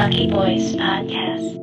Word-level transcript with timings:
Lucky 0.00 0.28
Boys 0.30 0.74
Podcast. 0.76 1.56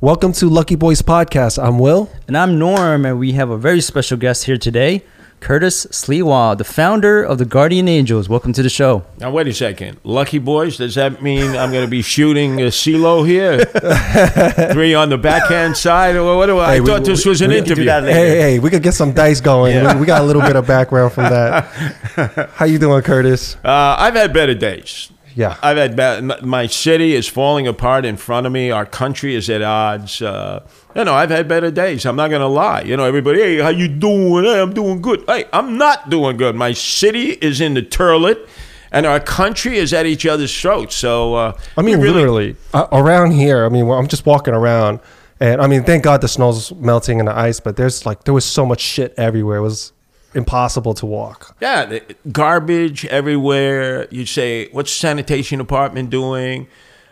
Welcome 0.00 0.32
to 0.32 0.48
Lucky 0.48 0.76
Boys 0.76 1.02
Podcast. 1.02 1.62
I'm 1.62 1.78
Will. 1.78 2.10
And 2.26 2.38
I'm 2.38 2.58
Norm, 2.58 3.04
and 3.04 3.18
we 3.18 3.32
have 3.32 3.50
a 3.50 3.58
very 3.58 3.82
special 3.82 4.16
guest 4.16 4.44
here 4.44 4.56
today, 4.56 5.04
Curtis 5.40 5.84
Sliwa, 5.90 6.56
the 6.56 6.64
founder 6.64 7.22
of 7.22 7.36
the 7.36 7.44
Guardian 7.44 7.86
Angels. 7.86 8.30
Welcome 8.30 8.54
to 8.54 8.62
the 8.62 8.70
show. 8.70 9.04
Now 9.18 9.30
wait 9.30 9.46
a 9.46 9.52
second. 9.52 9.98
Lucky 10.04 10.38
boys, 10.38 10.78
does 10.78 10.94
that 10.94 11.22
mean 11.22 11.54
I'm 11.54 11.70
going 11.70 11.84
to 11.84 11.90
be 11.90 12.00
shooting 12.00 12.62
a 12.62 12.68
CeeLo 12.68 13.26
here? 13.28 13.62
Three 14.72 14.94
on 14.94 15.10
the 15.10 15.18
backhand 15.18 15.76
side, 15.76 16.16
or 16.16 16.34
what 16.34 16.46
do 16.46 16.58
I? 16.58 16.66
Hey, 16.72 16.76
I 16.76 16.80
we- 16.80 16.86
thought 16.86 17.04
this 17.04 17.26
we- 17.26 17.28
was 17.28 17.42
an 17.42 17.50
we- 17.50 17.58
interview. 17.58 17.84
Hey, 17.90 18.40
hey, 18.40 18.58
we 18.58 18.70
could 18.70 18.82
get 18.82 18.94
some 18.94 19.12
dice 19.12 19.42
going. 19.42 19.74
Yeah. 19.76 19.92
We, 19.94 20.00
we 20.00 20.06
got 20.06 20.22
a 20.22 20.24
little 20.24 20.42
bit 20.42 20.56
of 20.56 20.66
background 20.66 21.12
from 21.12 21.24
that. 21.24 22.48
How 22.54 22.64
you 22.64 22.78
doing, 22.78 23.02
Curtis? 23.02 23.56
Uh, 23.62 23.96
I've 23.98 24.14
had 24.14 24.32
better 24.32 24.54
days. 24.54 25.12
Yeah. 25.34 25.56
I've 25.62 25.76
had 25.76 25.94
bad. 25.96 26.44
My 26.44 26.66
city 26.66 27.14
is 27.14 27.28
falling 27.28 27.66
apart 27.66 28.04
in 28.04 28.16
front 28.16 28.46
of 28.46 28.52
me. 28.52 28.70
Our 28.70 28.86
country 28.86 29.34
is 29.34 29.48
at 29.50 29.62
odds. 29.62 30.20
Uh, 30.20 30.66
you 30.96 31.04
know, 31.04 31.14
I've 31.14 31.30
had 31.30 31.46
better 31.48 31.70
days. 31.70 32.04
I'm 32.06 32.16
not 32.16 32.30
gonna 32.30 32.48
lie. 32.48 32.82
You 32.82 32.96
know, 32.96 33.04
everybody, 33.04 33.40
hey, 33.40 33.58
how 33.58 33.68
you 33.68 33.88
doing? 33.88 34.44
Hey, 34.44 34.60
I'm 34.60 34.72
doing 34.72 35.00
good. 35.00 35.24
Hey, 35.26 35.44
I'm 35.52 35.78
not 35.78 36.10
doing 36.10 36.36
good. 36.36 36.56
My 36.56 36.72
city 36.72 37.30
is 37.40 37.60
in 37.60 37.74
the 37.74 37.82
turlet, 37.82 38.48
and 38.90 39.06
our 39.06 39.20
country 39.20 39.76
is 39.78 39.92
at 39.92 40.06
each 40.06 40.26
other's 40.26 40.58
throats. 40.60 40.96
So, 40.96 41.34
uh, 41.34 41.52
I 41.76 41.82
mean, 41.82 42.00
really- 42.00 42.14
literally 42.14 42.56
uh, 42.74 42.86
around 42.92 43.32
here. 43.32 43.64
I 43.64 43.68
mean, 43.68 43.86
well, 43.86 43.98
I'm 43.98 44.08
just 44.08 44.26
walking 44.26 44.54
around, 44.54 44.98
and 45.40 45.60
I 45.60 45.66
mean, 45.68 45.84
thank 45.84 46.02
God 46.04 46.20
the 46.20 46.28
snow's 46.28 46.72
melting 46.74 47.20
and 47.20 47.28
the 47.28 47.36
ice, 47.38 47.60
but 47.60 47.76
there's 47.76 48.04
like 48.06 48.24
there 48.24 48.34
was 48.34 48.44
so 48.44 48.66
much 48.66 48.80
shit 48.80 49.14
everywhere. 49.16 49.58
It 49.58 49.62
was 49.62 49.92
impossible 50.34 50.94
to 50.94 51.06
walk. 51.06 51.56
Yeah, 51.60 51.98
garbage 52.30 53.04
everywhere. 53.06 54.08
You 54.10 54.26
say, 54.26 54.68
what's 54.70 54.90
the 54.92 54.98
sanitation 54.98 55.58
department 55.58 56.10
doing? 56.10 56.68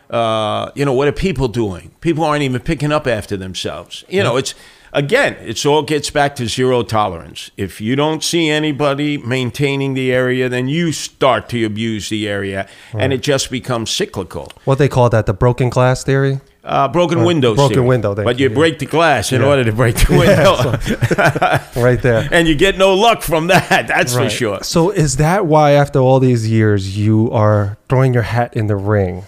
Uh, 0.09 0.71
you 0.75 0.85
know, 0.85 0.93
what 0.93 1.07
are 1.07 1.13
people 1.13 1.47
doing? 1.47 1.91
People 2.01 2.23
aren't 2.23 2.43
even 2.43 2.61
picking 2.61 2.91
up 2.91 3.07
after 3.07 3.35
themselves. 3.35 4.05
You 4.07 4.23
know, 4.23 4.37
it's 4.37 4.55
again, 4.93 5.35
it's 5.41 5.65
all 5.65 5.83
gets 5.83 6.09
back 6.09 6.35
to 6.37 6.47
zero 6.47 6.81
tolerance. 6.83 7.51
If 7.57 7.81
you 7.81 7.95
don't 7.95 8.23
see 8.23 8.49
anybody 8.49 9.17
maintaining 9.17 9.95
the 9.95 10.13
area, 10.13 10.47
then 10.47 10.69
you 10.69 10.93
start 10.93 11.49
to 11.49 11.65
abuse 11.65 12.07
the 12.07 12.27
area, 12.27 12.69
and 12.93 13.11
it 13.11 13.21
just 13.21 13.51
becomes 13.51 13.89
cyclical. 13.89 14.51
What 14.63 14.77
they 14.77 14.87
call 14.87 15.09
that, 15.09 15.25
the 15.25 15.33
broken 15.33 15.69
glass 15.69 16.03
theory. 16.05 16.39
Uh, 16.67 16.87
broken 16.89 17.23
windows. 17.23 17.55
broken 17.55 17.75
theory. 17.75 17.87
window, 17.87 18.13
But 18.13 18.37
you, 18.39 18.43
you 18.45 18.49
yeah. 18.49 18.55
break 18.55 18.79
the 18.79 18.85
glass 18.85 19.31
in 19.31 19.41
order 19.41 19.63
to 19.63 19.71
break 19.71 19.95
the 19.95 20.17
window, 21.75 21.81
Right 21.81 22.01
there. 22.01 22.27
and 22.31 22.45
you 22.47 22.55
get 22.55 22.77
no 22.77 22.93
luck 22.93 23.21
from 23.21 23.47
that. 23.47 23.87
That's 23.87 24.13
for 24.13 24.29
sure. 24.29 24.61
So 24.63 24.89
is 24.91 25.15
that 25.17 25.45
why 25.45 25.71
after 25.71 25.99
all 25.99 26.19
these 26.19 26.49
years 26.51 26.97
you 26.97 27.31
are 27.31 27.77
throwing 27.87 28.13
your 28.13 28.23
hat 28.23 28.53
in 28.55 28.67
the 28.67 28.75
ring 28.75 29.23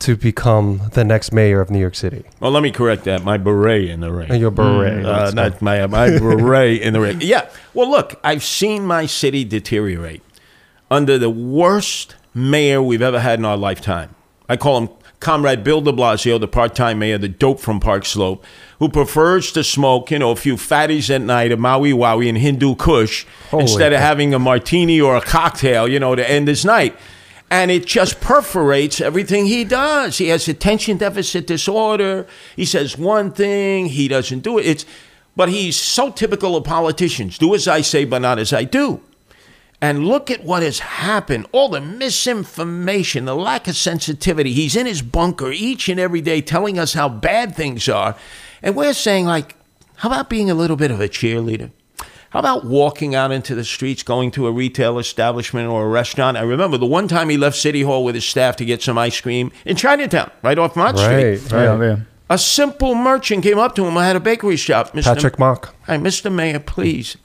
to 0.00 0.16
become 0.16 0.82
the 0.92 1.02
next 1.04 1.32
mayor 1.32 1.62
of 1.62 1.70
New 1.70 1.78
York 1.78 1.94
City? 1.94 2.24
Well, 2.40 2.50
let 2.50 2.62
me 2.62 2.70
correct 2.70 3.04
that. 3.04 3.24
My 3.24 3.38
beret 3.38 3.88
in 3.88 4.00
the 4.00 4.12
ring. 4.12 4.30
And 4.30 4.38
your 4.38 4.50
beret. 4.50 5.04
Uh, 5.06 5.30
not 5.30 5.62
my 5.62 5.86
my 5.86 6.10
beret 6.18 6.82
in 6.82 6.92
the 6.92 7.00
ring. 7.00 7.18
Yeah. 7.22 7.48
Well, 7.72 7.90
look, 7.90 8.20
I've 8.22 8.44
seen 8.44 8.84
my 8.84 9.06
city 9.06 9.44
deteriorate 9.44 10.20
under 10.90 11.16
the 11.16 11.30
worst 11.30 12.16
mayor 12.34 12.82
we've 12.82 13.00
ever 13.00 13.20
had 13.20 13.38
in 13.38 13.46
our 13.46 13.56
lifetime. 13.56 14.14
I 14.46 14.58
call 14.58 14.76
him 14.78 14.88
Comrade 15.24 15.64
Bill 15.64 15.80
De 15.80 15.90
Blasio, 15.90 16.38
the 16.38 16.46
part-time 16.46 16.98
mayor, 16.98 17.18
the 17.18 17.28
dope 17.28 17.58
from 17.58 17.80
Park 17.80 18.04
Slope, 18.04 18.44
who 18.78 18.88
prefers 18.88 19.50
to 19.52 19.64
smoke, 19.64 20.10
you 20.10 20.18
know, 20.18 20.30
a 20.30 20.36
few 20.36 20.54
fatties 20.54 21.08
at 21.08 21.22
night, 21.22 21.50
a 21.50 21.56
Maui 21.56 21.92
Wowie 21.92 22.28
and 22.28 22.36
Hindu 22.36 22.74
Kush, 22.74 23.24
Holy 23.50 23.62
instead 23.62 23.92
of 23.94 24.00
having 24.00 24.34
a 24.34 24.38
martini 24.38 25.00
or 25.00 25.16
a 25.16 25.22
cocktail, 25.22 25.88
you 25.88 25.98
know, 25.98 26.14
to 26.14 26.30
end 26.30 26.46
his 26.46 26.64
night. 26.64 26.94
And 27.50 27.70
it 27.70 27.86
just 27.86 28.20
perforates 28.20 29.00
everything 29.00 29.46
he 29.46 29.64
does. 29.64 30.18
He 30.18 30.28
has 30.28 30.46
attention 30.46 30.98
deficit 30.98 31.46
disorder. 31.46 32.26
He 32.54 32.64
says 32.64 32.98
one 32.98 33.32
thing, 33.32 33.86
he 33.86 34.08
doesn't 34.08 34.40
do 34.40 34.58
it. 34.58 34.66
It's, 34.66 34.86
but 35.36 35.48
he's 35.48 35.76
so 35.76 36.10
typical 36.10 36.54
of 36.56 36.64
politicians: 36.64 37.38
do 37.38 37.54
as 37.54 37.66
I 37.66 37.80
say, 37.80 38.04
but 38.04 38.20
not 38.20 38.38
as 38.38 38.52
I 38.52 38.64
do. 38.64 39.00
And 39.84 40.06
look 40.06 40.30
at 40.30 40.42
what 40.44 40.62
has 40.62 40.78
happened 40.78 41.46
all 41.52 41.68
the 41.68 41.80
misinformation, 41.80 43.26
the 43.26 43.36
lack 43.36 43.68
of 43.68 43.76
sensitivity. 43.76 44.52
He's 44.52 44.76
in 44.76 44.86
his 44.86 45.02
bunker 45.02 45.52
each 45.52 45.88
and 45.88 46.00
every 46.00 46.20
day 46.22 46.40
telling 46.40 46.78
us 46.78 46.94
how 46.94 47.08
bad 47.08 47.54
things 47.54 47.86
are. 47.88 48.16
And 48.62 48.74
we're 48.76 48.94
saying, 48.94 49.26
like, 49.26 49.56
how 49.96 50.08
about 50.08 50.30
being 50.30 50.50
a 50.50 50.54
little 50.54 50.76
bit 50.76 50.90
of 50.90 51.00
a 51.00 51.08
cheerleader? 51.08 51.70
How 52.30 52.40
about 52.40 52.64
walking 52.64 53.14
out 53.14 53.30
into 53.30 53.54
the 53.54 53.62
streets, 53.64 54.02
going 54.02 54.30
to 54.32 54.46
a 54.46 54.52
retail 54.52 54.98
establishment 54.98 55.68
or 55.68 55.84
a 55.84 55.88
restaurant? 55.88 56.36
I 56.36 56.42
remember 56.42 56.78
the 56.78 56.86
one 56.86 57.06
time 57.06 57.28
he 57.28 57.36
left 57.36 57.56
City 57.56 57.82
Hall 57.82 58.04
with 58.04 58.14
his 58.14 58.24
staff 58.24 58.56
to 58.56 58.64
get 58.64 58.82
some 58.82 58.96
ice 58.98 59.20
cream 59.20 59.52
in 59.66 59.76
Chinatown, 59.76 60.30
right 60.42 60.58
off 60.58 60.76
Mott 60.76 60.94
Right, 60.94 61.36
Street. 61.38 61.52
right. 61.52 61.64
Yeah, 61.64 61.82
yeah. 61.82 61.96
A 62.30 62.38
simple 62.38 62.94
merchant 62.94 63.42
came 63.42 63.58
up 63.58 63.74
to 63.76 63.84
him. 63.84 63.96
I 63.98 64.06
had 64.06 64.16
a 64.16 64.20
bakery 64.20 64.56
shop. 64.56 64.94
Mr. 64.94 65.04
Patrick 65.04 65.38
Mock. 65.38 65.74
Hi, 65.82 65.98
Mr. 65.98 66.32
Mayor, 66.32 66.58
please. 66.58 67.16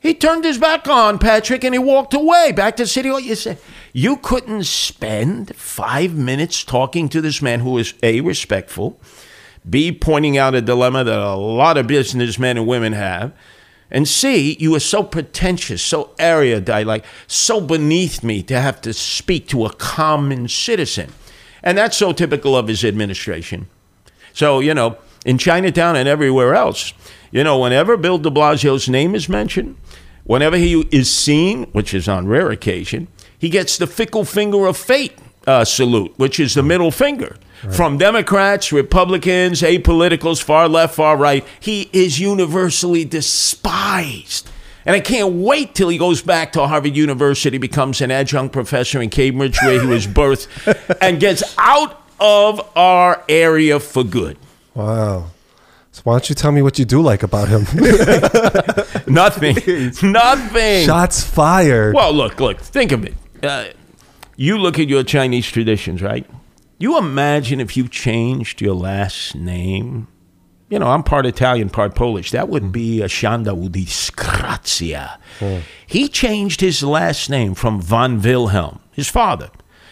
He 0.00 0.14
turned 0.14 0.44
his 0.44 0.58
back 0.58 0.86
on 0.86 1.18
Patrick 1.18 1.64
and 1.64 1.74
he 1.74 1.78
walked 1.78 2.14
away 2.14 2.52
back 2.52 2.76
to 2.76 2.86
City 2.86 3.08
Hall. 3.08 3.18
You 3.18 3.34
said 3.34 3.58
you 3.92 4.16
couldn't 4.16 4.64
spend 4.64 5.54
five 5.56 6.14
minutes 6.14 6.62
talking 6.62 7.08
to 7.08 7.20
this 7.20 7.42
man 7.42 7.60
who 7.60 7.78
is 7.78 7.94
A, 8.02 8.20
respectful, 8.20 9.00
B, 9.68 9.90
pointing 9.90 10.38
out 10.38 10.54
a 10.54 10.62
dilemma 10.62 11.02
that 11.04 11.18
a 11.18 11.34
lot 11.34 11.76
of 11.76 11.88
businessmen 11.88 12.56
and 12.56 12.66
women 12.66 12.92
have, 12.92 13.32
and 13.90 14.06
C, 14.06 14.56
you 14.60 14.72
were 14.72 14.80
so 14.80 15.02
pretentious, 15.02 15.82
so 15.82 16.14
erudite, 16.18 16.86
like 16.86 17.04
so 17.26 17.60
beneath 17.60 18.22
me 18.22 18.42
to 18.44 18.60
have 18.60 18.80
to 18.82 18.92
speak 18.92 19.48
to 19.48 19.64
a 19.64 19.72
common 19.72 20.48
citizen. 20.48 21.12
And 21.62 21.76
that's 21.76 21.96
so 21.96 22.12
typical 22.12 22.56
of 22.56 22.68
his 22.68 22.84
administration. 22.84 23.68
So, 24.32 24.60
you 24.60 24.74
know, 24.74 24.98
in 25.24 25.38
Chinatown 25.38 25.96
and 25.96 26.08
everywhere 26.08 26.54
else, 26.54 26.92
you 27.30 27.42
know, 27.42 27.58
whenever 27.58 27.96
Bill 27.96 28.18
de 28.18 28.30
Blasio's 28.30 28.88
name 28.88 29.14
is 29.14 29.28
mentioned, 29.28 29.76
whenever 30.28 30.56
he 30.56 30.86
is 30.92 31.10
seen, 31.10 31.64
which 31.72 31.92
is 31.92 32.06
on 32.06 32.28
rare 32.28 32.50
occasion, 32.50 33.08
he 33.36 33.48
gets 33.48 33.76
the 33.76 33.88
fickle 33.88 34.24
finger 34.24 34.66
of 34.66 34.76
fate 34.76 35.18
uh, 35.48 35.64
salute, 35.64 36.12
which 36.16 36.38
is 36.38 36.54
the 36.54 36.62
middle 36.62 36.92
finger. 36.92 37.36
From 37.72 37.98
Democrats, 37.98 38.70
Republicans, 38.70 39.62
apoliticals, 39.62 40.40
far 40.40 40.68
left, 40.68 40.94
far 40.94 41.16
right, 41.16 41.44
he 41.58 41.90
is 41.92 42.20
universally 42.20 43.04
despised. 43.04 44.48
And 44.86 44.94
I 44.94 45.00
can't 45.00 45.34
wait 45.34 45.74
till 45.74 45.88
he 45.88 45.98
goes 45.98 46.22
back 46.22 46.52
to 46.52 46.66
Harvard 46.66 46.94
University, 46.96 47.58
becomes 47.58 48.00
an 48.00 48.12
adjunct 48.12 48.52
professor 48.52 49.02
in 49.02 49.10
Cambridge, 49.10 49.58
where 49.62 49.80
he 49.80 49.86
was 49.86 50.06
birthed, 50.18 50.46
and 51.00 51.18
gets 51.18 51.42
out 51.58 52.00
of 52.20 52.60
our 52.76 53.24
area 53.28 53.80
for 53.80 54.04
good. 54.04 54.36
Wow. 54.74 55.30
So 55.98 56.02
why 56.04 56.12
don't 56.12 56.28
you 56.28 56.36
tell 56.36 56.52
me 56.52 56.62
what 56.62 56.78
you 56.78 56.84
do 56.84 57.02
like 57.02 57.24
about 57.24 57.48
him? 57.48 57.62
Nothing. 59.08 59.56
Nothing. 60.12 60.86
Shots 60.86 61.24
fired. 61.24 61.92
Well, 61.92 62.12
look, 62.12 62.38
look, 62.38 62.60
think 62.60 62.92
of 62.92 63.04
it. 63.04 63.14
Uh, 63.42 63.64
you 64.36 64.58
look 64.58 64.78
at 64.78 64.86
your 64.88 65.02
Chinese 65.02 65.50
traditions, 65.50 66.00
right? 66.00 66.24
You 66.78 66.98
imagine 66.98 67.58
if 67.58 67.76
you 67.76 67.88
changed 67.88 68.60
your 68.60 68.74
last 68.76 69.34
name. 69.34 70.06
You 70.68 70.78
know, 70.78 70.86
I'm 70.86 71.02
part 71.02 71.26
Italian, 71.26 71.68
part 71.68 71.96
Polish. 71.96 72.30
That 72.30 72.48
would 72.48 72.70
be 72.70 73.02
a 73.02 73.06
Shanda 73.06 73.52
Udiscrazia. 73.60 75.18
He 75.84 76.06
changed 76.06 76.60
his 76.60 76.84
last 76.84 77.28
name 77.28 77.56
from 77.56 77.82
von 77.82 78.22
Wilhelm, 78.22 78.78
his 78.92 79.08
father. 79.08 79.50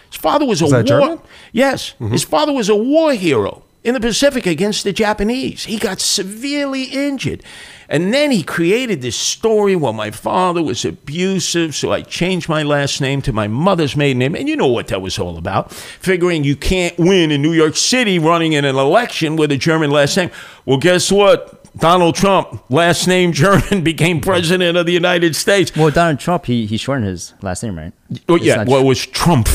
His 0.08 0.20
father 0.20 0.46
was 0.46 0.62
a 0.62 0.66
that 0.66 0.72
war. 0.72 0.84
German? 0.84 1.20
Yes, 1.50 1.94
his 1.98 2.22
father 2.22 2.52
was 2.52 2.68
a 2.68 2.76
war 2.76 3.12
hero 3.14 3.64
in 3.86 3.94
the 3.94 4.00
Pacific 4.00 4.46
against 4.46 4.82
the 4.82 4.92
Japanese. 4.92 5.64
He 5.64 5.78
got 5.78 6.00
severely 6.00 6.84
injured. 6.84 7.44
And 7.88 8.12
then 8.12 8.32
he 8.32 8.42
created 8.42 9.00
this 9.00 9.16
story 9.16 9.76
well, 9.76 9.92
my 9.92 10.10
father 10.10 10.60
was 10.60 10.84
abusive, 10.84 11.72
so 11.72 11.92
I 11.92 12.02
changed 12.02 12.48
my 12.48 12.64
last 12.64 13.00
name 13.00 13.22
to 13.22 13.32
my 13.32 13.46
mother's 13.46 13.96
maiden 13.96 14.18
name. 14.18 14.34
And 14.34 14.48
you 14.48 14.56
know 14.56 14.66
what 14.66 14.88
that 14.88 15.00
was 15.00 15.20
all 15.20 15.38
about. 15.38 15.72
Figuring 15.72 16.42
you 16.42 16.56
can't 16.56 16.98
win 16.98 17.30
in 17.30 17.40
New 17.40 17.52
York 17.52 17.76
City 17.76 18.18
running 18.18 18.54
in 18.54 18.64
an 18.64 18.74
election 18.74 19.36
with 19.36 19.52
a 19.52 19.56
German 19.56 19.92
last 19.92 20.16
name. 20.16 20.32
Well, 20.64 20.78
guess 20.78 21.12
what? 21.12 21.62
Donald 21.76 22.16
Trump, 22.16 22.68
last 22.68 23.06
name 23.06 23.30
German, 23.30 23.84
became 23.84 24.20
president 24.20 24.76
of 24.76 24.86
the 24.86 24.92
United 24.92 25.36
States. 25.36 25.74
Well, 25.76 25.92
Donald 25.92 26.18
Trump, 26.18 26.46
he, 26.46 26.66
he 26.66 26.76
shortened 26.76 27.06
his 27.06 27.34
last 27.40 27.62
name, 27.62 27.78
right? 27.78 27.92
Oh, 28.28 28.34
yeah, 28.34 28.64
well, 28.66 28.80
it 28.80 28.84
was 28.84 29.06
Trump. 29.06 29.48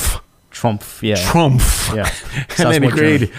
Trump, 0.51 0.83
yeah. 1.01 1.15
Trump. 1.15 1.61
Yeah. 1.93 2.09
and 2.35 2.51
Sounds 2.51 2.79
then 2.79 2.83
he 2.83 2.89
created 2.89 3.31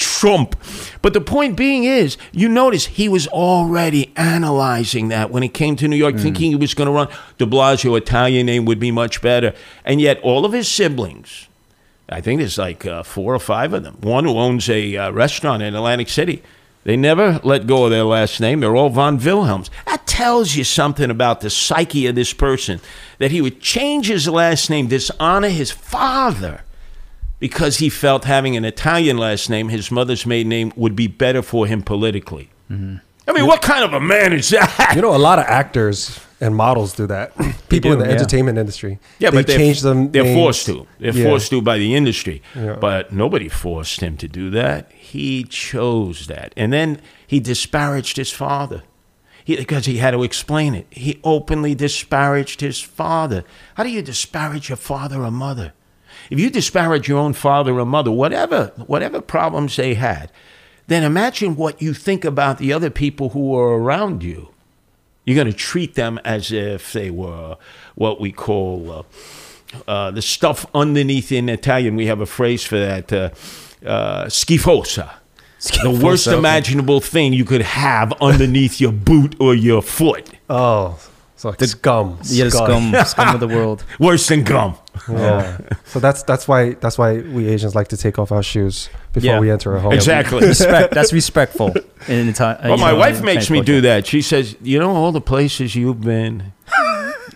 Trump. 0.00 0.56
But 1.02 1.12
the 1.12 1.20
point 1.20 1.56
being 1.56 1.84
is, 1.84 2.16
you 2.32 2.48
notice 2.48 2.86
he 2.86 3.08
was 3.08 3.28
already 3.28 4.12
analyzing 4.16 5.08
that 5.08 5.30
when 5.30 5.42
he 5.42 5.48
came 5.48 5.76
to 5.76 5.86
New 5.86 5.96
York, 5.96 6.14
Hmm. 6.16 6.22
thinking 6.22 6.50
he 6.50 6.56
was 6.56 6.74
going 6.74 6.86
to 6.86 6.92
run 6.92 7.08
De 7.38 7.46
Blasio, 7.46 7.96
Italian 7.96 8.46
name 8.46 8.64
would 8.64 8.80
be 8.80 8.90
much 8.90 9.20
better. 9.22 9.52
And 9.84 10.00
yet, 10.00 10.18
all 10.22 10.44
of 10.44 10.52
his 10.52 10.66
siblings, 10.68 11.48
I 12.08 12.20
think 12.20 12.40
there's 12.40 12.58
like 12.58 12.86
uh, 12.86 13.02
four 13.02 13.34
or 13.34 13.38
five 13.38 13.72
of 13.74 13.82
them, 13.84 13.98
one 14.00 14.24
who 14.24 14.36
owns 14.38 14.68
a 14.68 14.96
uh, 14.96 15.10
restaurant 15.12 15.62
in 15.62 15.74
Atlantic 15.74 16.08
City. 16.08 16.42
They 16.82 16.96
never 16.96 17.38
let 17.44 17.66
go 17.66 17.84
of 17.84 17.90
their 17.90 18.04
last 18.04 18.40
name. 18.40 18.60
They're 18.60 18.74
all 18.74 18.88
von 18.88 19.18
Wilhelms. 19.18 19.70
That 19.86 20.06
tells 20.06 20.56
you 20.56 20.64
something 20.64 21.10
about 21.10 21.42
the 21.42 21.50
psyche 21.50 22.06
of 22.06 22.14
this 22.14 22.32
person 22.32 22.80
that 23.18 23.30
he 23.30 23.42
would 23.42 23.60
change 23.60 24.08
his 24.08 24.26
last 24.26 24.70
name, 24.70 24.86
dishonor 24.88 25.50
his 25.50 25.70
father 25.70 26.62
because 27.40 27.78
he 27.78 27.88
felt 27.88 28.24
having 28.24 28.56
an 28.56 28.64
Italian 28.64 29.18
last 29.18 29.50
name, 29.50 29.70
his 29.70 29.90
mother's 29.90 30.24
maiden 30.24 30.50
name, 30.50 30.72
would 30.76 30.94
be 30.94 31.08
better 31.08 31.42
for 31.42 31.66
him 31.66 31.82
politically. 31.82 32.50
Mm-hmm. 32.70 32.96
I 33.26 33.32
mean, 33.32 33.46
what 33.46 33.62
kind 33.62 33.84
of 33.84 33.92
a 33.92 34.00
man 34.00 34.32
is 34.32 34.48
that? 34.50 34.92
You 34.94 35.02
know, 35.02 35.14
a 35.14 35.18
lot 35.18 35.38
of 35.38 35.44
actors 35.46 36.20
and 36.40 36.54
models 36.56 36.94
do 36.94 37.06
that. 37.06 37.32
People 37.68 37.92
in 37.92 37.98
the 37.98 38.06
yeah. 38.06 38.12
entertainment 38.12 38.58
industry. 38.58 38.98
Yeah, 39.18 39.30
they 39.30 39.38
but 39.38 39.46
they're, 39.46 39.58
change 39.58 39.80
them. 39.82 40.10
They're 40.10 40.24
names. 40.24 40.36
forced 40.36 40.66
to. 40.66 40.86
They're 40.98 41.14
Yeah. 41.14 41.24
forced 41.24 41.50
to 41.50 41.62
by 41.62 41.78
the 41.78 41.94
industry. 41.94 42.42
Yeah. 42.54 42.76
But 42.80 43.12
nobody 43.12 43.48
forced 43.48 44.00
him 44.00 44.16
to 44.18 44.28
do 44.28 44.50
that. 44.50 44.90
He 44.92 45.44
chose 45.44 46.26
that, 46.26 46.52
and 46.56 46.72
then 46.72 47.00
he 47.26 47.40
disparaged 47.40 48.16
his 48.16 48.30
father. 48.30 48.82
He, 49.44 49.56
because 49.56 49.86
he 49.86 49.96
had 49.98 50.10
to 50.10 50.22
explain 50.22 50.74
it. 50.74 50.86
He 50.90 51.18
openly 51.24 51.74
disparaged 51.74 52.60
his 52.60 52.80
father. 52.80 53.44
How 53.74 53.84
do 53.84 53.90
you 53.90 54.02
disparage 54.02 54.68
your 54.68 54.76
father 54.76 55.22
or 55.22 55.30
mother? 55.30 55.72
If 56.30 56.38
you 56.38 56.48
disparage 56.48 57.08
your 57.08 57.18
own 57.18 57.32
father 57.32 57.78
or 57.78 57.84
mother, 57.84 58.10
whatever 58.10 58.72
whatever 58.86 59.20
problems 59.20 59.76
they 59.76 59.94
had, 59.94 60.30
then 60.86 61.02
imagine 61.02 61.56
what 61.56 61.82
you 61.82 61.92
think 61.92 62.24
about 62.24 62.58
the 62.58 62.72
other 62.72 62.90
people 62.90 63.30
who 63.30 63.56
are 63.56 63.76
around 63.78 64.22
you. 64.22 64.48
You're 65.24 65.34
going 65.34 65.52
to 65.52 65.56
treat 65.56 65.94
them 65.94 66.18
as 66.24 66.50
if 66.50 66.92
they 66.92 67.10
were 67.10 67.56
what 67.94 68.20
we 68.20 68.32
call 68.32 68.90
uh, 68.90 69.02
uh, 69.90 70.10
the 70.10 70.22
stuff 70.22 70.66
underneath 70.74 71.30
in 71.30 71.48
Italian. 71.48 71.94
We 71.96 72.06
have 72.06 72.20
a 72.20 72.26
phrase 72.26 72.64
for 72.64 72.78
that 72.78 73.12
uh, 73.12 73.30
uh, 73.86 74.24
schifosa. 74.26 75.10
The 75.82 75.90
worst 75.90 76.26
Schifosa. 76.26 76.38
imaginable 76.38 77.00
thing 77.00 77.34
you 77.34 77.44
could 77.44 77.60
have 77.62 78.12
underneath 78.20 78.80
your 78.80 78.92
boot 78.92 79.36
or 79.38 79.54
your 79.54 79.82
foot. 79.82 80.30
Oh, 80.48 80.98
it's 81.34 81.44
like 81.44 81.60
scum. 81.60 82.18
Yeah, 82.24 82.44
the 82.44 82.50
scum, 82.50 82.94
scum 83.04 83.34
of 83.34 83.40
the 83.40 83.48
world. 83.56 83.84
Worse 83.98 84.26
than 84.28 84.42
gum. 84.42 84.76
Yeah. 85.08 85.58
so 85.84 85.98
that's 85.98 86.22
that's 86.24 86.46
why 86.46 86.74
that's 86.74 86.98
why 86.98 87.18
we 87.20 87.48
Asians 87.48 87.74
like 87.74 87.88
to 87.88 87.96
take 87.96 88.18
off 88.18 88.30
our 88.32 88.42
shoes 88.42 88.88
before 89.12 89.26
Yeah. 89.26 89.40
we 89.40 89.50
enter 89.50 89.74
a 89.76 89.80
home. 89.80 89.92
Exactly. 89.92 90.40
Respect. 90.46 90.92
That's 90.94 91.12
respectful. 91.12 91.74
In 92.08 92.28
Italian. 92.28 92.68
Well, 92.68 92.78
my 92.78 92.92
wife 92.92 93.22
makes 93.22 93.50
me 93.50 93.60
do 93.62 93.80
that. 93.82 94.06
She 94.06 94.20
says, 94.22 94.56
"You 94.62 94.78
know, 94.78 94.90
all 94.90 95.12
the 95.12 95.20
places 95.20 95.74
you've 95.74 96.00
been. 96.02 96.52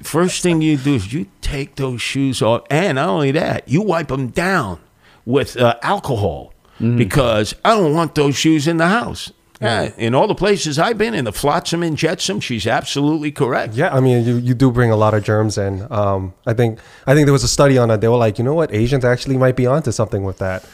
First 0.02 0.42
thing 0.42 0.60
you 0.60 0.76
do 0.76 0.94
is 0.96 1.12
you 1.12 1.26
take 1.40 1.76
those 1.76 2.02
shoes 2.02 2.42
off, 2.42 2.62
and 2.70 2.96
not 2.96 3.08
only 3.08 3.30
that, 3.32 3.66
you 3.68 3.80
wipe 3.82 4.08
them 4.08 4.28
down 4.28 4.78
with 5.24 5.56
uh, 5.56 5.76
alcohol 5.82 6.52
because 6.78 7.54
I 7.64 7.74
don't 7.74 7.94
want 7.94 8.14
those 8.14 8.36
shoes 8.36 8.68
in 8.68 8.76
the 8.76 8.88
house." 8.88 9.32
Yeah, 9.60 9.90
in 9.96 10.14
all 10.14 10.26
the 10.26 10.34
places 10.34 10.78
I've 10.78 10.98
been, 10.98 11.14
in 11.14 11.24
the 11.24 11.32
Flotsam 11.32 11.82
and 11.82 11.96
Jetsam, 11.96 12.40
she's 12.40 12.66
absolutely 12.66 13.30
correct. 13.32 13.74
Yeah, 13.74 13.94
I 13.94 14.00
mean, 14.00 14.24
you, 14.24 14.36
you 14.36 14.52
do 14.54 14.70
bring 14.70 14.90
a 14.90 14.96
lot 14.96 15.14
of 15.14 15.22
germs 15.24 15.56
in. 15.58 15.86
Um, 15.90 16.34
I 16.46 16.52
think 16.54 16.80
I 17.06 17.14
think 17.14 17.26
there 17.26 17.32
was 17.32 17.44
a 17.44 17.48
study 17.48 17.78
on 17.78 17.90
it. 17.90 18.00
They 18.00 18.08
were 18.08 18.16
like, 18.16 18.36
you 18.38 18.44
know 18.44 18.54
what, 18.54 18.74
Asians 18.74 19.04
actually 19.04 19.36
might 19.38 19.56
be 19.56 19.66
onto 19.66 19.92
something 19.92 20.24
with 20.24 20.38
that, 20.38 20.64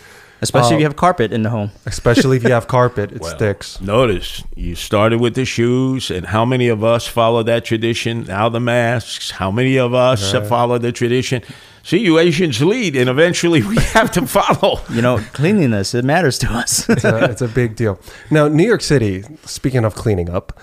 Especially 0.43 0.71
if 0.71 0.77
Uh, 0.77 0.79
you 0.79 0.85
have 0.85 0.97
carpet 0.97 1.31
in 1.33 1.43
the 1.43 1.51
home. 1.51 1.71
especially 1.85 2.39
if 2.39 2.43
you 2.45 2.53
have 2.53 2.67
carpet, 2.67 3.13
it 3.13 3.21
Well, 3.25 3.37
sticks. 3.37 3.79
Notice 3.83 4.43
you 4.57 4.75
started 4.75 5.21
with 5.21 5.35
the 5.35 5.45
shoes, 5.45 6.11
and 6.11 6.27
how 6.27 6.45
many 6.47 6.69
of 6.69 6.83
us 6.83 7.07
follow 7.07 7.43
that 7.43 7.67
tradition? 7.67 8.25
Now 8.25 8.49
the 8.49 8.61
masks. 8.61 9.33
How 9.33 9.51
many 9.51 9.79
of 9.79 9.93
us 9.93 10.33
have 10.33 10.49
followed 10.49 10.81
the 10.83 10.93
tradition? 10.93 11.43
See, 11.83 11.99
you 11.99 12.19
Asians 12.19 12.63
lead, 12.63 12.95
and 12.95 13.09
eventually 13.09 13.63
we 13.63 13.77
have 13.95 14.11
to 14.13 14.27
follow. 14.27 14.81
You 14.91 15.03
know, 15.03 15.19
cleanliness, 15.33 15.95
it 15.95 16.05
matters 16.05 16.39
to 16.41 16.53
us. 16.53 16.89
It's 16.89 17.05
a, 17.05 17.31
it's 17.31 17.43
a 17.43 17.49
big 17.49 17.77
deal. 17.77 17.99
Now, 18.31 18.49
New 18.49 18.67
York 18.67 18.83
City. 18.83 19.25
Speaking 19.45 19.85
of 19.85 19.95
cleaning 19.95 20.29
up, 20.29 20.59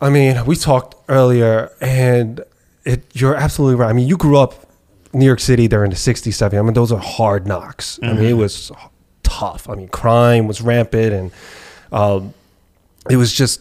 I 0.00 0.08
mean, 0.10 0.44
we 0.46 0.56
talked 0.56 0.94
earlier, 1.08 1.70
and 1.80 2.42
it. 2.84 3.04
You're 3.12 3.34
absolutely 3.36 3.76
right. 3.76 3.90
I 3.90 3.92
mean, 3.92 4.08
you 4.08 4.16
grew 4.16 4.38
up 4.38 4.66
New 5.12 5.26
York 5.26 5.40
City 5.40 5.68
during 5.68 5.90
the 5.90 5.96
'60s, 5.96 6.28
'70s. 6.28 6.58
I 6.58 6.62
mean, 6.62 6.72
those 6.72 6.92
are 6.92 6.98
hard 6.98 7.46
knocks. 7.46 7.98
I 8.02 8.14
mean, 8.14 8.24
it 8.24 8.34
was 8.34 8.72
tough. 9.22 9.68
I 9.68 9.74
mean, 9.74 9.88
crime 9.88 10.46
was 10.46 10.62
rampant, 10.62 11.12
and 11.12 11.32
um, 11.92 12.34
it 13.10 13.16
was 13.16 13.32
just 13.32 13.60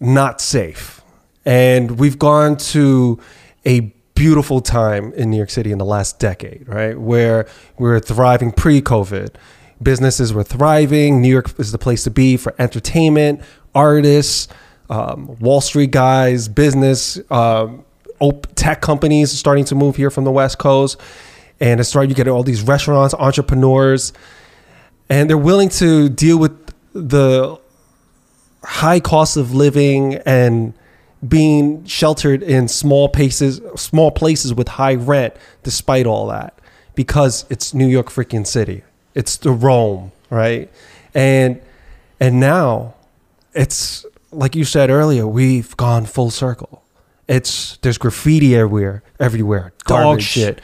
not 0.00 0.40
safe. 0.40 1.02
And 1.44 1.98
we've 1.98 2.18
gone 2.18 2.58
to 2.58 3.18
a 3.64 3.92
beautiful 4.18 4.60
time 4.60 5.12
in 5.12 5.30
New 5.30 5.36
York 5.36 5.48
City 5.48 5.70
in 5.70 5.78
the 5.78 5.84
last 5.84 6.18
decade, 6.18 6.68
right? 6.68 6.98
Where 6.98 7.46
we're 7.78 8.00
thriving 8.00 8.50
pre 8.50 8.82
COVID. 8.82 9.36
Businesses 9.80 10.32
were 10.32 10.42
thriving. 10.42 11.22
New 11.22 11.28
York 11.28 11.56
is 11.60 11.70
the 11.70 11.78
place 11.78 12.02
to 12.02 12.10
be 12.10 12.36
for 12.36 12.52
entertainment, 12.58 13.40
artists, 13.76 14.48
um, 14.90 15.38
Wall 15.38 15.60
Street 15.60 15.92
guys, 15.92 16.48
business, 16.48 17.20
um, 17.30 17.84
op- 18.18 18.48
tech 18.56 18.80
companies 18.80 19.30
starting 19.30 19.64
to 19.66 19.76
move 19.76 19.94
here 19.94 20.10
from 20.10 20.24
the 20.24 20.32
West 20.32 20.58
Coast. 20.58 21.00
And 21.60 21.78
it's 21.78 21.88
starting, 21.88 22.10
you 22.10 22.16
get 22.16 22.26
all 22.26 22.42
these 22.42 22.62
restaurants, 22.62 23.14
entrepreneurs, 23.14 24.12
and 25.08 25.30
they're 25.30 25.38
willing 25.38 25.68
to 25.70 26.08
deal 26.08 26.38
with 26.38 26.56
the 26.92 27.56
high 28.64 28.98
cost 28.98 29.36
of 29.36 29.54
living 29.54 30.14
and 30.26 30.74
being 31.26 31.84
sheltered 31.84 32.42
in 32.42 32.68
small 32.68 33.08
places 33.08 33.60
small 33.74 34.10
places 34.10 34.54
with 34.54 34.68
high 34.68 34.94
rent 34.94 35.34
despite 35.62 36.06
all 36.06 36.28
that 36.28 36.58
because 36.94 37.44
it's 37.50 37.74
New 37.74 37.86
York 37.88 38.08
freaking 38.08 38.46
city. 38.46 38.82
It's 39.14 39.36
the 39.36 39.50
Rome 39.50 40.12
right? 40.30 40.70
And 41.14 41.60
and 42.20 42.40
now 42.40 42.94
it's 43.54 44.04
like 44.30 44.54
you 44.54 44.64
said 44.64 44.90
earlier 44.90 45.26
we've 45.26 45.76
gone 45.76 46.06
full 46.06 46.30
circle. 46.30 46.82
It's 47.26 47.76
there's 47.78 47.98
graffiti 47.98 48.56
everywhere 48.56 49.02
everywhere 49.20 49.72
dog 49.86 50.02
Garbage. 50.02 50.24
shit. 50.24 50.60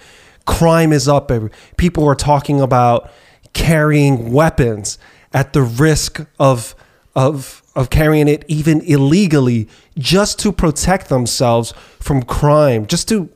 Crime 0.46 0.92
is 0.92 1.08
up 1.08 1.30
every 1.30 1.50
people 1.76 2.06
are 2.06 2.14
talking 2.14 2.60
about 2.60 3.10
carrying 3.52 4.32
weapons 4.32 4.98
at 5.32 5.52
the 5.52 5.62
risk 5.62 6.20
of 6.38 6.74
of 7.16 7.62
of 7.74 7.90
carrying 7.90 8.28
it 8.28 8.44
even 8.48 8.80
illegally 8.82 9.68
just 9.98 10.38
to 10.38 10.52
protect 10.52 11.08
themselves 11.08 11.72
from 11.98 12.22
crime 12.22 12.86
just 12.86 13.08
to 13.08 13.28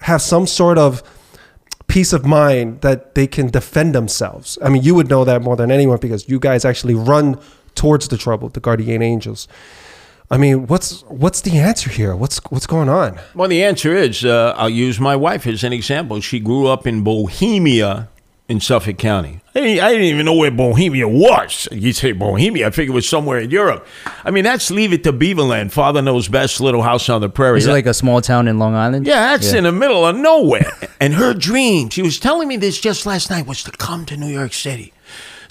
have 0.00 0.20
some 0.20 0.46
sort 0.46 0.76
of 0.76 1.02
peace 1.86 2.12
of 2.12 2.26
mind 2.26 2.80
that 2.82 3.14
they 3.14 3.26
can 3.26 3.48
defend 3.48 3.94
themselves. 3.94 4.58
I 4.62 4.68
mean 4.68 4.82
you 4.82 4.94
would 4.94 5.08
know 5.08 5.24
that 5.24 5.42
more 5.42 5.56
than 5.56 5.70
anyone 5.70 5.98
because 5.98 6.28
you 6.28 6.38
guys 6.38 6.64
actually 6.64 6.94
run 6.94 7.38
towards 7.74 8.08
the 8.08 8.18
trouble 8.18 8.48
the 8.48 8.60
guardian 8.60 9.02
angels. 9.02 9.48
I 10.30 10.36
mean 10.36 10.66
what's 10.66 11.02
what's 11.04 11.40
the 11.42 11.58
answer 11.58 11.90
here? 11.90 12.16
What's 12.16 12.38
what's 12.50 12.66
going 12.66 12.88
on? 12.88 13.20
Well, 13.34 13.48
the 13.48 13.62
answer 13.62 13.94
is 13.94 14.24
uh, 14.24 14.54
I'll 14.56 14.70
use 14.70 14.98
my 14.98 15.16
wife 15.16 15.46
as 15.46 15.64
an 15.64 15.72
example. 15.72 16.20
She 16.20 16.40
grew 16.40 16.66
up 16.66 16.86
in 16.86 17.02
Bohemia 17.02 18.08
in 18.48 18.60
Suffolk 18.60 18.98
County. 18.98 19.40
I 19.54 19.60
didn't, 19.60 19.84
I 19.84 19.92
didn't 19.92 20.06
even 20.06 20.26
know 20.26 20.34
where 20.34 20.50
Bohemia 20.50 21.08
was. 21.08 21.68
You 21.72 21.92
say 21.92 22.12
Bohemia, 22.12 22.66
I 22.66 22.70
figured 22.70 22.92
it 22.92 22.94
was 22.94 23.08
somewhere 23.08 23.38
in 23.38 23.50
Europe. 23.50 23.86
I 24.24 24.30
mean, 24.30 24.44
that's 24.44 24.70
leave 24.70 24.92
it 24.92 25.04
to 25.04 25.12
Beaverland. 25.12 25.72
Father 25.72 26.02
knows 26.02 26.28
best. 26.28 26.60
Little 26.60 26.82
house 26.82 27.08
on 27.08 27.20
the 27.20 27.28
prairie. 27.28 27.58
Is 27.58 27.66
it 27.66 27.72
like 27.72 27.86
a 27.86 27.94
small 27.94 28.20
town 28.20 28.48
in 28.48 28.58
Long 28.58 28.74
Island? 28.74 29.06
Yeah, 29.06 29.36
that's 29.36 29.52
in 29.52 29.64
the 29.64 29.72
middle 29.72 30.06
of 30.06 30.16
nowhere. 30.16 30.72
and 31.00 31.14
her 31.14 31.34
dream, 31.34 31.90
she 31.90 32.02
was 32.02 32.18
telling 32.18 32.48
me 32.48 32.56
this 32.56 32.80
just 32.80 33.06
last 33.06 33.30
night, 33.30 33.46
was 33.46 33.62
to 33.64 33.70
come 33.72 34.06
to 34.06 34.16
New 34.16 34.28
York 34.28 34.52
City. 34.52 34.93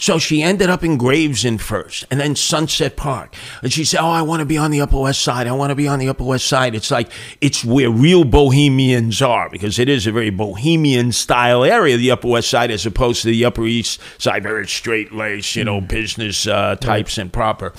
So 0.03 0.19
she 0.19 0.43
ended 0.43 0.69
up 0.69 0.83
in 0.83 0.98
Gravesend 0.98 1.62
first 1.62 2.05
and 2.12 2.19
then 2.19 2.36
Sunset 2.36 2.98
Park. 2.98 3.33
And 3.62 3.72
she 3.72 3.86
said, 3.86 4.01
Oh, 4.01 4.10
I 4.10 4.22
want 4.22 4.41
to 4.41 4.45
be 4.45 4.57
on 4.57 4.69
the 4.69 4.81
Upper 4.81 5.00
West 5.00 5.22
Side. 5.22 5.48
I 5.48 5.53
want 5.53 5.69
to 5.69 5.75
be 5.75 5.88
on 5.88 5.98
the 5.98 6.10
Upper 6.10 6.25
West 6.25 6.45
Side. 6.45 6.75
It's 6.75 6.91
like, 6.91 7.10
it's 7.39 7.63
where 7.63 7.89
real 7.89 8.25
bohemians 8.25 9.22
are 9.22 9.50
because 9.50 9.79
it 9.79 9.88
is 9.88 10.05
a 10.05 10.12
very 10.12 10.29
bohemian 10.29 11.13
style 11.13 11.63
area, 11.63 11.95
the 11.95 12.12
Upper 12.12 12.27
West 12.27 12.50
Side, 12.50 12.69
as 12.69 12.86
opposed 12.86 13.22
to 13.22 13.29
the 13.29 13.45
Upper 13.45 13.65
East 13.65 14.01
Side, 14.17 14.43
very 14.43 14.67
straight 14.67 15.13
laced, 15.13 15.55
you 15.55 15.63
know, 15.63 15.79
business 15.79 16.48
uh, 16.48 16.75
types 16.75 17.17
and 17.17 17.31
proper. 17.31 17.72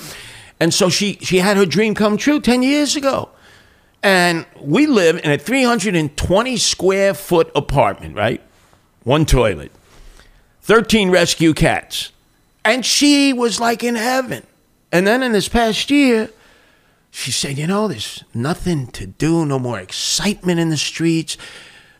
And 0.58 0.72
so 0.72 0.88
she, 0.88 1.18
she 1.20 1.40
had 1.40 1.58
her 1.58 1.66
dream 1.66 1.94
come 1.94 2.16
true 2.16 2.40
10 2.40 2.62
years 2.62 2.96
ago. 2.96 3.28
And 4.02 4.46
we 4.62 4.86
live 4.86 5.20
in 5.22 5.30
a 5.30 5.36
320 5.36 6.56
square 6.56 7.12
foot 7.12 7.52
apartment, 7.54 8.16
right? 8.16 8.40
One 9.02 9.26
toilet, 9.26 9.72
13 10.62 11.10
rescue 11.10 11.52
cats. 11.52 12.12
And 12.64 12.84
she 12.84 13.32
was 13.32 13.60
like 13.60 13.84
in 13.84 13.94
heaven. 13.94 14.44
And 14.90 15.06
then 15.06 15.22
in 15.22 15.32
this 15.32 15.48
past 15.48 15.90
year, 15.90 16.30
she 17.10 17.30
said, 17.30 17.58
You 17.58 17.66
know, 17.66 17.88
there's 17.88 18.24
nothing 18.32 18.86
to 18.88 19.06
do, 19.06 19.44
no 19.44 19.58
more 19.58 19.78
excitement 19.78 20.60
in 20.60 20.70
the 20.70 20.76
streets. 20.76 21.36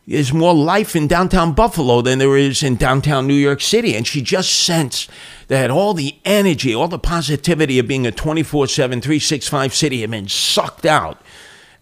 There's 0.07 0.35
more 0.35 0.55
life 0.55 0.95
in 0.95 1.07
downtown 1.07 1.55
Buffalo 1.55 2.03
than 2.03 2.19
there 2.19 2.37
is 2.37 2.63
in 2.63 2.77
downtown 2.77 3.27
New 3.27 3.35
York 3.35 3.63
City. 3.63 3.97
And 3.97 4.07
she 4.07 4.21
just 4.21 4.53
sensed 4.53 5.09
that 5.49 5.71
all 5.71 5.95
the 5.95 6.17
energy, 6.27 6.75
all 6.75 6.89
the 6.89 6.99
positivity 6.99 7.79
of 7.79 7.89
being 7.89 8.07
a 8.07 8.13
24 8.13 8.67
7, 8.67 9.01
365 9.01 9.75
city 9.75 10.01
had 10.03 10.11
been 10.11 10.29
sucked 10.29 10.85
out. 10.85 11.23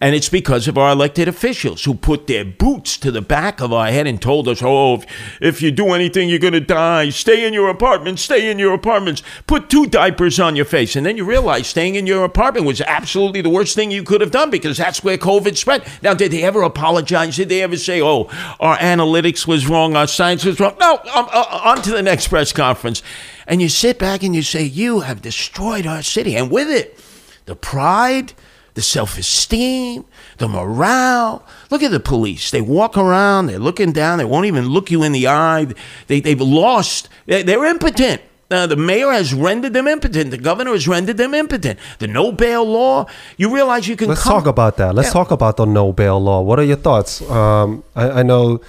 And 0.03 0.17
it's 0.17 0.29
because 0.29 0.67
of 0.67 0.77
our 0.77 0.91
elected 0.91 1.29
officials 1.29 1.85
who 1.85 1.95
put 1.95 2.27
their 2.27 2.45
boots 2.45 2.97
to 2.99 3.13
the 3.13 3.23
back 3.23 3.61
of 3.61 3.73
our 3.73 3.87
head 3.87 4.09
and 4.09 4.21
told 4.21 4.49
us, 4.49 4.61
oh, 4.61 4.95
if, 4.95 5.07
if 5.41 5.63
you 5.63 5.71
do 5.71 5.91
anything, 5.93 6.29
you're 6.29 6.41
going 6.41 6.55
to 6.55 6.61
die. 6.61 7.11
Stay 7.11 7.47
in 7.47 7.55
your 7.55 7.69
apartment, 7.69 8.19
stay 8.19 8.51
in 8.51 8.59
your 8.59 8.75
apartments. 8.75 9.23
Put 9.47 9.71
two 9.71 9.87
diapers 9.87 10.41
on 10.41 10.57
your 10.57 10.65
face. 10.65 10.97
And 10.97 11.07
then 11.07 11.17
you 11.17 11.25
realize 11.25 11.69
staying 11.69 11.95
in 11.95 12.09
your 12.09 12.25
apartment 12.25 12.67
was 12.67 12.81
absolutely 12.81 13.43
the 13.43 13.49
worst 13.49 13.77
thing 13.77 13.93
you 13.93 14.03
could 14.03 14.21
have 14.21 14.33
done 14.33 14.51
because 14.51 14.77
that's 14.77 15.05
where 15.05 15.17
COVID 15.17 15.57
spread. 15.57 15.87
Now, 16.03 16.15
did 16.15 16.33
they 16.33 16.43
ever 16.43 16.63
apologize? 16.63 17.37
Did 17.37 17.49
they 17.49 17.63
ever 17.63 17.77
say, 17.77 18.03
oh, 18.03 18.25
our 18.59 18.77
analytics 18.79 19.47
was 19.47 19.69
wrong, 19.69 19.95
our 19.95 20.09
science 20.09 20.45
was 20.45 20.59
wrong? 20.59 20.75
No, 20.81 20.95
um, 21.15 21.29
uh, 21.31 21.61
on 21.63 21.81
to 21.83 21.93
the 21.93 22.03
next 22.03 22.27
press 22.27 22.53
conference. 22.53 23.05
And 23.47 23.63
you 23.63 23.69
sit 23.69 24.01
back 24.01 24.25
and 24.25 24.35
you 24.35 24.43
say, 24.43 24.65
you 24.65 25.01
have 25.01 25.23
destroyed 25.23 25.87
our 25.87 26.03
city. 26.03 26.35
And 26.35 26.51
with 26.51 26.69
it, 26.69 26.99
the 27.45 27.55
pride, 27.55 28.33
the 28.75 28.83
self 28.83 29.19
esteem, 29.19 30.05
the 30.39 30.49
morale. 30.49 31.45
Look 31.71 31.83
at 31.83 31.91
the 31.91 32.01
police. 32.01 32.51
They 32.51 32.61
walk 32.63 32.97
around, 32.97 33.47
they're 33.47 33.59
looking 33.59 33.93
down, 33.93 34.19
they 34.19 34.25
won't 34.25 34.47
even 34.47 34.69
look 34.69 34.91
you 34.91 35.03
in 35.03 35.13
the 35.13 35.29
eye. 35.29 35.67
They, 36.07 36.21
they've 36.21 36.41
lost, 36.41 37.09
they're, 37.27 37.43
they're 37.43 37.65
impotent. 37.67 38.23
Uh, 38.51 38.67
the 38.67 38.77
mayor 38.77 39.11
has 39.11 39.33
rendered 39.33 39.73
them 39.73 39.89
impotent. 39.89 40.31
The 40.31 40.37
governor 40.37 40.73
has 40.73 40.87
rendered 40.87 41.17
them 41.17 41.33
impotent. 41.33 41.79
The 42.01 42.07
no 42.07 42.33
bail 42.33 42.65
law, 42.67 43.07
you 43.39 43.55
realize 43.55 43.89
you 43.89 43.97
can 43.97 44.09
Let's 44.09 44.23
come- 44.23 44.35
talk 44.35 44.47
about 44.47 44.77
that. 44.77 44.95
Let's 44.95 45.09
Yeah. 45.09 45.13
talk 45.15 45.31
about 45.31 45.57
the 45.57 45.65
no 45.65 45.91
bail 45.93 46.23
law. 46.23 46.43
What 46.43 46.59
are 46.59 46.63
your 46.65 46.77
thoughts? 46.77 47.23
Um, 47.31 47.83
I, 47.97 48.21
I 48.21 48.23
know 48.23 48.61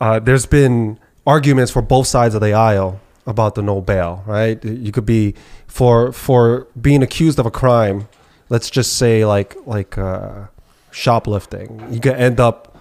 uh, 0.00 0.18
there's 0.18 0.46
been 0.46 0.98
arguments 1.26 1.70
for 1.70 1.80
both 1.80 2.08
sides 2.08 2.34
of 2.34 2.40
the 2.40 2.52
aisle 2.54 3.00
about 3.24 3.54
the 3.54 3.62
no 3.62 3.80
bail. 3.80 4.24
Right? 4.26 4.62
You 4.64 4.90
could 4.90 5.06
be 5.06 5.34
for 5.68 6.10
for 6.12 6.66
being 6.80 7.00
accused 7.02 7.38
of 7.38 7.46
a 7.46 7.52
crime. 7.52 8.08
Let's 8.48 8.70
just 8.70 8.94
say 8.98 9.24
like 9.24 9.56
like 9.66 9.98
uh, 9.98 10.46
shoplifting. 10.90 11.86
You 11.90 12.00
could 12.00 12.14
end 12.14 12.40
up 12.40 12.76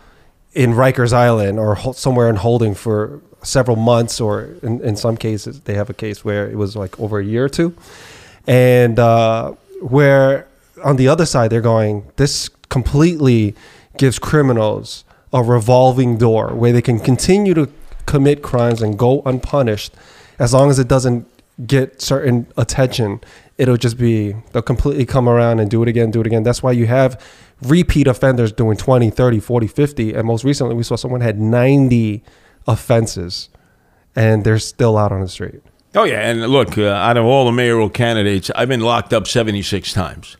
in 0.53 0.71
Rikers 0.71 1.13
Island 1.13 1.59
or 1.59 1.75
ho- 1.75 1.93
somewhere 1.93 2.29
in 2.29 2.35
holding 2.35 2.75
for 2.75 3.21
several 3.41 3.75
months, 3.75 4.21
or 4.21 4.55
in, 4.61 4.81
in 4.81 4.95
some 4.95 5.17
cases 5.17 5.61
they 5.61 5.73
have 5.73 5.89
a 5.89 5.93
case 5.93 6.23
where 6.23 6.49
it 6.49 6.55
was 6.55 6.75
like 6.75 6.99
over 6.99 7.19
a 7.19 7.25
year 7.25 7.45
or 7.45 7.49
two, 7.49 7.75
and 8.47 8.99
uh, 8.99 9.51
where 9.81 10.47
on 10.83 10.97
the 10.97 11.07
other 11.07 11.25
side 11.25 11.49
they're 11.49 11.61
going, 11.61 12.05
this 12.17 12.49
completely 12.69 13.55
gives 13.97 14.19
criminals 14.19 15.05
a 15.31 15.43
revolving 15.43 16.17
door 16.17 16.53
where 16.53 16.71
they 16.71 16.81
can 16.81 16.99
continue 16.99 17.53
to 17.53 17.69
commit 18.05 18.41
crimes 18.41 18.81
and 18.81 18.97
go 18.97 19.21
unpunished 19.25 19.93
as 20.39 20.53
long 20.53 20.69
as 20.69 20.79
it 20.79 20.87
doesn't 20.87 21.27
get 21.67 22.01
certain 22.01 22.47
attention 22.57 23.21
it'll 23.57 23.77
just 23.77 23.97
be 23.97 24.35
they'll 24.51 24.61
completely 24.61 25.05
come 25.05 25.29
around 25.29 25.59
and 25.59 25.69
do 25.69 25.81
it 25.83 25.87
again 25.87 26.11
do 26.11 26.21
it 26.21 26.27
again 26.27 26.43
that's 26.43 26.63
why 26.63 26.71
you 26.71 26.85
have 26.87 27.21
repeat 27.61 28.07
offenders 28.07 28.51
doing 28.51 28.77
20 28.77 29.09
30 29.09 29.39
40 29.39 29.67
50 29.67 30.13
and 30.13 30.25
most 30.25 30.43
recently 30.43 30.75
we 30.75 30.83
saw 30.83 30.95
someone 30.95 31.21
had 31.21 31.39
90 31.39 32.23
offenses 32.67 33.49
and 34.15 34.43
they're 34.43 34.59
still 34.59 34.97
out 34.97 35.11
on 35.11 35.21
the 35.21 35.27
street 35.27 35.61
Oh, 35.95 36.05
yeah. 36.05 36.27
And 36.27 36.41
look, 36.47 36.77
uh, 36.77 36.87
out 36.87 37.17
of 37.17 37.25
all 37.25 37.45
the 37.45 37.51
mayoral 37.51 37.89
candidates, 37.89 38.49
I've 38.55 38.67
been 38.67 38.79
locked 38.79 39.13
up 39.13 39.27
76 39.27 39.93
times. 39.93 40.37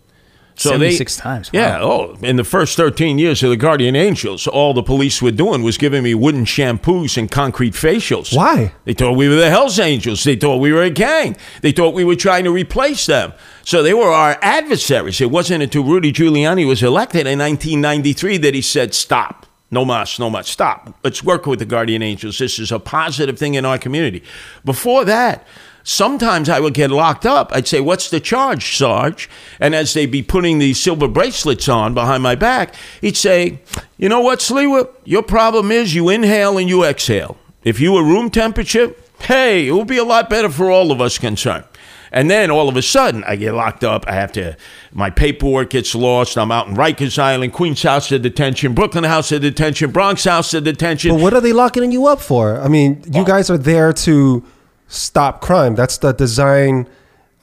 So 0.56 0.70
they- 0.78 0.92
76 0.92 1.18
times, 1.18 1.52
wow. 1.52 1.60
Yeah. 1.60 1.80
Oh, 1.82 2.18
in 2.22 2.36
the 2.36 2.44
first 2.44 2.78
13 2.78 3.18
years 3.18 3.42
of 3.44 3.50
the 3.50 3.58
Guardian 3.58 3.96
Angels, 3.96 4.46
all 4.46 4.74
the 4.74 4.84
police 4.84 5.22
were 5.22 5.32
doing 5.32 5.64
was 5.64 5.78
giving 5.78 6.04
me 6.04 6.14
wooden 6.14 6.46
shampoos 6.46 7.18
and 7.18 7.30
concrete 7.30 7.74
facials. 7.74 8.36
Why? 8.36 8.74
They 8.86 8.94
thought 8.94 9.14
we 9.18 9.28
were 9.28 9.36
the 9.36 9.50
Hells 9.50 9.80
Angels. 9.80 10.24
They 10.24 10.36
thought 10.36 10.58
we 10.58 10.72
were 10.72 10.84
a 10.84 10.90
gang. 10.92 11.36
They 11.62 11.72
thought 11.72 11.94
we 11.94 12.04
were 12.04 12.16
trying 12.16 12.44
to 12.44 12.52
replace 12.52 13.06
them. 13.08 13.34
So 13.64 13.82
they 13.82 13.94
were 13.94 14.10
our 14.12 14.38
adversaries. 14.42 15.20
It 15.22 15.32
wasn't 15.32 15.64
until 15.64 15.84
Rudy 15.84 16.12
Giuliani 16.14 16.68
was 16.68 16.84
elected 16.84 17.26
in 17.26 17.40
1993 17.40 18.38
that 18.38 18.54
he 18.54 18.62
said, 18.62 18.94
stop. 18.94 19.48
No 19.72 19.84
mas, 19.86 20.20
no 20.20 20.30
mas. 20.30 20.48
Stop. 20.50 20.94
Let's 21.04 21.24
work 21.24 21.48
with 21.48 21.58
the 21.58 21.66
Guardian 21.66 22.04
Angels. 22.04 22.38
This 22.38 22.60
is 22.60 22.72
a 22.72 22.78
positive 22.80 23.40
thing 23.40 23.56
in 23.56 23.66
our 23.66 23.80
community. 23.80 24.22
Before 24.64 25.04
that, 25.06 25.48
sometimes 25.84 26.50
I 26.50 26.60
would 26.60 26.74
get 26.74 26.92
locked 26.92 27.26
up. 27.26 27.52
I'd 27.54 27.68
say, 27.68 27.80
What's 27.80 28.10
the 28.10 28.20
charge, 28.20 28.78
Sarge? 28.78 29.30
And 29.60 29.76
as 29.76 29.94
they'd 29.94 30.08
be 30.08 30.24
putting 30.24 30.60
these 30.60 30.80
silver 30.80 31.08
bracelets 31.08 31.70
on 31.70 31.94
behind 31.94 32.24
my 32.24 32.36
back, 32.36 32.76
he'd 33.02 33.18
say, 33.18 33.60
You 33.98 34.10
know 34.10 34.22
what, 34.22 34.40
Sliwa? 34.40 34.90
Your 35.04 35.24
problem 35.24 35.72
is 35.72 35.94
you 35.94 36.10
inhale 36.10 36.58
and 36.58 36.70
you 36.70 36.84
exhale. 36.84 37.38
If 37.64 37.80
you 37.80 37.94
were 37.94 38.04
room 38.04 38.30
temperature, 38.30 38.94
hey, 39.20 39.68
it 39.68 39.72
would 39.72 39.88
be 39.88 39.98
a 39.98 40.04
lot 40.04 40.30
better 40.30 40.50
for 40.50 40.70
all 40.70 40.92
of 40.92 41.00
us 41.00 41.18
concerned. 41.18 41.66
And 42.12 42.30
then 42.30 42.52
all 42.52 42.70
of 42.70 42.78
a 42.78 42.82
sudden, 42.84 43.24
I 43.24 43.36
get 43.36 43.56
locked 43.56 43.84
up. 43.84 44.06
I 44.08 44.14
have 44.14 44.32
to, 44.34 44.56
my 44.92 45.10
paperwork 45.10 45.72
gets 45.72 45.96
lost. 45.96 46.38
I'm 46.38 46.52
out 46.52 46.68
in 46.68 46.76
Rikers 46.76 47.18
Island, 47.18 47.54
Queens 47.54 47.82
House 47.82 48.12
of 48.12 48.22
Detention, 48.22 48.76
Brooklyn 48.76 49.04
House 49.04 49.32
of 49.32 49.42
Detention, 49.42 49.90
Bronx 49.90 50.24
House 50.24 50.54
of 50.54 50.64
Detention. 50.64 51.16
But 51.16 51.22
what 51.24 51.34
are 51.34 51.42
they 51.42 51.54
locking 51.54 51.92
you 51.92 52.06
up 52.06 52.22
for? 52.22 52.62
I 52.62 52.68
mean, 52.68 53.04
you 53.12 53.26
guys 53.26 53.50
are 53.50 53.58
there 53.58 53.92
to 53.94 54.44
stop 54.88 55.42
crime. 55.42 55.76
That's 55.76 55.98
the 55.98 56.12
design 56.12 56.88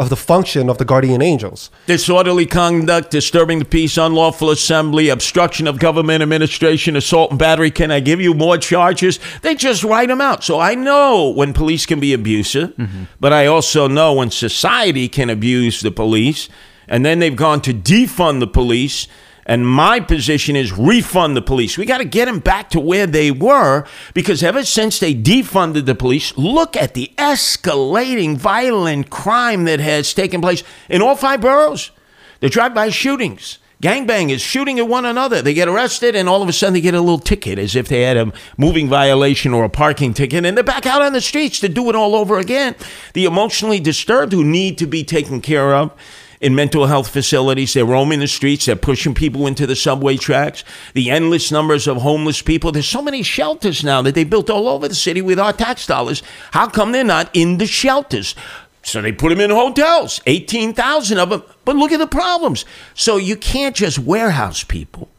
of 0.00 0.09
the 0.09 0.16
function 0.16 0.70
of 0.70 0.78
the 0.78 0.85
guardian 0.85 1.20
angels. 1.20 1.70
disorderly 1.85 2.47
conduct, 2.47 3.11
disturbing 3.11 3.59
the 3.59 3.66
peace, 3.66 3.99
unlawful 3.99 4.49
assembly, 4.49 5.11
obstruction 5.11 5.66
of 5.66 5.78
government 5.78 6.23
administration, 6.23 6.97
assault 6.97 7.28
and 7.28 7.38
battery. 7.38 7.70
Can 7.70 7.90
I 7.90 8.00
give 8.00 8.18
you 8.18 8.32
more 8.32 8.56
charges? 8.56 9.20
They 9.42 9.54
just 9.54 9.85
write 9.85 10.09
them 10.09 10.23
out. 10.23 10.42
So 10.42 10.59
I 10.59 10.75
know 10.75 11.28
when 11.28 11.52
police 11.52 11.85
can 11.85 12.00
be 12.00 12.14
abusive, 12.14 12.75
mm-hmm. 12.76 13.04
but 13.20 13.35
I 13.35 13.44
also 13.44 13.88
know 13.88 14.14
when 14.14 14.30
society 14.30 15.06
can 15.06 15.28
abuse 15.28 15.82
the 15.82 15.90
police. 15.90 16.49
And 16.88 17.04
then 17.04 17.18
they've 17.18 17.37
gone 17.37 17.61
to 17.62 17.75
defund 17.75 18.40
the 18.40 18.47
police. 18.47 19.06
And 19.50 19.66
my 19.66 19.99
position 19.99 20.54
is 20.54 20.71
refund 20.71 21.37
the 21.37 21.42
police. 21.42 21.76
We 21.76 21.85
got 21.85 21.99
to 21.99 22.04
get 22.04 22.26
them 22.26 22.38
back 22.38 22.71
to 22.71 22.78
where 22.78 23.04
they 23.04 23.33
were 23.33 23.85
because 24.14 24.45
ever 24.45 24.64
since 24.64 25.00
they 25.00 25.12
defunded 25.12 25.87
the 25.87 25.97
police, 25.97 26.38
look 26.38 26.76
at 26.76 26.95
the 26.95 27.11
escalating 27.19 28.37
violent 28.37 29.11
crime 29.11 29.64
that 29.64 29.80
has 29.80 30.14
taken 30.14 30.40
place 30.40 30.62
in 30.88 31.02
all 31.02 31.16
five 31.16 31.40
boroughs. 31.40 31.90
The 32.38 32.49
drive-by 32.49 32.90
shootings, 32.90 33.59
gangbangers 33.83 34.38
shooting 34.38 34.78
at 34.78 34.87
one 34.87 35.04
another. 35.04 35.42
They 35.42 35.52
get 35.52 35.66
arrested 35.66 36.14
and 36.14 36.28
all 36.28 36.42
of 36.42 36.49
a 36.49 36.52
sudden 36.52 36.75
they 36.75 36.80
get 36.80 36.95
a 36.95 37.00
little 37.00 37.19
ticket 37.19 37.59
as 37.59 37.75
if 37.75 37.88
they 37.88 38.02
had 38.02 38.16
a 38.16 38.33
moving 38.57 38.88
violation 38.88 39.52
or 39.52 39.64
a 39.64 39.69
parking 39.69 40.14
ticket 40.14 40.45
and 40.47 40.57
they're 40.57 40.62
back 40.62 40.87
out 40.87 41.02
on 41.02 41.12
the 41.12 41.21
streets 41.21 41.59
to 41.59 41.69
do 41.69 41.90
it 41.90 41.97
all 41.97 42.14
over 42.14 42.38
again. 42.38 42.76
The 43.14 43.25
emotionally 43.25 43.80
disturbed 43.80 44.33
who 44.33 44.45
need 44.45 44.78
to 44.78 44.87
be 44.87 45.02
taken 45.02 45.40
care 45.40 45.75
of 45.75 45.92
in 46.40 46.54
mental 46.54 46.87
health 46.87 47.09
facilities. 47.09 47.75
They're 47.75 47.85
roaming 47.85 48.20
the 48.20 48.28
streets. 48.28 48.66
They're 48.66 48.76
pushing 48.76 49.14
people 49.14 49.47
into 49.47 49.66
the 49.66 49.76
subway 49.76 50.16
tracks. 50.16 50.64
The 50.94 51.11
endless 51.11 51.52
numbers 51.52 51.87
of 51.87 51.99
homeless 51.99 52.42
people. 52.42 52.73
There's 52.73 52.88
so 52.88 53.02
many 53.02 53.23
shelters 53.23 53.85
now 53.85 54.02
that 54.02 54.14
they 54.14 54.25
built 54.25 54.50
all 54.50 54.68
over 54.68 54.88
the 54.88 54.94
city 54.94 55.23
with 55.23 55.38
our 55.38 55.52
tax 55.52 55.87
dollars. 55.87 56.23
How 56.52 56.68
come 56.68 56.92
they're 56.92 57.04
not 57.04 57.30
in 57.35 57.59
the 57.59 57.66
shelters? 57.66 58.35
So 58.82 59.02
they 59.02 59.12
put 59.12 59.28
them 59.28 59.40
in 59.40 59.50
hotels, 59.50 60.23
18,000 60.26 61.18
of 61.18 61.30
them. 61.30 61.42
But 61.66 61.76
look 61.76 61.92
at 61.92 61.99
the 61.99 62.06
problems. 62.06 62.64
So 62.94 63.18
you 63.18 63.37
can't 63.37 63.76
just 63.76 63.99
warehouse 63.99 64.64
people. 64.64 65.11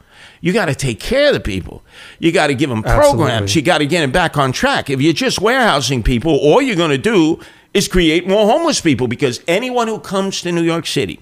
You 0.44 0.54
got 0.54 0.66
to 0.66 0.76
take 0.76 1.00
care 1.00 1.28
of 1.28 1.34
the 1.36 1.40
people. 1.40 1.84
You 2.18 2.32
got 2.32 2.48
to 2.48 2.56
give 2.56 2.72
them 2.72 2.82
programs. 2.82 3.44
Absolutely. 3.44 3.62
You 3.62 3.66
got 3.66 3.78
to 3.78 3.86
get 3.86 4.02
them 4.02 4.12
back 4.12 4.38
on 4.38 4.52
track. 4.52 4.90
If 4.90 5.00
you're 5.00 5.14
just 5.14 5.40
warehousing 5.40 6.02
people, 6.02 6.36
all 6.36 6.60
you're 6.60 6.76
going 6.76 6.90
to 6.90 6.98
do 6.98 7.40
is 7.74 7.88
create 7.88 8.28
more 8.28 8.46
homeless 8.46 8.82
people 8.82 9.08
because 9.08 9.42
anyone 9.48 9.88
who 9.88 10.00
comes 10.00 10.42
to 10.42 10.52
New 10.52 10.64
York 10.64 10.86
City 10.86 11.20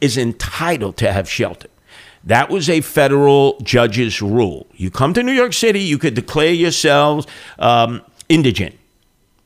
is 0.00 0.16
entitled 0.18 0.96
to 0.98 1.12
have 1.12 1.28
shelter. 1.28 1.68
That 2.24 2.48
was 2.48 2.68
a 2.70 2.80
federal 2.80 3.58
judge's 3.60 4.22
rule. 4.22 4.66
You 4.74 4.90
come 4.90 5.14
to 5.14 5.22
New 5.22 5.32
York 5.32 5.52
City, 5.52 5.80
you 5.80 5.98
could 5.98 6.14
declare 6.14 6.52
yourselves 6.52 7.26
um, 7.58 8.02
indigent. 8.28 8.76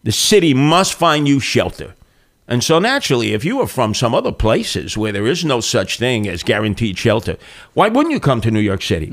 The 0.04 0.12
city 0.12 0.54
must 0.54 0.94
find 0.94 1.26
you 1.26 1.40
shelter. 1.40 1.94
And 2.46 2.64
so, 2.64 2.78
naturally, 2.78 3.34
if 3.34 3.44
you 3.44 3.60
are 3.60 3.66
from 3.66 3.92
some 3.94 4.14
other 4.14 4.32
places 4.32 4.96
where 4.96 5.12
there 5.12 5.26
is 5.26 5.44
no 5.44 5.60
such 5.60 5.98
thing 5.98 6.26
as 6.26 6.42
guaranteed 6.42 6.96
shelter, 6.96 7.36
why 7.74 7.88
wouldn't 7.88 8.12
you 8.12 8.20
come 8.20 8.40
to 8.40 8.50
New 8.50 8.60
York 8.60 8.80
City? 8.80 9.08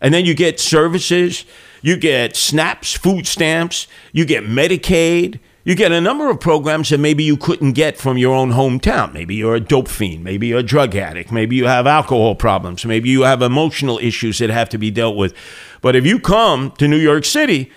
And 0.00 0.12
then 0.12 0.24
you 0.24 0.34
get 0.34 0.58
services, 0.58 1.44
you 1.80 1.96
get 1.96 2.32
SNAPs, 2.34 2.96
food 2.98 3.28
stamps, 3.28 3.86
you 4.12 4.24
get 4.24 4.42
Medicaid, 4.42 5.38
you 5.64 5.74
get 5.74 5.92
a 5.92 6.00
number 6.00 6.28
of 6.28 6.40
programs 6.40 6.88
that 6.90 6.98
maybe 6.98 7.22
you 7.22 7.36
couldn't 7.36 7.72
get 7.72 7.96
from 7.96 8.18
your 8.18 8.34
own 8.34 8.52
hometown. 8.52 9.12
Maybe 9.12 9.34
you're 9.34 9.54
a 9.54 9.60
dope 9.60 9.88
fiend, 9.88 10.24
maybe 10.24 10.48
you're 10.48 10.60
a 10.60 10.64
drug 10.64 10.96
addict, 10.96 11.30
maybe 11.30 11.56
you 11.56 11.66
have 11.66 11.86
alcohol 11.86 12.34
problems, 12.34 12.84
maybe 12.84 13.08
you 13.08 13.22
have 13.22 13.42
emotional 13.42 13.98
issues 13.98 14.38
that 14.38 14.50
have 14.50 14.68
to 14.70 14.78
be 14.78 14.90
dealt 14.90 15.16
with. 15.16 15.34
But 15.80 15.96
if 15.96 16.06
you 16.06 16.18
come 16.18 16.72
to 16.72 16.88
New 16.88 16.96
York 16.96 17.24
City, 17.24 17.70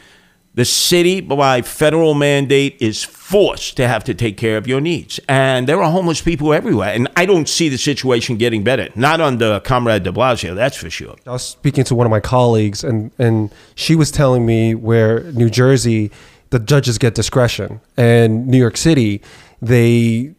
the 0.55 0.63
city, 0.65 1.19
by 1.19 1.61
federal 1.61 2.13
mandate, 2.13 2.77
is 2.79 3.03
forced 3.03 3.75
to 3.75 3.89
have 3.89 4.05
to 4.05 4.13
take 4.13 4.37
care 4.37 4.55
of 4.55 4.67
your 4.67 4.79
needs. 4.79 5.19
And 5.27 5.67
there 5.67 5.83
are 5.83 5.91
homeless 5.91 6.21
people 6.21 6.53
everywhere. 6.53 6.93
And 6.93 7.09
I 7.17 7.25
don't 7.25 7.49
see 7.49 7.67
the 7.67 7.77
situation 7.77 8.37
getting 8.37 8.63
better. 8.63 8.87
Not 8.95 9.19
under 9.19 9.59
Comrade 9.59 10.03
de 10.03 10.13
Blasio, 10.13 10.55
that's 10.55 10.77
for 10.77 10.89
sure. 10.89 11.15
I 11.27 11.31
was 11.31 11.45
speaking 11.45 11.83
to 11.83 11.95
one 11.95 12.07
of 12.07 12.11
my 12.11 12.21
colleagues, 12.21 12.85
and 12.85 13.11
and 13.19 13.53
she 13.75 13.95
was 13.95 14.11
telling 14.11 14.45
me 14.45 14.75
where 14.75 15.23
New 15.33 15.49
Jersey, 15.49 16.09
the 16.51 16.59
judges 16.59 16.97
get 16.97 17.15
discretion, 17.15 17.81
and 17.97 18.47
New 18.47 18.57
York 18.57 18.77
City, 18.77 19.21
they 19.61 20.33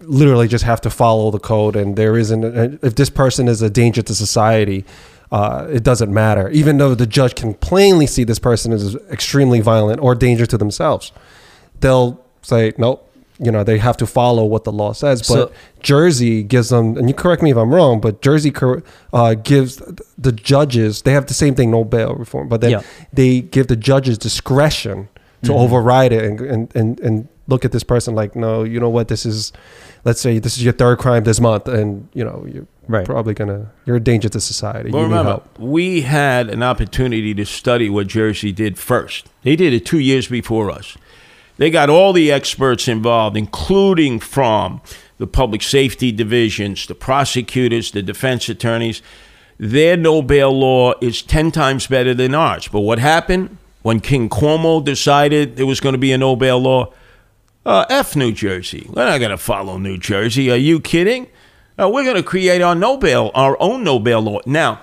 literally 0.00 0.48
just 0.48 0.64
have 0.64 0.80
to 0.82 0.90
follow 0.90 1.30
the 1.30 1.38
code, 1.38 1.76
and 1.76 1.96
there 1.96 2.16
isn't. 2.16 2.44
If 2.82 2.94
this 2.96 3.10
person 3.10 3.48
is 3.48 3.62
a 3.62 3.70
danger 3.70 4.02
to 4.02 4.14
society, 4.14 4.84
uh, 5.32 5.66
it 5.70 5.82
doesn't 5.82 6.12
matter. 6.12 6.48
Even 6.50 6.78
though 6.78 6.94
the 6.94 7.06
judge 7.06 7.34
can 7.34 7.54
plainly 7.54 8.06
see 8.06 8.24
this 8.24 8.38
person 8.38 8.72
is 8.72 8.94
extremely 9.10 9.60
violent 9.60 10.00
or 10.00 10.14
danger 10.14 10.46
to 10.46 10.58
themselves, 10.58 11.12
they'll 11.80 12.22
say 12.42 12.72
nope. 12.78 13.02
You 13.38 13.50
know 13.50 13.62
they 13.64 13.76
have 13.76 13.98
to 13.98 14.06
follow 14.06 14.44
what 14.46 14.64
the 14.64 14.72
law 14.72 14.92
says. 14.94 15.20
But 15.20 15.26
So- 15.26 15.52
Jersey 15.80 16.42
gives 16.42 16.70
them, 16.70 16.96
and 16.96 17.06
you 17.08 17.14
correct 17.14 17.42
me 17.42 17.50
if 17.50 17.56
I'm 17.58 17.72
wrong, 17.74 18.00
but 18.00 18.22
Jersey 18.22 18.50
cor- 18.50 18.82
uh, 19.12 19.34
gives 19.34 19.80
the 20.16 20.32
judges. 20.32 21.02
They 21.02 21.12
have 21.12 21.26
the 21.26 21.34
same 21.34 21.54
thing, 21.54 21.70
no 21.70 21.84
bail 21.84 22.14
reform, 22.14 22.48
but 22.48 22.60
then 22.62 22.70
Yeah. 22.70 22.80
they 23.12 23.42
give 23.42 23.66
the 23.66 23.76
judges 23.76 24.16
discretion 24.16 25.08
to 25.46 25.52
Mm-hmm. 25.52 25.60
override 25.62 26.12
it 26.12 26.24
and, 26.24 26.40
and, 26.40 26.76
and, 26.76 27.00
and 27.00 27.28
look 27.48 27.64
at 27.64 27.72
this 27.72 27.82
person 27.84 28.14
like, 28.14 28.34
no, 28.36 28.62
you 28.64 28.78
know 28.80 28.88
what, 28.90 29.08
this 29.08 29.24
is, 29.24 29.52
let's 30.04 30.20
say 30.20 30.38
this 30.38 30.56
is 30.56 30.64
your 30.64 30.72
third 30.72 30.98
crime 30.98 31.24
this 31.24 31.40
month, 31.40 31.68
and 31.68 32.08
you 32.14 32.24
know 32.24 32.44
you're 32.52 32.66
Right. 32.88 33.04
probably 33.04 33.34
gonna 33.34 33.72
you're 33.84 33.96
a 33.96 34.00
danger 34.00 34.28
to 34.28 34.40
society. 34.40 34.90
Well, 34.92 35.02
you 35.02 35.08
need 35.08 35.14
remember, 35.14 35.30
help. 35.30 35.58
we 35.58 36.02
had 36.02 36.48
an 36.50 36.62
opportunity 36.62 37.34
to 37.34 37.44
study 37.44 37.90
what 37.90 38.06
Jersey 38.06 38.52
did 38.52 38.78
first. 38.78 39.26
They 39.42 39.56
did 39.56 39.72
it 39.72 39.84
two 39.84 39.98
years 39.98 40.28
before 40.28 40.70
us. 40.70 40.96
They 41.56 41.70
got 41.70 41.88
all 41.90 42.12
the 42.12 42.30
experts 42.30 42.86
involved, 42.86 43.36
including 43.36 44.20
from 44.20 44.80
the 45.18 45.26
public 45.26 45.62
safety 45.62 46.12
divisions, 46.12 46.86
the 46.86 46.94
prosecutors, 46.94 47.90
the 47.90 48.02
defense 48.02 48.48
attorneys. 48.48 49.02
Their 49.58 49.96
no 49.96 50.20
bail 50.22 50.52
law 50.52 50.92
is 51.00 51.22
10 51.22 51.50
times 51.50 51.86
better 51.86 52.12
than 52.14 52.34
ours. 52.34 52.68
But 52.68 52.80
what 52.80 52.98
happened 52.98 53.56
when 53.86 54.00
King 54.00 54.28
Cuomo 54.28 54.84
decided 54.84 55.54
there 55.54 55.64
was 55.64 55.78
going 55.78 55.92
to 55.92 55.98
be 55.98 56.10
a 56.10 56.18
no 56.18 56.34
bail 56.34 56.58
law? 56.58 56.92
Uh, 57.64 57.86
F 57.88 58.16
New 58.16 58.32
Jersey. 58.32 58.84
We're 58.92 59.04
not 59.04 59.18
going 59.18 59.30
to 59.30 59.38
follow 59.38 59.78
New 59.78 59.96
Jersey. 59.96 60.50
Are 60.50 60.56
you 60.56 60.80
kidding? 60.80 61.28
Uh, 61.78 61.88
we're 61.88 62.02
going 62.02 62.16
to 62.16 62.24
create 62.24 62.60
our 62.62 62.74
no 62.74 62.96
bail, 62.96 63.30
our 63.32 63.56
own 63.60 63.84
no 63.84 64.00
bail 64.00 64.20
law. 64.20 64.40
Now, 64.44 64.80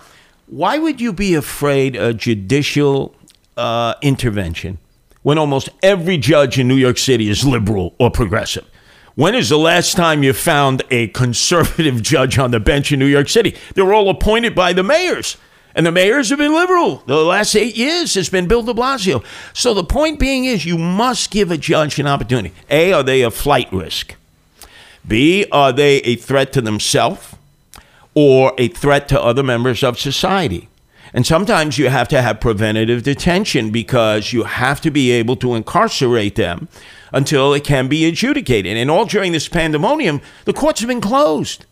why 0.48 0.78
would 0.78 1.02
you 1.02 1.12
be 1.12 1.36
afraid 1.36 1.98
of 1.98 2.16
judicial 2.16 3.14
uh, 3.58 3.96
intervention 4.02 4.78
when 5.22 5.38
almost 5.38 5.68
every 5.82 6.18
judge 6.18 6.58
in 6.58 6.70
New 6.70 6.78
York 6.78 6.98
City 6.98 7.30
is 7.30 7.44
liberal 7.44 7.96
or 8.00 8.10
progressive? 8.10 8.64
When 9.16 9.36
is 9.36 9.50
the 9.50 9.60
last 9.60 9.98
time 9.98 10.24
you 10.24 10.32
found 10.32 10.82
a 10.92 11.10
conservative 11.10 12.02
judge 12.14 12.40
on 12.40 12.52
the 12.52 12.62
bench 12.62 12.94
in 12.94 13.00
New 13.00 13.08
York 13.08 13.28
City? 13.28 13.54
They're 13.76 13.94
all 13.94 14.10
appointed 14.10 14.56
by 14.56 14.72
the 14.72 14.82
mayors. 14.82 15.36
And 15.76 15.86
the 15.86 15.92
mayors 15.92 16.30
have 16.30 16.40
been 16.40 16.54
liberal. 16.54 16.98
The 17.08 17.18
last 17.18 17.56
eight 17.56 17.76
years 17.76 18.14
has 18.14 18.30
been 18.30 18.48
Bill 18.48 18.62
de 18.62 18.74
Blasio. 18.74 19.24
So 19.54 19.74
the 19.74 19.84
point 19.84 20.20
being 20.20 20.46
is 20.46 20.66
you 20.66 20.78
must 20.78 21.32
give 21.32 21.50
a 21.50 21.58
judge 21.58 21.98
an 22.00 22.08
opportunity. 22.08 22.54
A, 22.70 22.94
are 22.94 23.04
they 23.04 23.22
a 23.22 23.32
flight 23.32 23.72
risk? 23.74 24.16
B, 25.08 25.46
are 25.52 25.72
they 25.72 25.98
a 25.98 26.16
threat 26.16 26.54
to 26.54 26.62
themselves 26.62 27.36
or 28.14 28.54
a 28.58 28.68
threat 28.68 29.08
to 29.10 29.22
other 29.22 29.44
members 29.44 29.84
of 29.84 30.00
society? 30.00 30.70
And 31.14 31.28
sometimes 31.28 31.78
you 31.78 31.90
have 31.90 32.08
to 32.10 32.22
have 32.22 32.40
preventative 32.40 33.04
detention 33.04 33.70
because 33.70 34.34
you 34.34 34.44
have 34.44 34.82
to 34.82 34.92
be 34.92 35.12
able 35.12 35.36
to 35.38 35.54
incarcerate 35.54 36.36
them 36.36 36.68
until 37.12 37.54
it 37.54 37.64
can 37.64 37.88
be 37.88 38.06
adjudicated. 38.06 38.76
And 38.76 38.90
all 38.90 39.06
during 39.06 39.32
this 39.32 39.48
pandemonium, 39.48 40.22
the 40.46 40.54
courts 40.54 40.80
have 40.80 40.88
been 40.88 41.02
closed. 41.02 41.66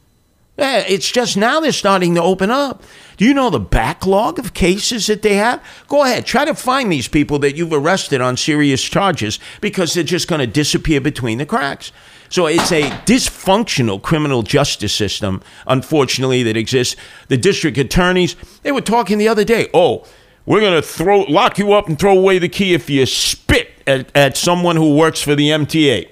It's 0.62 1.12
just 1.12 1.38
now 1.38 1.60
they're 1.60 1.72
starting 1.72 2.16
to 2.16 2.22
open 2.22 2.52
up. 2.52 2.84
Do 3.18 3.26
you 3.26 3.34
know 3.34 3.50
the 3.50 3.60
backlog 3.60 4.40
of 4.40 4.54
cases 4.54 5.08
that 5.08 5.22
they 5.22 5.36
have? 5.36 5.64
Go 5.88 6.04
ahead, 6.04 6.26
try 6.26 6.46
to 6.46 6.56
find 6.56 6.92
these 6.92 7.08
people 7.08 7.40
that 7.40 7.56
you've 7.56 7.74
arrested 7.74 8.22
on 8.22 8.38
serious 8.38 8.82
charges 8.82 9.40
because 9.60 9.94
they're 9.94 10.04
just 10.04 10.28
going 10.28 10.40
to 10.40 10.48
disappear 10.48 11.02
between 11.02 11.38
the 11.38 11.46
cracks. 11.46 11.92
So 12.30 12.46
it's 12.46 12.72
a 12.72 12.84
dysfunctional 13.06 14.02
criminal 14.02 14.42
justice 14.42 14.94
system, 14.94 15.42
unfortunately, 15.68 16.44
that 16.44 16.56
exists. 16.56 16.96
The 17.28 17.38
district 17.38 17.78
attorneys, 17.78 18.36
they 18.64 18.72
were 18.72 18.82
talking 18.82 19.18
the 19.18 19.28
other 19.28 19.44
day. 19.44 19.70
Oh, 19.74 20.06
we're 20.46 20.62
going 20.62 20.82
to 20.82 20.88
throw 20.88 21.22
lock 21.22 21.58
you 21.58 21.74
up 21.74 21.88
and 21.88 22.00
throw 22.00 22.18
away 22.18 22.40
the 22.40 22.50
key 22.50 22.74
if 22.74 22.90
you 22.90 23.06
spit 23.06 23.70
at, 23.86 24.16
at 24.16 24.38
someone 24.38 24.76
who 24.76 24.96
works 24.96 25.22
for 25.22 25.36
the 25.36 25.50
MTA. 25.50 26.10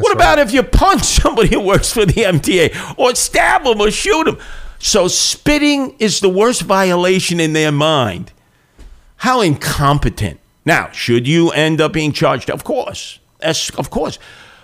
What 0.00 0.14
about 0.14 0.38
if 0.38 0.52
you 0.52 0.62
punch 0.62 1.02
somebody 1.22 1.48
who 1.48 1.60
works 1.60 1.92
for 1.92 2.06
the 2.06 2.22
MTA 2.24 2.98
or 2.98 3.14
stab 3.14 3.64
them 3.64 3.80
or 3.80 3.90
shoot 3.90 4.24
them? 4.24 4.38
So 4.78 5.08
spitting 5.08 5.94
is 5.98 6.20
the 6.20 6.28
worst 6.28 6.62
violation 6.62 7.38
in 7.38 7.52
their 7.52 7.70
mind. 7.70 8.32
How 9.16 9.42
incompetent. 9.42 10.40
Now, 10.64 10.90
should 10.92 11.28
you 11.28 11.50
end 11.50 11.80
up 11.80 11.92
being 11.92 12.12
charged? 12.12 12.50
Of 12.50 12.64
course. 12.64 13.18
Yes, 13.42 13.70
of 13.70 13.90
course. 13.90 14.18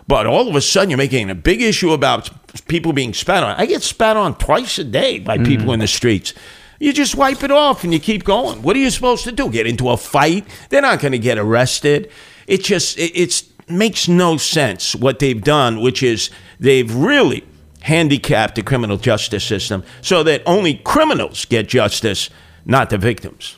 But 0.09 0.27
all 0.27 0.49
of 0.49 0.55
a 0.55 0.61
sudden, 0.61 0.91
you're 0.91 0.99
making 0.99 1.31
a 1.31 1.35
big 1.35 1.61
issue 1.61 1.93
about 1.93 2.31
people 2.69 2.93
being 2.93 3.13
spat 3.13 3.43
on. 3.43 3.57
I 3.57 3.67
get 3.67 3.83
spat 3.83 4.17
on 4.17 4.39
twice 4.39 4.79
a 4.79 4.85
day 4.85 5.19
by 5.19 5.37
mm. 5.37 5.47
people 5.47 5.73
in 5.73 5.81
the 5.81 5.87
streets. 5.87 6.33
You 6.79 6.93
just 6.93 7.15
wipe 7.15 7.43
it 7.43 7.51
off 7.51 7.85
and 7.85 7.93
you 7.93 7.99
keep 7.99 8.25
going. 8.25 8.63
What 8.63 8.77
are 8.77 8.79
you 8.79 8.91
supposed 8.91 9.25
to 9.25 9.33
do? 9.33 9.51
Get 9.51 9.67
into 9.67 9.89
a 9.91 9.97
fight? 9.97 10.47
They're 10.69 10.83
not 10.83 11.01
going 11.01 11.13
to 11.13 11.19
get 11.19 11.39
arrested. 11.39 12.11
It 12.47 12.63
just 12.63 12.99
it 12.99 13.13
it's, 13.15 13.45
makes 13.69 14.09
no 14.09 14.37
sense 14.37 14.95
what 14.95 15.19
they've 15.19 15.43
done, 15.43 15.81
which 15.81 16.03
is 16.03 16.31
they've 16.61 16.93
really 16.95 17.45
handicapped 17.83 18.57
the 18.57 18.63
criminal 18.63 18.97
justice 18.97 19.45
system 19.45 19.85
so 20.01 20.23
that 20.23 20.43
only 20.47 20.75
criminals 20.75 21.45
get 21.45 21.69
justice, 21.69 22.31
not 22.65 22.91
the 22.91 22.99
victims. 22.99 23.57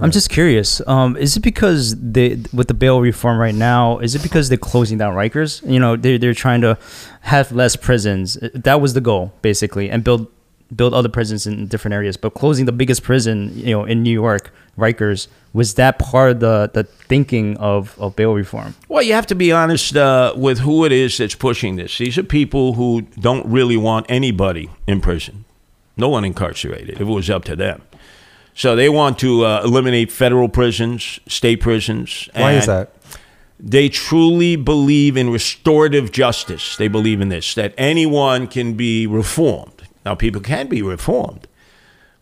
I'm 0.00 0.10
just 0.10 0.28
curious. 0.28 0.80
Um, 0.88 1.16
is 1.16 1.36
it 1.36 1.40
because 1.40 1.94
they 2.00 2.42
with 2.52 2.68
the 2.68 2.74
bail 2.74 3.00
reform 3.00 3.38
right 3.38 3.54
now? 3.54 3.98
Is 4.00 4.16
it 4.16 4.22
because 4.22 4.48
they're 4.48 4.58
closing 4.58 4.98
down 4.98 5.14
Rikers? 5.14 5.62
You 5.70 5.78
know, 5.78 5.96
they're 5.96 6.18
they're 6.18 6.34
trying 6.34 6.62
to 6.62 6.76
have 7.20 7.52
less 7.52 7.76
prisons. 7.76 8.36
That 8.54 8.80
was 8.80 8.94
the 8.94 9.00
goal 9.00 9.32
basically, 9.40 9.90
and 9.90 10.02
build 10.02 10.26
build 10.74 10.94
other 10.94 11.08
prisons 11.08 11.46
in 11.46 11.66
different 11.66 11.94
areas. 11.94 12.16
But 12.16 12.34
closing 12.34 12.66
the 12.66 12.72
biggest 12.72 13.02
prison, 13.02 13.52
you 13.54 13.72
know, 13.72 13.84
in 13.84 14.02
New 14.02 14.12
York, 14.12 14.52
Rikers, 14.78 15.28
was 15.52 15.74
that 15.74 15.98
part 15.98 16.30
of 16.32 16.40
the 16.40 16.70
the 16.72 16.84
thinking 16.84 17.56
of 17.58 17.98
of 17.98 18.16
bail 18.16 18.34
reform? 18.34 18.74
Well, 18.88 19.02
you 19.02 19.14
have 19.14 19.26
to 19.26 19.34
be 19.34 19.52
honest 19.52 19.96
uh, 19.96 20.32
with 20.36 20.60
who 20.60 20.84
it 20.84 20.92
is 20.92 21.18
that's 21.18 21.34
pushing 21.34 21.76
this. 21.76 21.96
These 21.98 22.18
are 22.18 22.22
people 22.22 22.74
who 22.74 23.02
don't 23.20 23.46
really 23.46 23.76
want 23.76 24.06
anybody 24.08 24.68
in 24.86 25.00
prison, 25.00 25.44
no 25.96 26.08
one 26.08 26.24
incarcerated, 26.24 26.94
if 26.94 27.00
it 27.00 27.04
was 27.04 27.30
up 27.30 27.44
to 27.44 27.56
them. 27.56 27.82
So 28.54 28.76
they 28.76 28.88
want 28.88 29.18
to 29.18 29.44
uh, 29.44 29.62
eliminate 29.64 30.12
federal 30.12 30.48
prisons, 30.48 31.18
state 31.26 31.60
prisons. 31.60 32.28
Why 32.34 32.52
is 32.52 32.66
that? 32.66 32.92
They 33.58 33.88
truly 33.88 34.56
believe 34.56 35.16
in 35.16 35.30
restorative 35.30 36.12
justice. 36.12 36.76
They 36.76 36.88
believe 36.88 37.20
in 37.20 37.30
this, 37.30 37.54
that 37.54 37.74
anyone 37.76 38.46
can 38.46 38.74
be 38.74 39.06
reformed. 39.06 39.73
Now, 40.04 40.14
people 40.14 40.40
can 40.40 40.68
be 40.68 40.82
reformed, 40.82 41.46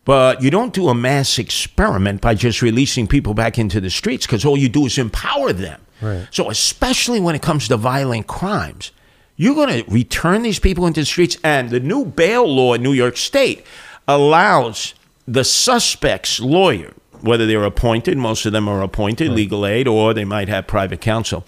but 0.04 0.42
you 0.42 0.50
don't 0.50 0.72
do 0.72 0.88
a 0.88 0.94
mass 0.94 1.38
experiment 1.38 2.20
by 2.20 2.34
just 2.34 2.62
releasing 2.62 3.06
people 3.06 3.34
back 3.34 3.58
into 3.58 3.80
the 3.80 3.90
streets 3.90 4.26
because 4.26 4.44
all 4.44 4.56
you 4.56 4.68
do 4.68 4.86
is 4.86 4.98
empower 4.98 5.52
them. 5.52 5.80
Right. 6.00 6.26
So, 6.30 6.50
especially 6.50 7.20
when 7.20 7.34
it 7.34 7.42
comes 7.42 7.68
to 7.68 7.76
violent 7.76 8.26
crimes, 8.26 8.92
you're 9.36 9.54
going 9.54 9.84
to 9.84 9.90
return 9.90 10.42
these 10.42 10.58
people 10.58 10.86
into 10.86 11.00
the 11.00 11.06
streets. 11.06 11.36
And 11.42 11.70
the 11.70 11.80
new 11.80 12.04
bail 12.04 12.46
law 12.46 12.74
in 12.74 12.82
New 12.82 12.92
York 12.92 13.16
State 13.16 13.64
allows 14.06 14.94
the 15.26 15.44
suspect's 15.44 16.40
lawyer, 16.40 16.92
whether 17.20 17.46
they're 17.46 17.64
appointed, 17.64 18.18
most 18.18 18.44
of 18.46 18.52
them 18.52 18.68
are 18.68 18.82
appointed, 18.82 19.30
legal 19.30 19.64
aid, 19.64 19.86
or 19.86 20.12
they 20.12 20.24
might 20.24 20.48
have 20.48 20.66
private 20.66 21.00
counsel. 21.00 21.44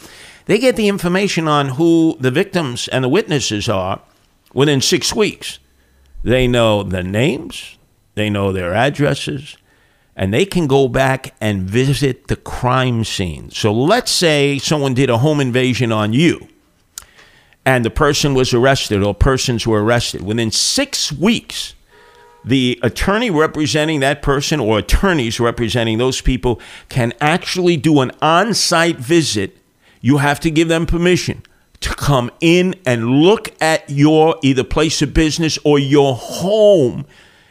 They 0.47 0.59
get 0.59 0.77
the 0.77 0.88
information 0.88 1.49
on 1.49 1.70
who 1.70 2.16
the 2.20 2.31
victims 2.31 2.88
and 2.88 3.03
the 3.03 3.09
witnesses 3.09 3.68
are 3.68 4.01
within 4.53 4.81
six 4.81 5.14
weeks. 5.14 5.59
They 6.24 6.48
know 6.48 6.82
the 6.82 7.02
names, 7.02 7.76
they 8.14 8.30
know 8.30 8.50
their 8.50 8.74
addresses, 8.74 9.58
and 10.16 10.32
they 10.32 10.46
can 10.46 10.66
go 10.66 10.88
back 10.88 11.34
and 11.38 11.62
visit 11.62 12.28
the 12.28 12.37
crime 12.37 13.04
scene. 13.04 13.50
So 13.50 13.72
let's 13.72 14.10
say 14.10 14.58
someone 14.58 14.94
did 14.94 15.10
a 15.10 15.18
home 15.18 15.38
invasion 15.38 15.92
on 15.92 16.14
you 16.14 16.48
and 17.66 17.84
the 17.84 17.90
person 17.90 18.32
was 18.32 18.54
arrested 18.54 19.02
or 19.02 19.14
persons 19.14 19.66
were 19.66 19.84
arrested. 19.84 20.22
Within 20.22 20.50
six 20.50 21.12
weeks, 21.12 21.74
the 22.42 22.78
attorney 22.82 23.30
representing 23.30 24.00
that 24.00 24.22
person 24.22 24.60
or 24.60 24.78
attorneys 24.78 25.40
representing 25.40 25.98
those 25.98 26.20
people 26.20 26.60
can 26.88 27.12
actually 27.20 27.76
do 27.76 28.00
an 28.00 28.12
on 28.22 28.54
site 28.54 28.96
visit. 28.96 29.58
You 30.00 30.18
have 30.18 30.40
to 30.40 30.50
give 30.50 30.68
them 30.68 30.87
permission 30.87 31.42
to 31.85 31.94
come 31.94 32.31
in 32.40 32.75
and 32.87 33.23
look 33.23 33.51
at 33.62 33.88
your 33.90 34.37
either 34.42 34.64
place 34.64 35.03
of 35.03 35.12
business 35.12 35.59
or 35.64 35.79
your 35.79 36.14
home. 36.14 37.05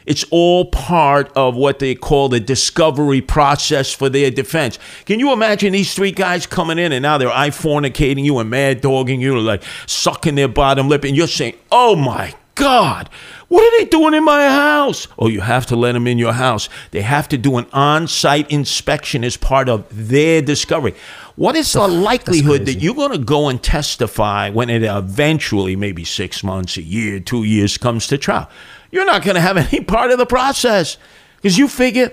It's 0.06 0.24
all 0.30 0.66
part 0.66 1.32
of 1.36 1.54
what 1.54 1.78
they 1.78 1.94
call 1.94 2.28
the 2.28 2.40
discovery 2.40 3.20
process 3.20 3.92
for 3.92 4.08
their 4.08 4.30
defense. 4.30 4.78
Can 5.06 5.20
you 5.20 5.32
imagine 5.32 5.72
these 5.72 5.94
three 5.94 6.10
guys 6.10 6.46
coming 6.46 6.78
in 6.78 6.92
and 6.92 7.02
now 7.02 7.16
they're 7.16 7.30
eye 7.30 7.50
fornicating 7.50 8.24
you 8.24 8.38
and 8.38 8.50
mad 8.50 8.80
dogging 8.80 9.20
you, 9.20 9.38
like 9.38 9.62
sucking 9.86 10.34
their 10.34 10.48
bottom 10.48 10.88
lip, 10.88 11.04
and 11.04 11.16
you're 11.16 11.26
saying, 11.28 11.54
oh 11.70 11.94
my 11.94 12.34
God, 12.56 13.08
what 13.48 13.62
are 13.62 13.78
they 13.78 13.88
doing 13.88 14.14
in 14.14 14.24
my 14.24 14.46
house? 14.48 15.08
Oh, 15.18 15.28
you 15.28 15.40
have 15.40 15.66
to 15.66 15.76
let 15.76 15.92
them 15.92 16.06
in 16.06 16.18
your 16.18 16.32
house. 16.32 16.68
They 16.90 17.02
have 17.02 17.28
to 17.28 17.38
do 17.38 17.56
an 17.56 17.66
on 17.72 18.08
site 18.08 18.50
inspection 18.50 19.24
as 19.24 19.36
part 19.36 19.68
of 19.68 19.86
their 19.90 20.42
discovery. 20.42 20.94
What 21.36 21.56
is 21.56 21.72
the 21.72 21.88
likelihood 21.88 22.66
that 22.66 22.74
you're 22.74 22.94
going 22.94 23.10
to 23.10 23.18
go 23.18 23.48
and 23.48 23.60
testify 23.60 24.50
when 24.50 24.70
it 24.70 24.84
eventually, 24.84 25.74
maybe 25.74 26.04
six 26.04 26.44
months, 26.44 26.76
a 26.76 26.82
year, 26.82 27.18
two 27.18 27.42
years, 27.42 27.76
comes 27.76 28.06
to 28.08 28.18
trial? 28.18 28.48
You're 28.92 29.04
not 29.04 29.24
going 29.24 29.34
to 29.34 29.40
have 29.40 29.56
any 29.72 29.82
part 29.82 30.12
of 30.12 30.18
the 30.18 30.26
process 30.26 30.96
because 31.36 31.58
you 31.58 31.66
figure, 31.66 32.12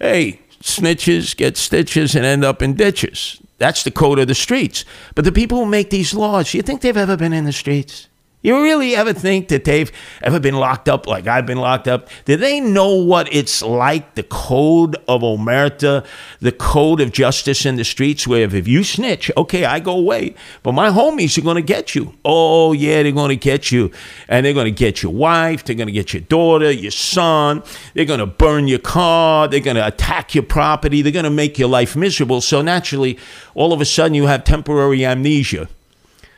hey, 0.00 0.40
snitches 0.62 1.36
get 1.36 1.58
stitches 1.58 2.14
and 2.14 2.24
end 2.24 2.42
up 2.42 2.62
in 2.62 2.74
ditches. 2.74 3.40
That's 3.58 3.82
the 3.82 3.90
code 3.90 4.18
of 4.18 4.28
the 4.28 4.34
streets. 4.34 4.86
But 5.14 5.26
the 5.26 5.32
people 5.32 5.58
who 5.58 5.66
make 5.66 5.90
these 5.90 6.14
laws, 6.14 6.54
you 6.54 6.62
think 6.62 6.80
they've 6.80 6.96
ever 6.96 7.16
been 7.18 7.34
in 7.34 7.44
the 7.44 7.52
streets? 7.52 8.08
You 8.44 8.62
really 8.62 8.94
ever 8.94 9.14
think 9.14 9.48
that 9.48 9.64
they've 9.64 9.90
ever 10.20 10.38
been 10.38 10.56
locked 10.56 10.86
up 10.86 11.06
like 11.06 11.26
I've 11.26 11.46
been 11.46 11.56
locked 11.56 11.88
up? 11.88 12.10
Do 12.26 12.36
they 12.36 12.60
know 12.60 12.94
what 12.94 13.26
it's 13.34 13.62
like, 13.62 14.16
the 14.16 14.22
code 14.22 14.96
of 15.08 15.22
Omerta, 15.22 16.04
the 16.40 16.52
code 16.52 17.00
of 17.00 17.10
justice 17.10 17.64
in 17.64 17.76
the 17.76 17.84
streets, 17.84 18.26
where 18.28 18.42
if 18.42 18.68
you 18.68 18.84
snitch, 18.84 19.30
okay, 19.38 19.64
I 19.64 19.80
go 19.80 19.96
away, 19.96 20.34
but 20.62 20.72
my 20.72 20.90
homies 20.90 21.38
are 21.38 21.40
going 21.40 21.56
to 21.56 21.62
get 21.62 21.94
you. 21.94 22.12
Oh, 22.22 22.74
yeah, 22.74 23.02
they're 23.02 23.12
going 23.12 23.30
to 23.30 23.36
get 23.36 23.72
you. 23.72 23.90
And 24.28 24.44
they're 24.44 24.52
going 24.52 24.66
to 24.66 24.70
get 24.70 25.02
your 25.02 25.14
wife, 25.14 25.64
they're 25.64 25.74
going 25.74 25.86
to 25.86 25.92
get 25.92 26.12
your 26.12 26.20
daughter, 26.20 26.70
your 26.70 26.90
son, 26.90 27.62
they're 27.94 28.04
going 28.04 28.20
to 28.20 28.26
burn 28.26 28.68
your 28.68 28.78
car, 28.78 29.48
they're 29.48 29.60
going 29.60 29.76
to 29.76 29.86
attack 29.86 30.34
your 30.34 30.44
property, 30.44 31.00
they're 31.00 31.12
going 31.12 31.24
to 31.24 31.30
make 31.30 31.58
your 31.58 31.70
life 31.70 31.96
miserable. 31.96 32.42
So 32.42 32.60
naturally, 32.60 33.18
all 33.54 33.72
of 33.72 33.80
a 33.80 33.86
sudden, 33.86 34.12
you 34.12 34.26
have 34.26 34.44
temporary 34.44 35.02
amnesia. 35.02 35.66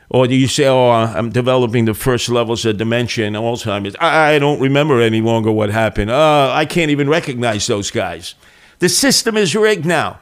Or 0.08 0.26
do 0.26 0.34
you 0.34 0.46
say, 0.46 0.66
oh, 0.66 0.90
I'm 0.90 1.30
developing 1.30 1.84
the 1.84 1.94
first 1.94 2.28
levels 2.28 2.64
of 2.64 2.76
dementia 2.76 3.26
and 3.26 3.34
Alzheimer's? 3.34 3.96
I 3.98 4.38
don't 4.38 4.60
remember 4.60 5.00
any 5.00 5.20
longer 5.20 5.50
what 5.50 5.70
happened. 5.70 6.10
Uh, 6.10 6.52
I 6.52 6.64
can't 6.64 6.90
even 6.90 7.08
recognize 7.08 7.66
those 7.66 7.90
guys. 7.90 8.34
The 8.78 8.88
system 8.88 9.36
is 9.36 9.56
rigged 9.56 9.84
now 9.84 10.20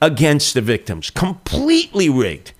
against 0.00 0.54
the 0.54 0.60
victims, 0.60 1.10
completely 1.10 2.08
rigged. 2.08 2.52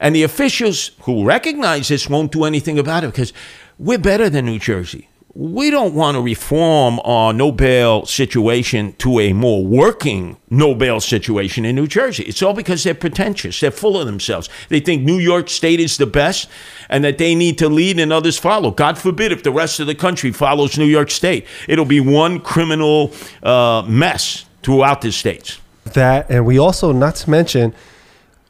And 0.00 0.14
the 0.14 0.22
officials 0.24 0.90
who 1.02 1.24
recognize 1.24 1.88
this 1.88 2.08
won't 2.08 2.32
do 2.32 2.44
anything 2.44 2.78
about 2.78 3.04
it 3.04 3.12
because 3.12 3.32
we're 3.78 3.98
better 3.98 4.28
than 4.28 4.46
New 4.46 4.58
Jersey. 4.58 5.08
We 5.36 5.70
don't 5.70 5.94
want 5.94 6.14
to 6.14 6.20
reform 6.20 7.00
our 7.04 7.32
no 7.32 7.50
bail 7.50 8.06
situation 8.06 8.92
to 8.98 9.18
a 9.18 9.32
more 9.32 9.64
working 9.66 10.36
no 10.48 10.76
bail 10.76 11.00
situation 11.00 11.64
in 11.64 11.74
New 11.74 11.88
Jersey. 11.88 12.22
It's 12.22 12.40
all 12.40 12.54
because 12.54 12.84
they're 12.84 12.94
pretentious. 12.94 13.58
They're 13.58 13.72
full 13.72 13.98
of 13.98 14.06
themselves. 14.06 14.48
They 14.68 14.78
think 14.78 15.02
New 15.02 15.18
York 15.18 15.48
State 15.48 15.80
is 15.80 15.96
the 15.96 16.06
best 16.06 16.48
and 16.88 17.02
that 17.02 17.18
they 17.18 17.34
need 17.34 17.58
to 17.58 17.68
lead 17.68 17.98
and 17.98 18.12
others 18.12 18.38
follow. 18.38 18.70
God 18.70 18.96
forbid 18.96 19.32
if 19.32 19.42
the 19.42 19.50
rest 19.50 19.80
of 19.80 19.88
the 19.88 19.94
country 19.96 20.30
follows 20.30 20.78
New 20.78 20.84
York 20.84 21.10
State. 21.10 21.46
It'll 21.66 21.84
be 21.84 21.98
one 21.98 22.38
criminal 22.38 23.12
uh, 23.42 23.82
mess 23.88 24.44
throughout 24.62 25.00
the 25.00 25.10
states. 25.10 25.58
that 25.94 26.30
and 26.30 26.46
we 26.46 26.60
also 26.60 26.92
not 26.92 27.16
to 27.16 27.30
mention 27.30 27.74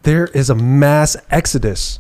there 0.03 0.27
is 0.27 0.51
a 0.51 0.55
mass 0.55 1.17
exodus 1.31 1.99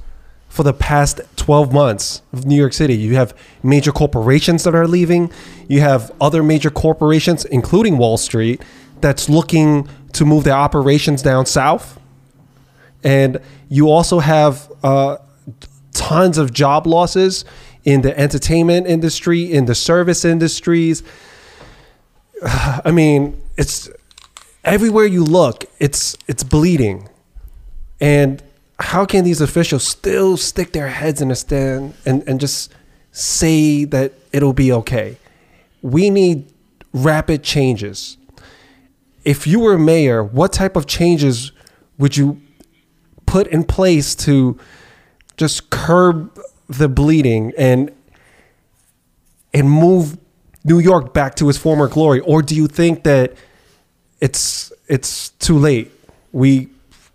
for 0.54 0.62
the 0.62 0.72
past 0.72 1.20
12 1.34 1.72
months 1.72 2.22
of 2.32 2.46
New 2.46 2.54
York 2.54 2.72
City. 2.72 2.94
You 2.94 3.16
have 3.16 3.36
major 3.64 3.90
corporations 3.90 4.62
that 4.62 4.72
are 4.72 4.86
leaving. 4.86 5.32
You 5.66 5.80
have 5.80 6.12
other 6.20 6.44
major 6.44 6.70
corporations, 6.70 7.44
including 7.44 7.98
Wall 7.98 8.16
Street, 8.16 8.62
that's 9.00 9.28
looking 9.28 9.88
to 10.12 10.24
move 10.24 10.44
their 10.44 10.54
operations 10.54 11.22
down 11.22 11.46
south. 11.46 11.98
And 13.02 13.40
you 13.68 13.90
also 13.90 14.20
have 14.20 14.70
uh, 14.84 15.16
tons 15.92 16.38
of 16.38 16.52
job 16.52 16.86
losses 16.86 17.44
in 17.82 18.02
the 18.02 18.16
entertainment 18.16 18.86
industry, 18.86 19.52
in 19.52 19.64
the 19.64 19.74
service 19.74 20.24
industries. 20.24 21.02
I 22.44 22.92
mean, 22.92 23.42
it's 23.56 23.90
everywhere 24.62 25.06
you 25.06 25.24
look, 25.24 25.64
it's 25.80 26.16
it's 26.28 26.44
bleeding. 26.44 27.08
And 28.00 28.40
how 28.84 29.06
can 29.06 29.24
these 29.24 29.40
officials 29.40 29.82
still 29.82 30.36
stick 30.36 30.72
their 30.72 30.88
heads 30.88 31.22
in 31.22 31.28
the 31.28 31.34
stand 31.34 31.94
and, 32.04 32.22
and 32.28 32.38
just 32.38 32.72
say 33.12 33.84
that 33.84 34.12
it'll 34.30 34.52
be 34.52 34.70
okay? 34.70 35.16
We 35.80 36.10
need 36.10 36.52
rapid 36.92 37.42
changes. 37.42 38.18
If 39.24 39.46
you 39.46 39.60
were 39.60 39.78
mayor, 39.78 40.22
what 40.22 40.52
type 40.52 40.76
of 40.76 40.86
changes 40.86 41.50
would 41.96 42.16
you 42.16 42.42
put 43.24 43.46
in 43.46 43.64
place 43.64 44.14
to 44.16 44.58
just 45.38 45.70
curb 45.70 46.38
the 46.68 46.88
bleeding 46.88 47.52
and 47.56 47.90
and 49.54 49.70
move 49.70 50.18
New 50.62 50.78
York 50.78 51.14
back 51.14 51.36
to 51.36 51.48
its 51.48 51.56
former 51.56 51.88
glory, 51.88 52.20
or 52.20 52.42
do 52.42 52.54
you 52.54 52.66
think 52.66 53.04
that 53.04 53.32
it's 54.20 54.72
it's 54.88 55.30
too 55.30 55.58
late? 55.58 55.90
We 56.32 56.68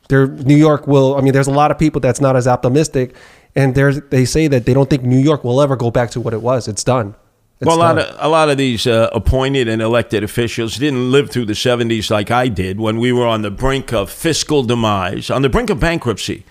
there 0.09 0.27
New 0.27 0.57
York 0.57 0.85
will. 0.87 1.15
I 1.15 1.21
mean, 1.21 1.33
there's 1.33 1.47
a 1.47 1.51
lot 1.51 1.71
of 1.71 1.79
people 1.79 2.01
that's 2.01 2.19
not 2.19 2.35
as 2.35 2.47
optimistic, 2.47 3.15
and 3.55 3.73
there's 3.73 4.01
they 4.09 4.25
say 4.25 4.47
that 4.47 4.65
they 4.65 4.73
don't 4.73 4.89
think 4.89 5.03
New 5.03 5.17
York 5.17 5.43
will 5.43 5.61
ever 5.61 5.75
go 5.75 5.89
back 5.89 6.11
to 6.11 6.19
what 6.19 6.33
it 6.33 6.41
was. 6.41 6.67
It's 6.67 6.83
done. 6.83 7.15
It's 7.61 7.67
well, 7.67 7.77
a 7.77 7.79
lot 7.79 7.97
of 7.97 8.15
a 8.19 8.27
lot 8.27 8.49
of 8.49 8.57
these 8.57 8.87
uh, 8.87 9.09
appointed 9.13 9.67
and 9.67 9.81
elected 9.81 10.23
officials 10.23 10.77
didn't 10.77 11.11
live 11.11 11.29
through 11.29 11.45
the 11.45 11.53
'70s 11.53 12.09
like 12.09 12.31
I 12.31 12.47
did, 12.47 12.79
when 12.79 12.99
we 12.99 13.11
were 13.11 13.27
on 13.27 13.41
the 13.41 13.51
brink 13.51 13.93
of 13.93 14.09
fiscal 14.09 14.63
demise, 14.63 15.29
on 15.29 15.41
the 15.41 15.49
brink 15.49 15.69
of 15.69 15.79
bankruptcy, 15.79 16.43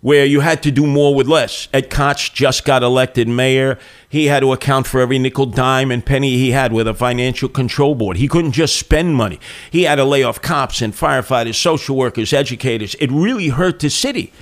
where 0.00 0.24
you 0.24 0.40
had 0.40 0.62
to 0.62 0.70
do 0.70 0.86
more 0.86 1.14
with 1.14 1.26
less. 1.26 1.68
Ed 1.72 1.90
Koch 1.90 2.32
just 2.32 2.64
got 2.64 2.82
elected 2.82 3.26
mayor. 3.26 3.78
He 4.08 4.26
had 4.26 4.40
to 4.40 4.52
account 4.52 4.86
for 4.86 5.00
every 5.00 5.18
nickel, 5.18 5.46
dime, 5.46 5.90
and 5.90 6.04
penny 6.04 6.36
he 6.36 6.52
had 6.52 6.72
with 6.72 6.86
a 6.86 6.94
financial 6.94 7.48
control 7.48 7.94
board. 7.94 8.16
He 8.16 8.28
couldn't 8.28 8.52
just 8.52 8.76
spend 8.76 9.16
money. 9.16 9.40
He 9.70 9.82
had 9.82 9.96
to 9.96 10.04
lay 10.04 10.22
off 10.22 10.40
cops 10.40 10.80
and 10.80 10.92
firefighters, 10.92 11.56
social 11.56 11.96
workers, 11.96 12.32
educators. 12.32 12.94
It 12.96 13.10
really 13.10 13.48
hurt 13.48 13.80
the 13.80 13.90
city. 13.90 14.32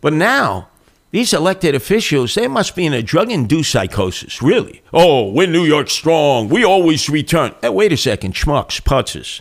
But 0.00 0.12
now, 0.12 0.68
these 1.10 1.32
elected 1.32 1.74
officials, 1.74 2.34
they 2.34 2.48
must 2.48 2.76
be 2.76 2.84
in 2.84 2.92
a 2.92 3.02
drug 3.02 3.30
induced 3.30 3.70
psychosis, 3.70 4.42
really. 4.42 4.82
Oh, 4.92 5.32
we're 5.32 5.46
New 5.46 5.64
York 5.64 5.88
strong. 5.88 6.50
We 6.50 6.64
always 6.64 7.08
return. 7.08 7.54
Hey, 7.62 7.70
wait 7.70 7.92
a 7.92 7.96
second, 7.96 8.34
schmucks, 8.34 8.80
putzes. 8.82 9.40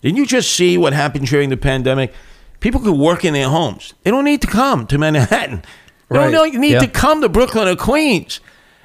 Didn't 0.00 0.16
you 0.16 0.26
just 0.26 0.52
see 0.52 0.78
what 0.78 0.92
happened 0.94 1.26
during 1.26 1.50
the 1.50 1.56
pandemic? 1.58 2.12
People 2.64 2.80
could 2.80 2.96
work 2.96 3.26
in 3.26 3.34
their 3.34 3.50
homes. 3.50 3.92
They 4.04 4.10
don't 4.10 4.24
need 4.24 4.40
to 4.40 4.46
come 4.46 4.86
to 4.86 4.96
Manhattan. 4.96 5.60
They 6.08 6.18
Right. 6.18 6.30
don't 6.32 6.54
need 6.54 6.72
Yeah. 6.72 6.78
to 6.78 6.86
come 6.86 7.20
to 7.20 7.28
Brooklyn 7.28 7.68
or 7.68 7.76
Queens. 7.76 8.40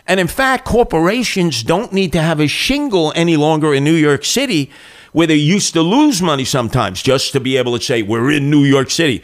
And 0.06 0.20
in 0.20 0.28
fact, 0.28 0.65
corporations 0.65 1.63
don't 1.63 1.94
need 1.94 2.12
to 2.12 2.22
have 2.22 2.42
a 2.42 2.48
shingle 2.48 3.13
any 3.15 3.38
longer 3.38 3.74
in 3.74 3.86
New 3.86 3.94
York 3.96 4.26
City 4.26 4.70
where 5.13 5.28
they 5.28 5.36
used 5.38 5.72
to 5.76 5.82
lose 5.82 6.22
money 6.22 6.44
sometimes 6.44 7.02
just 7.02 7.32
to 7.32 7.39
be 7.39 7.56
able 7.56 7.78
to 7.78 7.82
say, 7.82 8.02
we're 8.02 8.30
in 8.32 8.50
New 8.50 8.65
York 8.65 8.92
City. 8.92 9.24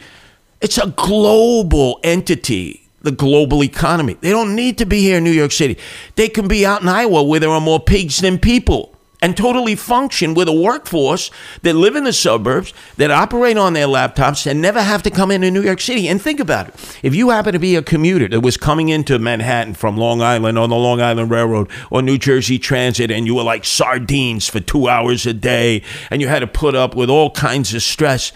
It's 0.62 0.78
a 0.78 0.86
global 0.86 2.00
entity, 2.02 2.88
the 3.02 3.10
global 3.10 3.62
economy. 3.62 4.16
They 4.22 4.30
don't 4.30 4.54
need 4.54 4.78
to 4.78 4.86
be 4.86 5.00
here 5.02 5.18
in 5.18 5.24
New 5.24 5.32
York 5.32 5.52
City. 5.52 5.76
They 6.14 6.28
can 6.30 6.48
be 6.48 6.64
out 6.64 6.80
in 6.80 6.88
Iowa 6.88 7.22
where 7.22 7.40
there 7.40 7.50
are 7.50 7.60
more 7.60 7.78
pigs 7.78 8.20
than 8.22 8.38
people 8.38 8.95
and 9.22 9.36
totally 9.36 9.74
function 9.74 10.34
with 10.34 10.48
a 10.48 10.52
workforce 10.52 11.30
that 11.62 11.74
live 11.74 11.96
in 11.96 12.04
the 12.04 12.12
suburbs, 12.12 12.74
that 12.96 13.10
operate 13.10 13.56
on 13.56 13.72
their 13.72 13.86
laptops, 13.86 14.46
and 14.46 14.60
never 14.60 14.82
have 14.82 15.02
to 15.02 15.10
come 15.10 15.30
into 15.30 15.50
New 15.50 15.62
York 15.62 15.80
City. 15.80 16.06
And 16.06 16.20
think 16.20 16.38
about 16.38 16.68
it. 16.68 16.98
If 17.02 17.14
you 17.14 17.30
happen 17.30 17.52
to 17.52 17.58
be 17.58 17.76
a 17.76 17.82
commuter 17.82 18.28
that 18.28 18.40
was 18.40 18.56
coming 18.56 18.90
into 18.90 19.18
Manhattan 19.18 19.74
from 19.74 19.96
Long 19.96 20.20
Island 20.20 20.58
on 20.58 20.70
the 20.70 20.76
Long 20.76 21.00
Island 21.00 21.30
Railroad 21.30 21.70
or 21.90 22.02
New 22.02 22.18
Jersey 22.18 22.58
Transit, 22.58 23.10
and 23.10 23.26
you 23.26 23.34
were 23.34 23.42
like 23.42 23.64
sardines 23.64 24.48
for 24.48 24.60
two 24.60 24.88
hours 24.88 25.24
a 25.26 25.32
day, 25.32 25.82
and 26.10 26.20
you 26.20 26.28
had 26.28 26.40
to 26.40 26.46
put 26.46 26.74
up 26.74 26.94
with 26.94 27.08
all 27.08 27.30
kinds 27.30 27.74
of 27.74 27.82
stress, 27.82 28.32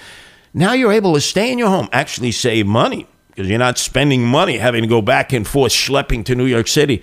now 0.54 0.72
you're 0.72 0.92
able 0.92 1.14
to 1.14 1.20
stay 1.20 1.52
in 1.52 1.58
your 1.58 1.68
home, 1.68 1.88
actually 1.92 2.32
save 2.32 2.66
money 2.66 3.06
because 3.28 3.48
you're 3.48 3.58
not 3.58 3.78
spending 3.78 4.24
money 4.24 4.58
having 4.58 4.82
to 4.82 4.88
go 4.88 5.00
back 5.00 5.32
and 5.32 5.46
forth 5.46 5.72
schlepping 5.72 6.24
to 6.24 6.34
New 6.34 6.46
York 6.46 6.66
City. 6.66 7.02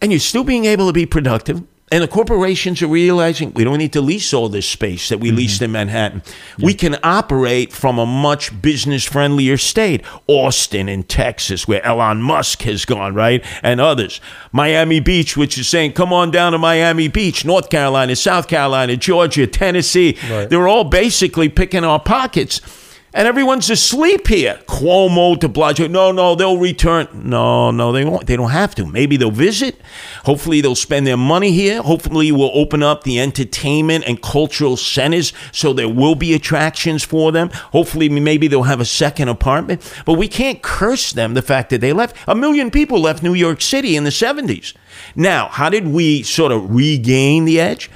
And 0.00 0.10
you're 0.10 0.18
still 0.18 0.44
being 0.44 0.64
able 0.64 0.86
to 0.86 0.92
be 0.92 1.06
productive. 1.06 1.62
And 1.92 2.02
the 2.02 2.08
corporations 2.08 2.80
are 2.80 2.86
realizing 2.86 3.52
we 3.52 3.64
don't 3.64 3.76
need 3.76 3.92
to 3.92 4.00
lease 4.00 4.32
all 4.32 4.48
this 4.48 4.66
space 4.66 5.10
that 5.10 5.18
we 5.18 5.28
mm-hmm. 5.28 5.36
leased 5.36 5.60
in 5.60 5.72
Manhattan. 5.72 6.22
We 6.58 6.72
can 6.72 6.96
operate 7.02 7.70
from 7.70 7.98
a 7.98 8.06
much 8.06 8.62
business 8.62 9.04
friendlier 9.04 9.58
state. 9.58 10.02
Austin 10.26 10.88
in 10.88 11.02
Texas, 11.02 11.68
where 11.68 11.84
Elon 11.84 12.22
Musk 12.22 12.62
has 12.62 12.86
gone, 12.86 13.14
right? 13.14 13.44
And 13.62 13.78
others. 13.78 14.22
Miami 14.52 15.00
Beach, 15.00 15.36
which 15.36 15.58
is 15.58 15.68
saying, 15.68 15.92
come 15.92 16.14
on 16.14 16.30
down 16.30 16.52
to 16.52 16.58
Miami 16.58 17.08
Beach, 17.08 17.44
North 17.44 17.68
Carolina, 17.68 18.16
South 18.16 18.48
Carolina, 18.48 18.96
Georgia, 18.96 19.46
Tennessee. 19.46 20.16
Right. 20.30 20.48
They're 20.48 20.68
all 20.68 20.84
basically 20.84 21.50
picking 21.50 21.84
our 21.84 22.00
pockets. 22.00 22.62
And 23.14 23.28
everyone's 23.28 23.68
asleep 23.68 24.28
here. 24.28 24.58
Cuomo 24.66 25.38
de 25.38 25.46
Blasio. 25.46 25.90
No, 25.90 26.12
no, 26.12 26.34
they'll 26.34 26.56
return. 26.56 27.08
No, 27.12 27.70
no, 27.70 27.92
they 27.92 28.06
won't. 28.06 28.26
They 28.26 28.36
don't 28.36 28.50
have 28.50 28.74
to. 28.76 28.86
Maybe 28.86 29.18
they'll 29.18 29.30
visit. 29.30 29.78
Hopefully, 30.24 30.62
they'll 30.62 30.74
spend 30.74 31.06
their 31.06 31.18
money 31.18 31.52
here. 31.52 31.82
Hopefully, 31.82 32.32
we'll 32.32 32.50
open 32.54 32.82
up 32.82 33.04
the 33.04 33.20
entertainment 33.20 34.04
and 34.06 34.22
cultural 34.22 34.78
centers 34.78 35.34
so 35.52 35.74
there 35.74 35.90
will 35.90 36.14
be 36.14 36.32
attractions 36.32 37.04
for 37.04 37.32
them. 37.32 37.50
Hopefully, 37.50 38.08
maybe 38.08 38.48
they'll 38.48 38.62
have 38.62 38.80
a 38.80 38.86
second 38.86 39.28
apartment. 39.28 39.82
But 40.06 40.14
we 40.14 40.26
can't 40.26 40.62
curse 40.62 41.12
them 41.12 41.34
the 41.34 41.42
fact 41.42 41.68
that 41.68 41.82
they 41.82 41.92
left. 41.92 42.16
A 42.26 42.34
million 42.34 42.70
people 42.70 42.98
left 42.98 43.22
New 43.22 43.34
York 43.34 43.60
City 43.60 43.94
in 43.94 44.04
the 44.04 44.10
70s. 44.10 44.72
Now, 45.14 45.48
how 45.48 45.68
did 45.68 45.88
we 45.88 46.22
sort 46.22 46.50
of 46.50 46.74
regain 46.74 47.44
the 47.44 47.60
edge? 47.60 47.90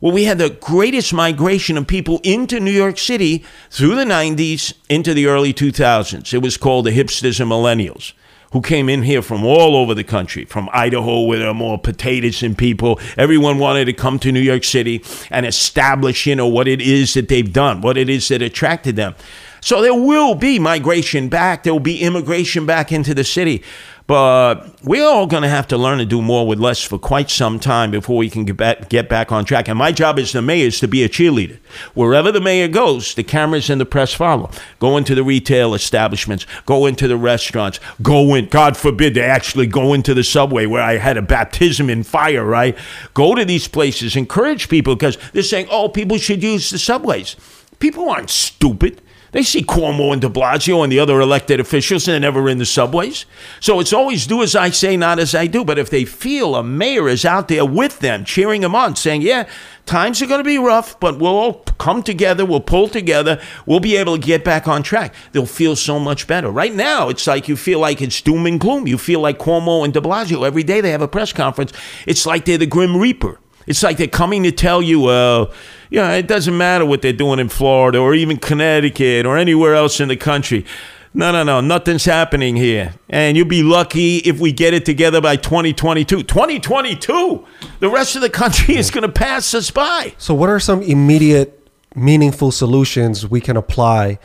Well, 0.00 0.12
we 0.12 0.24
had 0.24 0.38
the 0.38 0.48
greatest 0.48 1.12
migration 1.12 1.76
of 1.76 1.86
people 1.86 2.22
into 2.22 2.58
New 2.58 2.70
York 2.70 2.96
City 2.96 3.44
through 3.68 3.96
the 3.96 4.04
90s 4.04 4.72
into 4.88 5.12
the 5.12 5.26
early 5.26 5.52
2000s. 5.52 6.32
It 6.32 6.38
was 6.38 6.56
called 6.56 6.86
the 6.86 6.90
hipsters 6.90 7.38
and 7.38 7.50
millennials 7.50 8.14
who 8.52 8.62
came 8.62 8.88
in 8.88 9.02
here 9.02 9.20
from 9.20 9.44
all 9.44 9.76
over 9.76 9.94
the 9.94 10.02
country, 10.02 10.46
from 10.46 10.70
Idaho, 10.72 11.24
where 11.24 11.40
there 11.40 11.48
are 11.48 11.54
more 11.54 11.78
potatoes 11.78 12.42
and 12.42 12.56
people. 12.56 12.98
Everyone 13.18 13.58
wanted 13.58 13.84
to 13.84 13.92
come 13.92 14.18
to 14.20 14.32
New 14.32 14.40
York 14.40 14.64
City 14.64 15.04
and 15.30 15.44
establish, 15.44 16.26
you 16.26 16.34
know, 16.34 16.48
what 16.48 16.66
it 16.66 16.80
is 16.80 17.12
that 17.12 17.28
they've 17.28 17.52
done, 17.52 17.82
what 17.82 17.98
it 17.98 18.08
is 18.08 18.26
that 18.28 18.40
attracted 18.40 18.96
them. 18.96 19.14
So 19.60 19.82
there 19.82 19.94
will 19.94 20.34
be 20.34 20.58
migration 20.58 21.28
back. 21.28 21.62
There 21.64 21.74
will 21.74 21.80
be 21.80 22.00
immigration 22.00 22.64
back 22.64 22.90
into 22.90 23.12
the 23.12 23.24
city. 23.24 23.62
But 24.10 24.82
we're 24.82 25.06
all 25.06 25.28
going 25.28 25.44
to 25.44 25.48
have 25.48 25.68
to 25.68 25.78
learn 25.78 25.98
to 25.98 26.04
do 26.04 26.20
more 26.20 26.44
with 26.44 26.58
less 26.58 26.82
for 26.82 26.98
quite 26.98 27.30
some 27.30 27.60
time 27.60 27.92
before 27.92 28.16
we 28.16 28.28
can 28.28 28.44
get 28.44 28.56
back, 28.56 28.88
get 28.88 29.08
back 29.08 29.30
on 29.30 29.44
track. 29.44 29.68
And 29.68 29.78
my 29.78 29.92
job 29.92 30.18
as 30.18 30.32
the 30.32 30.42
mayor 30.42 30.66
is 30.66 30.80
to 30.80 30.88
be 30.88 31.04
a 31.04 31.08
cheerleader. 31.08 31.60
Wherever 31.94 32.32
the 32.32 32.40
mayor 32.40 32.66
goes, 32.66 33.14
the 33.14 33.22
cameras 33.22 33.70
and 33.70 33.80
the 33.80 33.86
press 33.86 34.12
follow. 34.12 34.50
Go 34.80 34.96
into 34.96 35.14
the 35.14 35.22
retail 35.22 35.74
establishments, 35.74 36.44
go 36.66 36.86
into 36.86 37.06
the 37.06 37.16
restaurants, 37.16 37.78
go 38.02 38.34
in, 38.34 38.48
God 38.48 38.76
forbid, 38.76 39.14
they 39.14 39.20
actually 39.20 39.68
go 39.68 39.94
into 39.94 40.12
the 40.12 40.24
subway 40.24 40.66
where 40.66 40.82
I 40.82 40.96
had 40.96 41.16
a 41.16 41.22
baptism 41.22 41.88
in 41.88 42.02
fire, 42.02 42.44
right? 42.44 42.76
Go 43.14 43.36
to 43.36 43.44
these 43.44 43.68
places, 43.68 44.16
encourage 44.16 44.68
people 44.68 44.96
because 44.96 45.18
they're 45.32 45.44
saying, 45.44 45.68
oh, 45.70 45.88
people 45.88 46.18
should 46.18 46.42
use 46.42 46.70
the 46.70 46.78
subways. 46.80 47.36
People 47.78 48.10
aren't 48.10 48.30
stupid. 48.30 49.00
They 49.32 49.42
see 49.42 49.62
Cuomo 49.62 50.12
and 50.12 50.20
de 50.20 50.28
Blasio 50.28 50.82
and 50.82 50.90
the 50.90 50.98
other 50.98 51.20
elected 51.20 51.60
officials, 51.60 52.08
and 52.08 52.14
they're 52.14 52.20
never 52.20 52.48
in 52.48 52.58
the 52.58 52.66
subways. 52.66 53.26
So 53.60 53.78
it's 53.78 53.92
always 53.92 54.26
do 54.26 54.42
as 54.42 54.56
I 54.56 54.70
say, 54.70 54.96
not 54.96 55.18
as 55.18 55.34
I 55.34 55.46
do. 55.46 55.64
But 55.64 55.78
if 55.78 55.90
they 55.90 56.04
feel 56.04 56.56
a 56.56 56.64
mayor 56.64 57.08
is 57.08 57.24
out 57.24 57.48
there 57.48 57.64
with 57.64 58.00
them, 58.00 58.24
cheering 58.24 58.62
them 58.62 58.74
on, 58.74 58.96
saying, 58.96 59.22
yeah, 59.22 59.48
times 59.86 60.20
are 60.20 60.26
going 60.26 60.40
to 60.40 60.44
be 60.44 60.58
rough, 60.58 60.98
but 60.98 61.18
we'll 61.18 61.36
all 61.36 61.64
come 61.78 62.02
together, 62.02 62.44
we'll 62.44 62.60
pull 62.60 62.88
together, 62.88 63.40
we'll 63.66 63.80
be 63.80 63.96
able 63.96 64.16
to 64.16 64.22
get 64.22 64.44
back 64.44 64.66
on 64.66 64.82
track, 64.82 65.14
they'll 65.32 65.46
feel 65.46 65.76
so 65.76 65.98
much 65.98 66.26
better. 66.26 66.50
Right 66.50 66.74
now, 66.74 67.08
it's 67.08 67.26
like 67.26 67.48
you 67.48 67.56
feel 67.56 67.78
like 67.78 68.02
it's 68.02 68.20
doom 68.20 68.46
and 68.46 68.60
gloom. 68.60 68.86
You 68.86 68.98
feel 68.98 69.20
like 69.20 69.38
Cuomo 69.38 69.84
and 69.84 69.94
de 69.94 70.00
Blasio, 70.00 70.46
every 70.46 70.62
day 70.62 70.80
they 70.80 70.90
have 70.90 71.02
a 71.02 71.08
press 71.08 71.32
conference, 71.32 71.72
it's 72.06 72.26
like 72.26 72.44
they're 72.44 72.58
the 72.58 72.66
Grim 72.66 72.96
Reaper. 72.96 73.38
It's 73.66 73.82
like 73.82 73.98
they're 73.98 74.06
coming 74.06 74.42
to 74.44 74.52
tell 74.52 74.82
you, 74.82 75.06
uh, 75.06 75.52
you 75.90 76.00
know, 76.00 76.10
it 76.10 76.26
doesn't 76.26 76.56
matter 76.56 76.84
what 76.84 77.02
they're 77.02 77.12
doing 77.12 77.38
in 77.38 77.48
Florida 77.48 77.98
or 77.98 78.14
even 78.14 78.36
Connecticut 78.36 79.26
or 79.26 79.36
anywhere 79.36 79.74
else 79.74 80.00
in 80.00 80.08
the 80.08 80.16
country. 80.16 80.64
No, 81.12 81.32
no, 81.32 81.42
no, 81.42 81.60
nothing's 81.60 82.04
happening 82.04 82.54
here. 82.54 82.94
And 83.08 83.36
you'll 83.36 83.48
be 83.48 83.64
lucky 83.64 84.18
if 84.18 84.38
we 84.38 84.52
get 84.52 84.74
it 84.74 84.84
together 84.84 85.20
by 85.20 85.36
2022. 85.36 86.22
2022! 86.22 87.46
The 87.80 87.88
rest 87.88 88.14
of 88.14 88.22
the 88.22 88.30
country 88.30 88.76
is 88.76 88.90
going 88.92 89.02
to 89.02 89.12
pass 89.12 89.52
us 89.52 89.70
by. 89.72 90.14
So, 90.18 90.34
what 90.34 90.48
are 90.48 90.60
some 90.60 90.82
immediate, 90.82 91.68
meaningful 91.96 92.52
solutions 92.52 93.28
we 93.28 93.40
can 93.40 93.56
apply 93.56 94.20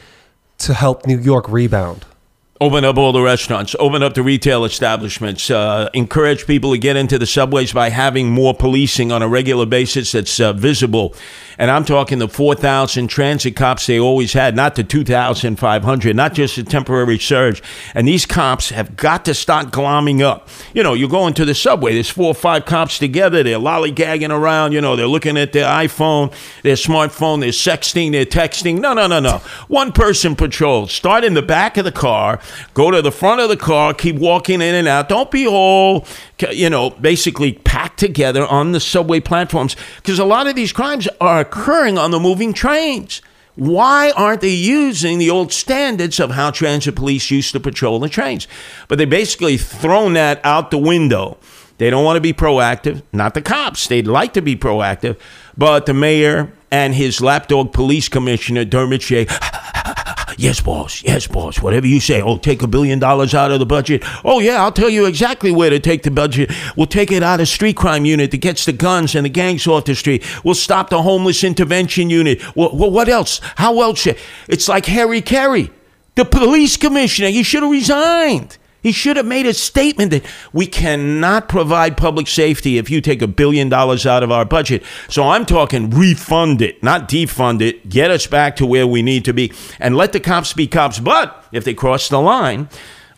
to 0.60 0.76
help 0.76 1.08
New 1.08 1.18
York 1.18 1.50
rebound? 1.50 2.06
Open 2.62 2.86
up 2.86 2.96
all 2.96 3.12
the 3.12 3.22
restaurants, 3.22 3.76
open 3.80 4.02
up 4.02 4.14
the 4.14 4.24
retail 4.24 4.64
establishments, 4.64 5.52
uh, 5.52 5.90
encourage 5.94 6.48
people 6.48 6.72
to 6.72 6.78
get 6.78 6.96
into 6.96 7.20
the 7.20 7.26
subways 7.26 7.74
by 7.74 7.90
having 7.90 8.30
more 8.30 8.54
policing 8.54 9.12
on 9.12 9.22
a 9.22 9.28
regular 9.28 9.66
basis 9.66 10.14
that's 10.14 10.40
uh, 10.40 10.54
visible. 10.54 11.14
And 11.58 11.70
I'm 11.70 11.84
talking 11.84 12.20
the 12.20 12.30
4,000 12.30 13.08
transit 13.08 13.58
cops 13.58 13.88
they 13.88 14.00
always 14.00 14.32
had, 14.32 14.56
not 14.56 14.76
the 14.76 14.86
2,500, 14.86 16.16
not 16.16 16.34
just 16.34 16.58
a 16.58 16.64
temporary 16.64 17.20
surge. 17.20 17.62
And 17.94 18.08
these 18.08 18.26
cops 18.26 18.70
have 18.70 18.96
got 18.96 19.26
to 19.26 19.34
start 19.34 19.68
glomming 19.68 20.22
up. 20.22 20.48
You 20.74 20.84
know, 20.84 20.94
you 20.94 21.10
go 21.10 21.28
into 21.28 21.44
the 21.44 21.56
subway, 21.56 21.94
there's 21.94 22.10
four 22.10 22.28
or 22.28 22.36
five 22.36 22.66
cops 22.66 23.00
together, 23.00 23.44
they're 23.44 23.60
lollygagging 23.60 24.32
around, 24.32 24.72
you 24.72 24.80
know, 24.80 24.96
they're 24.96 25.08
looking 25.08 25.38
at 25.38 25.54
their 25.54 25.66
iPhone, 25.66 26.34
their 26.64 26.76
smartphone, 26.76 27.42
they're 27.42 27.50
sexting, 27.50 28.14
they're 28.14 28.26
texting. 28.26 28.80
No, 28.80 28.94
no, 28.94 29.08
no, 29.08 29.20
no. 29.20 29.38
One 29.68 29.92
person 29.92 30.36
patrols. 30.38 30.92
Start 30.92 31.24
in 31.24 31.34
the 31.34 31.42
back 31.42 31.78
of 31.78 31.86
the 31.86 31.92
car, 31.92 32.40
go 32.74 32.92
to 32.92 33.02
the 33.02 33.12
front 33.12 33.42
of 33.42 33.50
the 33.50 33.58
car, 33.58 33.94
keep 33.94 34.16
walking 34.16 34.62
in 34.62 34.76
and 34.76 34.88
out. 34.88 35.10
Don't 35.10 35.32
be 35.32 35.48
all, 35.48 36.06
you 36.52 36.70
know, 36.70 36.92
basically 36.92 37.54
packed 37.54 38.00
together 38.00 38.46
on 38.46 38.72
the 38.72 38.80
subway 38.80 39.20
platforms 39.20 39.76
because 39.98 40.20
a 40.20 40.26
lot 40.26 40.48
of 40.48 40.56
these 40.56 40.72
crimes 40.72 41.08
are 41.20 41.40
occurring 41.40 41.98
on 41.98 42.12
the 42.12 42.20
moving 42.20 42.54
trains. 42.54 43.22
Why 43.56 44.12
aren't 44.18 44.42
they 44.42 44.50
using 44.50 45.18
the 45.18 45.30
old 45.30 45.54
standards 45.54 46.20
of 46.20 46.32
how 46.32 46.52
transit 46.52 46.96
police 46.96 47.32
used 47.32 47.54
to 47.54 47.60
patrol 47.60 48.00
the 48.00 48.10
trains? 48.10 48.48
But 48.90 48.98
they 48.98 49.06
basically 49.06 49.58
thrown 49.58 50.14
that 50.14 50.42
out 50.44 50.72
the 50.72 50.78
window. 50.78 51.38
They 51.78 51.90
don't 51.90 52.04
want 52.04 52.18
to 52.18 52.22
be 52.22 52.34
proactive. 52.34 53.02
Not 53.12 53.34
the 53.34 53.42
cops. 53.42 53.88
They'd 53.88 54.08
like 54.08 54.34
to 54.34 54.42
be 54.42 54.56
proactive. 54.56 55.18
But 55.58 55.86
the 55.86 55.94
mayor 55.94 56.52
and 56.72 56.96
his 56.96 57.22
lapdog 57.22 57.74
police 57.74 58.10
commissioner, 58.10 58.66
Dermot 58.66 59.02
Shea, 59.02 59.26
yes, 60.38 60.60
boss. 60.62 61.04
Yes, 61.04 61.28
boss. 61.28 61.62
Whatever 61.62 61.88
you 61.88 62.00
say. 62.00 62.22
Oh, 62.22 62.38
take 62.38 62.62
a 62.62 62.68
billion 62.68 63.00
dollars 63.00 63.34
out 63.34 63.52
of 63.52 63.60
the 63.60 63.66
budget. 63.66 64.04
Oh, 64.24 64.40
yeah, 64.40 64.64
I'll 64.64 64.72
tell 64.72 64.90
you 64.90 65.06
exactly 65.06 65.52
where 65.52 65.70
to 65.70 65.80
take 65.80 66.04
the 66.04 66.12
budget. 66.12 66.52
We'll 66.76 66.88
take 66.88 67.12
it 67.12 67.24
out 67.24 67.42
of 67.42 67.48
street 67.48 67.76
crime 67.76 68.06
unit 68.06 68.32
that 68.32 68.38
gets 68.38 68.66
the 68.66 68.74
guns 68.74 69.16
and 69.16 69.26
the 69.26 69.30
gangs 69.30 69.68
off 69.68 69.86
the 69.86 69.96
street. 69.96 70.24
We'll 70.44 70.56
stop 70.56 70.90
the 70.90 71.02
homeless 71.02 71.44
intervention 71.44 72.10
unit. 72.10 72.42
Well, 72.56 72.76
well 72.76 72.92
what 72.92 73.10
else? 73.10 73.40
How 73.56 73.82
else? 73.82 74.08
It's 74.48 74.68
like 74.68 74.86
Harry 74.88 75.22
Carey, 75.22 75.72
the 76.16 76.26
police 76.26 76.78
commissioner. 76.78 77.30
He 77.30 77.44
should 77.44 77.64
have 77.64 77.72
resigned. 77.72 78.58
He 78.86 78.92
should 78.92 79.18
have 79.18 79.26
made 79.26 79.48
a 79.48 79.54
statement 79.56 80.12
that 80.12 80.24
we 80.54 80.68
cannot 80.68 81.50
provide 81.50 81.98
public 81.98 82.28
safety 82.28 82.78
if 82.78 82.88
you 82.88 83.02
take 83.02 83.24
a 83.24 83.28
billion 83.28 83.68
dollars 83.68 84.06
out 84.06 84.22
of 84.22 84.32
our 84.32 84.46
budget. 84.46 84.84
So 85.10 85.28
I'm 85.28 85.44
talking 85.44 85.90
refund 85.90 86.62
it, 86.62 86.84
not 86.84 87.10
defund 87.10 87.64
it, 87.64 87.90
get 87.90 88.12
us 88.12 88.28
back 88.28 88.56
to 88.58 88.66
where 88.68 88.86
we 88.86 89.02
need 89.02 89.26
to 89.26 89.34
be, 89.34 89.52
and 89.80 89.98
let 89.98 90.14
the 90.14 90.20
cops 90.20 90.54
be 90.54 90.68
cops. 90.68 91.00
But 91.00 91.44
if 91.52 91.64
they 91.64 91.74
cross 91.74 92.10
the 92.10 92.22
line, 92.22 92.70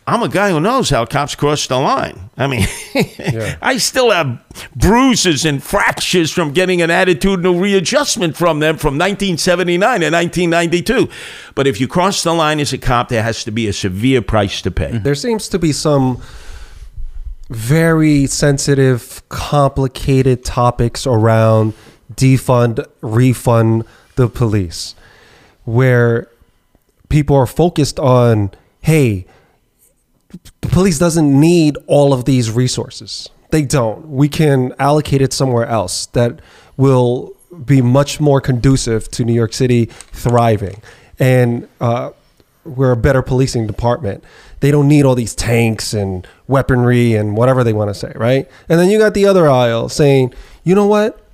I'm 0.08 0.22
a 0.22 0.28
guy 0.28 0.48
who 0.48 0.58
knows 0.58 0.88
how 0.88 1.04
cops 1.04 1.34
cross 1.34 1.66
the 1.66 1.78
line. 1.78 2.30
I 2.38 2.46
mean, 2.46 2.66
yeah. 2.94 3.58
I 3.60 3.76
still 3.76 4.10
have 4.10 4.42
bruises 4.74 5.44
and 5.44 5.62
fractures 5.62 6.30
from 6.30 6.52
getting 6.52 6.80
an 6.80 6.88
attitudinal 6.88 7.60
readjustment 7.60 8.34
from 8.34 8.60
them 8.60 8.78
from 8.78 8.94
1979 8.94 10.02
and 10.02 10.14
1992. 10.14 11.10
But 11.54 11.66
if 11.66 11.78
you 11.78 11.86
cross 11.86 12.22
the 12.22 12.32
line 12.32 12.58
as 12.58 12.72
a 12.72 12.78
cop, 12.78 13.10
there 13.10 13.22
has 13.22 13.44
to 13.44 13.50
be 13.50 13.68
a 13.68 13.72
severe 13.74 14.22
price 14.22 14.62
to 14.62 14.70
pay. 14.70 14.96
There 14.96 15.14
seems 15.14 15.46
to 15.50 15.58
be 15.58 15.72
some 15.72 16.22
very 17.50 18.26
sensitive, 18.26 19.22
complicated 19.28 20.42
topics 20.42 21.06
around 21.06 21.74
defund, 22.14 22.82
refund 23.02 23.84
the 24.16 24.28
police, 24.28 24.94
where 25.66 26.30
people 27.10 27.36
are 27.36 27.46
focused 27.46 28.00
on, 28.00 28.52
hey, 28.80 29.26
the 30.28 30.68
police 30.68 30.98
doesn't 30.98 31.40
need 31.40 31.76
all 31.86 32.12
of 32.12 32.24
these 32.24 32.50
resources. 32.50 33.28
They 33.50 33.62
don't. 33.62 34.08
We 34.08 34.28
can 34.28 34.74
allocate 34.78 35.22
it 35.22 35.32
somewhere 35.32 35.66
else 35.66 36.06
that 36.06 36.40
will 36.76 37.34
be 37.64 37.80
much 37.80 38.20
more 38.20 38.40
conducive 38.40 39.10
to 39.12 39.24
New 39.24 39.32
York 39.32 39.52
City 39.52 39.86
thriving. 39.86 40.82
And 41.18 41.68
uh, 41.80 42.10
we're 42.64 42.92
a 42.92 42.96
better 42.96 43.22
policing 43.22 43.66
department. 43.66 44.22
They 44.60 44.70
don't 44.70 44.88
need 44.88 45.04
all 45.04 45.14
these 45.14 45.34
tanks 45.34 45.94
and 45.94 46.26
weaponry 46.46 47.14
and 47.14 47.36
whatever 47.36 47.64
they 47.64 47.72
want 47.72 47.88
to 47.90 47.94
say, 47.94 48.12
right? 48.14 48.48
And 48.68 48.78
then 48.78 48.90
you 48.90 48.98
got 48.98 49.14
the 49.14 49.26
other 49.26 49.48
aisle 49.48 49.88
saying, 49.88 50.34
you 50.62 50.74
know 50.74 50.86
what? 50.86 51.24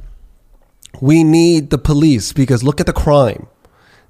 We 1.01 1.25
need 1.25 1.71
the 1.71 1.79
police 1.79 2.33
because 2.33 2.63
look 2.63 2.79
at 2.81 2.87
the 2.87 2.93
crime 2.93 3.49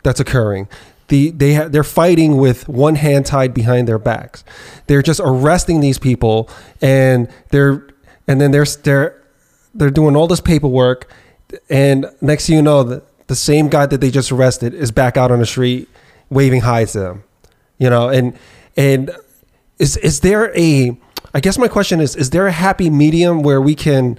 that's 0.02 0.20
occurring 0.20 0.68
the 1.08 1.30
they 1.30 1.54
ha- 1.54 1.68
they're 1.68 1.84
fighting 1.84 2.36
with 2.38 2.68
one 2.68 2.96
hand 2.96 3.26
tied 3.26 3.54
behind 3.54 3.88
their 3.88 3.98
backs. 3.98 4.44
They're 4.86 5.02
just 5.02 5.20
arresting 5.22 5.80
these 5.80 5.98
people, 5.98 6.48
and 6.80 7.28
they're 7.50 7.86
and 8.26 8.40
then 8.40 8.50
they're 8.50 8.64
they're 8.64 9.22
they're 9.74 9.90
doing 9.90 10.16
all 10.16 10.26
this 10.26 10.40
paperwork, 10.40 11.10
and 11.68 12.06
next 12.20 12.46
thing 12.46 12.56
you 12.56 12.62
know, 12.62 12.82
the, 12.82 13.02
the 13.26 13.36
same 13.36 13.68
guy 13.68 13.86
that 13.86 14.00
they 14.00 14.10
just 14.10 14.32
arrested 14.32 14.74
is 14.74 14.90
back 14.90 15.16
out 15.16 15.30
on 15.30 15.40
the 15.40 15.46
street 15.46 15.88
waving 16.30 16.62
hi 16.62 16.84
to 16.84 16.98
them, 16.98 17.24
you 17.78 17.90
know, 17.90 18.08
and 18.08 18.36
and 18.76 19.10
is 19.78 19.96
is 19.98 20.20
there 20.20 20.56
a 20.56 20.96
I 21.34 21.40
guess 21.40 21.58
my 21.58 21.68
question 21.68 22.00
is 22.00 22.16
is 22.16 22.30
there 22.30 22.46
a 22.46 22.52
happy 22.52 22.90
medium 22.90 23.42
where 23.42 23.60
we 23.60 23.74
can 23.74 24.18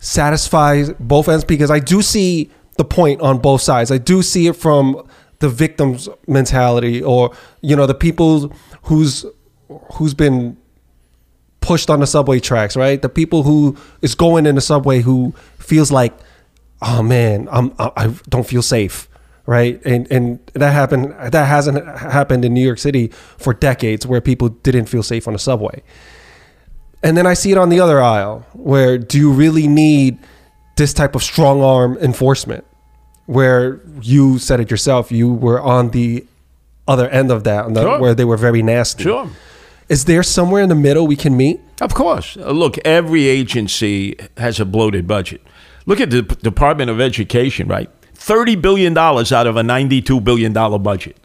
satisfy 0.00 0.84
both 0.98 1.28
ends 1.28 1.44
because 1.44 1.70
I 1.70 1.78
do 1.78 2.02
see 2.02 2.50
the 2.76 2.84
point 2.84 3.20
on 3.20 3.38
both 3.38 3.60
sides. 3.60 3.92
I 3.92 3.98
do 3.98 4.22
see 4.22 4.46
it 4.46 4.56
from 4.56 5.06
the 5.40 5.48
victim's 5.48 6.08
mentality 6.26 7.02
or 7.02 7.34
you 7.60 7.74
know 7.74 7.86
the 7.86 7.94
people 7.94 8.52
who's 8.84 9.26
who's 9.94 10.14
been 10.14 10.56
pushed 11.60 11.90
on 11.90 12.00
the 12.00 12.06
subway 12.06 12.38
tracks 12.38 12.76
right? 12.76 13.02
The 13.02 13.08
people 13.08 13.42
who 13.42 13.76
is 14.02 14.14
going 14.14 14.46
in 14.46 14.54
the 14.54 14.60
subway 14.60 15.00
who 15.00 15.34
feels 15.58 15.92
like 15.92 16.16
oh 16.82 17.02
man 17.02 17.46
i'm 17.52 17.74
i 17.78 18.08
don't 18.28 18.46
feel 18.46 18.62
safe 18.62 19.08
right? 19.46 19.84
And 19.84 20.10
and 20.12 20.38
that 20.54 20.72
happened 20.72 21.14
that 21.32 21.44
hasn't 21.46 21.84
happened 21.98 22.44
in 22.44 22.54
new 22.54 22.64
york 22.64 22.78
city 22.78 23.08
for 23.08 23.52
decades 23.52 24.06
where 24.06 24.20
people 24.20 24.48
didn't 24.48 24.86
feel 24.86 25.02
safe 25.02 25.26
on 25.26 25.32
the 25.32 25.38
subway. 25.38 25.82
And 27.02 27.16
then 27.16 27.26
i 27.26 27.34
see 27.34 27.50
it 27.50 27.58
on 27.58 27.68
the 27.68 27.80
other 27.80 28.00
aisle 28.00 28.46
where 28.52 28.98
do 28.98 29.18
you 29.18 29.32
really 29.32 29.66
need 29.66 30.18
this 30.76 30.94
type 30.94 31.14
of 31.14 31.22
strong 31.22 31.62
arm 31.62 31.98
enforcement, 31.98 32.64
where 33.30 33.80
you 34.02 34.38
said 34.38 34.58
it 34.60 34.70
yourself, 34.70 35.12
you 35.12 35.32
were 35.32 35.60
on 35.60 35.90
the 35.90 36.26
other 36.88 37.08
end 37.08 37.30
of 37.30 37.44
that, 37.44 37.72
the, 37.74 37.82
Sure. 37.82 38.00
where 38.00 38.14
they 38.14 38.24
were 38.24 38.36
very 38.36 38.62
nasty. 38.62 39.04
Sure. 39.04 39.28
Is 39.88 40.04
there 40.06 40.22
somewhere 40.24 40.62
in 40.62 40.68
the 40.68 40.74
middle 40.88 41.06
we 41.06 41.16
can 41.16 41.36
meet? 41.36 41.60
Of 41.80 41.94
course. 41.94 42.36
Uh, 42.36 42.50
Look, 42.50 42.78
every 42.84 43.28
agency 43.28 44.16
has 44.36 44.58
a 44.60 44.64
bloated 44.64 45.06
budget. 45.06 45.40
Look 45.86 46.00
at 46.00 46.10
the 46.10 46.22
Department 46.22 46.90
of 46.90 47.00
Education, 47.00 47.68
right? 47.68 47.88
$30 48.14 48.60
billion 48.60 48.96
out 48.98 49.46
of 49.46 49.56
a 49.56 49.62
$92 49.62 50.22
billion 50.22 50.52
budget. 50.82 51.16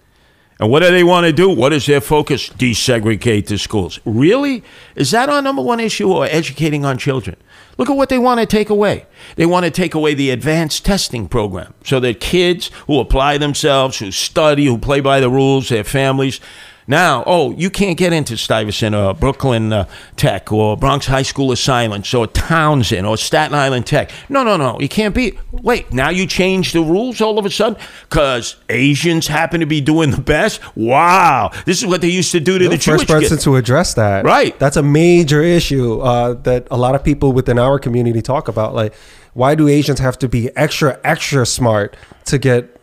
And 0.60 0.72
what 0.72 0.82
do 0.82 0.90
they 0.90 1.04
want 1.04 1.26
to 1.26 1.34
do? 1.34 1.50
What 1.50 1.74
is 1.74 1.86
their 1.86 2.00
focus? 2.00 2.48
Desegregate 2.50 3.48
the 3.48 3.58
schools. 3.58 4.00
Really? 4.06 4.64
Is 4.96 5.12
that 5.12 5.28
our 5.28 5.42
number 5.42 5.62
one 5.62 5.82
issue 5.82 6.12
or 6.12 6.26
educating 6.26 6.86
on 6.86 6.98
children? 6.98 7.36
Look 7.78 7.90
at 7.90 7.98
what 7.98 8.08
they 8.08 8.18
want 8.18 8.40
to 8.40 8.46
take 8.46 8.70
away. 8.70 9.06
They 9.36 9.46
want 9.46 9.66
to 9.66 9.72
take 9.72 9.94
away 9.94 10.14
the 10.14 10.30
advanced 10.30 10.86
testing 10.86 11.28
program 11.28 11.74
so 11.84 12.00
that 12.00 12.22
kids 12.22 12.72
who 12.88 13.02
apply 13.02 13.38
themselves, 13.38 14.00
who 14.00 14.12
study, 14.12 14.66
who 14.66 14.78
play 14.78 15.02
by 15.02 15.20
the 15.20 15.30
rules, 15.30 15.68
their 15.68 15.84
families, 15.84 16.40
now, 16.88 17.24
oh, 17.26 17.52
you 17.52 17.70
can't 17.70 17.98
get 17.98 18.14
into 18.14 18.38
Stuyvesant 18.38 18.96
or 18.96 19.14
Brooklyn 19.14 19.74
uh, 19.74 19.88
Tech 20.18 20.52
or 20.52 20.78
Bronx 20.78 21.08
High 21.08 21.24
School 21.24 21.52
of 21.52 21.58
Science 21.58 22.14
or 22.14 22.28
Townsend 22.28 23.08
or 23.08 23.18
Staten 23.18 23.56
Island 23.56 23.88
Tech. 23.88 24.12
No, 24.30 24.44
no, 24.44 24.56
no. 24.56 24.80
You 24.80 24.88
can't 24.88 25.16
be. 25.16 25.38
Wait, 25.52 25.92
now 25.92 26.10
you 26.10 26.28
change 26.28 26.74
the 26.74 26.82
rules 26.82 27.22
all 27.22 27.40
of 27.40 27.46
a 27.46 27.50
sudden 27.50 27.80
because 28.08 28.58
Asians 28.70 29.26
happen 29.28 29.62
to 29.62 29.66
be 29.66 29.82
doing 29.82 30.12
the 30.12 30.22
best? 30.22 30.62
Wow. 30.76 31.52
This 31.66 31.80
is 31.80 31.88
what 31.88 32.02
they 32.02 32.10
used 32.10 32.32
to 32.34 32.40
do 32.40 32.58
to 32.60 32.66
You're 32.66 32.72
the 32.72 32.78
the 32.78 32.84
first 32.84 33.08
Jewish 33.08 33.08
person 33.08 33.38
kids. 33.38 33.44
to 33.46 33.56
address 33.56 33.96
that. 33.96 34.24
Right. 34.24 34.58
That's 34.60 34.78
a 34.78 34.84
major 34.84 35.42
issue 35.42 36.02
uh, 36.02 36.34
that 36.44 36.68
a 36.70 36.78
lot 36.78 36.94
of 36.94 37.04
people 37.04 37.34
within 37.34 37.58
our 37.58 37.80
community 37.80 38.22
talk 38.22 38.48
about. 38.48 38.76
Like, 38.76 38.94
why 39.34 39.56
do 39.56 39.68
Asians 39.68 40.00
have 40.00 40.20
to 40.20 40.30
be 40.30 40.56
extra, 40.56 41.00
extra 41.04 41.46
smart 41.46 41.98
to 42.26 42.38
get 42.38 42.75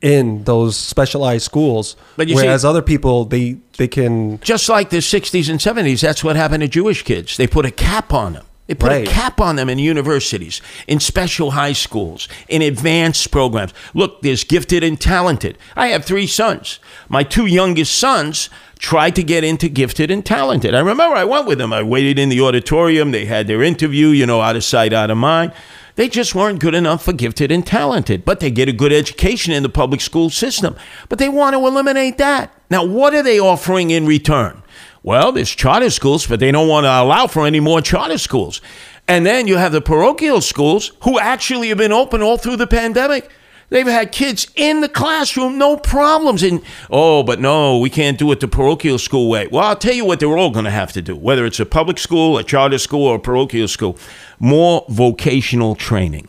in 0.00 0.44
those 0.44 0.76
specialized 0.76 1.44
schools, 1.44 1.96
But 2.16 2.28
you 2.28 2.36
see- 2.36 2.42
whereas 2.44 2.64
other 2.64 2.82
people 2.82 3.24
they 3.24 3.56
they 3.78 3.88
can 3.88 4.38
Just 4.40 4.68
like 4.68 4.90
the 4.90 4.98
60s 5.00 5.48
and 5.48 5.60
70s, 5.60 6.00
that's 6.00 6.22
what 6.24 6.36
happened 6.36 6.62
to 6.62 6.68
Jewish 6.68 7.02
kids. 7.02 7.36
They 7.36 7.46
put 7.46 7.64
a 7.66 7.70
cap 7.70 8.12
on 8.12 8.32
them. 8.34 8.44
They 8.68 8.74
put 8.74 8.90
Right. 8.90 9.08
a 9.08 9.10
cap 9.10 9.40
on 9.40 9.56
them 9.56 9.70
in 9.70 9.78
universities, 9.78 10.60
in 10.86 11.00
special 11.00 11.52
high 11.52 11.72
schools, 11.72 12.28
in 12.48 12.60
advanced 12.60 13.30
programs. 13.30 13.72
Look, 13.94 14.20
there's 14.22 14.44
gifted 14.44 14.84
and 14.84 15.00
talented. 15.00 15.56
I 15.74 15.86
have 15.88 16.04
three 16.04 16.26
sons. 16.26 16.78
My 17.08 17.22
two 17.22 17.46
youngest 17.46 17.96
sons 17.96 18.50
tried 18.78 19.14
to 19.16 19.22
get 19.22 19.42
into 19.42 19.68
gifted 19.68 20.10
and 20.10 20.24
talented. 20.24 20.74
I 20.74 20.80
remember 20.80 21.16
I 21.16 21.24
went 21.24 21.46
with 21.46 21.58
them. 21.58 21.72
I 21.72 21.82
waited 21.82 22.18
in 22.18 22.28
the 22.28 22.40
auditorium. 22.42 23.10
They 23.10 23.24
had 23.24 23.46
their 23.46 23.62
interview, 23.62 24.08
you 24.08 24.26
know, 24.26 24.40
out 24.42 24.54
of 24.54 24.62
sight, 24.64 24.92
out 24.92 25.10
of 25.10 25.16
mind. 25.16 25.52
They 25.98 26.08
just 26.08 26.32
weren't 26.32 26.60
good 26.60 26.76
enough 26.76 27.04
for 27.04 27.12
gifted 27.12 27.50
and 27.50 27.66
talented, 27.66 28.24
but 28.24 28.38
they 28.38 28.52
get 28.52 28.68
a 28.68 28.72
good 28.72 28.92
education 28.92 29.52
in 29.52 29.64
the 29.64 29.68
public 29.68 30.00
school 30.00 30.30
system. 30.30 30.76
But 31.08 31.18
they 31.18 31.28
want 31.28 31.56
to 31.56 31.66
eliminate 31.66 32.18
that. 32.18 32.54
Now, 32.70 32.84
what 32.84 33.14
are 33.14 33.22
they 33.24 33.40
offering 33.40 33.90
in 33.90 34.06
return? 34.06 34.62
Well, 35.02 35.32
there's 35.32 35.50
charter 35.50 35.90
schools, 35.90 36.24
but 36.24 36.38
they 36.38 36.52
don't 36.52 36.68
want 36.68 36.84
to 36.84 36.88
allow 36.90 37.26
for 37.26 37.46
any 37.46 37.58
more 37.58 37.80
charter 37.80 38.16
schools. 38.16 38.60
And 39.08 39.26
then 39.26 39.48
you 39.48 39.56
have 39.56 39.72
the 39.72 39.80
parochial 39.80 40.40
schools 40.40 40.92
who 41.02 41.18
actually 41.18 41.70
have 41.70 41.78
been 41.78 41.90
open 41.90 42.22
all 42.22 42.38
through 42.38 42.58
the 42.58 42.68
pandemic. 42.68 43.28
They've 43.70 43.84
had 43.84 44.12
kids 44.12 44.50
in 44.54 44.80
the 44.80 44.88
classroom, 44.88 45.58
no 45.58 45.76
problems. 45.76 46.44
And 46.44 46.62
oh, 46.90 47.24
but 47.24 47.40
no, 47.40 47.76
we 47.78 47.90
can't 47.90 48.18
do 48.18 48.30
it 48.32 48.38
the 48.38 48.48
parochial 48.48 48.98
school 48.98 49.28
way. 49.28 49.46
Well, 49.48 49.64
I'll 49.64 49.76
tell 49.76 49.94
you 49.94 50.04
what 50.04 50.20
they're 50.20 50.38
all 50.38 50.50
going 50.50 50.64
to 50.64 50.70
have 50.70 50.92
to 50.92 51.02
do, 51.02 51.16
whether 51.16 51.44
it's 51.44 51.60
a 51.60 51.66
public 51.66 51.98
school, 51.98 52.38
a 52.38 52.44
charter 52.44 52.78
school, 52.78 53.04
or 53.04 53.16
a 53.16 53.20
parochial 53.20 53.68
school 53.68 53.98
more 54.38 54.84
vocational 54.88 55.74
training. 55.74 56.28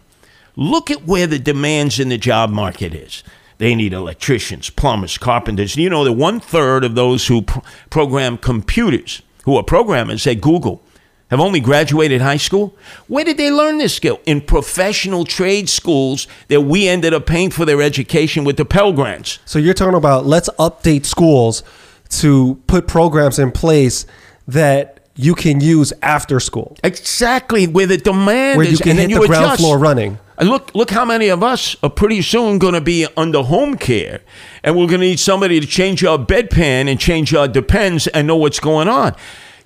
Look 0.55 0.91
at 0.91 1.05
where 1.05 1.27
the 1.27 1.39
demands 1.39 1.99
in 1.99 2.09
the 2.09 2.17
job 2.17 2.49
market 2.49 2.93
is. 2.93 3.23
They 3.59 3.75
need 3.75 3.93
electricians, 3.93 4.69
plumbers, 4.69 5.17
carpenters. 5.17 5.75
You 5.75 5.89
know 5.89 6.03
the 6.03 6.13
one 6.13 6.39
third 6.39 6.83
of 6.83 6.95
those 6.95 7.27
who 7.27 7.41
pr- 7.41 7.59
program 7.89 8.37
computers, 8.37 9.21
who 9.43 9.57
are 9.57 9.63
programmers 9.63 10.25
at 10.27 10.41
Google, 10.41 10.81
have 11.29 11.39
only 11.39 11.59
graduated 11.59 12.21
high 12.21 12.37
school. 12.37 12.75
Where 13.07 13.23
did 13.23 13.37
they 13.37 13.51
learn 13.51 13.77
this 13.77 13.93
skill? 13.93 14.19
In 14.25 14.41
professional 14.41 15.25
trade 15.25 15.69
schools 15.69 16.27
that 16.47 16.61
we 16.61 16.87
ended 16.87 17.13
up 17.13 17.25
paying 17.25 17.51
for 17.51 17.65
their 17.65 17.81
education 17.81 18.43
with 18.43 18.57
the 18.57 18.65
Pell 18.65 18.93
Grants. 18.93 19.39
So 19.45 19.59
you're 19.59 19.73
talking 19.73 19.95
about 19.95 20.25
let's 20.25 20.49
update 20.57 21.05
schools 21.05 21.61
to 22.09 22.55
put 22.65 22.87
programs 22.87 23.37
in 23.37 23.51
place 23.51 24.05
that 24.47 24.98
you 25.19 25.35
can 25.35 25.59
use 25.59 25.91
after 26.01 26.39
school, 26.39 26.77
Exactly 26.81 27.67
where 27.67 27.85
the 27.85 27.97
demand 27.97 28.57
where 28.57 28.65
is, 28.65 28.71
you 28.71 28.77
can 28.77 28.91
and 28.91 28.99
then 28.99 29.09
hit 29.09 29.15
you 29.15 29.21
the 29.21 29.27
ground 29.27 29.45
adjust. 29.45 29.59
floor 29.59 29.77
running. 29.77 30.17
And 30.37 30.47
look, 30.47 30.73
look 30.73 30.89
how 30.91 31.03
many 31.03 31.27
of 31.27 31.43
us 31.43 31.75
are 31.83 31.89
pretty 31.89 32.21
soon 32.21 32.57
going 32.57 32.73
to 32.73 32.79
be 32.79 33.05
under 33.17 33.43
home 33.43 33.75
care, 33.75 34.21
and 34.63 34.77
we're 34.77 34.87
going 34.87 35.01
to 35.01 35.07
need 35.07 35.19
somebody 35.19 35.59
to 35.59 35.67
change 35.67 36.05
our 36.05 36.17
bedpan 36.17 36.89
and 36.89 36.97
change 36.97 37.33
our 37.33 37.49
depends 37.49 38.07
and 38.07 38.27
know 38.27 38.37
what's 38.37 38.61
going 38.61 38.87
on. 38.87 39.13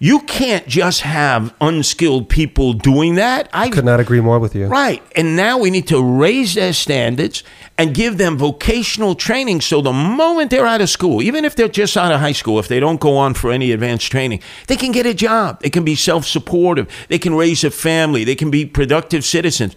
You 0.04 0.20
can't 0.20 0.68
just 0.68 1.00
have 1.00 1.56
unskilled 1.62 2.28
people 2.28 2.74
doing 2.74 3.16
that. 3.16 3.48
I 3.54 3.70
Could 3.70 3.86
not 3.86 4.02
agree 4.02 4.20
more 4.20 4.38
with 4.38 4.54
you. 4.54 4.66
Right. 4.66 5.02
And 5.16 5.38
now 5.38 5.58
we 5.58 5.70
need 5.70 5.88
to 5.88 6.04
raise 6.04 6.56
their 6.56 6.74
standards 6.74 7.42
and 7.78 7.96
give 7.96 8.18
them 8.18 8.38
vocational 8.38 9.16
training 9.16 9.62
so 9.62 9.80
the 9.80 9.94
moment 9.94 10.52
they're 10.52 10.66
out 10.66 10.82
of 10.82 10.90
school, 10.90 11.22
even 11.22 11.46
if 11.46 11.56
they're 11.56 11.70
just 11.70 11.96
out 11.96 12.12
of 12.12 12.20
high 12.20 12.34
school, 12.34 12.60
if 12.60 12.68
they 12.68 12.82
don't 12.82 13.00
go 13.00 13.16
on 13.16 13.34
for 13.34 13.50
any 13.50 13.72
advanced 13.72 14.12
training, 14.12 14.42
they 14.68 14.76
can 14.76 14.92
get 14.92 15.06
a 15.06 15.14
job. 15.14 15.62
They 15.62 15.70
can 15.70 15.86
be 15.86 15.96
self 15.96 16.26
supportive. 16.26 16.90
They 17.08 17.18
can 17.18 17.34
raise 17.34 17.64
a 17.64 17.72
family. 17.72 18.26
They 18.26 18.36
can 18.36 18.52
be 18.52 18.66
productive 18.66 19.24
citizens. 19.24 19.74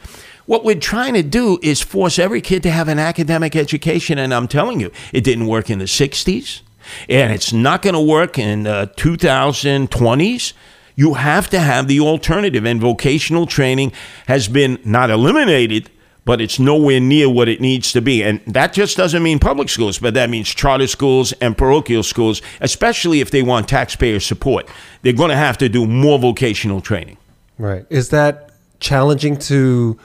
What 0.46 0.64
we're 0.64 0.80
trying 0.80 1.14
to 1.14 1.22
do 1.22 1.60
is 1.62 1.82
force 1.82 2.18
every 2.18 2.40
kid 2.40 2.64
to 2.64 2.72
have 2.72 2.88
an 2.88 2.98
academic 2.98 3.54
education. 3.54 4.18
And 4.18 4.34
I'm 4.34 4.48
telling 4.48 4.80
you, 4.80 4.90
it 5.12 5.22
didn't 5.22 5.46
work 5.46 5.70
in 5.70 5.78
the 5.78 5.84
60s, 5.84 6.62
and 7.08 7.32
it's 7.32 7.52
not 7.52 7.82
going 7.82 7.94
to 7.94 8.00
work 8.00 8.38
in 8.38 8.66
uh, 8.66 8.86
2020s. 8.96 10.52
You 10.94 11.14
have 11.14 11.50
to 11.50 11.60
have 11.60 11.88
the 11.88 12.00
alternative, 12.00 12.64
and 12.64 12.80
vocational 12.80 13.46
training 13.46 13.92
has 14.26 14.48
been 14.48 14.78
not 14.84 15.10
eliminated, 15.10 15.90
but 16.24 16.40
it's 16.40 16.58
nowhere 16.58 17.00
near 17.00 17.28
what 17.30 17.48
it 17.48 17.60
needs 17.60 17.92
to 17.92 18.00
be. 18.00 18.22
And 18.22 18.40
that 18.46 18.72
just 18.72 18.96
doesn't 18.96 19.22
mean 19.22 19.38
public 19.38 19.68
schools, 19.68 19.98
but 19.98 20.14
that 20.14 20.28
means 20.28 20.48
charter 20.48 20.86
schools 20.86 21.32
and 21.34 21.56
parochial 21.56 22.02
schools, 22.02 22.42
especially 22.60 23.20
if 23.20 23.30
they 23.30 23.42
want 23.42 23.68
taxpayer 23.68 24.20
support. 24.20 24.68
They're 25.02 25.12
going 25.12 25.30
to 25.30 25.36
have 25.36 25.56
to 25.58 25.68
do 25.68 25.86
more 25.86 26.18
vocational 26.18 26.80
training. 26.80 27.18
Right. 27.58 27.86
Is 27.90 28.08
that 28.08 28.50
challenging 28.80 29.38
to 29.38 29.98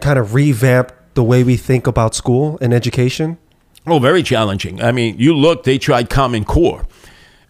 kind 0.00 0.18
of 0.18 0.34
revamp 0.34 0.92
the 1.14 1.22
way 1.22 1.44
we 1.44 1.56
think 1.56 1.86
about 1.86 2.14
school 2.14 2.58
and 2.60 2.74
education? 2.74 3.38
Oh, 3.86 3.98
very 3.98 4.22
challenging. 4.22 4.80
I 4.82 4.92
mean, 4.92 5.16
you 5.18 5.34
look, 5.36 5.64
they 5.64 5.78
tried 5.78 6.08
Common 6.08 6.44
Core. 6.44 6.86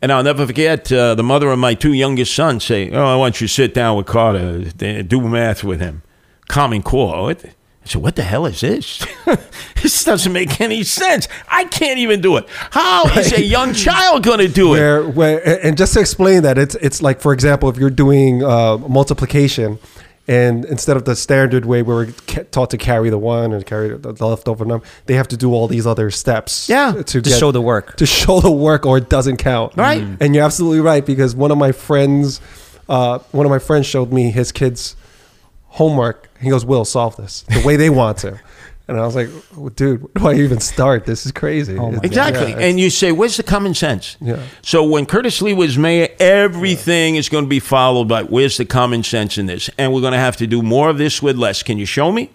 And 0.01 0.11
I'll 0.11 0.25
never 0.25 0.47
forget 0.47 0.91
uh, 0.91 1.15
the 1.15 1.23
mother 1.23 1.51
of 1.51 1.59
my 1.61 1.75
two 1.75 1.93
youngest 1.93 2.35
sons 2.35 2.65
say, 2.65 2.91
Oh, 2.91 3.05
I 3.05 3.15
want 3.17 3.41
you 3.41 3.47
to 3.47 3.53
sit 3.53 3.73
down 3.73 3.97
with 3.97 4.07
Carter, 4.07 4.65
do 4.65 5.21
math 5.21 5.63
with 5.63 5.81
him. 5.81 6.03
Common 6.49 6.83
Core. 6.83 7.23
What? 7.23 7.45
I 7.45 7.53
said, 7.85 8.03
What 8.03 8.17
the 8.17 8.23
hell 8.23 8.47
is 8.47 8.61
this? 8.63 9.07
this 9.83 10.03
doesn't 10.03 10.33
make 10.33 10.61
any 10.61 10.83
sense. 10.83 11.29
I 11.49 11.67
can't 11.67 11.99
even 11.99 12.21
do 12.21 12.37
it. 12.37 12.49
How 12.49 13.05
is 13.17 13.33
a 13.33 13.43
young 13.43 13.75
child 13.87 14.25
going 14.25 14.41
to 14.41 14.49
do 14.49 14.75
it? 14.75 14.79
Where, 14.81 15.09
where, 15.09 15.65
and 15.65 15.77
just 15.77 15.95
to 15.95 16.01
explain 16.01 16.43
that, 16.43 16.59
it's 16.59 16.75
it's 16.77 17.01
like, 17.01 17.21
for 17.21 17.33
example, 17.33 17.69
if 17.69 17.77
you're 17.77 17.91
doing 17.91 18.43
uh, 18.43 18.79
multiplication, 18.79 19.79
and 20.29 20.65
instead 20.67 20.97
of 20.97 21.05
the 21.05 21.17
standard 21.17 21.65
way 21.65 21.83
where 21.83 21.97
we're 21.97 22.13
taught 22.53 22.71
to 22.71 22.79
carry 22.79 23.11
the 23.11 23.19
one 23.19 23.53
and 23.53 23.67
carry 23.67 23.89
the, 23.97 24.13
the 24.13 24.27
leftover 24.27 24.65
number, 24.65 24.87
they 25.07 25.15
have 25.15 25.27
to 25.29 25.37
do 25.37 25.53
all 25.53 25.67
these 25.69 25.87
other 25.87 26.11
steps. 26.11 26.69
Yeah. 26.69 26.93
to, 26.93 27.03
To 27.03 27.21
get- 27.21 27.39
show 27.39 27.51
the 27.51 27.61
work. 27.61 27.97
to 27.97 28.07
show 28.07 28.41
the 28.41 28.51
work, 28.51 28.87
or 28.87 28.99
it 28.99 29.09
doesn't 29.09 29.39
count. 29.39 29.77
Right. 29.77 30.03
Mm. 30.03 30.17
And 30.21 30.35
you're 30.35 30.45
absolutely 30.45 30.81
right 30.81 31.05
because 31.05 31.35
one 31.35 31.51
of 31.51 31.59
my 31.59 31.73
friends, 31.73 32.41
uh, 32.89 33.19
one 33.33 33.47
of 33.47 33.51
my 33.51 33.59
friends 33.59 33.87
showed 33.87 34.13
me 34.13 34.31
his 34.31 34.53
kids' 34.53 34.95
homework. 35.69 36.29
He 36.41 36.51
goes, 36.51 36.65
"Will 36.65 36.85
solve 36.85 37.17
this 37.17 37.43
the 37.49 37.63
way 37.65 37.77
they 37.77 37.91
want 37.91 38.19
to." 38.19 38.39
And 38.89 38.99
I 38.99 39.07
was 39.07 39.15
like, 39.15 39.29
well, 39.57 39.69
"Dude, 39.71 40.03
where 40.03 40.35
do 40.35 40.41
I 40.41 40.45
even 40.45 40.61
start? 40.61 41.07
This 41.07 41.25
is 41.25 41.33
crazy." 41.33 41.79
Oh 41.79 41.93
Exactly. 42.03 42.51
yeah, 42.51 42.59
and 42.59 42.79
you 42.81 42.91
say, 42.91 43.13
where's 43.13 43.37
the 43.37 43.43
common 43.43 43.75
sense? 43.75 44.17
Yeah. 44.21 44.43
So 44.63 44.83
when 44.85 45.07
Curtis 45.07 45.41
Sliwa 45.41 45.57
was 45.57 45.79
mayor, 45.79 46.09
everything 46.19 47.17
is 47.17 47.29
going 47.29 47.45
to 47.45 47.49
be 47.49 47.61
followed 47.61 48.09
by 48.09 48.25
where's 48.25 48.57
the 48.57 48.65
common 48.65 49.03
sense 49.05 49.39
in 49.39 49.47
this? 49.47 49.71
And 49.79 49.93
we're 49.95 50.01
going 50.01 50.13
to 50.15 50.19
have 50.19 50.37
to 50.39 50.47
do 50.47 50.63
more 50.63 50.91
of 50.91 50.99
this 50.99 51.23
with 51.23 51.37
less. 51.37 51.63
Can 51.63 51.79
you 51.79 51.87
show 51.87 52.11
me? 52.13 52.31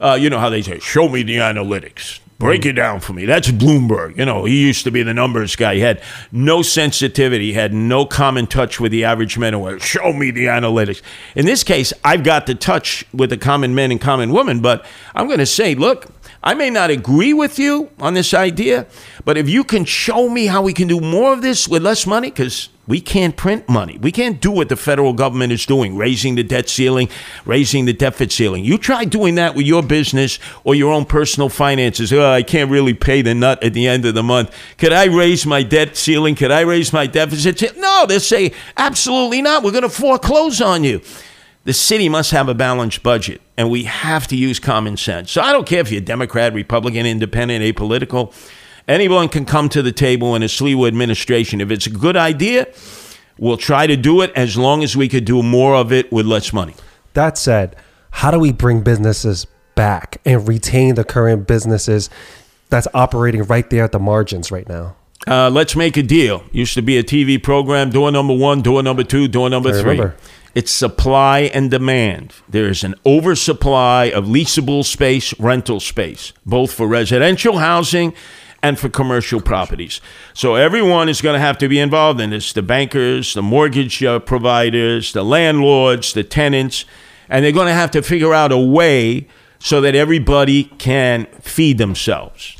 Uh, 0.00 0.16
you 0.20 0.30
know 0.30 0.38
how 0.38 0.48
they 0.50 0.62
say, 0.62 0.78
show 0.78 1.08
me 1.08 1.22
the 1.24 1.38
analytics. 1.38 2.20
Break 2.38 2.64
it 2.66 2.74
down 2.74 3.00
for 3.00 3.12
me. 3.14 3.24
That's 3.24 3.50
Bloomberg. 3.50 4.16
You 4.16 4.24
know, 4.24 4.44
he 4.44 4.62
used 4.62 4.84
to 4.84 4.92
be 4.92 5.02
the 5.02 5.12
numbers 5.12 5.56
guy. 5.56 5.74
He 5.74 5.80
had 5.80 6.00
no 6.30 6.62
sensitivity, 6.62 7.52
had 7.52 7.74
no 7.74 8.06
common 8.06 8.46
touch 8.46 8.78
with 8.78 8.92
the 8.92 9.02
average 9.04 9.36
man 9.36 9.58
woman. 9.58 9.80
Show 9.80 10.12
me 10.12 10.30
the 10.30 10.46
analytics. 10.46 11.02
In 11.34 11.46
this 11.46 11.64
case, 11.64 11.92
I've 12.04 12.22
got 12.22 12.46
the 12.46 12.54
touch 12.54 13.04
with 13.12 13.30
the 13.30 13.36
common 13.36 13.74
men 13.74 13.90
and 13.90 14.00
common 14.00 14.32
women, 14.32 14.60
but 14.60 14.86
I'm 15.16 15.26
going 15.26 15.40
to 15.40 15.46
say, 15.46 15.74
look, 15.74 16.06
I 16.40 16.54
may 16.54 16.70
not 16.70 16.90
agree 16.90 17.34
with 17.34 17.58
you 17.58 17.90
on 17.98 18.14
this 18.14 18.32
idea, 18.32 18.86
but 19.24 19.36
if 19.36 19.48
you 19.48 19.64
can 19.64 19.84
show 19.84 20.28
me 20.28 20.46
how 20.46 20.62
we 20.62 20.72
can 20.72 20.86
do 20.86 21.00
more 21.00 21.32
of 21.32 21.42
this 21.42 21.66
with 21.66 21.82
less 21.82 22.06
money, 22.06 22.30
because 22.30 22.68
We 22.88 23.02
can't 23.02 23.36
print 23.36 23.68
money. 23.68 23.98
We 23.98 24.10
can't 24.10 24.40
do 24.40 24.50
what 24.50 24.70
the 24.70 24.76
federal 24.76 25.12
government 25.12 25.52
is 25.52 25.66
doing, 25.66 25.98
raising 25.98 26.36
the 26.36 26.42
debt 26.42 26.70
ceiling, 26.70 27.10
raising 27.44 27.84
the 27.84 27.92
deficit 27.92 28.32
ceiling. 28.32 28.64
You 28.64 28.78
try 28.78 29.04
doing 29.04 29.34
that 29.34 29.54
with 29.54 29.66
your 29.66 29.82
business 29.82 30.38
or 30.64 30.74
your 30.74 30.94
own 30.94 31.04
personal 31.04 31.50
finances. 31.50 32.14
Oh, 32.14 32.30
I 32.30 32.42
can't 32.42 32.70
really 32.70 32.94
pay 32.94 33.20
the 33.20 33.34
nut 33.34 33.62
at 33.62 33.74
the 33.74 33.86
end 33.86 34.06
of 34.06 34.14
the 34.14 34.22
month. 34.22 34.56
Could 34.78 34.94
I 34.94 35.04
raise 35.04 35.44
my 35.44 35.62
debt 35.62 35.98
ceiling? 35.98 36.34
Could 36.34 36.50
I 36.50 36.62
raise 36.62 36.90
my 36.90 37.06
deficit? 37.06 37.76
No, 37.76 38.06
they'll 38.06 38.20
say, 38.20 38.52
absolutely 38.78 39.42
not. 39.42 39.62
We're 39.62 39.72
going 39.72 39.82
to 39.82 39.90
foreclose 39.90 40.62
on 40.62 40.82
you. 40.82 41.02
The 41.64 41.74
city 41.74 42.08
must 42.08 42.30
have 42.30 42.48
a 42.48 42.54
balanced 42.54 43.02
budget, 43.02 43.42
and 43.58 43.68
we 43.68 43.84
have 43.84 44.26
to 44.28 44.36
use 44.36 44.58
common 44.58 44.96
sense. 44.96 45.30
So 45.30 45.42
I 45.42 45.52
don't 45.52 45.66
care 45.66 45.80
if 45.80 45.92
you're 45.92 46.00
Democrat, 46.00 46.54
Republican, 46.54 47.04
Independent, 47.04 47.62
apolitical. 47.62 48.32
Anyone 48.88 49.28
can 49.28 49.44
come 49.44 49.68
to 49.68 49.82
the 49.82 49.92
table 49.92 50.34
in 50.34 50.42
a 50.42 50.46
Sliwa 50.46 50.88
administration. 50.88 51.60
If 51.60 51.70
it's 51.70 51.86
a 51.86 51.90
good 51.90 52.16
idea, 52.16 52.66
we'll 53.38 53.58
try 53.58 53.86
to 53.86 53.96
do 53.96 54.22
it 54.22 54.32
as 54.34 54.56
long 54.56 54.82
as 54.82 54.96
we 54.96 55.08
could 55.08 55.26
do 55.26 55.42
more 55.42 55.74
of 55.76 55.92
it 55.92 56.10
with 56.10 56.24
less 56.24 56.54
money. 56.54 56.74
That 57.12 57.36
said, 57.36 57.76
how 58.10 58.30
do 58.30 58.38
we 58.38 58.50
bring 58.50 58.80
businesses 58.80 59.46
back 59.74 60.20
and 60.24 60.48
retain 60.48 60.94
the 60.94 61.04
current 61.04 61.46
businesses 61.46 62.08
that's 62.70 62.88
operating 62.94 63.42
right 63.44 63.68
there 63.68 63.84
at 63.84 63.92
the 63.92 63.98
margins 63.98 64.50
right 64.50 64.68
now? 64.68 64.96
Uh, 65.26 65.50
let's 65.50 65.76
make 65.76 65.98
a 65.98 66.02
deal. 66.02 66.42
Used 66.52 66.72
to 66.74 66.82
be 66.82 66.96
a 66.96 67.02
TV 67.02 67.42
program, 67.42 67.90
door 67.90 68.10
number 68.10 68.34
one, 68.34 68.62
door 68.62 68.82
number 68.82 69.04
two, 69.04 69.28
door 69.28 69.50
number 69.50 69.68
I 69.68 69.72
three. 69.72 69.90
remember. 69.90 70.16
It's 70.54 70.72
supply 70.72 71.40
and 71.52 71.70
demand. 71.70 72.32
There's 72.48 72.82
an 72.82 72.94
oversupply 73.04 74.06
of 74.06 74.24
leasable 74.24 74.84
space, 74.84 75.38
rental 75.38 75.78
space, 75.78 76.32
both 76.46 76.72
for 76.72 76.88
residential 76.88 77.58
housing 77.58 78.14
and 78.62 78.78
for 78.78 78.88
commercial 78.88 79.40
properties. 79.40 80.00
So 80.34 80.56
everyone 80.56 81.08
is 81.08 81.20
going 81.20 81.34
to 81.34 81.40
have 81.40 81.58
to 81.58 81.68
be 81.68 81.78
involved 81.78 82.20
in 82.20 82.30
this 82.30 82.52
the 82.52 82.62
bankers, 82.62 83.34
the 83.34 83.42
mortgage 83.42 84.02
uh, 84.02 84.18
providers, 84.18 85.12
the 85.12 85.24
landlords, 85.24 86.12
the 86.12 86.24
tenants, 86.24 86.84
and 87.28 87.44
they're 87.44 87.52
going 87.52 87.68
to 87.68 87.72
have 87.72 87.90
to 87.92 88.02
figure 88.02 88.34
out 88.34 88.52
a 88.52 88.58
way 88.58 89.28
so 89.58 89.80
that 89.80 89.94
everybody 89.94 90.64
can 90.64 91.26
feed 91.40 91.78
themselves. 91.78 92.57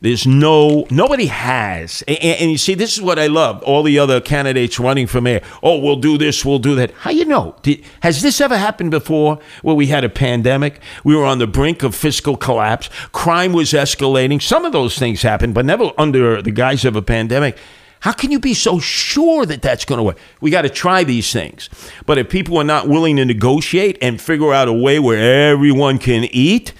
There's 0.00 0.28
no 0.28 0.86
nobody 0.90 1.26
has, 1.26 2.04
and, 2.06 2.18
and 2.18 2.50
you 2.52 2.58
see, 2.58 2.74
this 2.74 2.96
is 2.96 3.02
what 3.02 3.18
I 3.18 3.26
love. 3.26 3.60
All 3.64 3.82
the 3.82 3.98
other 3.98 4.20
candidates 4.20 4.78
running 4.78 5.08
for 5.08 5.20
mayor. 5.20 5.40
Oh, 5.60 5.78
we'll 5.78 5.96
do 5.96 6.16
this, 6.16 6.44
we'll 6.44 6.60
do 6.60 6.76
that. 6.76 6.92
How 6.92 7.10
you 7.10 7.24
know? 7.24 7.56
Did, 7.62 7.84
has 8.02 8.22
this 8.22 8.40
ever 8.40 8.56
happened 8.56 8.92
before? 8.92 9.40
Where 9.62 9.74
we 9.74 9.88
had 9.88 10.04
a 10.04 10.08
pandemic, 10.08 10.80
we 11.02 11.16
were 11.16 11.24
on 11.24 11.38
the 11.38 11.48
brink 11.48 11.82
of 11.82 11.96
fiscal 11.96 12.36
collapse, 12.36 12.88
crime 13.10 13.52
was 13.52 13.72
escalating. 13.72 14.40
Some 14.40 14.64
of 14.64 14.70
those 14.70 14.96
things 14.96 15.22
happened, 15.22 15.54
but 15.54 15.64
never 15.64 15.90
under 15.98 16.40
the 16.42 16.52
guise 16.52 16.84
of 16.84 16.94
a 16.94 17.02
pandemic. 17.02 17.58
How 18.00 18.12
can 18.12 18.30
you 18.30 18.38
be 18.38 18.54
so 18.54 18.78
sure 18.78 19.44
that 19.46 19.62
that's 19.62 19.84
going 19.84 19.98
to 19.98 20.04
work? 20.04 20.18
We 20.40 20.52
got 20.52 20.62
to 20.62 20.70
try 20.70 21.02
these 21.02 21.32
things. 21.32 21.68
But 22.06 22.18
if 22.18 22.28
people 22.28 22.56
are 22.58 22.64
not 22.64 22.86
willing 22.86 23.16
to 23.16 23.24
negotiate 23.24 23.98
and 24.00 24.20
figure 24.20 24.52
out 24.54 24.68
a 24.68 24.72
way 24.72 25.00
where 25.00 25.50
everyone 25.50 25.98
can 25.98 26.22
eat, 26.26 26.72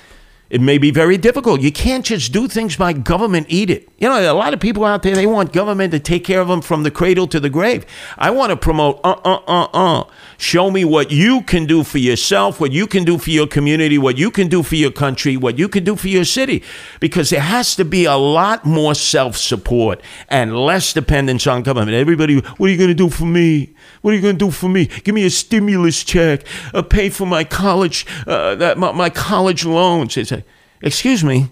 it 0.50 0.62
may 0.62 0.78
be 0.78 0.90
very 0.90 1.18
difficult. 1.18 1.60
You 1.60 1.70
can't 1.70 2.04
just 2.04 2.32
do 2.32 2.48
things 2.48 2.74
by 2.76 2.94
government 2.94 3.48
eat 3.50 3.68
it. 3.68 3.86
You 3.98 4.08
know, 4.08 4.32
a 4.32 4.32
lot 4.32 4.54
of 4.54 4.60
people 4.60 4.84
out 4.84 5.02
there, 5.02 5.14
they 5.14 5.26
want 5.26 5.52
government 5.52 5.92
to 5.92 5.98
take 5.98 6.24
care 6.24 6.40
of 6.40 6.48
them 6.48 6.62
from 6.62 6.84
the 6.84 6.90
cradle 6.90 7.26
to 7.28 7.38
the 7.38 7.50
grave. 7.50 7.84
I 8.16 8.30
want 8.30 8.50
to 8.50 8.56
promote 8.56 8.98
uh 9.04 9.20
uh 9.24 9.40
uh 9.46 9.68
uh. 9.74 10.04
Show 10.38 10.70
me 10.70 10.86
what 10.86 11.10
you 11.10 11.42
can 11.42 11.66
do 11.66 11.84
for 11.84 11.98
yourself, 11.98 12.60
what 12.60 12.72
you 12.72 12.86
can 12.86 13.04
do 13.04 13.18
for 13.18 13.30
your 13.30 13.46
community, 13.46 13.98
what 13.98 14.16
you 14.16 14.30
can 14.30 14.48
do 14.48 14.62
for 14.62 14.76
your 14.76 14.90
country, 14.90 15.36
what 15.36 15.58
you 15.58 15.68
can 15.68 15.84
do 15.84 15.96
for 15.96 16.08
your 16.08 16.24
city. 16.24 16.62
Because 16.98 17.28
there 17.28 17.40
has 17.42 17.76
to 17.76 17.84
be 17.84 18.06
a 18.06 18.16
lot 18.16 18.64
more 18.64 18.94
self 18.94 19.36
support 19.36 20.00
and 20.28 20.56
less 20.56 20.94
dependence 20.94 21.46
on 21.46 21.62
government. 21.62 21.94
Everybody, 21.94 22.38
what 22.38 22.68
are 22.68 22.72
you 22.72 22.78
going 22.78 22.88
to 22.88 22.94
do 22.94 23.10
for 23.10 23.26
me? 23.26 23.74
What 24.02 24.12
are 24.12 24.16
you 24.16 24.22
going 24.22 24.38
to 24.38 24.44
do 24.46 24.50
for 24.50 24.68
me? 24.68 24.86
Give 25.04 25.14
me 25.14 25.24
a 25.24 25.30
stimulus 25.30 26.04
check, 26.04 26.44
uh, 26.74 26.82
pay 26.82 27.10
for 27.10 27.26
my 27.26 27.44
college, 27.44 28.06
uh, 28.26 28.54
that, 28.56 28.78
my, 28.78 28.92
my 28.92 29.10
college 29.10 29.64
loans. 29.64 30.16
It's 30.16 30.30
like, 30.30 30.44
excuse 30.82 31.24
me, 31.24 31.50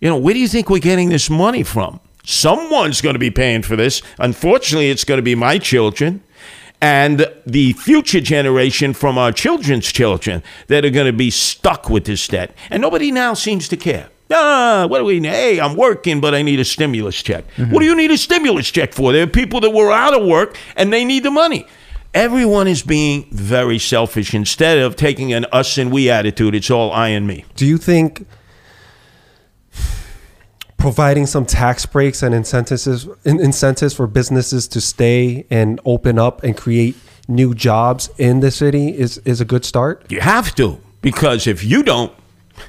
you 0.00 0.08
know, 0.08 0.16
where 0.16 0.34
do 0.34 0.40
you 0.40 0.48
think 0.48 0.70
we're 0.70 0.78
getting 0.78 1.08
this 1.08 1.28
money 1.28 1.62
from? 1.62 2.00
Someone's 2.24 3.00
going 3.00 3.14
to 3.14 3.18
be 3.18 3.30
paying 3.30 3.62
for 3.62 3.76
this. 3.76 4.02
Unfortunately, 4.18 4.90
it's 4.90 5.04
going 5.04 5.18
to 5.18 5.22
be 5.22 5.34
my 5.34 5.58
children 5.58 6.22
and 6.80 7.26
the 7.46 7.72
future 7.74 8.20
generation 8.20 8.94
from 8.94 9.18
our 9.18 9.32
children's 9.32 9.90
children 9.92 10.42
that 10.68 10.84
are 10.84 10.90
going 10.90 11.06
to 11.06 11.12
be 11.12 11.30
stuck 11.30 11.90
with 11.90 12.04
this 12.04 12.26
debt. 12.28 12.54
And 12.70 12.80
nobody 12.80 13.10
now 13.10 13.34
seems 13.34 13.68
to 13.68 13.76
care. 13.76 14.08
Ah, 14.32 14.86
what 14.88 14.98
do 14.98 15.04
we 15.04 15.18
need? 15.18 15.28
Hey, 15.28 15.60
I'm 15.60 15.76
working, 15.76 16.20
but 16.20 16.34
I 16.34 16.42
need 16.42 16.60
a 16.60 16.64
stimulus 16.64 17.20
check. 17.20 17.44
What 17.56 17.80
do 17.80 17.84
you 17.84 17.96
need 17.96 18.12
a 18.12 18.16
stimulus 18.16 18.70
check 18.70 18.92
for? 18.92 19.12
There 19.12 19.24
are 19.24 19.26
people 19.26 19.60
that 19.60 19.70
were 19.70 19.90
out 19.90 20.14
of 20.14 20.24
work 20.24 20.56
and 20.76 20.92
they 20.92 21.04
need 21.04 21.24
the 21.24 21.32
money. 21.32 21.66
Everyone 22.12 22.66
is 22.66 22.82
being 22.82 23.28
very 23.30 23.78
selfish 23.78 24.34
instead 24.34 24.78
of 24.78 24.96
taking 24.96 25.32
an 25.32 25.46
us 25.52 25.78
and 25.78 25.92
we 25.92 26.10
attitude. 26.10 26.54
It's 26.54 26.70
all 26.70 26.90
I 26.92 27.08
and 27.08 27.26
me. 27.26 27.44
Do 27.54 27.64
you 27.64 27.78
think 27.78 28.26
providing 30.76 31.26
some 31.26 31.46
tax 31.46 31.86
breaks 31.86 32.22
and 32.22 32.34
incentives 32.34 32.86
incentives 33.24 33.94
for 33.94 34.08
businesses 34.08 34.66
to 34.68 34.80
stay 34.80 35.46
and 35.50 35.78
open 35.84 36.18
up 36.18 36.42
and 36.42 36.56
create 36.56 36.96
new 37.28 37.54
jobs 37.54 38.10
in 38.18 38.40
the 38.40 38.50
city 38.50 38.88
is 38.88 39.18
is 39.18 39.40
a 39.40 39.44
good 39.44 39.64
start? 39.64 40.04
You 40.10 40.20
have 40.20 40.52
to, 40.56 40.80
because 41.02 41.46
if 41.46 41.62
you 41.62 41.84
don't, 41.84 42.12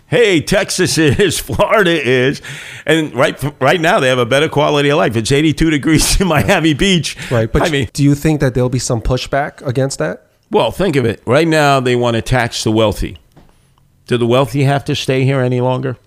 hey, 0.07 0.41
Texas 0.41 0.97
is, 0.97 1.39
Florida 1.47 1.91
is, 1.91 2.41
and 2.85 3.13
right 3.13 3.41
right 3.61 3.79
now 3.79 3.99
they 3.99 4.09
have 4.09 4.19
a 4.19 4.25
better 4.25 4.49
quality 4.49 4.89
of 4.89 4.97
life. 4.97 5.15
It's 5.15 5.31
82 5.31 5.69
degrees 5.69 6.19
in 6.21 6.27
Miami 6.27 6.73
Beach. 6.73 7.17
Right, 7.31 7.51
but 7.51 7.61
I 7.63 7.69
mean, 7.69 7.89
do 7.93 8.03
you 8.03 8.15
think 8.15 8.41
that 8.41 8.53
there'll 8.53 8.69
be 8.69 8.79
some 8.79 9.01
pushback 9.01 9.65
against 9.65 9.99
that? 9.99 10.27
well, 10.51 10.69
think 10.71 10.95
of 10.97 11.05
it. 11.05 11.21
Right 11.25 11.47
now 11.47 11.79
they 11.79 11.95
want 11.95 12.15
to 12.15 12.21
tax 12.21 12.63
the 12.63 12.71
wealthy. 12.71 13.17
Do 14.07 14.17
the 14.17 14.27
wealthy 14.27 14.63
have 14.63 14.83
to 14.85 14.95
stay 14.95 15.23
here 15.23 15.39
any 15.39 15.61
longer? 15.61 15.97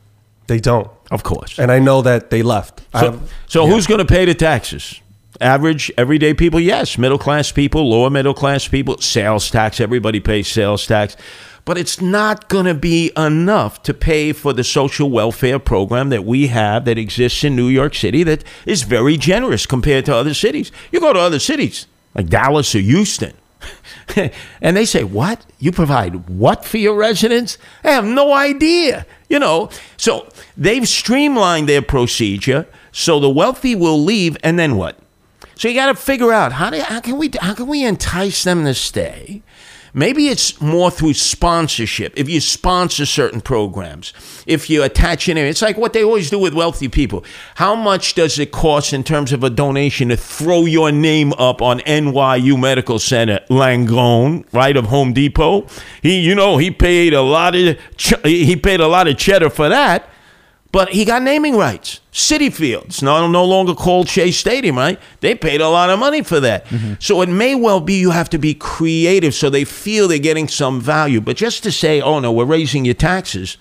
They 0.46 0.60
don't. 0.60 0.90
Of 1.10 1.22
course. 1.22 1.58
And 1.58 1.72
I 1.72 1.78
know 1.78 2.02
that 2.02 2.30
they 2.30 2.42
left. 2.42 2.82
So, 2.92 3.20
so 3.46 3.66
who's 3.66 3.86
going 3.86 3.98
to 3.98 4.04
pay 4.04 4.26
the 4.26 4.34
taxes? 4.34 5.00
Average, 5.40 5.90
everyday 5.96 6.34
people, 6.34 6.60
yes. 6.60 6.98
Middle 6.98 7.18
class 7.18 7.50
people, 7.50 7.88
lower 7.88 8.10
middle 8.10 8.34
class 8.34 8.68
people, 8.68 8.98
sales 8.98 9.50
tax, 9.50 9.80
everybody 9.80 10.20
pays 10.20 10.46
sales 10.48 10.86
tax. 10.86 11.16
But 11.64 11.78
it's 11.78 12.00
not 12.00 12.48
going 12.48 12.66
to 12.66 12.74
be 12.74 13.10
enough 13.16 13.82
to 13.84 13.94
pay 13.94 14.32
for 14.32 14.52
the 14.52 14.64
social 14.64 15.10
welfare 15.10 15.58
program 15.58 16.10
that 16.10 16.24
we 16.24 16.48
have 16.48 16.84
that 16.84 16.98
exists 16.98 17.42
in 17.42 17.56
New 17.56 17.68
York 17.68 17.94
City 17.94 18.22
that 18.24 18.44
is 18.66 18.82
very 18.82 19.16
generous 19.16 19.64
compared 19.64 20.04
to 20.06 20.14
other 20.14 20.34
cities. 20.34 20.70
You 20.92 21.00
go 21.00 21.12
to 21.12 21.18
other 21.20 21.38
cities 21.38 21.86
like 22.14 22.28
Dallas 22.28 22.74
or 22.74 22.80
Houston, 22.80 23.32
and 24.60 24.76
they 24.76 24.84
say, 24.84 25.04
What? 25.04 25.44
You 25.58 25.72
provide 25.72 26.28
what 26.28 26.64
for 26.66 26.76
your 26.76 26.96
residents? 26.96 27.56
I 27.82 27.92
have 27.92 28.04
no 28.04 28.34
idea. 28.34 29.06
You 29.30 29.38
know, 29.38 29.70
so 29.96 30.28
they've 30.56 30.86
streamlined 30.86 31.68
their 31.68 31.82
procedure 31.82 32.66
so 32.96 33.18
the 33.18 33.28
wealthy 33.28 33.74
will 33.74 34.00
leave, 34.00 34.36
and 34.44 34.56
then 34.56 34.76
what? 34.76 34.96
So 35.56 35.66
you 35.66 35.74
got 35.74 35.86
to 35.86 35.96
figure 35.96 36.32
out 36.32 36.52
how, 36.52 36.70
do, 36.70 36.80
how 36.80 37.00
can 37.00 37.18
we 37.18 37.28
how 37.40 37.52
can 37.52 37.66
we 37.66 37.84
entice 37.84 38.44
them 38.44 38.64
to 38.64 38.72
stay? 38.72 39.42
Maybe 39.96 40.26
it's 40.26 40.60
more 40.60 40.90
through 40.90 41.14
sponsorship. 41.14 42.12
If 42.16 42.28
you 42.28 42.40
sponsor 42.40 43.06
certain 43.06 43.40
programs, 43.40 44.12
if 44.44 44.68
you 44.68 44.82
attach 44.82 45.28
an 45.28 45.38
area, 45.38 45.50
it's 45.50 45.62
like 45.62 45.78
what 45.78 45.92
they 45.92 46.02
always 46.02 46.30
do 46.30 46.38
with 46.40 46.52
wealthy 46.52 46.88
people. 46.88 47.24
How 47.54 47.76
much 47.76 48.14
does 48.14 48.36
it 48.40 48.50
cost 48.50 48.92
in 48.92 49.04
terms 49.04 49.32
of 49.32 49.44
a 49.44 49.50
donation 49.50 50.08
to 50.08 50.16
throw 50.16 50.64
your 50.64 50.90
name 50.90 51.32
up 51.34 51.62
on 51.62 51.78
NYU 51.80 52.60
Medical 52.60 52.98
Center, 52.98 53.38
Langone, 53.48 54.44
right 54.52 54.76
of 54.76 54.86
Home 54.86 55.12
Depot? 55.12 55.68
He, 56.02 56.18
you 56.18 56.34
know, 56.34 56.58
he 56.58 56.72
paid 56.72 57.14
a 57.14 57.22
lot 57.22 57.54
of 57.54 57.78
he 58.24 58.56
paid 58.56 58.80
a 58.80 58.88
lot 58.88 59.06
of 59.06 59.16
cheddar 59.16 59.48
for 59.48 59.68
that. 59.68 60.10
But 60.74 60.88
he 60.88 61.04
got 61.04 61.22
naming 61.22 61.56
rights. 61.56 62.00
Citi 62.12 62.52
Fields, 62.52 63.00
no, 63.00 63.28
no 63.28 63.44
longer 63.44 63.76
called 63.76 64.08
Shea 64.08 64.32
Stadium, 64.32 64.76
right? 64.76 64.98
They 65.20 65.36
paid 65.36 65.60
a 65.60 65.68
lot 65.68 65.88
of 65.88 66.00
money 66.00 66.24
for 66.24 66.40
that. 66.40 66.66
Mm-hmm. 66.66 66.94
So 66.98 67.22
it 67.22 67.28
may 67.28 67.54
well 67.54 67.80
be 67.80 67.94
you 67.94 68.10
have 68.10 68.28
to 68.30 68.38
be 68.38 68.54
creative 68.54 69.34
so 69.34 69.48
they 69.48 69.62
feel 69.62 70.08
they're 70.08 70.18
getting 70.18 70.48
some 70.48 70.80
value. 70.80 71.20
But 71.20 71.36
just 71.36 71.62
to 71.62 71.70
say, 71.70 72.00
oh 72.00 72.18
no, 72.18 72.32
we're 72.32 72.44
raising 72.44 72.84
your 72.84 72.94
taxes, 72.94 73.56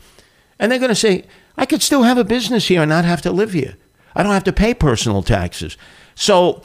and 0.57 0.71
they're 0.71 0.79
going 0.79 0.89
to 0.89 0.95
say, 0.95 1.25
I 1.55 1.67
could 1.67 1.83
still 1.83 2.01
have 2.01 2.17
a 2.17 2.23
business 2.23 2.67
here 2.67 2.81
and 2.81 2.89
not 2.89 3.05
have 3.05 3.21
to 3.21 3.31
live 3.31 3.53
here. 3.53 3.75
I 4.15 4.23
don't 4.23 4.33
have 4.33 4.45
to 4.45 4.53
pay 4.53 4.73
personal 4.73 5.21
taxes. 5.21 5.77
So, 6.15 6.63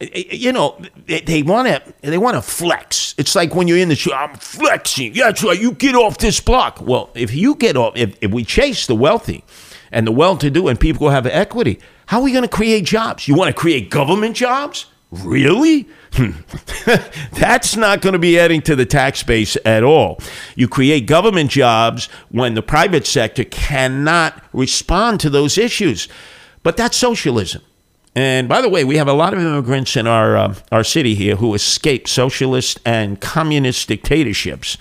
you 0.00 0.50
know, 0.50 0.76
they, 1.06 1.44
want 1.44 1.68
to 1.68 1.94
they 2.00 2.18
want 2.18 2.34
to 2.34 2.42
flex. 2.42 3.14
It's 3.16 3.36
like 3.36 3.54
when 3.54 3.68
you're 3.68 3.78
in 3.78 3.90
the 3.90 3.94
show, 3.94 4.12
I'm 4.12 4.34
flexing. 4.34 5.14
Yeah, 5.14 5.26
that's 5.26 5.44
right. 5.44 5.60
You 5.60 5.70
get 5.70 5.94
off 5.94 6.18
this 6.18 6.40
block. 6.40 6.80
Well, 6.80 7.10
if 7.14 7.32
you 7.32 7.54
get 7.54 7.76
off, 7.76 7.92
if, 7.94 8.16
if 8.20 8.32
we 8.32 8.44
chase 8.44 8.88
the 8.88 8.96
wealthy 8.96 9.44
and 9.92 10.06
the 10.06 10.12
well-to-do 10.12 10.68
and 10.68 10.78
people 10.78 11.08
who 11.08 11.14
have 11.14 11.26
equity, 11.26 11.78
how 12.06 12.18
are 12.18 12.24
we 12.24 12.32
going 12.32 12.42
to 12.42 12.48
create 12.48 12.84
jobs? 12.84 13.28
You 13.28 13.34
want 13.34 13.54
to 13.54 13.60
create 13.60 13.90
government 13.90 14.36
jobs? 14.36 14.86
Really? 15.10 15.88
That's 17.32 17.76
not 17.76 18.00
going 18.00 18.14
to 18.14 18.18
be 18.18 18.38
adding 18.38 18.62
to 18.62 18.74
the 18.74 18.86
tax 18.86 19.22
base 19.22 19.56
at 19.64 19.84
all. 19.84 20.18
You 20.56 20.66
create 20.66 21.06
government 21.06 21.50
jobs 21.50 22.06
when 22.30 22.54
the 22.54 22.62
private 22.62 23.06
sector 23.06 23.44
cannot 23.44 24.42
respond 24.52 25.20
to 25.20 25.30
those 25.30 25.56
issues. 25.56 26.08
But 26.64 26.76
that's 26.76 26.96
socialism. 26.96 27.62
And 28.16 28.48
by 28.48 28.60
the 28.60 28.68
way, 28.68 28.84
we 28.84 28.96
have 28.96 29.08
a 29.08 29.12
lot 29.12 29.34
of 29.34 29.40
immigrants 29.40 29.96
in 29.96 30.06
our 30.06 30.36
uh, 30.36 30.54
our 30.72 30.84
city 30.84 31.14
here 31.14 31.36
who 31.36 31.54
escaped 31.54 32.08
socialist 32.08 32.80
and 32.84 33.20
communist 33.20 33.88
dictatorships, 33.88 34.78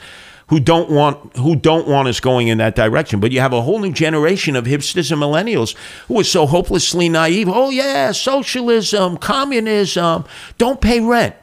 who 0.54 0.60
don't 0.60 0.88
want 0.88 1.36
who 1.38 1.56
don't 1.56 1.88
want 1.88 2.08
us 2.08 2.20
going 2.20 2.48
in 2.48 2.60
that 2.60 2.76
direction. 2.76 3.20
But 3.20 3.32
you 3.32 3.40
have 3.40 3.54
a 3.54 3.64
whole 3.64 3.80
new 3.80 3.92
generation 3.92 4.56
of 4.56 4.66
hipsters 4.66 5.12
and 5.12 5.20
millennials 5.20 5.76
who 6.08 6.20
are 6.20 6.24
so 6.24 6.46
hopelessly 6.46 7.10
naive. 7.10 7.50
Oh 7.50 7.72
yeah, 7.72 8.12
socialism, 8.12 9.18
communism, 9.18 10.26
don't 10.60 10.80
pay 10.80 11.00
rent. 11.00 11.36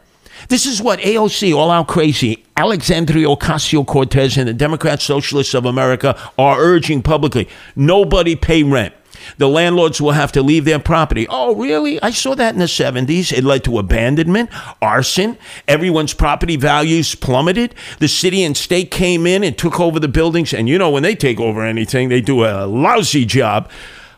This 0.49 0.65
is 0.65 0.81
what 0.81 1.01
AOC, 1.01 1.53
all 1.57 1.73
out 1.73 1.89
crazy, 1.89 2.45
Alexandria 2.57 3.27
Ocasio 3.27 3.85
Cortez, 3.85 4.39
and 4.39 4.47
the 4.47 4.55
Democrat 4.55 5.03
Socialists 5.03 5.55
of 5.55 5.65
America 5.65 6.17
are 6.39 6.61
urging 6.61 7.03
publicly 7.03 7.49
nobody 7.75 8.37
pay 8.37 8.63
rent. 8.63 8.95
The 9.39 9.49
landlords 9.49 10.01
will 10.01 10.13
have 10.13 10.33
to 10.33 10.43
leave 10.43 10.65
their 10.65 10.79
property. 10.79 11.27
Oh, 11.29 11.55
really? 11.55 12.01
I 12.03 12.11
saw 12.11 12.35
that 12.35 12.55
in 12.55 12.61
the 12.61 12.67
70s. 12.67 13.33
It 13.33 13.45
led 13.45 13.65
to 13.65 13.79
abandonment, 13.79 14.51
arson. 14.81 15.39
Everyone's 15.67 16.15
property 16.15 16.57
values 16.57 17.15
plummeted. 17.15 17.75
The 17.99 18.09
city 18.09 18.43
and 18.43 18.57
state 18.57 18.91
came 18.91 19.27
in 19.27 19.45
and 19.45 19.57
took 19.57 19.81
over 19.81 20.01
the 20.01 20.09
buildings. 20.09 20.53
And 20.53 20.69
you 20.69 20.79
know, 20.79 20.91
when 20.91 21.03
they 21.03 21.15
take 21.15 21.41
over 21.41 21.65
anything, 21.65 22.09
they 22.09 22.21
do 22.21 22.45
a 22.45 22.67
lousy 22.67 23.25
job. 23.25 23.71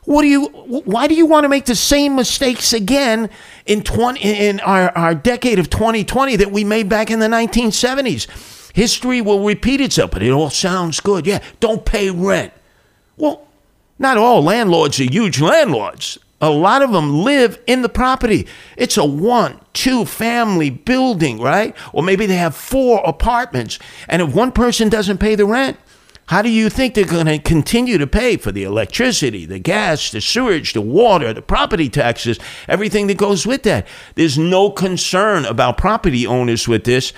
What 0.04 0.22
do 0.22 0.28
you? 0.28 0.46
Why 0.46 1.06
do 1.06 1.14
you 1.14 1.26
want 1.26 1.44
to 1.44 1.48
make 1.48 1.66
the 1.66 1.76
same 1.76 2.16
mistakes 2.16 2.72
again 2.72 3.30
in 3.66 3.82
twenty 3.82 4.20
in 4.20 4.58
our, 4.60 4.90
our 4.98 5.14
decade 5.14 5.60
of 5.60 5.70
2020 5.70 6.36
that 6.36 6.50
we 6.50 6.64
made 6.64 6.88
back 6.88 7.08
in 7.08 7.20
the 7.20 7.28
1970s? 7.28 8.72
History 8.74 9.20
will 9.20 9.44
repeat 9.44 9.80
itself, 9.80 10.10
but 10.10 10.22
it 10.22 10.30
all 10.30 10.50
sounds 10.50 10.98
good. 10.98 11.26
Yeah, 11.26 11.40
don't 11.60 11.84
pay 11.84 12.10
rent. 12.10 12.52
Well, 13.16 13.46
not 13.99 14.16
all 14.16 14.43
landlords 14.43 15.01
are 15.01 15.05
huge 15.05 15.40
landlords. 15.40 16.18
A 16.40 16.51
lot 16.51 16.82
of 16.82 16.90
them 16.90 17.22
live 17.22 17.61
in 17.68 17.82
the 17.82 17.88
property. 17.88 18.49
It's 18.76 18.97
a 18.97 19.05
one, 19.05 19.61
two 19.74 20.05
family 20.05 20.70
building, 20.70 21.40
right? 21.40 21.74
Or 21.93 22.03
maybe 22.03 22.26
they 22.26 22.36
have 22.36 22.57
four 22.57 23.01
apartments. 23.07 23.78
And 24.09 24.20
if 24.20 24.34
one 24.34 24.51
person 24.51 24.88
doesn't 24.88 25.18
pay 25.18 25.36
the 25.36 25.47
rent, 25.47 25.78
how 26.26 26.43
do 26.43 26.49
you 26.49 26.70
think 26.70 26.95
they're 26.95 27.05
going 27.05 27.26
to 27.26 27.38
continue 27.38 27.99
to 27.99 28.07
pay 28.07 28.36
for 28.36 28.51
the 28.51 28.64
electricity, 28.64 29.45
the 29.45 29.59
gas, 29.59 30.11
the 30.11 30.20
sewage, 30.20 30.72
the 30.72 30.80
water, 30.80 31.32
the 31.32 31.43
property 31.43 31.88
taxes, 31.88 32.38
everything 32.68 33.07
that 33.09 33.18
goes 33.18 33.47
with 33.47 33.62
that? 33.64 33.86
There's 34.14 34.38
no 34.38 34.70
concern 34.70 35.45
about 35.45 35.78
property 35.78 36.26
owners 36.26 36.66
with 36.66 36.84
this. 36.84 37.12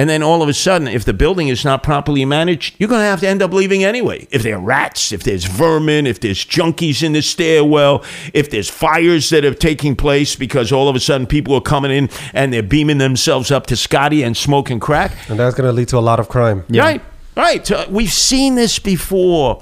And 0.00 0.08
then 0.08 0.22
all 0.22 0.42
of 0.42 0.48
a 0.48 0.54
sudden, 0.54 0.88
if 0.88 1.04
the 1.04 1.12
building 1.12 1.48
is 1.48 1.62
not 1.62 1.82
properly 1.82 2.24
managed, 2.24 2.74
you're 2.78 2.88
going 2.88 3.02
to 3.02 3.04
have 3.04 3.20
to 3.20 3.28
end 3.28 3.42
up 3.42 3.52
leaving 3.52 3.84
anyway. 3.84 4.26
If 4.30 4.42
there 4.42 4.56
are 4.56 4.58
rats, 4.58 5.12
if 5.12 5.24
there's 5.24 5.44
vermin, 5.44 6.06
if 6.06 6.20
there's 6.20 6.42
junkies 6.42 7.02
in 7.02 7.12
the 7.12 7.20
stairwell, 7.20 8.02
if 8.32 8.48
there's 8.48 8.70
fires 8.70 9.28
that 9.28 9.44
are 9.44 9.52
taking 9.52 9.94
place 9.94 10.36
because 10.36 10.72
all 10.72 10.88
of 10.88 10.96
a 10.96 11.00
sudden 11.00 11.26
people 11.26 11.54
are 11.54 11.60
coming 11.60 11.90
in 11.90 12.08
and 12.32 12.50
they're 12.50 12.62
beaming 12.62 12.96
themselves 12.96 13.50
up 13.50 13.66
to 13.66 13.76
Scotty 13.76 14.22
and 14.22 14.38
smoking 14.38 14.80
crack. 14.80 15.12
And 15.28 15.38
that's 15.38 15.54
going 15.54 15.66
to 15.66 15.72
lead 15.72 15.88
to 15.88 15.98
a 15.98 16.00
lot 16.00 16.18
of 16.18 16.30
crime. 16.30 16.64
Yeah. 16.70 16.82
Right, 16.82 17.02
right. 17.36 17.66
So 17.66 17.86
we've 17.90 18.10
seen 18.10 18.54
this 18.54 18.78
before. 18.78 19.60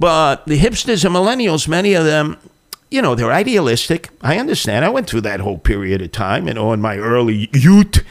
But 0.00 0.46
the 0.46 0.58
hipsters 0.58 1.04
and 1.04 1.14
millennials, 1.14 1.68
many 1.68 1.94
of 1.94 2.04
them, 2.04 2.38
you 2.90 3.00
know, 3.00 3.14
they're 3.14 3.30
idealistic. 3.30 4.10
I 4.20 4.38
understand. 4.38 4.84
I 4.84 4.88
went 4.88 5.06
through 5.06 5.20
that 5.20 5.38
whole 5.38 5.58
period 5.58 6.02
of 6.02 6.10
time, 6.10 6.48
you 6.48 6.54
know, 6.54 6.72
in 6.72 6.80
my 6.80 6.96
early 6.96 7.48
youth. 7.52 8.04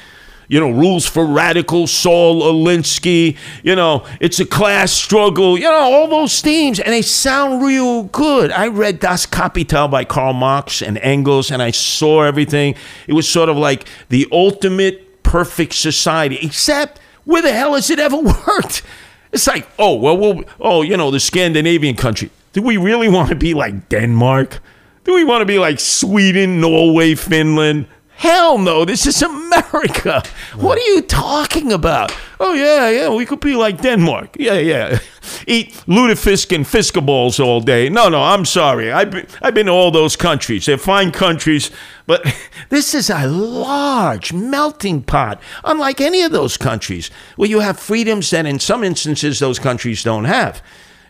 You 0.48 0.60
know, 0.60 0.70
rules 0.70 1.08
for 1.08 1.26
radical, 1.26 1.88
Saul 1.88 2.42
Alinsky. 2.42 3.38
You 3.64 3.76
know, 3.76 4.06
it's 4.20 4.40
a 4.40 4.46
class 4.46 4.92
struggle. 4.92 5.58
You 5.58 5.66
know, 5.66 5.74
all 5.74 6.08
those 6.08 6.42
themes, 6.42 6.80
and 6.80 6.94
they 6.94 7.02
sound 7.02 7.64
real 7.64 8.04
good. 8.04 8.52
I 8.52 8.68
read 8.68 9.00
Das 9.00 9.26
Kapital 9.26 9.88
by 9.88 10.06
Karl 10.06 10.34
Marx 10.34 10.82
and 10.82 10.98
Engels, 11.00 11.52
and 11.52 11.62
I 11.62 11.72
saw 11.72 12.22
everything. 12.22 12.76
It 13.08 13.14
was 13.14 13.28
sort 13.28 13.50
of 13.50 13.58
like 13.58 13.88
the 14.10 14.28
ultimate 14.32 15.24
perfect 15.24 15.74
society, 15.74 16.38
except 16.42 17.00
where 17.26 17.42
the 17.42 17.52
hell 17.52 17.74
has 17.74 17.90
it 17.90 18.00
ever 18.00 18.18
worked? 18.48 18.84
It's 19.32 19.48
like, 19.48 19.68
oh, 19.78 19.96
well, 19.96 20.18
we'll 20.18 20.44
oh, 20.60 20.82
you 20.82 20.96
know, 20.96 21.12
the 21.12 21.20
Scandinavian 21.20 21.96
country. 21.96 22.30
Do 22.54 22.62
we 22.62 22.78
really 22.78 23.10
want 23.10 23.30
to 23.30 23.36
be 23.36 23.54
like 23.54 23.90
Denmark? 23.90 24.62
Do 25.04 25.14
we 25.14 25.24
want 25.26 25.42
to 25.42 25.46
be 25.46 25.60
like 25.60 25.80
Sweden, 25.80 26.62
Norway, 26.62 27.16
Finland? 27.16 27.88
Hell 28.18 28.58
no, 28.58 28.86
this 28.86 29.06
is 29.06 29.22
America. 29.22 30.24
What 30.56 30.78
are 30.78 30.94
you 30.94 31.02
talking 31.02 31.74
about? 31.74 32.14
Oh, 32.40 32.54
yeah, 32.54 32.90
yeah, 32.90 33.10
we 33.10 33.26
could 33.26 33.42
be 33.42 33.56
like 33.56 33.82
Denmark. 33.82 34.38
Yeah, 34.40 34.54
yeah. 34.54 35.00
Eat 35.48 35.74
lutefisk 35.86 36.56
and 36.56 36.66
fiskaballs 36.66 37.44
all 37.44 37.60
day. 37.60 37.90
No, 37.90 38.08
no, 38.08 38.24
I'm 38.24 38.46
sorry. 38.46 38.92
I've 38.92 39.12
been, 39.12 39.28
I've 39.42 39.54
been 39.54 39.66
to 39.66 39.74
all 39.74 39.92
those 39.92 40.16
countries. 40.16 40.66
They're 40.66 40.78
fine 40.78 41.12
countries, 41.12 41.72
but 42.08 42.26
this 42.70 42.96
is 42.96 43.10
a 43.10 43.28
large 43.28 44.32
melting 44.32 45.04
pot, 45.04 45.42
unlike 45.66 46.00
any 46.00 46.24
of 46.24 46.32
those 46.32 46.58
countries, 46.58 47.12
where 47.36 47.50
you 47.50 47.60
have 47.60 47.78
freedoms 47.80 48.30
that 48.30 48.46
in 48.46 48.60
some 48.60 48.84
instances 48.84 49.40
those 49.40 49.60
countries 49.60 50.04
don't 50.04 50.26
have. 50.26 50.62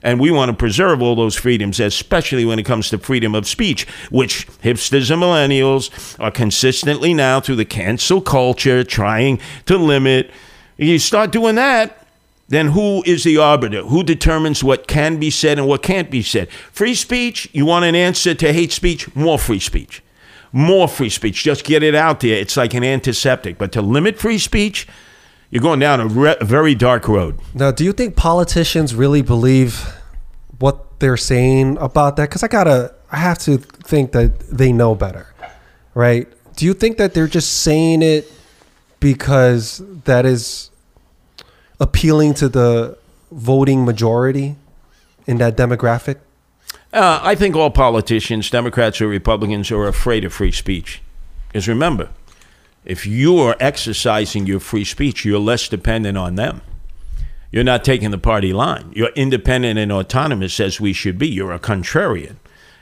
And 0.05 0.19
we 0.19 0.29
want 0.29 0.49
to 0.51 0.55
preserve 0.55 1.01
all 1.01 1.15
those 1.15 1.35
freedoms, 1.35 1.79
especially 1.79 2.45
when 2.45 2.59
it 2.59 2.63
comes 2.63 2.89
to 2.91 2.99
freedom 2.99 3.33
of 3.33 3.47
speech, 3.47 3.87
which 4.11 4.47
hipsters 4.61 5.09
and 5.09 5.19
millennials 5.19 5.89
are 6.19 6.29
consistently 6.29 7.11
now 7.11 7.39
through 7.39 7.55
the 7.55 7.65
cancel 7.65 8.21
culture 8.21 8.83
trying 8.83 9.39
to 9.65 9.79
limit. 9.79 10.29
You 10.77 10.99
start 10.99 11.31
doing 11.31 11.55
that, 11.55 12.05
then 12.47 12.67
who 12.67 13.01
is 13.07 13.23
the 13.23 13.37
arbiter? 13.37 13.81
Who 13.81 14.03
determines 14.03 14.63
what 14.63 14.87
can 14.87 15.19
be 15.19 15.31
said 15.31 15.57
and 15.57 15.67
what 15.67 15.81
can't 15.81 16.11
be 16.11 16.21
said? 16.21 16.51
Free 16.51 16.93
speech, 16.93 17.49
you 17.51 17.65
want 17.65 17.85
an 17.85 17.95
answer 17.95 18.35
to 18.35 18.53
hate 18.53 18.71
speech? 18.71 19.13
More 19.15 19.39
free 19.39 19.59
speech. 19.59 20.03
More 20.51 20.87
free 20.87 21.09
speech. 21.09 21.43
Just 21.43 21.63
get 21.63 21.81
it 21.81 21.95
out 21.95 22.19
there. 22.19 22.37
It's 22.37 22.55
like 22.55 22.75
an 22.75 22.83
antiseptic. 22.83 23.57
But 23.57 23.71
to 23.71 23.81
limit 23.81 24.19
free 24.19 24.37
speech, 24.37 24.87
you're 25.55 25.61
going 25.61 25.79
down 25.79 26.01
a 26.01 26.07
re- 26.07 26.35
very 26.41 26.75
dark 26.75 27.07
road. 27.07 27.39
Now, 27.53 27.71
do 27.71 27.85
you 27.85 27.93
think 27.93 28.17
politicians 28.17 28.93
really 28.93 29.21
believe 29.21 29.87
what 30.59 30.99
they're 30.99 31.15
saying 31.15 31.77
about 31.77 32.17
that? 32.17 32.27
Because 32.27 32.43
I 32.43 32.49
gotta, 32.49 32.93
I 33.09 33.15
have 33.15 33.37
to 33.39 33.59
think 33.59 34.11
that 34.11 34.37
they 34.49 34.73
know 34.73 34.95
better, 34.95 35.33
right? 35.93 36.27
Do 36.57 36.65
you 36.65 36.73
think 36.73 36.97
that 36.97 37.13
they're 37.13 37.29
just 37.29 37.61
saying 37.61 38.01
it 38.01 38.29
because 38.99 39.81
that 40.03 40.25
is 40.25 40.71
appealing 41.79 42.33
to 42.33 42.49
the 42.49 42.97
voting 43.31 43.85
majority 43.85 44.57
in 45.25 45.37
that 45.37 45.55
demographic? 45.55 46.17
Uh, 46.91 47.21
I 47.23 47.33
think 47.33 47.55
all 47.55 47.71
politicians, 47.71 48.49
Democrats 48.49 48.99
or 48.99 49.07
Republicans, 49.07 49.71
are 49.71 49.87
afraid 49.87 50.25
of 50.25 50.33
free 50.33 50.51
speech. 50.51 51.01
Because 51.47 51.69
remember, 51.69 52.09
if 52.85 53.05
you 53.05 53.39
are 53.39 53.55
exercising 53.59 54.45
your 54.45 54.59
free 54.59 54.85
speech, 54.85 55.25
you're 55.25 55.39
less 55.39 55.67
dependent 55.67 56.17
on 56.17 56.35
them. 56.35 56.61
You're 57.51 57.63
not 57.63 57.83
taking 57.83 58.11
the 58.11 58.17
party 58.17 58.53
line. 58.53 58.91
You're 58.95 59.11
independent 59.15 59.79
and 59.79 59.91
autonomous 59.91 60.59
as 60.59 60.79
we 60.79 60.93
should 60.93 61.17
be. 61.17 61.27
You're 61.27 61.53
a 61.53 61.59
contrarian. 61.59 62.35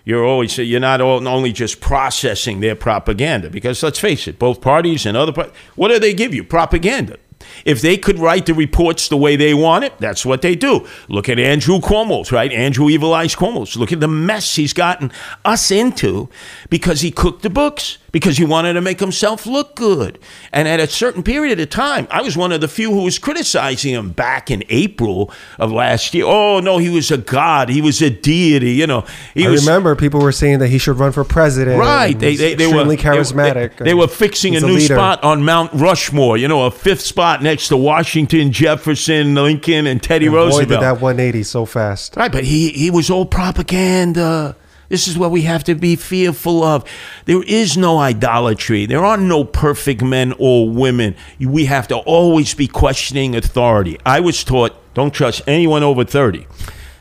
You're 0.06 0.26
always 0.26 0.58
you're 0.58 0.80
not 0.82 1.00
all, 1.00 1.26
only 1.28 1.54
just 1.54 1.80
processing 1.80 2.60
their 2.60 2.76
propaganda 2.76 3.50
because 3.50 3.82
let's 3.82 4.00
face 4.00 4.28
it, 4.28 4.38
both 4.38 4.60
parties 4.60 5.06
and 5.06 5.16
other 5.16 5.52
what 5.76 5.88
do 5.90 6.00
they 6.00 6.14
give 6.14 6.34
you? 6.34 6.44
Propaganda. 6.44 7.18
If 7.66 7.82
they 7.82 7.98
could 7.98 8.20
write 8.20 8.46
the 8.46 8.54
reports 8.54 9.08
the 9.08 9.18
way 9.18 9.36
they 9.36 9.54
want 9.54 9.84
it, 9.84 9.98
that's 10.00 10.26
what 10.26 10.42
they 10.42 10.56
do. 10.56 10.88
Look 11.08 11.30
at 11.30 11.40
Andrew 11.40 11.80
Cuomo's, 11.80 12.32
right? 12.32 12.52
Andrew 12.52 12.90
Evil 12.90 13.14
Eyes 13.14 13.36
Cuomo's. 13.36 13.76
Look 13.76 13.92
at 13.92 14.00
the 14.00 14.08
mess 14.08 14.56
he's 14.56 14.74
gotten 14.74 15.12
us 15.46 15.72
into 15.72 16.30
because 16.70 17.02
he 17.02 17.12
cooked 17.12 17.42
the 17.42 17.50
books, 17.50 17.98
because 18.12 18.38
he 18.38 18.46
wanted 18.46 18.74
to 18.74 18.82
make 18.82 19.00
himself 19.00 19.46
look 19.46 19.76
good. 19.76 20.20
And 20.52 20.68
at 20.68 20.80
a 20.80 20.88
certain 20.88 21.24
period 21.24 21.60
of 21.60 21.70
time, 21.70 22.08
I 22.12 22.22
was 22.22 22.38
one 22.38 22.52
of 22.52 22.62
the 22.62 22.68
few 22.68 22.92
who 22.92 23.04
was 23.04 23.18
criticizing 23.18 23.94
him 23.94 24.12
back 24.12 24.52
in 24.52 24.64
April 24.70 25.32
of 25.58 25.72
last 25.72 26.14
year. 26.14 26.26
Oh, 26.28 26.60
no, 26.60 26.78
he 26.78 26.90
was 26.90 27.10
a 27.10 27.18
god. 27.18 27.70
He 27.70 27.82
was 27.82 28.02
a 28.02 28.10
deity, 28.12 28.74
you 28.74 28.86
know. 28.86 29.06
He 29.34 29.48
I 29.48 29.50
was, 29.50 29.66
remember 29.66 29.96
people 29.96 30.20
were 30.20 30.32
saying 30.32 30.60
that 30.60 30.68
he 30.68 30.78
should 30.78 31.00
run 31.00 31.12
for 31.12 31.24
president. 31.24 31.80
Right. 31.80 32.18
They, 32.18 32.36
they, 32.36 32.54
they 32.54 32.68
were 32.68 32.84
charismatic. 32.96 33.78
They, 33.78 33.86
they 33.86 33.94
were 33.94 34.08
fixing 34.08 34.56
a 34.56 34.60
new 34.60 34.76
leader. 34.76 34.94
spot 34.94 35.24
on 35.24 35.44
Mount 35.44 35.74
Rushmore, 35.74 36.38
you 36.38 36.48
know, 36.48 36.66
a 36.68 36.72
fifth 36.72 37.02
spot 37.02 37.33
next 37.42 37.70
to 37.70 37.78
Washington, 37.78 38.52
Jefferson, 38.52 39.36
Lincoln, 39.36 39.88
and 39.88 40.02
Teddy 40.02 40.28
boy, 40.28 40.36
Roosevelt. 40.36 40.70
did 40.70 40.82
that 40.82 41.02
180 41.02 41.44
so 41.44 41.66
fast. 41.66 42.16
Right, 42.16 42.32
but 42.32 42.44
he, 42.44 42.70
he 42.70 42.92
was 42.92 43.10
all 43.10 43.26
propaganda. 43.26 44.56
This 44.90 45.08
is 45.08 45.18
what 45.18 45.32
we 45.32 45.42
have 45.44 45.64
to 45.64 45.76
be 45.76 45.96
fearful 45.96 46.64
of. 46.64 46.88
There 47.26 47.42
is 47.44 47.78
no 47.78 47.98
idolatry. 48.00 48.86
There 48.86 49.04
are 49.04 49.18
no 49.18 49.44
perfect 49.44 50.04
men 50.04 50.34
or 50.38 50.70
women. 50.70 51.16
We 51.40 51.66
have 51.66 51.88
to 51.88 51.98
always 51.98 52.54
be 52.54 52.68
questioning 52.68 53.36
authority. 53.36 53.98
I 54.06 54.20
was 54.20 54.44
taught 54.44 54.76
don't 54.94 55.14
trust 55.14 55.42
anyone 55.48 55.82
over 55.84 56.04
30. 56.04 56.46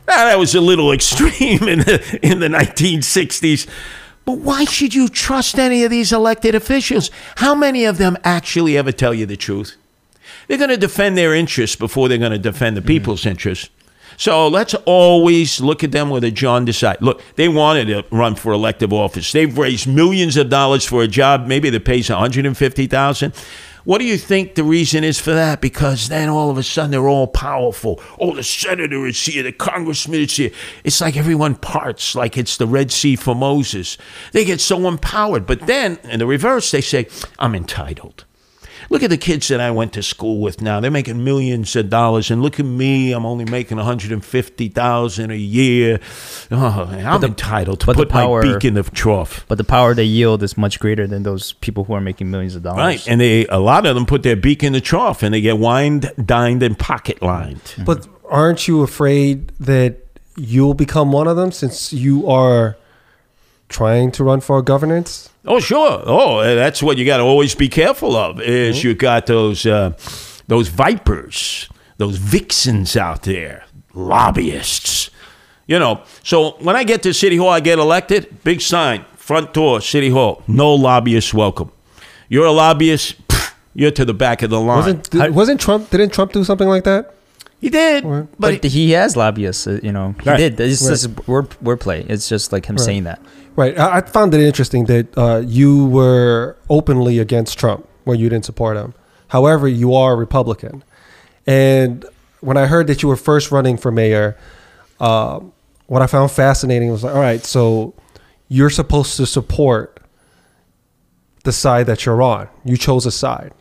Now, 0.07 0.25
that 0.25 0.39
was 0.39 0.55
a 0.55 0.61
little 0.61 0.91
extreme 0.93 1.63
in 1.63 1.79
the, 1.79 2.19
in 2.23 2.39
the 2.39 2.47
1960s. 2.47 3.67
But 4.25 4.39
why 4.39 4.65
should 4.65 4.93
you 4.93 5.09
trust 5.09 5.59
any 5.59 5.83
of 5.83 5.91
these 5.91 6.13
elected 6.13 6.55
officials? 6.55 7.11
How 7.37 7.53
many 7.53 7.85
of 7.85 7.97
them 7.97 8.17
actually 8.23 8.77
ever 8.77 8.91
tell 8.91 9.13
you 9.13 9.25
the 9.25 9.37
truth? 9.37 9.75
They're 10.47 10.57
going 10.57 10.69
to 10.69 10.77
defend 10.77 11.17
their 11.17 11.33
interests 11.33 11.75
before 11.75 12.09
they're 12.09 12.17
going 12.17 12.31
to 12.31 12.39
defend 12.39 12.77
the 12.77 12.81
people's 12.81 13.25
interests. 13.25 13.69
So 14.15 14.47
let's 14.47 14.75
always 14.85 15.59
look 15.59 15.83
at 15.83 15.91
them 15.91 16.11
with 16.11 16.23
a 16.23 16.29
jaundiced 16.29 16.83
eye. 16.83 16.97
Look, 17.01 17.21
they 17.35 17.49
wanted 17.49 17.85
to 17.85 18.05
run 18.11 18.35
for 18.35 18.51
elective 18.51 18.93
office. 18.93 19.31
They've 19.31 19.57
raised 19.57 19.87
millions 19.87 20.37
of 20.37 20.49
dollars 20.49 20.85
for 20.85 21.01
a 21.01 21.07
job, 21.07 21.47
maybe 21.47 21.71
that 21.71 21.83
pays 21.83 22.09
one 22.09 22.19
hundred 22.19 22.45
and 22.45 22.55
fifty 22.55 22.85
thousand. 22.85 23.33
What 23.85 23.97
do 23.97 24.05
you 24.05 24.17
think 24.17 24.55
the 24.55 24.63
reason 24.63 25.03
is 25.03 25.19
for 25.19 25.33
that? 25.33 25.59
Because 25.59 26.07
then 26.07 26.29
all 26.29 26.49
of 26.49 26.57
a 26.57 26.63
sudden 26.63 26.91
they're 26.91 27.09
all 27.09 27.27
powerful. 27.27 28.01
Oh, 28.17 28.33
the 28.33 28.43
senator 28.43 29.05
is 29.07 29.19
here, 29.19 29.43
the 29.43 29.51
congressman 29.51 30.21
is 30.21 30.37
here. 30.37 30.51
It's 30.85 31.01
like 31.01 31.17
everyone 31.17 31.55
parts, 31.55 32.15
like 32.15 32.37
it's 32.37 32.55
the 32.55 32.67
Red 32.67 32.91
Sea 32.91 33.17
for 33.17 33.35
Moses. 33.35 33.97
They 34.31 34.45
get 34.45 34.61
so 34.61 34.87
empowered. 34.87 35.45
But 35.45 35.67
then, 35.67 35.97
in 36.03 36.19
the 36.19 36.27
reverse, 36.27 36.71
they 36.71 36.79
say, 36.79 37.07
I'm 37.39 37.55
entitled. 37.55 38.23
Look 38.93 39.01
at 39.01 39.09
the 39.09 39.17
kids 39.17 39.47
that 39.47 39.59
I 39.59 39.71
went 39.71 39.91
to 39.93 40.03
school 40.03 40.39
with 40.39 40.61
now. 40.61 40.79
They're 40.79 40.91
making 40.91 41.23
millions 41.23 41.75
of 41.75 41.89
dollars, 41.89 42.29
and 42.29 42.43
look 42.43 42.59
at 42.59 42.65
me. 42.67 43.11
I'm 43.11 43.25
only 43.25 43.43
making 43.43 43.77
150,000 43.77 45.31
a 45.31 45.35
year. 45.35 45.99
Oh, 46.51 46.87
I'm 46.91 47.19
the- 47.19 47.27
entitled 47.27 47.79
to 47.79 47.85
but 47.87 47.93
the 47.97 48.03
put 48.03 48.09
power- 48.09 48.43
my 48.43 48.53
beak 48.53 48.65
in 48.65 48.75
the 48.75 48.83
trough. 48.83 49.45
But 49.47 49.57
the 49.57 49.63
power 49.63 49.95
they 49.95 50.03
yield 50.03 50.43
is 50.43 50.59
much 50.59 50.79
greater 50.79 51.07
than 51.07 51.23
those 51.23 51.53
people 51.53 51.85
who 51.85 51.93
are 51.93 52.01
making 52.01 52.29
millions 52.29 52.53
of 52.55 52.61
dollars. 52.61 52.77
Right, 52.77 53.07
and 53.07 53.19
they 53.19 53.47
a 53.47 53.57
lot 53.57 53.87
of 53.87 53.95
them 53.95 54.05
put 54.05 54.21
their 54.21 54.35
beak 54.35 54.63
in 54.63 54.73
the 54.73 54.81
trough, 54.81 55.23
and 55.23 55.33
they 55.33 55.41
get 55.41 55.57
wined, 55.57 56.11
dined, 56.23 56.61
and 56.61 56.77
pocket 56.77 57.19
lined. 57.23 57.61
But 57.83 58.07
aren't 58.29 58.67
you 58.67 58.83
afraid 58.83 59.51
that 59.59 60.05
you'll 60.37 60.75
become 60.75 61.11
one 61.11 61.27
of 61.27 61.35
them 61.35 61.51
since 61.51 61.93
you 61.93 62.29
are 62.29 62.77
trying 63.73 64.11
to 64.13 64.23
run 64.23 64.39
for 64.39 64.61
governance? 64.61 65.29
Oh, 65.45 65.59
sure. 65.59 66.01
Oh, 66.05 66.41
that's 66.55 66.81
what 66.81 66.97
you 66.97 67.05
got 67.05 67.17
to 67.17 67.23
always 67.23 67.55
be 67.55 67.67
careful 67.67 68.15
of. 68.15 68.39
Is 68.39 68.83
you 68.83 68.93
got 68.95 69.25
those 69.25 69.65
uh, 69.65 69.91
those 70.47 70.69
vipers, 70.69 71.67
those 71.97 72.17
vixens 72.17 72.95
out 72.95 73.23
there, 73.23 73.65
lobbyists. 73.93 75.09
You 75.67 75.79
know. 75.79 76.03
So 76.23 76.51
when 76.61 76.75
I 76.75 76.83
get 76.85 77.03
to 77.03 77.13
City 77.13 77.35
Hall, 77.37 77.49
I 77.49 77.59
get 77.59 77.79
elected. 77.79 78.43
Big 78.43 78.61
sign, 78.61 79.03
front 79.15 79.53
door, 79.53 79.81
City 79.81 80.09
Hall. 80.09 80.43
No 80.47 80.73
lobbyists 80.73 81.33
welcome. 81.33 81.71
You're 82.29 82.45
a 82.45 82.51
lobbyist. 82.51 83.27
pff, 83.27 83.53
You're 83.73 83.91
to 83.91 84.05
the 84.05 84.13
back 84.13 84.41
of 84.43 84.49
the 84.49 84.59
line. 84.59 85.01
Wasn't 85.11 85.33
wasn't 85.33 85.59
Trump? 85.59 85.89
Didn't 85.89 86.13
Trump 86.13 86.31
do 86.31 86.43
something 86.43 86.67
like 86.69 86.83
that? 86.85 87.13
He 87.63 87.69
did, 87.69 88.03
Right. 88.03 88.27
but, 88.37 88.61
But 88.61 88.69
he 88.71 88.91
has 88.91 89.15
lobbyists, 89.15 89.65
uh, 89.67 89.79
you 89.81 89.91
know. 89.91 90.13
He 90.21 90.29
Right. 90.29 90.37
did. 90.37 90.59
It's 90.59 90.81
Right. 90.81 90.89
just 90.89 91.27
word 91.27 91.47
wordplay. 91.63 92.05
It's 92.09 92.27
just 92.27 92.51
like 92.51 92.65
him 92.69 92.77
saying 92.77 93.05
that. 93.05 93.19
Right. 93.55 93.77
I, 93.79 93.97
I 93.97 94.01
found 94.01 94.33
it 94.33 94.41
interesting 94.41 94.85
that 94.85 95.05
uh, 95.17 95.41
you 95.45 95.85
were 95.85 96.57
openly 96.69 97.19
against 97.19 97.57
Trump 97.57 97.87
when 98.03 98.19
you 98.19 98.27
didn't 98.29 98.45
support 98.45 98.75
him. 98.77 98.93
However, 99.29 99.67
you 99.67 99.95
are 99.95 100.13
a 100.13 100.15
Republican. 100.17 100.83
And 101.47 102.05
when 102.41 102.57
I 102.57 102.65
heard 102.65 102.87
that 102.87 103.01
you 103.01 103.07
were 103.09 103.15
first 103.31 103.49
running 103.51 103.77
for 103.77 103.91
mayor, 103.91 104.35
um, 104.99 105.53
what 105.87 106.01
I 106.01 106.07
found 106.07 106.31
fascinating 106.31 106.91
was 106.91 107.03
like, 107.03 107.15
all 107.15 107.21
right, 107.21 107.43
so 107.45 107.93
you're 108.49 108.69
supposed 108.69 109.15
to 109.17 109.25
support 109.25 109.99
the 111.45 111.51
side 111.53 111.85
that 111.87 112.05
you're 112.05 112.21
on. 112.21 112.47
You 112.65 112.75
chose 112.77 113.05
a 113.05 113.11
side. 113.11 113.51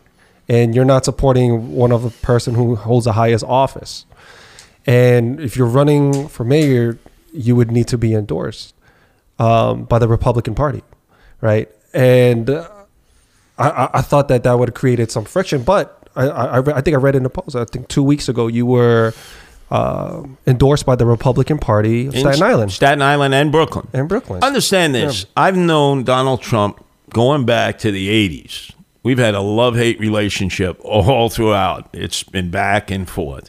And 0.48 0.74
you're 0.74 0.84
not 0.84 1.04
supporting 1.04 1.74
one 1.74 1.92
of 1.92 2.02
the 2.02 2.10
person 2.10 2.54
who 2.54 2.76
holds 2.76 3.04
the 3.04 3.12
highest 3.12 3.44
office. 3.44 4.04
And 4.86 5.40
if 5.40 5.56
you're 5.56 5.68
running 5.68 6.28
for 6.28 6.44
mayor, 6.44 6.98
you 7.32 7.56
would 7.56 7.70
need 7.70 7.88
to 7.88 7.98
be 7.98 8.14
endorsed 8.14 8.74
um, 9.38 9.84
by 9.84 9.98
the 9.98 10.08
Republican 10.08 10.54
Party, 10.54 10.82
right? 11.40 11.68
And 11.94 12.50
uh, 12.50 12.68
I, 13.58 13.88
I, 13.94 14.02
thought 14.02 14.28
that 14.28 14.42
that 14.44 14.58
would 14.58 14.68
have 14.68 14.74
created 14.74 15.10
some 15.10 15.24
friction, 15.24 15.62
but 15.62 16.08
I, 16.16 16.28
I, 16.28 16.58
I 16.58 16.80
think 16.80 16.94
I 16.94 16.98
read 16.98 17.14
in 17.14 17.22
the 17.22 17.30
post. 17.30 17.54
I 17.54 17.64
think 17.64 17.88
two 17.88 18.02
weeks 18.02 18.28
ago 18.28 18.46
you 18.46 18.66
were 18.66 19.14
uh, 19.70 20.24
endorsed 20.46 20.84
by 20.84 20.96
the 20.96 21.06
Republican 21.06 21.58
Party 21.58 22.06
of 22.06 22.14
in 22.14 22.20
Staten 22.20 22.42
Island 22.42 22.72
Staten 22.72 23.02
Island, 23.02 23.34
and 23.34 23.50
Brooklyn. 23.50 23.88
and 23.92 24.08
Brooklyn. 24.08 24.42
Understand 24.42 24.94
this. 24.94 25.26
I've 25.36 25.56
known 25.56 26.04
Donald 26.04 26.42
Trump 26.42 26.84
going 27.10 27.44
back 27.46 27.78
to 27.78 27.90
the 27.90 28.08
80s. 28.08 28.72
We've 29.02 29.18
had 29.18 29.34
a 29.34 29.40
love 29.40 29.74
hate 29.74 29.98
relationship 29.98 30.78
all 30.84 31.28
throughout. 31.28 31.88
It's 31.92 32.22
been 32.22 32.50
back 32.50 32.90
and 32.90 33.08
forth. 33.08 33.48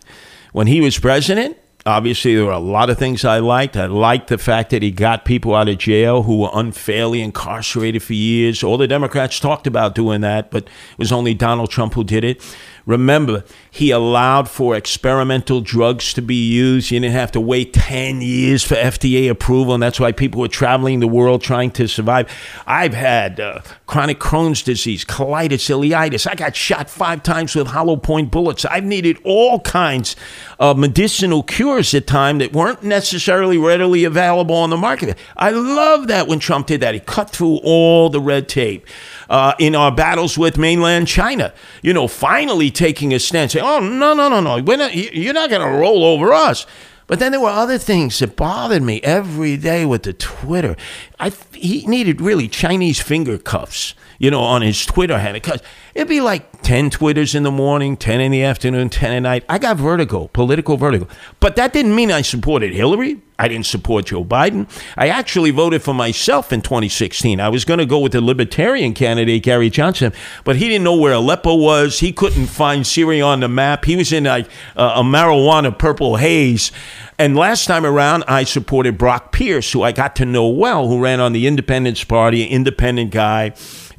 When 0.51 0.65
he 0.65 0.81
was 0.81 0.97
president, 0.97 1.57
obviously 1.85 2.35
there 2.35 2.45
were 2.45 2.51
a 2.51 2.59
lot 2.59 2.89
of 2.89 2.97
things 2.97 3.23
I 3.23 3.39
liked. 3.39 3.77
I 3.77 3.85
liked 3.85 4.29
the 4.29 4.37
fact 4.37 4.71
that 4.71 4.81
he 4.81 4.89
got 4.89 5.25
people 5.25 5.53
out 5.53 5.69
of 5.69 5.77
jail 5.77 6.23
who 6.23 6.39
were 6.39 6.49
unfairly 6.53 7.21
incarcerated 7.21 8.01
for 8.01 8.13
years. 8.13 8.63
All 8.63 8.77
the 8.77 8.87
Democrats 8.87 9.39
talked 9.39 9.67
about 9.67 9.93
doing 9.93 10.21
that, 10.21 10.49
but 10.49 10.63
it 10.63 10.97
was 10.97 11.11
only 11.11 11.33
Donald 11.33 11.69
Trump 11.69 11.93
who 11.93 12.03
did 12.03 12.23
it. 12.23 12.41
Remember, 12.85 13.45
he 13.71 13.91
allowed 13.91 14.49
for 14.49 14.75
experimental 14.75 15.61
drugs 15.61 16.13
to 16.13 16.21
be 16.21 16.35
used. 16.35 16.91
You 16.91 16.99
didn't 16.99 17.13
have 17.13 17.31
to 17.33 17.39
wait 17.39 17.73
10 17.73 18.21
years 18.21 18.63
for 18.63 18.75
FDA 18.75 19.29
approval, 19.29 19.73
and 19.73 19.81
that's 19.83 19.99
why 19.99 20.11
people 20.11 20.41
were 20.41 20.49
traveling 20.49 20.99
the 20.99 21.07
world 21.07 21.41
trying 21.41 21.71
to 21.71 21.87
survive. 21.87 22.29
I've 22.67 22.93
had 22.93 23.39
uh, 23.39 23.61
chronic 23.93 24.19
Crohn's 24.19 24.63
disease, 24.63 25.05
colitis, 25.05 25.69
ileitis. 25.69 26.25
I 26.25 26.33
got 26.33 26.55
shot 26.55 26.89
five 26.89 27.21
times 27.21 27.53
with 27.53 27.67
hollow 27.67 27.95
point 27.95 28.31
bullets. 28.31 28.65
I've 28.65 28.83
needed 28.83 29.19
all 29.23 29.59
kinds 29.59 30.15
of 30.57 30.79
medicinal 30.79 31.43
cures 31.43 31.93
at 31.93 32.07
time 32.07 32.39
that 32.39 32.53
weren't 32.53 32.81
necessarily 32.81 33.55
readily 33.59 34.03
available 34.03 34.55
on 34.55 34.71
the 34.71 34.77
market. 34.77 35.15
I 35.37 35.51
love 35.51 36.07
that 36.07 36.27
when 36.27 36.39
Trump 36.39 36.65
did 36.65 36.81
that. 36.81 36.95
He 36.95 37.01
cut 37.01 37.29
through 37.29 37.57
all 37.57 38.09
the 38.09 38.19
red 38.19 38.49
tape. 38.49 38.87
Uh, 39.29 39.53
in 39.59 39.75
our 39.75 39.91
battles 39.91 40.39
with 40.39 40.57
mainland 40.57 41.07
China, 41.07 41.53
you 41.83 41.93
know, 41.93 42.07
finally 42.07 42.71
taking 42.71 43.13
a 43.13 43.19
stance, 43.19 43.53
saying, 43.53 43.65
"Oh 43.65 43.79
no, 43.79 44.15
no, 44.15 44.27
no, 44.27 44.39
no, 44.39 44.57
not, 44.57 44.95
you're 44.95 45.33
not 45.33 45.51
going 45.51 45.61
to 45.61 45.77
roll 45.77 46.03
over 46.03 46.33
us." 46.33 46.65
But 47.13 47.19
then 47.19 47.31
there 47.31 47.41
were 47.41 47.49
other 47.49 47.77
things 47.77 48.17
that 48.17 48.35
bothered 48.35 48.81
me 48.81 48.99
every 49.03 49.55
day 49.55 49.85
with 49.85 50.01
the 50.01 50.13
Twitter. 50.13 50.75
I 51.19 51.31
he 51.51 51.85
needed 51.85 52.19
really 52.19 52.47
Chinese 52.47 52.99
finger 52.99 53.37
cuffs, 53.37 53.93
you 54.23 54.31
know, 54.31 54.39
on 54.39 54.61
his 54.61 54.85
Twitter 54.85 55.19
handle 55.19 55.41
because 55.41 55.61
it'd 55.93 56.07
be 56.07 56.21
like 56.21 56.61
ten 56.61 56.89
Twitters 56.89 57.35
in 57.35 57.43
the 57.43 57.51
morning, 57.51 57.97
ten 57.97 58.21
in 58.21 58.31
the 58.31 58.41
afternoon, 58.41 58.89
ten 58.89 59.11
at 59.11 59.19
night. 59.19 59.43
I 59.49 59.57
got 59.57 59.75
vertigo, 59.75 60.27
political 60.27 60.77
vertigo. 60.77 61.09
But 61.41 61.57
that 61.57 61.73
didn't 61.73 61.93
mean 61.93 62.09
I 62.09 62.21
supported 62.21 62.71
Hillary. 62.71 63.21
I 63.37 63.49
didn't 63.49 63.65
support 63.65 64.05
Joe 64.05 64.23
Biden. 64.23 64.69
I 64.95 65.09
actually 65.09 65.51
voted 65.51 65.81
for 65.81 65.93
myself 65.93 66.53
in 66.53 66.61
2016. 66.61 67.41
I 67.41 67.49
was 67.49 67.65
going 67.65 67.79
to 67.79 67.85
go 67.85 67.99
with 67.99 68.13
the 68.13 68.21
Libertarian 68.21 68.93
candidate, 68.93 69.43
Gary 69.43 69.69
Johnson, 69.69 70.13
but 70.45 70.55
he 70.55 70.69
didn't 70.69 70.85
know 70.85 70.95
where 70.95 71.11
Aleppo 71.11 71.55
was. 71.55 71.99
He 71.99 72.13
couldn't 72.13 72.45
find 72.45 72.87
Syria 72.87 73.25
on 73.25 73.41
the 73.41 73.49
map. 73.49 73.83
He 73.83 73.97
was 73.97 74.13
in 74.13 74.25
a, 74.25 74.47
a 74.77 75.03
marijuana 75.03 75.77
purple 75.77 76.15
haze. 76.15 76.71
And 77.19 77.35
last 77.35 77.65
time 77.65 77.85
around, 77.85 78.23
I 78.27 78.43
supported 78.43 78.97
Brock 78.97 79.31
Pierce, 79.31 79.71
who 79.71 79.83
I 79.83 79.91
got 79.91 80.15
to 80.17 80.25
know 80.25 80.47
well, 80.47 80.87
who 80.87 81.01
ran 81.01 81.19
on 81.19 81.33
the 81.33 81.45
Independence 81.45 82.03
Party, 82.03 82.45
independent 82.45 83.11
guy, 83.11 83.49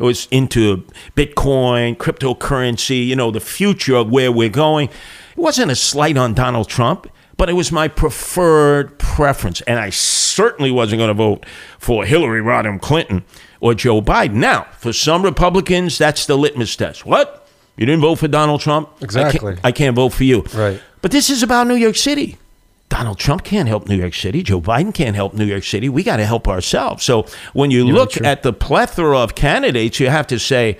was 0.02 0.28
into 0.30 0.86
Bitcoin, 1.16 1.96
cryptocurrency, 1.96 3.06
you 3.06 3.16
know, 3.16 3.30
the 3.30 3.40
future 3.40 3.96
of 3.96 4.10
where 4.10 4.32
we're 4.32 4.48
going. 4.48 4.88
It 4.88 5.38
wasn't 5.38 5.70
a 5.70 5.76
slight 5.76 6.16
on 6.16 6.34
Donald 6.34 6.68
Trump 6.68 7.08
but 7.36 7.48
it 7.48 7.54
was 7.54 7.72
my 7.72 7.88
preferred 7.88 8.98
preference. 8.98 9.60
And 9.62 9.78
I 9.78 9.90
certainly 9.90 10.70
wasn't 10.70 11.00
going 11.00 11.08
to 11.08 11.14
vote 11.14 11.46
for 11.78 12.04
Hillary 12.04 12.40
Rodham 12.40 12.80
Clinton 12.80 13.24
or 13.60 13.74
Joe 13.74 14.00
Biden. 14.00 14.34
Now, 14.34 14.66
for 14.78 14.92
some 14.92 15.22
Republicans, 15.22 15.98
that's 15.98 16.26
the 16.26 16.36
litmus 16.36 16.76
test. 16.76 17.06
What? 17.06 17.48
You 17.76 17.86
didn't 17.86 18.02
vote 18.02 18.16
for 18.16 18.28
Donald 18.28 18.60
Trump? 18.60 18.88
I 19.00 19.04
Exactly. 19.04 19.54
can't, 19.54 19.64
I 19.64 19.72
can't 19.72 19.96
vote 19.96 20.10
for 20.10 20.24
you. 20.24 20.42
Right. 20.54 20.80
But 21.02 21.10
this 21.10 21.28
is 21.28 21.42
about 21.42 21.66
New 21.66 21.74
York 21.74 21.96
City. 21.96 22.38
Donald 22.88 23.18
Trump 23.18 23.44
can't 23.44 23.68
help 23.68 23.88
New 23.88 23.96
York 23.96 24.14
City. 24.14 24.42
Joe 24.42 24.60
Biden 24.60 24.94
can't 24.94 25.16
help 25.16 25.34
New 25.34 25.44
York 25.44 25.64
City. 25.64 25.88
We 25.88 26.02
got 26.02 26.18
to 26.18 26.26
help 26.26 26.46
ourselves. 26.46 27.02
So 27.04 27.26
when 27.52 27.70
you 27.70 27.84
look 27.84 28.12
true. 28.12 28.26
at 28.26 28.42
the 28.42 28.52
plethora 28.52 29.18
of 29.18 29.34
candidates, 29.34 29.98
you 29.98 30.10
have 30.10 30.26
to 30.28 30.38
say, 30.38 30.78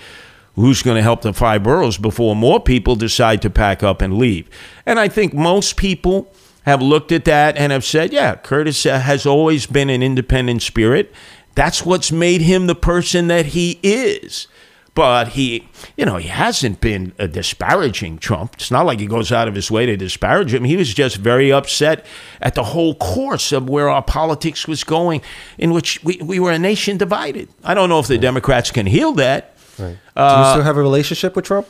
who's 0.54 0.82
going 0.82 0.96
to 0.96 1.02
help 1.02 1.22
the 1.22 1.32
five 1.32 1.64
boroughs 1.64 1.98
before 1.98 2.36
more 2.36 2.60
people 2.60 2.94
decide 2.94 3.42
to 3.42 3.50
pack 3.50 3.82
up 3.82 4.00
and 4.00 4.16
leave? 4.16 4.48
And 4.86 5.00
I 5.00 5.08
think 5.08 5.34
most 5.34 5.76
people 5.76 6.32
have 6.64 6.80
looked 6.80 7.10
at 7.10 7.24
that 7.24 7.56
and 7.56 7.72
have 7.72 7.84
said, 7.84 8.12
yeah, 8.12 8.36
Curtis 8.36 8.84
has 8.84 9.26
always 9.26 9.66
been 9.66 9.90
an 9.90 10.02
independent 10.02 10.62
spirit. 10.62 11.12
That's 11.54 11.84
what's 11.84 12.12
made 12.12 12.40
him 12.40 12.66
the 12.66 12.74
person 12.74 13.26
that 13.28 13.46
he 13.46 13.80
is. 13.82 14.46
But 14.94 15.28
he, 15.28 15.68
you 15.96 16.06
know, 16.06 16.18
he 16.18 16.28
hasn't 16.28 16.80
been 16.80 17.14
a 17.18 17.26
disparaging 17.26 18.18
Trump. 18.18 18.54
It's 18.54 18.70
not 18.70 18.86
like 18.86 19.00
he 19.00 19.06
goes 19.06 19.32
out 19.32 19.48
of 19.48 19.54
his 19.56 19.68
way 19.68 19.86
to 19.86 19.96
disparage 19.96 20.54
him. 20.54 20.62
He 20.62 20.76
was 20.76 20.94
just 20.94 21.16
very 21.16 21.52
upset 21.52 22.06
at 22.40 22.54
the 22.54 22.62
whole 22.62 22.94
course 22.94 23.50
of 23.50 23.68
where 23.68 23.88
our 23.88 24.02
politics 24.02 24.68
was 24.68 24.84
going, 24.84 25.20
in 25.58 25.72
which 25.72 26.02
we, 26.04 26.18
we 26.22 26.38
were 26.38 26.52
a 26.52 26.60
nation 26.60 26.96
divided. 26.96 27.48
I 27.64 27.74
don't 27.74 27.88
know 27.88 27.98
if 27.98 28.06
the 28.06 28.18
Democrats 28.18 28.70
can 28.70 28.86
heal 28.86 29.12
that. 29.14 29.56
Right. 29.78 29.88
Do 29.88 30.22
you 30.22 30.26
uh, 30.26 30.52
still 30.52 30.64
have 30.64 30.76
a 30.76 30.82
relationship 30.82 31.34
with 31.34 31.46
Trump? 31.46 31.66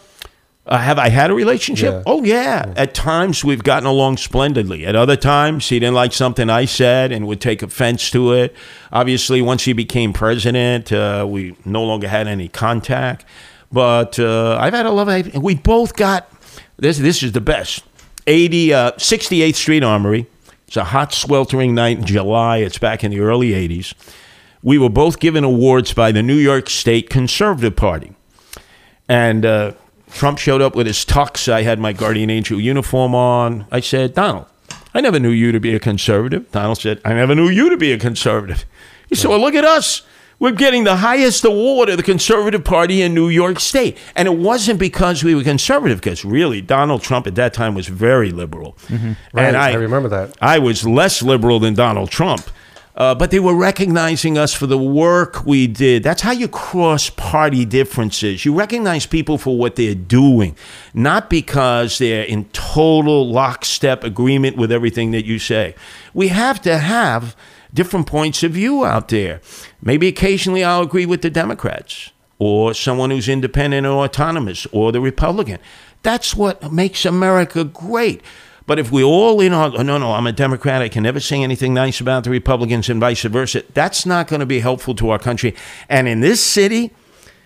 Uh, 0.67 0.79
have 0.79 0.99
I 0.99 1.11
had 1.11 1.31
a 1.31 1.35
relationship? 1.35 1.93
Yeah. 1.93 2.03
Oh, 2.07 2.25
yeah. 2.25 2.73
At 2.75 2.95
times 2.95 3.45
we've 3.45 3.63
gotten 3.63 3.87
along 3.87 4.17
splendidly. 4.17 4.87
At 4.87 4.97
other 4.97 5.17
times, 5.17 5.69
he 5.69 5.79
didn't 5.79 5.95
like 5.95 6.15
something 6.15 6.49
I 6.49 6.65
said 6.65 7.13
and 7.13 7.27
would 7.27 7.41
take 7.41 7.63
offense 7.63 8.11
to 8.13 8.33
it. 8.33 8.57
Obviously, 8.91 9.43
once 9.43 9.65
he 9.65 9.75
became 9.75 10.15
president, 10.15 10.91
uh, 10.91 11.27
we 11.29 11.55
no 11.67 11.85
longer 11.85 12.09
had 12.09 12.27
any 12.27 12.49
contact. 12.49 13.27
But 13.71 14.19
uh, 14.19 14.57
I've 14.59 14.73
had 14.73 14.87
a 14.87 14.91
love. 14.91 15.35
We 15.35 15.55
both 15.55 15.97
got 15.97 16.31
this. 16.79 16.97
This 16.97 17.23
is 17.23 17.33
the 17.33 17.43
best. 17.43 17.85
80, 18.27 18.73
uh, 18.73 18.93
68th 18.93 19.55
Street 19.57 19.85
Armory. 19.85 20.27
It's 20.67 20.79
a 20.79 20.85
hot, 20.85 21.13
sweltering 21.13 21.75
night 21.75 21.99
in 21.99 22.05
July. 22.07 22.59
It's 22.59 22.79
back 22.79 23.05
in 23.05 23.11
the 23.11 23.21
early 23.21 23.51
80s. 23.51 23.93
We 24.63 24.79
were 24.79 24.89
both 24.89 25.21
given 25.21 25.45
awards 25.45 25.93
by 25.93 26.11
the 26.11 26.23
New 26.23 26.37
York 26.37 26.71
State 26.71 27.11
Conservative 27.11 27.77
Party. 27.77 28.15
And 29.09 29.45
uh, 29.45 29.73
Trump 30.15 30.39
showed 30.39 30.63
up 30.63 30.75
with 30.75 30.87
his 30.87 31.05
tux. 31.05 31.53
I 31.53 31.63
had 31.63 31.79
my 31.79 31.93
guardian 31.93 32.31
angel 32.31 32.61
uniform 32.61 33.15
on. 33.15 33.67
I 33.71 33.81
said, 33.81 34.15
Donald, 34.15 34.47
I 34.95 35.01
never 35.01 35.19
knew 35.19 35.31
you 35.31 35.53
to 35.53 35.61
be 35.61 35.75
a 35.75 35.81
conservative. 35.81 36.51
Donald 36.53 36.79
said, 36.79 37.01
I 37.05 37.13
never 37.15 37.35
knew 37.35 37.49
you 37.49 37.69
to 37.69 37.77
be 37.77 37.93
a 37.93 37.99
conservative. 37.99 38.65
He 39.09 39.15
said, 39.15 39.29
Well, 39.29 39.41
look 39.41 39.55
at 39.55 39.65
us. 39.65 40.03
We're 40.39 40.53
getting 40.53 40.85
the 40.85 40.97
highest 40.97 41.45
award 41.45 41.89
of 41.89 41.97
the 41.97 42.03
Conservative 42.03 42.65
Party 42.65 43.01
in 43.01 43.15
New 43.15 43.29
York 43.29 43.61
State. 43.61 43.97
And 44.17 44.27
it 44.27 44.37
wasn't 44.37 44.81
because 44.81 45.23
we 45.23 45.35
were 45.35 45.45
conservative, 45.45 46.01
because 46.01 46.25
really, 46.25 46.61
Donald 46.61 47.03
Trump 47.03 47.27
at 47.27 47.37
that 47.37 47.55
time 47.55 47.75
was 47.75 47.87
very 47.87 48.31
liberal. 48.31 48.77
Mm-hmm. 48.89 49.13
Right, 49.33 49.45
And 49.47 49.57
I 49.57 49.75
remember 49.75 50.09
that. 50.09 50.37
I 50.43 50.59
was 50.59 50.85
less 50.85 51.23
liberal 51.23 51.61
than 51.61 51.75
Donald 51.75 52.11
Trump. 52.11 52.51
Uh, 52.97 53.13
but 53.13 53.33
they 53.33 53.41
were 53.41 53.57
recognizing 53.57 54.39
us 54.39 54.55
for 54.55 54.69
the 54.69 54.79
work 54.79 55.45
we 55.45 55.67
did. 55.67 56.05
That's 56.05 56.23
how 56.23 56.31
you 56.31 56.47
cross 56.47 57.11
party 57.11 57.65
differences. 57.65 58.45
You 58.45 58.55
recognize 58.55 59.05
people 59.05 59.37
for 59.37 59.59
what 59.59 59.75
they're 59.75 59.97
doing, 59.97 60.57
not 60.93 61.29
because 61.29 61.99
they're 61.99 62.23
in 62.23 62.45
total 62.51 63.29
lockstep 63.29 64.05
agreement 64.05 64.57
with 64.57 64.71
everything 64.71 65.11
that 65.11 65.25
you 65.25 65.41
say. 65.41 65.75
We 66.13 66.29
have 66.29 66.63
to 66.63 66.79
have 66.79 67.35
different 67.73 68.07
points 68.07 68.45
of 68.45 68.53
view 68.53 68.85
out 68.85 69.09
there. 69.09 69.41
Maybe 69.83 70.07
occasionally 70.07 70.63
I'll 70.63 70.83
agree 70.83 71.07
with 71.07 71.23
the 71.23 71.31
Democrats 71.31 72.13
or 72.39 72.75
someone 72.75 73.11
who's 73.11 73.29
independent 73.29 73.87
or 73.87 74.05
autonomous 74.05 74.67
or 74.71 74.93
the 74.93 75.01
Republican. 75.01 75.59
That's 76.03 76.37
what 76.37 76.73
makes 76.73 77.05
America 77.05 77.65
great. 77.65 78.23
But 78.67 78.79
if 78.79 78.91
we 78.91 79.05
all 79.05 79.41
in 79.41 79.53
oh, 79.53 79.69
no, 79.69 79.99
no, 79.99 80.13
I'm 80.13 80.27
a 80.27 80.33
Democrat, 80.33 80.81
I 80.81 80.89
can 80.89 81.03
never 81.03 81.21
say 81.21 81.43
anything 81.43 81.75
nice 81.75 82.01
about 82.01 82.25
the 82.25 82.31
Republicans 82.31 82.89
and 82.89 82.99
vice 82.99 83.23
versa, 83.23 83.63
that's 83.75 84.07
not 84.07 84.27
going 84.27 84.41
to 84.41 84.47
be 84.47 84.61
helpful 84.61 84.95
to 84.97 85.11
our 85.11 85.19
country. 85.19 85.55
And 85.89 86.09
in 86.09 86.21
this 86.21 86.41
city, 86.41 86.91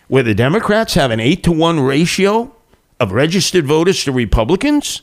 where 0.07 0.23
the 0.23 0.35
Democrats 0.35 0.95
have 0.95 1.11
an 1.11 1.19
eight 1.21 1.43
to 1.45 1.53
one 1.53 1.81
ratio 1.81 2.55
of 3.01 3.13
registered 3.13 3.67
voters 3.67 4.05
to 4.05 4.13
Republicans, 4.13 5.03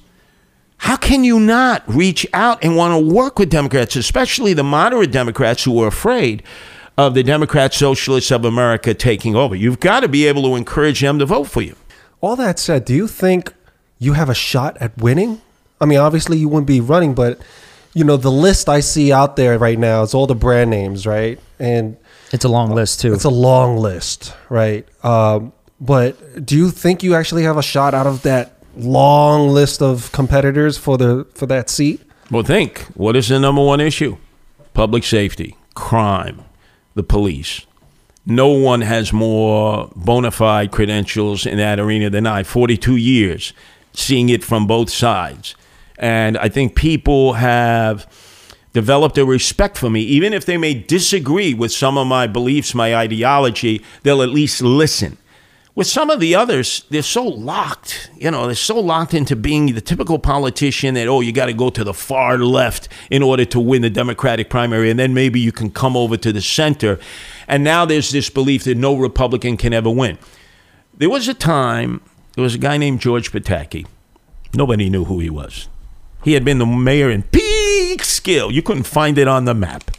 how 0.77 0.95
can 0.95 1.23
you 1.23 1.39
not 1.39 1.83
reach 1.87 2.25
out 2.33 2.63
and 2.63 2.75
want 2.75 2.93
to 2.93 3.13
work 3.13 3.37
with 3.37 3.49
Democrats, 3.49 3.95
especially 3.95 4.53
the 4.53 4.63
moderate 4.63 5.11
Democrats 5.11 5.63
who 5.63 5.81
are 5.81 5.87
afraid 5.87 6.43
of 6.97 7.13
the 7.13 7.23
Democrat 7.23 7.73
Socialists 7.73 8.31
of 8.31 8.45
America 8.45 8.93
taking 8.93 9.35
over? 9.35 9.55
You've 9.55 9.79
got 9.79 10.01
to 10.01 10.07
be 10.07 10.25
able 10.27 10.43
to 10.43 10.55
encourage 10.55 11.01
them 11.01 11.19
to 11.19 11.25
vote 11.25 11.45
for 11.45 11.61
you. 11.61 11.75
All 12.21 12.35
that 12.37 12.57
said, 12.57 12.85
do 12.85 12.93
you 12.93 13.07
think 13.07 13.53
you 13.99 14.13
have 14.13 14.29
a 14.29 14.33
shot 14.33 14.77
at 14.77 14.97
winning? 14.97 15.41
I 15.81 15.85
mean, 15.85 15.99
obviously 15.99 16.37
you 16.37 16.47
wouldn't 16.49 16.67
be 16.67 16.79
running, 16.81 17.13
but 17.13 17.39
you 17.93 18.03
know 18.03 18.17
the 18.17 18.31
list 18.31 18.69
I 18.69 18.79
see 18.81 19.11
out 19.11 19.35
there 19.35 19.57
right 19.57 19.79
now 19.79 20.01
is 20.03 20.13
all 20.13 20.27
the 20.27 20.35
brand 20.35 20.69
names, 20.69 21.05
right? 21.07 21.39
And 21.59 21.97
It's 22.31 22.45
a 22.45 22.49
long 22.49 22.71
list 22.71 23.01
too. 23.01 23.13
it's 23.13 23.23
a 23.23 23.29
long 23.29 23.77
list, 23.77 24.33
right? 24.49 24.87
Um, 25.03 25.53
but 25.79 26.45
do 26.45 26.55
you 26.57 26.71
think 26.71 27.03
you 27.03 27.15
actually 27.15 27.43
have 27.43 27.57
a 27.57 27.63
shot 27.63 27.93
out 27.93 28.07
of 28.07 28.21
that 28.23 28.53
long 28.77 29.49
list 29.49 29.81
of 29.81 30.11
competitors 30.11 30.77
for 30.77 30.97
the 30.97 31.25
for 31.33 31.45
that 31.47 31.69
seat? 31.69 32.01
Well, 32.31 32.43
think 32.43 32.79
what 32.95 33.15
is 33.15 33.27
the 33.29 33.39
number 33.39 33.63
one 33.63 33.79
issue? 33.81 34.17
Public 34.73 35.03
safety, 35.03 35.55
crime, 35.73 36.41
the 36.95 37.03
police. 37.03 37.65
No 38.25 38.47
one 38.47 38.81
has 38.81 39.13
more 39.13 39.91
bona 39.95 40.31
fide 40.31 40.71
credentials 40.71 41.45
in 41.45 41.57
that 41.57 41.79
arena 41.79 42.09
than 42.09 42.25
I. 42.25 42.43
42 42.43 42.95
years 42.95 43.53
seeing 43.93 44.29
it 44.29 44.43
from 44.43 44.65
both 44.67 44.89
sides. 44.89 45.55
And 45.97 46.37
I 46.37 46.49
think 46.49 46.75
people 46.75 47.33
have 47.33 48.05
developed 48.73 49.17
a 49.17 49.25
respect 49.25 49.77
for 49.77 49.89
me. 49.89 50.01
Even 50.01 50.33
if 50.33 50.45
they 50.45 50.57
may 50.57 50.73
disagree 50.73 51.53
with 51.53 51.71
some 51.71 51.97
of 51.97 52.07
my 52.07 52.27
beliefs, 52.27 52.75
my 52.75 52.93
ideology, 52.95 53.81
they'll 54.03 54.21
at 54.21 54.29
least 54.29 54.61
listen. 54.61 55.17
With 55.75 55.87
some 55.87 56.09
of 56.09 56.21
the 56.21 56.35
others, 56.35 56.85
they're 56.89 57.01
so 57.01 57.23
locked, 57.25 58.09
you 58.15 58.31
know, 58.31 58.45
they're 58.45 58.55
so 58.55 58.79
locked 58.79 59.13
into 59.13 59.35
being 59.35 59.73
the 59.73 59.81
typical 59.81 60.19
politician 60.19 60.93
that, 60.93 61.07
oh, 61.07 61.19
you 61.19 61.33
got 61.33 61.47
to 61.47 61.53
go 61.53 61.69
to 61.69 61.83
the 61.83 61.93
far 61.93 62.37
left 62.37 62.87
in 63.11 63.21
order 63.21 63.43
to 63.43 63.59
win 63.59 63.81
the 63.81 63.89
Democratic 63.89 64.49
primary, 64.49 64.89
and 64.89 64.97
then 64.97 65.13
maybe 65.13 65.37
you 65.37 65.51
can 65.51 65.69
come 65.69 65.97
over 65.97 66.15
to 66.15 66.31
the 66.31 66.41
center. 66.41 66.97
And 67.49 67.61
now 67.61 67.83
there's 67.83 68.11
this 68.11 68.29
belief 68.29 68.63
that 68.63 68.77
no 68.77 68.95
Republican 68.95 69.57
can 69.57 69.73
ever 69.73 69.89
win. 69.89 70.17
There 70.93 71.09
was 71.09 71.27
a 71.27 71.33
time, 71.33 71.99
there 72.35 72.43
was 72.43 72.55
a 72.55 72.59
guy 72.59 72.77
named 72.77 73.01
George 73.01 73.33
Pataki. 73.33 73.85
Nobody 74.53 74.89
knew 74.89 75.03
who 75.03 75.19
he 75.19 75.29
was. 75.29 75.67
He 76.25 76.33
had 76.33 76.43
been 76.43 76.57
the 76.57 76.65
mayor 76.65 77.11
in 77.11 77.21
Peekskill. 77.21 78.51
You 78.51 78.63
couldn't 78.63 78.87
find 78.87 79.19
it 79.19 79.27
on 79.27 79.45
the 79.45 79.53
map. 79.53 79.91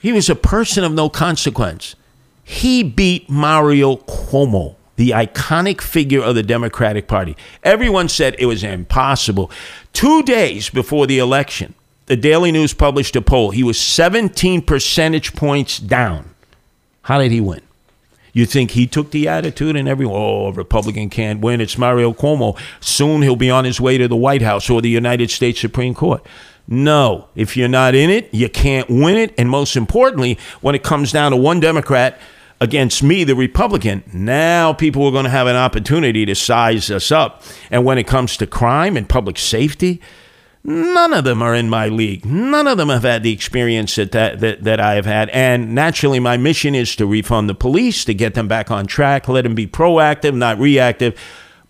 He 0.00 0.12
was 0.12 0.30
a 0.30 0.36
person 0.36 0.84
of 0.84 0.92
no 0.92 1.08
consequence. 1.08 1.96
He 2.44 2.84
beat 2.84 3.28
Mario 3.28 3.96
Cuomo, 3.96 4.76
the 4.94 5.10
iconic 5.10 5.80
figure 5.80 6.22
of 6.22 6.36
the 6.36 6.44
Democratic 6.44 7.08
Party. 7.08 7.36
Everyone 7.64 8.08
said 8.08 8.36
it 8.38 8.46
was 8.46 8.62
impossible. 8.62 9.50
Two 9.92 10.22
days 10.22 10.70
before 10.70 11.08
the 11.08 11.18
election, 11.18 11.74
the 12.06 12.16
Daily 12.16 12.52
News 12.52 12.72
published 12.72 13.16
a 13.16 13.20
poll. 13.20 13.50
He 13.50 13.64
was 13.64 13.78
17 13.80 14.62
percentage 14.62 15.34
points 15.34 15.80
down. 15.80 16.32
How 17.02 17.18
did 17.18 17.32
he 17.32 17.40
win? 17.40 17.62
You 18.32 18.46
think 18.46 18.72
he 18.72 18.86
took 18.86 19.10
the 19.10 19.28
attitude 19.28 19.76
and 19.76 19.88
everyone, 19.88 20.16
oh, 20.16 20.46
a 20.46 20.52
Republican 20.52 21.10
can't 21.10 21.40
win. 21.40 21.60
It's 21.60 21.78
Mario 21.78 22.12
Cuomo. 22.12 22.58
Soon 22.80 23.22
he'll 23.22 23.36
be 23.36 23.50
on 23.50 23.64
his 23.64 23.80
way 23.80 23.98
to 23.98 24.08
the 24.08 24.16
White 24.16 24.42
House 24.42 24.70
or 24.70 24.80
the 24.80 24.88
United 24.88 25.30
States 25.30 25.60
Supreme 25.60 25.94
Court. 25.94 26.24
No, 26.68 27.28
if 27.34 27.56
you're 27.56 27.68
not 27.68 27.94
in 27.94 28.10
it, 28.10 28.32
you 28.32 28.48
can't 28.48 28.88
win 28.88 29.16
it. 29.16 29.34
And 29.36 29.50
most 29.50 29.76
importantly, 29.76 30.38
when 30.60 30.74
it 30.74 30.84
comes 30.84 31.10
down 31.10 31.32
to 31.32 31.36
one 31.36 31.58
Democrat 31.58 32.20
against 32.60 33.02
me, 33.02 33.24
the 33.24 33.34
Republican, 33.34 34.04
now 34.12 34.72
people 34.72 35.04
are 35.06 35.10
going 35.10 35.24
to 35.24 35.30
have 35.30 35.48
an 35.48 35.56
opportunity 35.56 36.24
to 36.26 36.34
size 36.34 36.90
us 36.90 37.10
up. 37.10 37.42
And 37.70 37.84
when 37.84 37.98
it 37.98 38.06
comes 38.06 38.36
to 38.36 38.46
crime 38.46 38.96
and 38.96 39.08
public 39.08 39.38
safety, 39.38 40.00
None 40.62 41.14
of 41.14 41.24
them 41.24 41.40
are 41.40 41.54
in 41.54 41.70
my 41.70 41.88
league. 41.88 42.26
None 42.26 42.66
of 42.66 42.76
them 42.76 42.90
have 42.90 43.02
had 43.02 43.22
the 43.22 43.32
experience 43.32 43.94
that, 43.96 44.12
that, 44.12 44.40
that, 44.40 44.62
that 44.64 44.80
I 44.80 44.94
have 44.94 45.06
had. 45.06 45.30
And 45.30 45.74
naturally, 45.74 46.20
my 46.20 46.36
mission 46.36 46.74
is 46.74 46.94
to 46.96 47.06
refund 47.06 47.48
the 47.48 47.54
police, 47.54 48.04
to 48.04 48.12
get 48.12 48.34
them 48.34 48.46
back 48.46 48.70
on 48.70 48.86
track, 48.86 49.26
let 49.26 49.42
them 49.42 49.54
be 49.54 49.66
proactive, 49.66 50.34
not 50.34 50.58
reactive, 50.58 51.18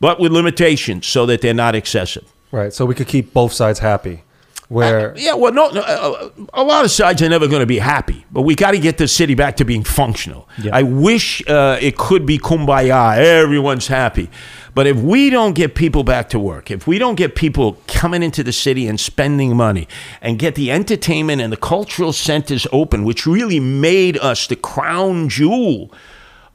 but 0.00 0.18
with 0.18 0.32
limitations 0.32 1.06
so 1.06 1.24
that 1.26 1.40
they're 1.40 1.54
not 1.54 1.76
excessive. 1.76 2.30
Right. 2.50 2.72
So 2.72 2.84
we 2.84 2.94
could 2.96 3.06
keep 3.06 3.32
both 3.32 3.52
sides 3.52 3.78
happy. 3.78 4.24
Where 4.70 5.16
Yeah, 5.16 5.34
well, 5.34 5.52
no, 5.52 5.68
no 5.70 5.80
uh, 5.80 6.30
a 6.54 6.62
lot 6.62 6.84
of 6.84 6.92
sides 6.92 7.20
are 7.22 7.28
never 7.28 7.48
going 7.48 7.58
to 7.58 7.66
be 7.66 7.80
happy, 7.80 8.24
but 8.30 8.42
we 8.42 8.54
got 8.54 8.70
to 8.70 8.78
get 8.78 8.98
the 8.98 9.08
city 9.08 9.34
back 9.34 9.56
to 9.56 9.64
being 9.64 9.82
functional. 9.82 10.48
Yeah. 10.62 10.76
I 10.76 10.84
wish 10.84 11.42
uh, 11.48 11.78
it 11.80 11.96
could 11.96 12.24
be 12.24 12.38
kumbaya, 12.38 13.18
everyone's 13.18 13.88
happy. 13.88 14.30
But 14.74 14.86
if 14.86 14.96
we 14.96 15.30
don't 15.30 15.54
get 15.54 15.74
people 15.74 16.04
back 16.04 16.28
to 16.30 16.38
work, 16.38 16.70
if 16.70 16.86
we 16.86 16.98
don't 16.98 17.16
get 17.16 17.34
people 17.34 17.78
coming 17.86 18.22
into 18.22 18.42
the 18.42 18.52
city 18.52 18.86
and 18.86 18.98
spending 19.00 19.56
money 19.56 19.88
and 20.20 20.38
get 20.38 20.54
the 20.54 20.70
entertainment 20.70 21.42
and 21.42 21.52
the 21.52 21.56
cultural 21.56 22.12
centers 22.12 22.66
open, 22.72 23.04
which 23.04 23.26
really 23.26 23.60
made 23.60 24.16
us 24.18 24.46
the 24.46 24.56
crown 24.56 25.28
jewel 25.28 25.92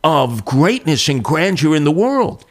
of 0.03 0.45
greatness 0.45 1.09
and 1.09 1.23
grandeur 1.23 1.75
in 1.75 1.83
the 1.83 1.91
world, 1.91 2.45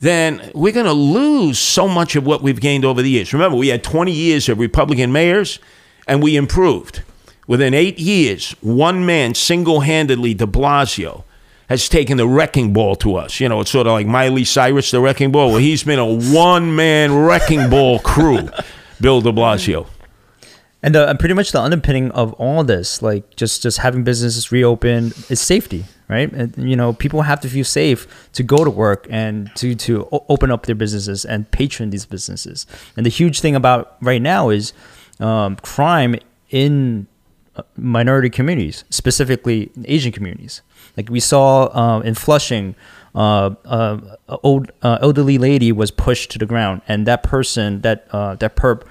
then 0.00 0.50
we're 0.54 0.72
going 0.72 0.86
to 0.86 0.92
lose 0.92 1.58
so 1.58 1.88
much 1.88 2.16
of 2.16 2.26
what 2.26 2.42
we've 2.42 2.60
gained 2.60 2.84
over 2.84 3.02
the 3.02 3.10
years. 3.10 3.32
Remember, 3.32 3.56
we 3.56 3.68
had 3.68 3.82
20 3.82 4.12
years 4.12 4.48
of 4.48 4.58
Republican 4.58 5.12
mayors 5.12 5.58
and 6.06 6.22
we 6.22 6.36
improved. 6.36 7.02
Within 7.46 7.74
eight 7.74 7.98
years, 7.98 8.52
one 8.62 9.04
man 9.04 9.34
single 9.34 9.80
handedly, 9.80 10.32
de 10.32 10.46
Blasio, 10.46 11.24
has 11.68 11.88
taken 11.88 12.16
the 12.16 12.28
wrecking 12.28 12.72
ball 12.72 12.96
to 12.96 13.16
us. 13.16 13.40
You 13.40 13.48
know, 13.48 13.60
it's 13.60 13.70
sort 13.70 13.86
of 13.86 13.92
like 13.92 14.06
Miley 14.06 14.44
Cyrus, 14.44 14.90
the 14.90 15.00
wrecking 15.00 15.32
ball. 15.32 15.48
Well, 15.48 15.58
he's 15.58 15.82
been 15.84 15.98
a 15.98 16.06
one 16.06 16.76
man 16.76 17.14
wrecking 17.14 17.70
ball 17.70 17.98
crew, 18.00 18.48
Bill 19.00 19.20
de 19.20 19.32
Blasio. 19.32 19.86
And 20.82 20.96
uh, 20.96 21.14
pretty 21.14 21.34
much 21.34 21.52
the 21.52 21.62
underpinning 21.62 22.10
of 22.10 22.34
all 22.34 22.62
this, 22.62 23.00
like 23.00 23.36
just 23.36 23.62
just 23.62 23.78
having 23.78 24.04
businesses 24.04 24.52
reopen, 24.52 25.14
is 25.30 25.40
safety, 25.40 25.86
right? 26.08 26.30
And 26.30 26.68
you 26.68 26.76
know, 26.76 26.92
people 26.92 27.22
have 27.22 27.40
to 27.40 27.48
feel 27.48 27.64
safe 27.64 28.28
to 28.34 28.42
go 28.42 28.64
to 28.64 28.70
work 28.70 29.06
and 29.08 29.50
to 29.56 29.74
to 29.74 30.06
open 30.28 30.50
up 30.50 30.66
their 30.66 30.74
businesses 30.74 31.24
and 31.24 31.50
patron 31.50 31.88
these 31.88 32.04
businesses. 32.04 32.66
And 32.98 33.06
the 33.06 33.10
huge 33.10 33.40
thing 33.40 33.56
about 33.56 33.96
right 34.02 34.20
now 34.20 34.50
is 34.50 34.74
um, 35.20 35.56
crime 35.56 36.16
in 36.50 37.06
minority 37.76 38.30
communities, 38.30 38.84
specifically 38.90 39.70
Asian 39.84 40.12
communities. 40.12 40.62
Like 40.96 41.08
we 41.10 41.20
saw 41.20 41.64
uh, 41.66 42.00
in 42.00 42.14
Flushing, 42.14 42.74
uh, 43.14 43.50
uh, 43.64 43.98
old 44.42 44.72
uh, 44.82 44.98
elderly 45.00 45.38
lady 45.38 45.72
was 45.72 45.90
pushed 45.90 46.30
to 46.32 46.38
the 46.38 46.46
ground, 46.46 46.82
and 46.88 47.06
that 47.06 47.22
person, 47.22 47.80
that 47.82 48.06
uh, 48.10 48.34
that 48.36 48.56
perp, 48.56 48.82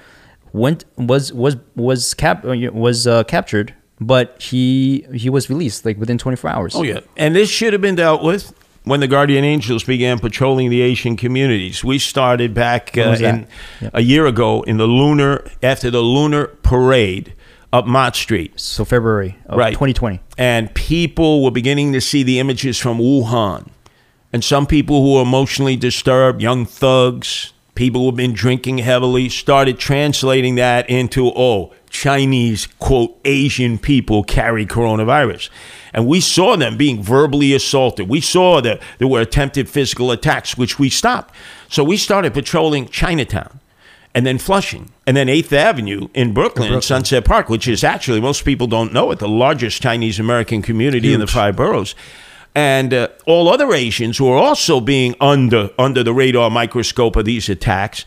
went 0.52 0.84
was 0.96 1.32
was 1.32 1.56
was 1.76 2.14
cap 2.14 2.44
uh, 2.44 2.54
was 2.72 3.06
uh, 3.06 3.24
captured, 3.24 3.74
but 4.00 4.40
he 4.40 5.06
he 5.14 5.28
was 5.30 5.48
released 5.50 5.84
like 5.84 5.98
within 5.98 6.18
24 6.18 6.50
hours. 6.50 6.74
Oh, 6.74 6.82
yeah. 6.82 7.00
And 7.16 7.34
this 7.34 7.50
should 7.50 7.72
have 7.72 7.82
been 7.82 7.96
dealt 7.96 8.22
with 8.22 8.52
when 8.84 9.00
the 9.00 9.08
Guardian 9.08 9.44
Angels 9.44 9.82
began 9.84 10.18
patrolling 10.18 10.68
the 10.70 10.82
Asian 10.82 11.16
communities. 11.16 11.82
We 11.84 11.98
started 11.98 12.52
back 12.54 12.96
uh, 12.96 13.16
in 13.20 13.46
Yep. 13.80 13.90
a 13.94 14.00
year 14.02 14.26
ago 14.26 14.62
in 14.62 14.76
the 14.76 14.86
lunar 14.86 15.46
after 15.62 15.90
the 15.90 16.00
lunar 16.02 16.46
parade 16.62 17.34
up 17.74 17.86
Mott 17.86 18.14
Street. 18.14 18.58
So 18.60 18.84
February 18.84 19.36
of 19.46 19.58
Right. 19.58 19.72
2020. 19.72 20.20
and 20.38 20.72
people 20.74 21.42
were 21.42 21.50
beginning 21.50 21.92
to 21.92 22.00
see 22.00 22.22
the 22.22 22.38
images 22.38 22.78
from 22.78 22.98
Wuhan. 22.98 23.68
And 24.32 24.42
some 24.44 24.66
people 24.66 25.02
who 25.02 25.14
were 25.14 25.22
emotionally 25.22 25.76
disturbed, 25.76 26.40
young 26.40 26.66
thugs, 26.66 27.52
people 27.74 28.02
who 28.02 28.06
have 28.06 28.16
been 28.16 28.32
drinking 28.32 28.78
heavily, 28.78 29.28
started 29.28 29.78
translating 29.78 30.54
that 30.54 30.88
into, 30.88 31.28
oh, 31.34 31.72
Chinese, 31.90 32.66
quote, 32.78 33.16
Asian 33.24 33.78
people 33.78 34.22
carry 34.24 34.66
coronavirus. 34.66 35.48
And 35.92 36.06
we 36.06 36.20
saw 36.20 36.56
them 36.56 36.76
being 36.76 37.02
verbally 37.02 37.54
assaulted. 37.54 38.08
We 38.08 38.20
saw 38.20 38.60
that 38.60 38.80
there 38.98 39.08
were 39.08 39.20
attempted 39.20 39.68
physical 39.68 40.10
attacks, 40.12 40.56
which 40.56 40.78
we 40.78 40.90
stopped. 40.90 41.34
So 41.68 41.82
we 41.84 41.96
started 41.96 42.34
patrolling 42.34 42.86
Chinatown 42.88 43.60
and 44.14 44.24
then 44.24 44.38
Flushing, 44.38 44.90
and 45.06 45.16
then 45.16 45.28
Eighth 45.28 45.52
Avenue 45.52 46.08
in 46.14 46.32
Brooklyn, 46.32 46.80
Sunset 46.80 47.24
Park, 47.24 47.48
which 47.48 47.66
is 47.66 47.82
actually 47.82 48.20
most 48.20 48.44
people 48.44 48.66
don't 48.66 48.92
know 48.92 49.10
it, 49.10 49.18
the 49.18 49.28
largest 49.28 49.82
Chinese 49.82 50.20
American 50.20 50.62
community 50.62 51.12
in 51.12 51.20
the 51.20 51.26
five 51.26 51.56
boroughs, 51.56 51.94
and 52.54 52.94
uh, 52.94 53.08
all 53.26 53.48
other 53.48 53.72
Asians 53.74 54.18
who 54.18 54.28
are 54.28 54.38
also 54.38 54.80
being 54.80 55.14
under 55.20 55.70
under 55.78 56.02
the 56.04 56.14
radar 56.14 56.48
microscope 56.48 57.16
of 57.16 57.24
these 57.24 57.48
attacks, 57.48 58.04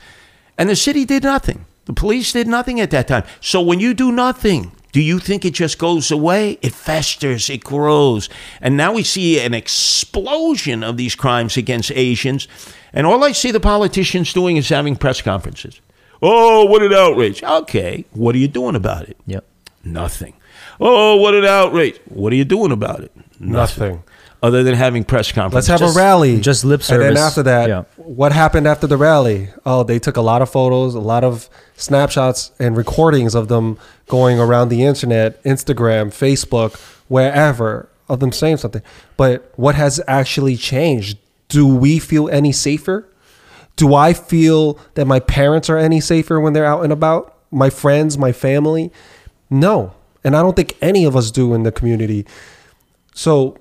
and 0.57 0.69
the 0.69 0.75
city 0.75 1.03
did 1.03 1.23
nothing. 1.23 1.65
The 1.85 1.93
police 1.93 2.33
did 2.33 2.47
nothing 2.47 2.81
at 2.81 2.91
that 2.91 3.07
time. 3.07 3.23
So 3.39 3.61
when 3.61 3.79
you 3.79 3.93
do 3.93 4.11
nothing. 4.11 4.71
Do 4.93 5.01
you 5.03 5.19
think 5.19 5.45
it 5.45 5.53
just 5.53 5.77
goes 5.77 6.09
away? 6.11 6.57
It 6.61 6.73
festers, 6.73 7.51
it 7.51 7.63
grows. 7.63 8.29
And 8.61 8.75
now 8.75 8.93
we 8.93 9.03
see 9.03 9.39
an 9.39 9.53
explosion 9.53 10.83
of 10.83 10.97
these 10.97 11.13
crimes 11.13 11.55
against 11.55 11.91
Asians. 11.91 12.47
And 12.93 13.05
all 13.05 13.23
I 13.23 13.33
see 13.33 13.51
the 13.51 13.59
politicians 13.59 14.33
doing 14.33 14.57
is 14.57 14.69
having 14.69 14.95
press 14.95 15.21
conferences. 15.21 15.81
Oh, 16.22 16.65
what 16.65 16.82
an 16.82 16.93
outrage. 16.93 17.43
Okay, 17.43 18.05
what 18.13 18.34
are 18.36 18.39
you 18.39 18.47
doing 18.47 18.76
about 18.76 19.03
it? 19.09 19.18
Yep. 19.28 19.45
Nothing. 19.84 20.34
Oh, 20.80 21.15
what 21.18 21.34
an 21.36 21.45
outrage. 21.45 21.99
What 22.09 22.34
are 22.34 22.36
you 22.36 22.45
doing 22.45 22.72
about 22.72 23.01
it? 23.01 23.11
Nothing. 23.39 24.03
Other 24.43 24.61
than 24.63 24.76
having 24.76 25.03
press 25.03 25.32
conferences. 25.32 25.68
Let's 25.70 25.80
conferences. 25.82 25.82
have 25.82 25.89
Just- 25.89 25.97
a 25.97 25.99
rally. 25.99 26.39
just 26.41 26.65
lip 26.65 26.84
service. 26.84 27.07
And 27.07 27.18
then 27.18 27.24
after 27.24 27.43
that, 27.43 27.70
Yeah. 27.70 27.84
what 27.95 28.32
happened 28.32 28.68
after 28.68 28.86
the 28.86 28.97
rally? 28.97 29.49
Oh, 29.65 29.82
they 29.84 29.97
took 29.97 30.15
a 30.18 30.22
lot 30.22 30.41
of 30.43 30.49
photos, 30.49 30.93
a 30.93 30.99
lot 30.99 31.24
of 31.24 31.49
snapshots 31.76 32.51
and 32.59 32.78
recordings 32.78 33.34
of 33.34 33.47
them 33.47 33.78
going 34.07 34.39
around 34.39 34.70
the 34.70 34.84
internet, 34.84 35.41
Instagram, 35.43 36.09
Facebook, 36.11 36.76
wherever, 37.07 37.89
of 38.09 38.20
them 38.20 38.32
saying 38.32 38.57
something. 38.57 38.82
But 39.18 39.51
what 39.55 39.74
has 39.76 39.99
actually 40.07 40.55
changed? 40.55 41.18
Do 41.49 41.65
we 41.65 41.97
feel 41.97 42.30
any 42.30 42.51
safer? 42.51 43.07
Do 43.78 43.95
I 43.95 44.13
feel 44.13 44.78
that 44.95 45.05
my 45.05 45.19
parents 45.21 45.69
are 45.69 45.78
any 45.78 46.01
safer 46.01 46.39
when 46.39 46.53
they're 46.53 46.65
out 46.65 46.84
and 46.84 46.91
about? 46.91 47.38
My 47.51 47.69
friends, 47.69 48.17
my 48.17 48.34
family? 48.34 48.91
No. 49.49 49.93
And 50.23 50.36
I 50.36 50.41
don't 50.41 50.55
think 50.55 50.78
any 50.82 51.05
of 51.05 51.15
us 51.15 51.32
do 51.32 51.53
in 51.53 51.63
the 51.63 51.71
community. 51.71 52.25
So 53.13 53.57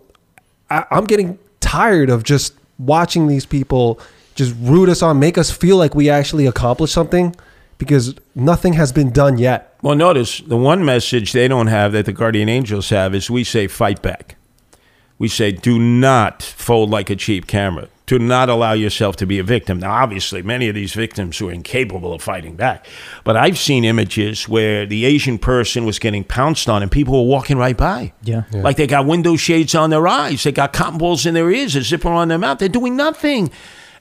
I, 0.68 0.84
I'm 0.90 1.04
getting 1.04 1.38
tired 1.60 2.10
of 2.10 2.24
just 2.24 2.54
watching 2.78 3.28
these 3.28 3.46
people 3.46 4.00
just 4.34 4.54
root 4.60 4.88
us 4.88 5.02
on, 5.02 5.18
make 5.18 5.38
us 5.38 5.50
feel 5.50 5.76
like 5.76 5.94
we 5.94 6.10
actually 6.10 6.46
accomplished 6.46 6.92
something 6.92 7.34
because 7.78 8.14
nothing 8.34 8.74
has 8.74 8.92
been 8.92 9.10
done 9.10 9.38
yet. 9.38 9.76
Well, 9.82 9.94
notice 9.94 10.40
the 10.40 10.56
one 10.56 10.84
message 10.84 11.32
they 11.32 11.48
don't 11.48 11.66
have 11.68 11.92
that 11.92 12.06
the 12.06 12.12
Guardian 12.12 12.48
Angels 12.48 12.90
have 12.90 13.14
is 13.14 13.30
we 13.30 13.44
say 13.44 13.66
fight 13.66 14.02
back. 14.02 14.36
We 15.18 15.28
say 15.28 15.52
do 15.52 15.78
not 15.78 16.42
fold 16.42 16.90
like 16.90 17.10
a 17.10 17.16
cheap 17.16 17.46
camera. 17.46 17.88
Do 18.06 18.20
not 18.20 18.48
allow 18.48 18.72
yourself 18.72 19.16
to 19.16 19.26
be 19.26 19.40
a 19.40 19.42
victim. 19.42 19.80
Now, 19.80 19.92
obviously, 19.92 20.40
many 20.40 20.68
of 20.68 20.76
these 20.76 20.94
victims 20.94 21.40
were 21.40 21.50
incapable 21.50 22.12
of 22.12 22.22
fighting 22.22 22.54
back. 22.54 22.86
But 23.24 23.36
I've 23.36 23.58
seen 23.58 23.84
images 23.84 24.48
where 24.48 24.86
the 24.86 25.04
Asian 25.04 25.38
person 25.38 25.84
was 25.84 25.98
getting 25.98 26.22
pounced 26.22 26.68
on 26.68 26.82
and 26.82 26.90
people 26.90 27.14
were 27.14 27.28
walking 27.28 27.58
right 27.58 27.76
by. 27.76 28.12
Yeah. 28.22 28.44
Yeah. 28.52 28.62
Like 28.62 28.76
they 28.76 28.86
got 28.86 29.06
window 29.06 29.34
shades 29.34 29.74
on 29.74 29.90
their 29.90 30.06
eyes, 30.06 30.44
they 30.44 30.52
got 30.52 30.72
cotton 30.72 30.98
balls 30.98 31.26
in 31.26 31.34
their 31.34 31.50
ears, 31.50 31.74
a 31.74 31.82
zipper 31.82 32.08
on 32.08 32.28
their 32.28 32.38
mouth. 32.38 32.58
They're 32.58 32.68
doing 32.68 32.96
nothing. 32.96 33.50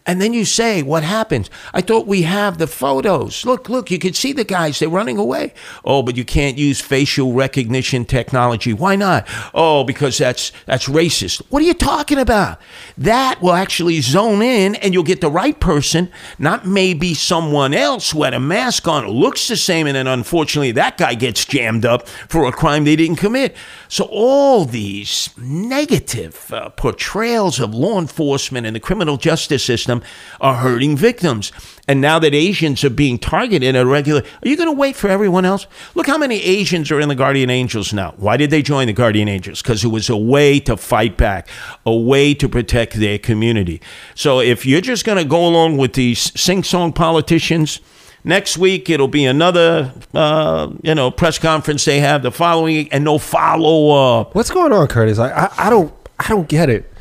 And 0.07 0.21
then 0.21 0.33
you 0.33 0.45
say, 0.45 0.83
What 0.83 1.03
happened? 1.03 1.49
I 1.73 1.81
thought 1.81 2.05
we 2.05 2.23
have 2.23 2.57
the 2.57 2.67
photos. 2.67 3.43
Look, 3.43 3.69
look, 3.69 3.89
you 3.89 3.97
can 3.97 4.13
see 4.13 4.33
the 4.33 4.43
guys. 4.43 4.77
They're 4.77 4.89
running 4.89 5.17
away. 5.17 5.53
Oh, 5.83 6.03
but 6.03 6.15
you 6.15 6.23
can't 6.23 6.57
use 6.57 6.79
facial 6.79 7.33
recognition 7.33 8.05
technology. 8.05 8.71
Why 8.71 8.95
not? 8.95 9.27
Oh, 9.53 9.83
because 9.83 10.17
that's 10.17 10.51
that's 10.67 10.87
racist. 10.87 11.41
What 11.49 11.63
are 11.63 11.65
you 11.65 11.73
talking 11.73 12.19
about? 12.19 12.59
That 12.97 13.41
will 13.41 13.53
actually 13.53 13.99
zone 14.01 14.43
in 14.43 14.75
and 14.75 14.93
you'll 14.93 15.03
get 15.03 15.21
the 15.21 15.31
right 15.31 15.59
person, 15.59 16.11
not 16.37 16.67
maybe 16.67 17.15
someone 17.15 17.73
else 17.73 18.11
who 18.11 18.23
had 18.23 18.35
a 18.35 18.39
mask 18.39 18.87
on, 18.87 19.07
looks 19.07 19.47
the 19.47 19.57
same, 19.57 19.87
and 19.87 19.95
then 19.95 20.07
unfortunately 20.07 20.71
that 20.73 20.97
guy 20.97 21.15
gets 21.15 21.45
jammed 21.45 21.85
up 21.85 22.07
for 22.07 22.45
a 22.45 22.51
crime 22.51 22.83
they 22.83 22.95
didn't 22.95 23.17
commit. 23.17 23.55
So 23.87 24.05
all 24.05 24.65
these 24.65 25.29
negative 25.37 26.51
uh, 26.53 26.69
portrayals 26.69 27.59
of 27.59 27.73
law 27.73 27.99
enforcement 27.99 28.67
and 28.67 28.75
the 28.75 28.79
criminal 28.79 29.17
justice 29.17 29.63
system 29.63 29.94
are 30.41 30.55
hurting 30.55 30.97
victims. 30.97 31.51
And 31.87 32.01
now 32.01 32.17
that 32.19 32.33
Asians 32.33 32.83
are 32.83 32.89
being 32.89 33.19
targeted 33.19 33.75
at 33.75 33.83
a 33.83 33.85
regular, 33.85 34.21
are 34.21 34.47
you 34.47 34.57
going 34.57 34.69
to 34.69 34.75
wait 34.75 34.95
for 34.95 35.07
everyone 35.07 35.45
else? 35.45 35.67
Look 35.93 36.07
how 36.07 36.17
many 36.17 36.41
Asians 36.41 36.89
are 36.91 36.99
in 36.99 37.09
the 37.09 37.15
Guardian 37.15 37.49
Angels 37.49 37.93
now. 37.93 38.13
Why 38.17 38.37
did 38.37 38.49
they 38.49 38.61
join 38.61 38.87
the 38.87 38.93
Guardian 38.93 39.27
Angels? 39.27 39.61
Because 39.61 39.83
it 39.83 39.89
was 39.89 40.09
a 40.09 40.17
way 40.17 40.59
to 40.61 40.77
fight 40.77 41.15
back, 41.17 41.47
a 41.85 41.95
way 41.95 42.33
to 42.33 42.49
protect 42.49 42.93
their 42.93 43.19
community. 43.19 43.81
So 44.15 44.39
if 44.39 44.65
you're 44.65 44.81
just 44.81 45.05
going 45.05 45.19
to 45.19 45.25
go 45.25 45.45
along 45.45 45.77
with 45.77 45.93
these 45.93 46.39
sing-song 46.39 46.93
politicians, 46.93 47.79
Next 48.27 48.57
week 48.57 48.89
it'll 48.89 49.07
be 49.07 49.25
another, 49.25 49.93
uh, 50.15 50.71
you 50.81 50.95
know, 50.95 51.11
press 51.11 51.37
conference 51.37 51.85
they 51.85 51.99
have 51.99 52.23
the 52.23 52.31
following, 52.31 52.91
and 52.91 53.03
no 53.03 53.19
follow 53.19 53.91
up. 54.19 54.33
What's 54.33 54.49
going 54.49 54.73
on, 54.73 54.87
Curtis? 54.87 55.19
I, 55.19 55.29
I, 55.29 55.67
I 55.67 55.69
don't 55.69 55.93
I 56.19 56.29
don't 56.29 56.49
get 56.49 56.71
it. 56.71 56.91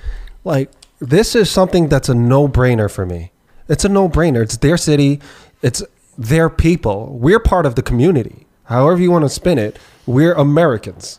Like 0.45 0.71
this 1.05 1.35
is 1.35 1.51
something 1.51 1.89
that's 1.89 2.09
a 2.09 2.15
no 2.15 2.49
brainer 2.49 2.91
for 2.91 3.07
me. 3.07 3.33
It's 3.69 3.85
a 3.85 3.89
no 3.89 4.09
brainer. 4.09 4.43
It's 4.43 4.57
their 4.57 4.77
city. 4.77 5.21
It's 5.63 5.83
their 6.17 6.49
people. 6.51 7.17
We're 7.19 7.41
part 7.41 7.67
of 7.67 7.75
the 7.75 7.83
community. 7.83 8.47
However 8.65 9.01
you 9.01 9.11
want 9.11 9.25
to 9.25 9.29
spin 9.29 9.59
it, 9.59 9.79
we're 10.07 10.33
Americans, 10.33 11.19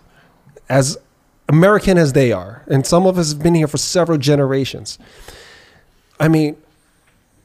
as 0.70 0.98
American 1.48 1.98
as 1.98 2.14
they 2.14 2.32
are, 2.32 2.64
and 2.68 2.86
some 2.86 3.06
of 3.06 3.18
us 3.18 3.34
have 3.34 3.42
been 3.42 3.56
here 3.56 3.68
for 3.68 3.78
several 3.78 4.18
generations. 4.18 4.98
I 6.20 6.28
mean, 6.28 6.58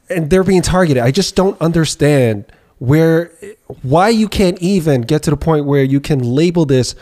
and 0.08 0.30
they're 0.30 0.44
being 0.44 0.62
targeted. 0.62 1.02
I 1.02 1.10
just 1.10 1.36
don't 1.36 1.60
understand 1.60 2.50
where 2.78 3.30
why 3.82 4.08
you 4.08 4.28
can't 4.28 4.58
even 4.60 5.02
get 5.02 5.22
to 5.24 5.30
the 5.30 5.36
point 5.36 5.66
where 5.66 5.84
you 5.84 6.00
can 6.00 6.18
label 6.18 6.64
this 6.64 6.94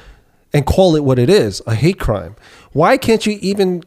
and 0.52 0.66
call 0.66 0.96
it 0.96 1.04
what 1.04 1.18
it 1.18 1.30
is, 1.30 1.62
a 1.66 1.74
hate 1.74 2.00
crime. 2.00 2.34
Why 2.72 2.96
can't 2.96 3.24
you 3.26 3.38
even 3.40 3.84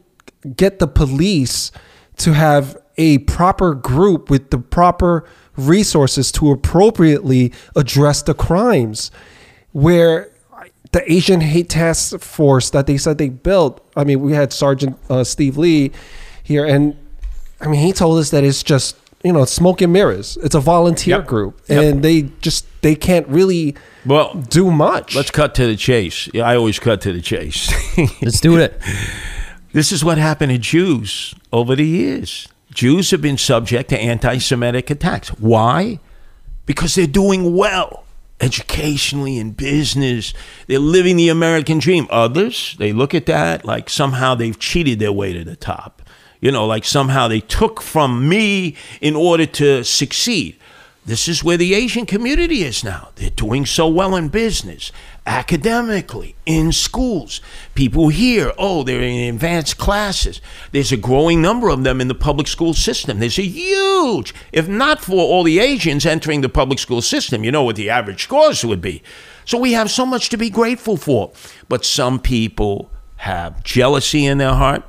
get 0.56 0.78
the 0.78 0.86
police 0.86 1.70
to 2.18 2.32
have 2.34 2.76
a 2.98 3.18
proper 3.18 3.74
group 3.74 4.28
with 4.30 4.50
the 4.50 4.58
proper 4.58 5.24
resources 5.56 6.30
to 6.32 6.50
appropriately 6.50 7.52
address 7.76 8.22
the 8.22 8.34
crimes 8.34 9.10
where 9.72 10.30
the 10.92 11.10
Asian 11.10 11.40
hate 11.40 11.70
task 11.70 12.18
force 12.20 12.68
that 12.70 12.86
they 12.86 12.98
said 12.98 13.16
they 13.18 13.30
built. 13.30 13.80
I 13.96 14.04
mean, 14.04 14.20
we 14.20 14.32
had 14.32 14.52
Sergeant 14.52 14.98
uh, 15.08 15.24
Steve 15.24 15.56
Lee 15.56 15.90
here, 16.42 16.66
and 16.66 16.96
I 17.60 17.66
mean, 17.68 17.80
he 17.80 17.92
told 17.92 18.18
us 18.18 18.30
that 18.30 18.44
it's 18.44 18.62
just 18.62 18.96
you 19.24 19.32
know 19.32 19.44
smoke 19.46 19.80
and 19.80 19.92
mirrors. 19.92 20.36
It's 20.42 20.54
a 20.54 20.60
volunteer 20.60 21.16
Yep. 21.18 21.26
group, 21.26 21.60
Yep. 21.68 21.82
and 21.82 22.02
they 22.02 22.22
just 22.42 22.66
they 22.82 22.94
can't 22.94 23.26
really 23.28 23.74
Well, 24.04 24.34
do 24.34 24.70
much. 24.70 25.14
let's 25.14 25.30
cut 25.30 25.54
to 25.54 25.66
the 25.66 25.76
chase. 25.76 26.28
Yeah, 26.34 26.44
I 26.46 26.56
always 26.56 26.78
cut 26.78 27.00
to 27.02 27.12
the 27.12 27.22
chase. 27.22 27.72
Let's 28.20 28.40
do 28.40 28.56
it. 28.58 28.78
this 29.72 29.92
is 29.92 30.04
what 30.04 30.18
happened 30.18 30.52
to 30.52 30.58
Jews 30.58 31.34
over 31.52 31.74
the 31.74 31.86
years. 31.86 32.48
Jews 32.72 33.10
have 33.10 33.22
been 33.22 33.38
subject 33.38 33.90
to 33.90 33.98
anti 33.98 34.38
Semitic 34.38 34.90
attacks. 34.90 35.28
Why? 35.30 35.98
Because 36.66 36.94
they're 36.94 37.06
doing 37.06 37.56
well 37.56 38.04
educationally 38.40 39.38
in 39.38 39.52
business. 39.52 40.34
They're 40.66 40.78
living 40.78 41.16
the 41.16 41.28
American 41.28 41.78
dream. 41.78 42.06
Others, 42.10 42.76
they 42.78 42.92
look 42.92 43.14
at 43.14 43.26
that 43.26 43.64
like 43.64 43.88
somehow 43.88 44.34
they've 44.34 44.58
cheated 44.58 44.98
their 44.98 45.12
way 45.12 45.32
to 45.32 45.44
the 45.44 45.56
top. 45.56 46.02
You 46.40 46.50
know, 46.50 46.66
like 46.66 46.84
somehow 46.84 47.28
they 47.28 47.40
took 47.40 47.80
from 47.80 48.28
me 48.28 48.76
in 49.00 49.14
order 49.14 49.46
to 49.46 49.84
succeed. 49.84 50.56
This 51.04 51.28
is 51.28 51.42
where 51.42 51.56
the 51.56 51.74
Asian 51.74 52.06
community 52.06 52.62
is 52.62 52.84
now. 52.84 53.10
They're 53.16 53.30
doing 53.30 53.66
so 53.66 53.88
well 53.88 54.14
in 54.14 54.28
business, 54.28 54.92
academically, 55.26 56.34
in 56.46 56.72
schools. 56.72 57.40
People 57.74 58.08
here, 58.08 58.52
oh, 58.58 58.82
they're 58.82 59.00
in 59.00 59.34
advanced 59.34 59.78
classes. 59.78 60.40
There's 60.72 60.92
a 60.92 60.96
growing 60.96 61.40
number 61.40 61.68
of 61.68 61.84
them 61.84 62.00
in 62.00 62.08
the 62.08 62.14
public 62.14 62.48
school 62.48 62.74
system. 62.74 63.20
There's 63.20 63.38
a 63.38 63.42
huge, 63.42 64.34
if 64.52 64.68
not 64.68 65.00
for 65.00 65.20
all 65.20 65.44
the 65.44 65.60
Asians 65.60 66.04
entering 66.04 66.40
the 66.40 66.48
public 66.48 66.78
school 66.78 67.02
system, 67.02 67.44
you 67.44 67.52
know 67.52 67.62
what 67.62 67.76
the 67.76 67.90
average 67.90 68.24
scores 68.24 68.64
would 68.64 68.80
be. 68.80 69.02
So 69.44 69.58
we 69.58 69.72
have 69.72 69.90
so 69.90 70.04
much 70.04 70.28
to 70.30 70.36
be 70.36 70.50
grateful 70.50 70.96
for. 70.96 71.32
But 71.68 71.84
some 71.84 72.18
people 72.18 72.90
have 73.16 73.62
jealousy 73.62 74.26
in 74.26 74.38
their 74.38 74.54
heart. 74.54 74.82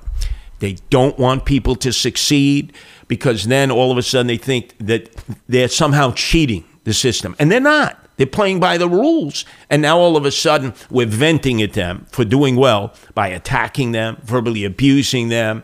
They 0.59 0.77
don't 0.89 1.19
want 1.19 1.45
people 1.45 1.75
to 1.75 1.91
succeed 1.91 2.73
because 3.07 3.45
then 3.45 3.69
all 3.69 3.91
of 3.91 3.97
a 3.97 4.01
sudden 4.01 4.27
they 4.27 4.37
think 4.37 4.75
that 4.79 5.11
they're 5.47 5.67
somehow 5.67 6.13
cheating 6.13 6.63
the 6.83 6.93
system. 6.93 7.35
And 7.37 7.51
they're 7.51 7.59
not. 7.59 8.02
They're 8.17 8.27
playing 8.27 8.59
by 8.59 8.77
the 8.77 8.89
rules. 8.89 9.45
And 9.69 9.81
now 9.81 9.97
all 9.99 10.15
of 10.17 10.25
a 10.25 10.31
sudden 10.31 10.73
we're 10.89 11.05
venting 11.05 11.61
at 11.61 11.73
them 11.73 12.05
for 12.11 12.25
doing 12.25 12.55
well 12.55 12.93
by 13.13 13.29
attacking 13.29 13.91
them, 13.91 14.17
verbally 14.23 14.63
abusing 14.65 15.29
them. 15.29 15.63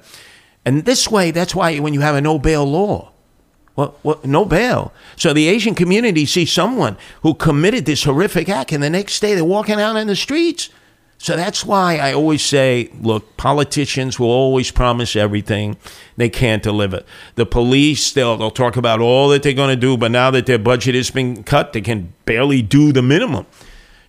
And 0.65 0.85
this 0.85 1.09
way, 1.09 1.31
that's 1.31 1.55
why 1.55 1.77
when 1.79 1.93
you 1.93 2.01
have 2.01 2.15
a 2.15 2.21
no 2.21 2.37
bail 2.39 2.65
law, 2.65 3.11
well, 3.75 3.95
well, 4.03 4.19
no 4.25 4.43
bail. 4.43 4.91
So 5.15 5.31
the 5.31 5.47
Asian 5.47 5.73
community 5.73 6.25
sees 6.25 6.51
someone 6.51 6.97
who 7.21 7.33
committed 7.33 7.85
this 7.85 8.03
horrific 8.03 8.49
act, 8.49 8.73
and 8.73 8.83
the 8.83 8.89
next 8.89 9.21
day 9.21 9.35
they're 9.35 9.45
walking 9.45 9.79
out 9.79 9.95
in 9.95 10.07
the 10.07 10.17
streets. 10.17 10.69
So 11.21 11.35
that's 11.35 11.65
why 11.65 11.97
I 11.97 12.13
always 12.13 12.41
say, 12.41 12.89
look, 13.01 13.35
politicians 13.35 14.17
will 14.19 14.29
always 14.31 14.71
promise 14.71 15.17
everything. 15.17 15.75
They 16.15 16.29
can't 16.29 16.63
deliver. 16.63 17.03
The 17.35 17.45
police, 17.45 18.13
they'll, 18.13 18.37
they'll 18.37 18.49
talk 18.51 18.77
about 18.77 19.01
all 19.01 19.27
that 19.29 19.43
they're 19.43 19.51
going 19.51 19.69
to 19.69 19.75
do, 19.75 19.97
but 19.97 20.11
now 20.11 20.31
that 20.31 20.45
their 20.45 20.57
budget 20.57 20.95
has 20.95 21.11
been 21.11 21.43
cut, 21.43 21.73
they 21.73 21.81
can 21.81 22.13
barely 22.23 22.61
do 22.61 22.93
the 22.93 23.01
minimum. 23.01 23.45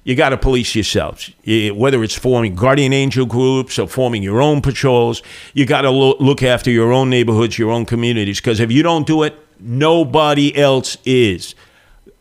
You 0.04 0.14
got 0.14 0.28
to 0.28 0.36
police 0.36 0.76
yourselves. 0.76 1.32
You- 1.42 1.74
Whether 1.74 2.02
it's 2.04 2.14
forming 2.16 2.54
guardian 2.54 2.92
angel 2.92 3.26
groups 3.26 3.76
or 3.76 3.88
forming 3.88 4.22
your 4.22 4.40
own 4.40 4.60
patrols, 4.62 5.20
you 5.52 5.66
got 5.66 5.80
to 5.82 5.90
lo- 5.90 6.16
look 6.20 6.44
after 6.44 6.70
your 6.70 6.92
own 6.92 7.10
neighborhoods, 7.10 7.58
your 7.58 7.72
own 7.72 7.86
communities. 7.86 8.38
Because 8.40 8.60
if 8.60 8.70
you 8.70 8.84
don't 8.84 9.06
do 9.06 9.24
it, 9.24 9.34
nobody 9.58 10.56
else 10.56 10.96
is. 11.04 11.56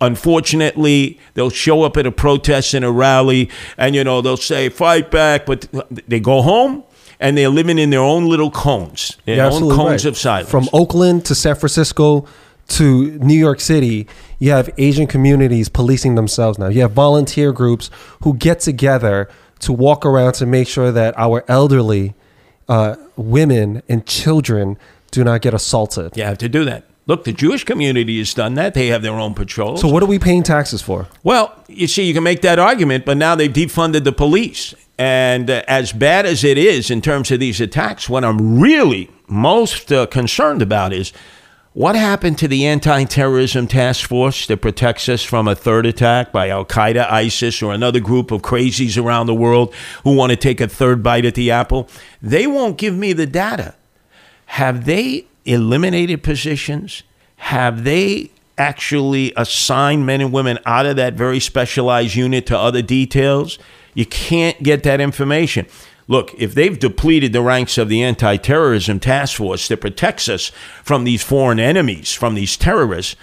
Unfortunately, 0.02 1.20
they'll 1.34 1.50
show 1.50 1.84
up 1.84 1.98
at 1.98 2.06
a 2.06 2.12
protest 2.12 2.74
and 2.74 2.86
a 2.86 2.92
rally, 2.92 3.50
and 3.78 3.96
you 3.96 4.04
know 4.04 4.22
they'll 4.22 4.38
say 4.38 4.70
"fight 4.70 5.12
back," 5.12 5.46
but 5.46 5.68
they 6.08 6.20
go 6.20 6.42
home 6.42 6.84
and 7.20 7.38
they're 7.38 7.50
living 7.50 7.78
in 7.78 7.90
their 7.90 8.00
own 8.00 8.28
little 8.28 8.50
cones, 8.50 9.18
their 9.26 9.36
You're 9.38 9.52
own 9.52 9.76
cones 9.76 10.06
right. 10.06 10.06
of 10.06 10.18
silence. 10.18 10.50
From 10.50 10.70
Oakland 10.72 11.26
to 11.26 11.36
San 11.36 11.56
Francisco 11.56 12.26
to 12.70 13.12
New 13.20 13.38
York 13.38 13.60
City, 13.60 14.08
you 14.38 14.52
have 14.52 14.70
Asian 14.78 15.06
communities 15.06 15.68
policing 15.70 16.16
themselves 16.16 16.58
now. 16.58 16.68
You 16.68 16.82
have 16.82 16.92
volunteer 16.94 17.52
groups 17.52 17.90
who 18.24 18.36
get 18.36 18.62
together 18.62 19.28
to 19.60 19.74
walk 19.74 20.06
around 20.06 20.34
to 20.34 20.46
make 20.46 20.68
sure 20.68 20.92
that 20.92 21.14
our 21.18 21.44
elderly, 21.50 22.14
uh, 22.70 22.96
women, 23.18 23.82
and 23.90 24.06
children 24.06 24.78
do 25.12 25.24
not 25.24 25.42
get 25.42 25.54
assaulted. 25.54 26.16
you 26.16 26.24
have 26.24 26.38
to 26.38 26.48
do 26.48 26.64
that. 26.66 26.86
Look, 27.10 27.24
the 27.24 27.34
Jewish 27.34 27.64
community 27.64 28.20
has 28.20 28.36
done 28.36 28.54
that. 28.54 28.76
They 28.76 28.86
have 28.88 29.02
their 29.02 29.16
own 29.16 29.34
patrols. 29.34 29.82
So, 29.82 29.88
what 29.88 30.04
are 30.04 30.06
we 30.06 30.20
paying 30.20 30.44
taxes 30.44 30.84
for? 30.84 31.08
Well, 31.24 31.56
you 31.68 31.88
see, 31.88 32.04
you 32.04 32.14
can 32.14 32.22
make 32.22 32.44
that 32.44 32.60
argument, 32.60 33.04
but 33.04 33.18
now 33.18 33.34
they've 33.34 33.52
defunded 33.52 34.04
the 34.04 34.12
police. 34.12 34.76
And 35.00 35.50
uh, 35.50 35.64
as 35.68 35.92
bad 35.92 36.28
as 36.28 36.44
it 36.44 36.60
is 36.60 36.92
in 36.92 37.02
terms 37.02 37.32
of 37.32 37.40
these 37.40 37.60
attacks, 37.60 38.10
what 38.10 38.24
I'm 38.24 38.60
really 38.60 39.10
most 39.28 39.92
uh, 39.92 40.06
concerned 40.06 40.62
about 40.62 40.94
is 40.94 41.12
what 41.74 41.96
happened 41.96 42.38
to 42.40 42.48
the 42.48 42.68
anti 42.68 43.06
terrorism 43.06 43.66
task 43.66 44.08
force 44.08 44.46
that 44.46 44.58
protects 44.58 45.10
us 45.10 45.24
from 45.24 45.48
a 45.48 45.56
third 45.56 45.88
attack 45.88 46.32
by 46.32 46.50
Al 46.50 46.64
Qaeda, 46.64 47.10
ISIS, 47.10 47.64
or 47.64 47.74
another 47.74 48.00
group 48.00 48.30
of 48.30 48.44
crazies 48.44 49.04
around 49.04 49.26
the 49.26 49.34
world 49.34 49.74
who 50.04 50.16
want 50.16 50.30
to 50.30 50.36
take 50.36 50.62
a 50.62 50.68
third 50.68 51.02
bite 51.02 51.26
at 51.26 51.34
the 51.34 51.50
apple? 51.50 51.90
They 52.22 52.46
won't 52.46 52.78
give 52.78 52.96
me 52.96 53.14
the 53.14 53.26
data. 53.26 53.74
Have 54.46 54.86
they 54.86 55.26
eliminated 55.50 56.24
positions? 56.24 57.04
Have 57.38 57.84
they 57.84 58.32
actually 58.58 59.34
assigned 59.36 60.06
men 60.06 60.22
and 60.22 60.32
women 60.32 60.60
out 60.66 60.86
of 60.86 60.96
that 60.98 61.14
very 61.14 61.40
specialized 61.40 62.16
unit 62.16 62.46
to 62.48 62.58
other 62.58 62.82
details? 62.82 63.58
You 63.94 64.06
can't 64.06 64.62
get 64.62 64.84
that 64.84 65.02
information. 65.02 65.66
Look, 66.08 66.34
if 66.38 66.56
they've 66.56 66.78
depleted 66.78 67.34
the 67.34 67.42
ranks 67.42 67.78
of 67.78 67.90
the 67.90 68.04
anti 68.04 68.38
terrorism 68.38 69.00
task 69.00 69.38
force 69.38 69.68
that 69.68 69.82
protects 69.82 70.28
us 70.28 70.52
from 70.84 71.04
these 71.04 71.24
foreign 71.24 71.60
enemies, 71.60 72.14
from 72.14 72.36
these 72.36 72.58
terrorists, 72.58 73.16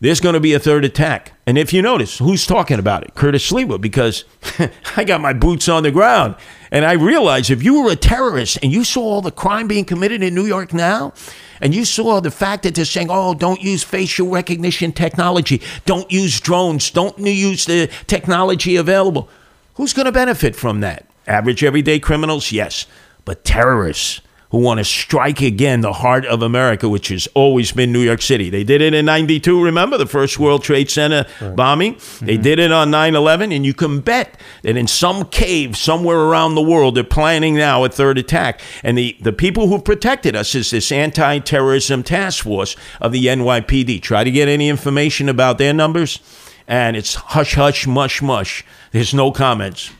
there's 0.00 0.20
going 0.20 0.34
to 0.34 0.40
be 0.40 0.52
a 0.52 0.58
third 0.58 0.84
attack. 0.84 1.32
And 1.46 1.56
if 1.56 1.72
you 1.72 1.80
notice, 1.80 2.18
who's 2.18 2.46
talking 2.46 2.78
about 2.78 3.02
it? 3.04 3.14
Curtis 3.14 3.50
Sliwa, 3.50 3.80
because 3.80 4.24
I 4.96 5.04
got 5.04 5.20
my 5.20 5.32
boots 5.32 5.68
on 5.68 5.82
the 5.82 5.90
ground. 5.90 6.36
And 6.70 6.84
I 6.84 6.92
realize 6.92 7.48
if 7.48 7.62
you 7.62 7.82
were 7.82 7.92
a 7.92 7.96
terrorist 7.96 8.58
and 8.62 8.72
you 8.72 8.84
saw 8.84 9.02
all 9.02 9.22
the 9.22 9.30
crime 9.30 9.68
being 9.68 9.84
committed 9.84 10.22
in 10.22 10.34
New 10.34 10.44
York 10.44 10.74
now, 10.74 11.14
and 11.60 11.74
you 11.74 11.84
saw 11.84 12.20
the 12.20 12.30
fact 12.30 12.64
that 12.64 12.74
they're 12.74 12.84
saying, 12.84 13.08
oh, 13.10 13.32
don't 13.32 13.62
use 13.62 13.82
facial 13.82 14.28
recognition 14.28 14.92
technology, 14.92 15.62
don't 15.86 16.10
use 16.12 16.40
drones, 16.40 16.90
don't 16.90 17.18
use 17.18 17.64
the 17.64 17.88
technology 18.06 18.76
available, 18.76 19.30
who's 19.74 19.94
going 19.94 20.06
to 20.06 20.12
benefit 20.12 20.54
from 20.54 20.80
that? 20.80 21.06
Average 21.26 21.64
everyday 21.64 21.98
criminals? 21.98 22.52
Yes. 22.52 22.86
But 23.24 23.44
terrorists, 23.44 24.20
who 24.50 24.58
want 24.58 24.78
to 24.78 24.84
strike 24.84 25.40
again 25.40 25.80
the 25.80 25.92
heart 25.92 26.24
of 26.24 26.42
America, 26.42 26.88
which 26.88 27.08
has 27.08 27.26
always 27.34 27.72
been 27.72 27.92
New 27.92 28.00
York 28.00 28.22
City. 28.22 28.48
They 28.48 28.64
did 28.64 28.80
it 28.80 28.94
in 28.94 29.04
92, 29.06 29.62
remember 29.62 29.98
the 29.98 30.06
first 30.06 30.38
World 30.38 30.62
Trade 30.62 30.90
Center 30.90 31.26
bombing? 31.54 31.94
They 31.94 32.34
mm-hmm. 32.34 32.42
did 32.42 32.58
it 32.58 32.70
on 32.70 32.90
9 32.90 33.14
11, 33.14 33.52
and 33.52 33.66
you 33.66 33.74
can 33.74 34.00
bet 34.00 34.38
that 34.62 34.76
in 34.76 34.86
some 34.86 35.24
cave 35.24 35.76
somewhere 35.76 36.18
around 36.18 36.54
the 36.54 36.62
world, 36.62 36.94
they're 36.94 37.04
planning 37.04 37.54
now 37.56 37.84
a 37.84 37.88
third 37.88 38.18
attack. 38.18 38.60
And 38.82 38.96
the, 38.96 39.16
the 39.20 39.32
people 39.32 39.68
who 39.68 39.80
protected 39.80 40.36
us 40.36 40.54
is 40.54 40.70
this 40.70 40.92
anti 40.92 41.38
terrorism 41.40 42.02
task 42.02 42.44
force 42.44 42.76
of 43.00 43.12
the 43.12 43.26
NYPD. 43.26 44.00
Try 44.02 44.24
to 44.24 44.30
get 44.30 44.48
any 44.48 44.68
information 44.68 45.28
about 45.28 45.58
their 45.58 45.72
numbers, 45.72 46.20
and 46.68 46.96
it's 46.96 47.14
hush, 47.14 47.54
hush, 47.54 47.86
mush, 47.86 48.22
mush. 48.22 48.64
There's 48.92 49.12
no 49.12 49.32
comments. 49.32 49.90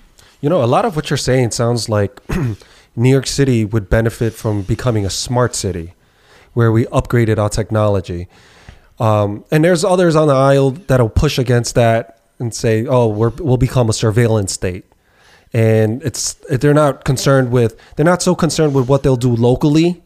You 0.41 0.51
know, 0.51 0.63
a 0.63 0.67
lot 0.67 0.85
of 0.85 0.95
what 0.95 1.11
you're 1.11 1.17
saying 1.17 1.51
sounds 1.51 1.89
like 1.89 2.21
New 2.97 3.11
York 3.11 3.27
City 3.27 3.65
would 3.65 3.89
benefit 3.91 4.33
from 4.33 4.63
becoming 4.63 5.05
a 5.05 5.11
smart 5.11 5.55
city 5.55 5.95
where 6.55 6.73
we 6.73 6.87
upgraded 6.87 7.39
our 7.39 7.51
technology. 7.51 8.29
Um, 8.99 9.45
and 9.51 9.63
there's 9.63 9.85
others 9.85 10.17
on 10.17 10.29
the 10.29 10.35
aisle 10.35 10.71
that'll 10.71 11.11
push 11.11 11.39
against 11.39 11.75
that 11.75 12.19
and 12.39 12.55
say, 12.55 12.87
oh, 12.87 13.09
we're, 13.09 13.29
we'll 13.29 13.59
become 13.59 13.91
a 13.91 13.93
surveillance 13.93 14.53
state. 14.53 14.87
And 15.53 16.03
it's 16.03 16.35
they're 16.51 16.75
not 16.75 17.05
concerned 17.05 17.51
with 17.53 17.79
they're 17.95 18.05
not 18.05 18.21
so 18.21 18.35
concerned 18.35 18.75
with 18.75 18.89
what 18.89 19.03
they'll 19.03 19.17
do 19.17 19.35
locally, 19.35 20.03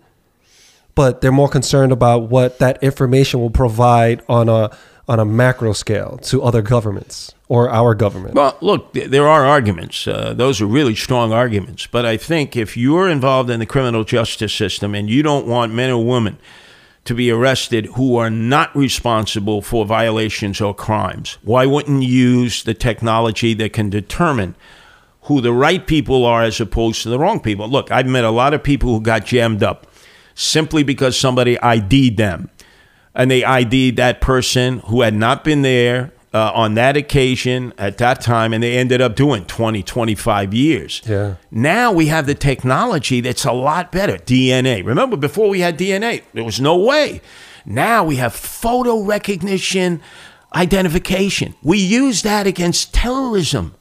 but 0.94 1.20
they're 1.20 1.32
more 1.32 1.48
concerned 1.48 1.92
about 1.92 2.28
what 2.28 2.58
that 2.58 2.82
information 2.82 3.40
will 3.40 3.50
provide 3.50 4.22
on 4.28 4.48
a 4.48 4.76
on 5.10 5.18
a 5.18 5.24
macro 5.24 5.72
scale 5.72 6.18
to 6.18 6.40
other 6.40 6.62
governments 6.62 7.34
or 7.48 7.68
our 7.68 7.96
government. 7.96 8.32
Well, 8.36 8.56
look, 8.60 8.92
there 8.92 9.26
are 9.26 9.44
arguments. 9.44 10.06
Uh, 10.06 10.34
those 10.34 10.60
are 10.60 10.66
really 10.66 10.94
strong 10.94 11.32
arguments. 11.32 11.88
But 11.88 12.06
I 12.06 12.16
think 12.16 12.56
if 12.56 12.76
you're 12.76 13.08
involved 13.08 13.50
in 13.50 13.58
the 13.58 13.66
criminal 13.66 14.04
justice 14.04 14.54
system 14.54 14.94
and 14.94 15.10
you 15.10 15.24
don't 15.24 15.48
want 15.48 15.74
men 15.74 15.90
or 15.90 16.06
women 16.06 16.38
to 17.06 17.14
be 17.16 17.28
arrested 17.28 17.86
who 17.96 18.18
are 18.18 18.30
not 18.30 18.74
responsible 18.76 19.62
for 19.62 19.84
violations 19.84 20.60
or 20.60 20.72
crimes, 20.72 21.38
why 21.42 21.66
wouldn't 21.66 22.04
you 22.04 22.08
use 22.08 22.62
the 22.62 22.74
technology 22.74 23.52
that 23.54 23.72
can 23.72 23.90
determine 23.90 24.54
who 25.22 25.40
the 25.40 25.52
right 25.52 25.88
people 25.88 26.24
are 26.24 26.44
as 26.44 26.60
opposed 26.60 27.02
to 27.02 27.08
the 27.08 27.18
wrong 27.18 27.40
people? 27.40 27.68
Look, 27.68 27.90
I've 27.90 28.06
met 28.06 28.22
a 28.22 28.30
lot 28.30 28.54
of 28.54 28.62
people 28.62 28.90
who 28.90 29.00
got 29.00 29.26
jammed 29.26 29.64
up 29.64 29.88
simply 30.36 30.84
because 30.84 31.18
somebody 31.18 31.58
ID'd 31.60 32.16
them 32.16 32.48
and 33.14 33.30
they 33.30 33.44
ID'd 33.44 33.96
that 33.96 34.20
person 34.20 34.78
who 34.80 35.02
had 35.02 35.14
not 35.14 35.44
been 35.44 35.62
there 35.62 36.12
uh, 36.32 36.52
on 36.54 36.74
that 36.74 36.96
occasion 36.96 37.72
at 37.76 37.98
that 37.98 38.20
time, 38.20 38.52
and 38.52 38.62
they 38.62 38.76
ended 38.78 39.00
up 39.00 39.16
doing 39.16 39.44
20, 39.46 39.82
25 39.82 40.54
years. 40.54 41.02
Yeah. 41.04 41.36
Now 41.50 41.92
we 41.92 42.06
have 42.06 42.26
the 42.26 42.34
technology 42.34 43.20
that's 43.20 43.44
a 43.44 43.52
lot 43.52 43.90
better. 43.90 44.16
DNA. 44.16 44.84
Remember, 44.84 45.16
before 45.16 45.48
we 45.48 45.60
had 45.60 45.76
DNA, 45.76 46.22
there 46.32 46.44
was 46.44 46.60
no 46.60 46.76
way. 46.76 47.20
Now 47.66 48.04
we 48.04 48.16
have 48.16 48.34
photo 48.34 49.02
recognition, 49.02 50.00
identification. 50.54 51.54
We 51.62 51.78
use 51.78 52.22
that 52.22 52.46
against 52.46 52.94
terrorism. 52.94 53.74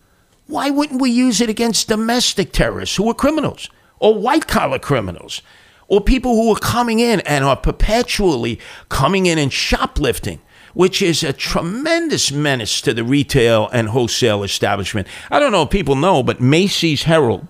Why 0.48 0.72
wouldn't 0.72 1.02
we 1.02 1.12
use 1.12 1.42
it 1.42 1.50
against 1.50 1.88
domestic 1.88 2.52
terrorists 2.52 2.96
who 2.96 3.08
are 3.10 3.14
criminals 3.14 3.70
or 4.00 4.16
white 4.16 4.48
collar 4.48 4.80
criminals? 4.80 5.44
Or 5.90 6.00
people 6.00 6.36
who 6.36 6.54
are 6.54 6.60
coming 6.60 7.00
in 7.00 7.20
and 7.22 7.44
are 7.44 7.58
perpetually 7.58 8.60
coming 8.88 9.26
in 9.26 9.38
and 9.38 9.52
shoplifting, 9.52 10.40
which 10.74 11.02
is 11.02 11.24
a 11.24 11.34
tremendous 11.34 12.32
menace 12.32 12.80
to 12.82 12.94
the 12.94 13.04
retail 13.04 13.68
and 13.74 13.90
wholesale 13.90 14.44
establishment. 14.44 15.08
I 15.30 15.40
don't 15.40 15.52
know 15.52 15.64
if 15.64 15.70
people 15.70 15.96
know, 15.96 16.24
but 16.24 16.40
Macy's 16.40 17.04
Herald, 17.04 17.48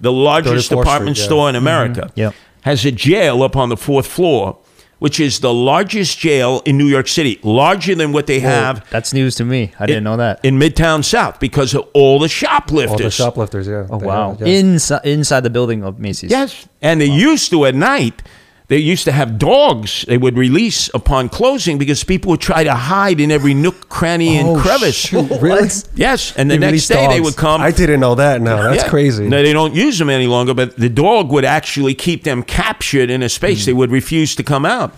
the 0.00 0.12
largest 0.12 0.68
department 0.68 1.16
Street, 1.16 1.24
yeah. 1.24 1.28
store 1.28 1.48
in 1.48 1.56
mm-hmm. 1.56 1.66
America, 1.66 2.12
Yep. 2.14 2.34
has 2.62 2.84
a 2.84 2.92
jail 2.92 3.42
up 3.42 3.56
on 3.56 3.70
the 3.70 3.76
fourth 3.76 4.06
floor, 4.06 4.58
which 5.00 5.18
is 5.18 5.40
the 5.40 5.52
largest 5.52 6.18
jail 6.18 6.62
in 6.64 6.78
New 6.78 6.86
York 6.86 7.08
City, 7.08 7.40
larger 7.42 7.94
than 7.94 8.12
what 8.12 8.26
they 8.26 8.38
have 8.40 8.88
That's 8.90 9.12
news 9.12 9.34
to 9.36 9.44
me. 9.44 9.72
I 9.80 9.86
didn't 9.86 10.04
know 10.04 10.16
that. 10.18 10.44
in 10.44 10.58
Midtown 10.58 11.04
South 11.04 11.40
because 11.40 11.74
of 11.74 11.88
all 11.92 12.18
the 12.20 12.28
shoplifters. 12.28 12.92
All 12.92 12.96
the 12.98 13.10
shoplifters, 13.10 13.66
yeah. 13.66 13.86
oh 13.90 13.98
wow! 13.98 14.30
have- 14.30 14.40
yeah. 14.46 14.60
Inside 14.60 15.04
inside 15.04 15.40
the 15.40 15.50
building 15.50 15.82
of 15.82 15.98
Macy's. 15.98 16.30
Yes. 16.30 16.68
And 16.80 17.00
they 17.00 17.06
used 17.06 17.50
to 17.50 17.64
at 17.66 17.74
night, 17.74 18.22
They 18.70 18.78
used 18.78 19.04
to 19.06 19.12
have 19.12 19.36
dogs 19.36 20.04
they 20.06 20.16
would 20.16 20.36
release 20.38 20.88
upon 20.94 21.28
closing 21.28 21.76
because 21.76 22.04
people 22.04 22.30
would 22.30 22.40
try 22.40 22.62
to 22.62 22.72
hide 22.72 23.18
in 23.18 23.32
every 23.32 23.52
nook, 23.52 23.88
cranny, 23.88 24.38
and 24.38 24.48
Oh, 24.50 24.60
crevice. 24.60 24.94
shoot, 24.94 25.28
really? 25.42 25.68
Yes, 25.96 26.32
and 26.36 26.48
the 26.48 26.56
They 26.56 26.70
next 26.70 26.86
day 26.86 27.08
they 27.08 27.20
would 27.20 27.34
come. 27.34 27.60
I 27.60 27.72
didn't 27.72 27.98
know 27.98 28.14
that. 28.14 28.40
No, 28.40 28.62
that's 28.62 28.84
Yeah. 28.84 28.88
crazy. 28.88 29.28
No, 29.28 29.42
they 29.42 29.52
don't 29.52 29.74
use 29.74 29.98
them 29.98 30.08
any 30.08 30.28
longer, 30.28 30.54
but 30.54 30.76
the 30.78 30.88
dog 30.88 31.32
would 31.32 31.44
actually 31.44 31.94
keep 31.94 32.22
them 32.22 32.44
captured 32.44 33.10
in 33.10 33.24
a 33.24 33.28
space. 33.28 33.64
Hmm. 33.64 33.66
They 33.70 33.72
would 33.74 33.90
refuse 33.90 34.36
to 34.36 34.44
come 34.44 34.64
out. 34.64 34.94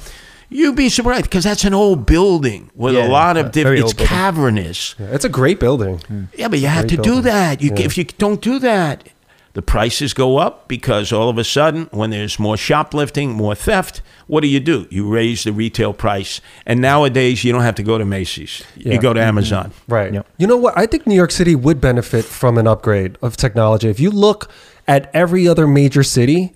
You'd 0.50 0.76
be 0.76 0.90
surprised 0.90 1.22
because 1.24 1.44
that's 1.44 1.64
an 1.64 1.72
old 1.72 2.04
building 2.04 2.68
with 2.76 2.94
Yeah, 2.94 3.06
a 3.06 3.08
lot 3.08 3.38
of 3.38 3.52
different. 3.52 3.78
It's 3.84 3.94
building. 3.94 4.06
cavernous. 4.06 4.94
it's 4.98 5.24
a 5.24 5.30
great 5.30 5.58
building. 5.58 5.98
Yeah, 6.36 6.48
but 6.48 6.58
you 6.58 6.66
have 6.66 6.88
to 6.88 6.96
Great 6.96 7.04
do 7.04 7.20
that. 7.22 7.62
You, 7.62 7.70
Yeah. 7.74 7.86
If 7.86 7.96
you 7.96 8.04
don't 8.18 8.42
do 8.42 8.58
that, 8.58 9.08
the 9.54 9.62
prices 9.62 10.14
go 10.14 10.38
up 10.38 10.66
because 10.66 11.12
all 11.12 11.28
of 11.28 11.36
a 11.36 11.44
sudden, 11.44 11.88
when 11.90 12.10
there's 12.10 12.38
more 12.38 12.56
shoplifting, 12.56 13.32
more 13.32 13.54
theft, 13.54 14.00
what 14.26 14.40
do 14.40 14.48
you 14.48 14.60
do? 14.60 14.86
You 14.90 15.12
raise 15.12 15.44
the 15.44 15.52
retail 15.52 15.92
price. 15.92 16.40
And 16.64 16.80
nowadays, 16.80 17.44
you 17.44 17.52
don't 17.52 17.62
have 17.62 17.74
to 17.74 17.82
go 17.82 17.98
to 17.98 18.04
Macy's. 18.04 18.62
Yeah. 18.76 18.94
You 18.94 19.00
go 19.00 19.12
to 19.12 19.20
Amazon. 19.20 19.70
Mm-hmm. 19.70 19.92
Right. 19.92 20.14
Yep. 20.14 20.26
You 20.38 20.46
know 20.46 20.56
what? 20.56 20.76
I 20.76 20.86
think 20.86 21.06
New 21.06 21.14
York 21.14 21.30
City 21.30 21.54
would 21.54 21.80
benefit 21.80 22.24
from 22.24 22.56
an 22.56 22.66
upgrade 22.66 23.18
of 23.20 23.36
technology. 23.36 23.88
If 23.88 24.00
you 24.00 24.10
look 24.10 24.50
at 24.88 25.10
every 25.14 25.46
other 25.46 25.66
major 25.66 26.02
city, 26.02 26.54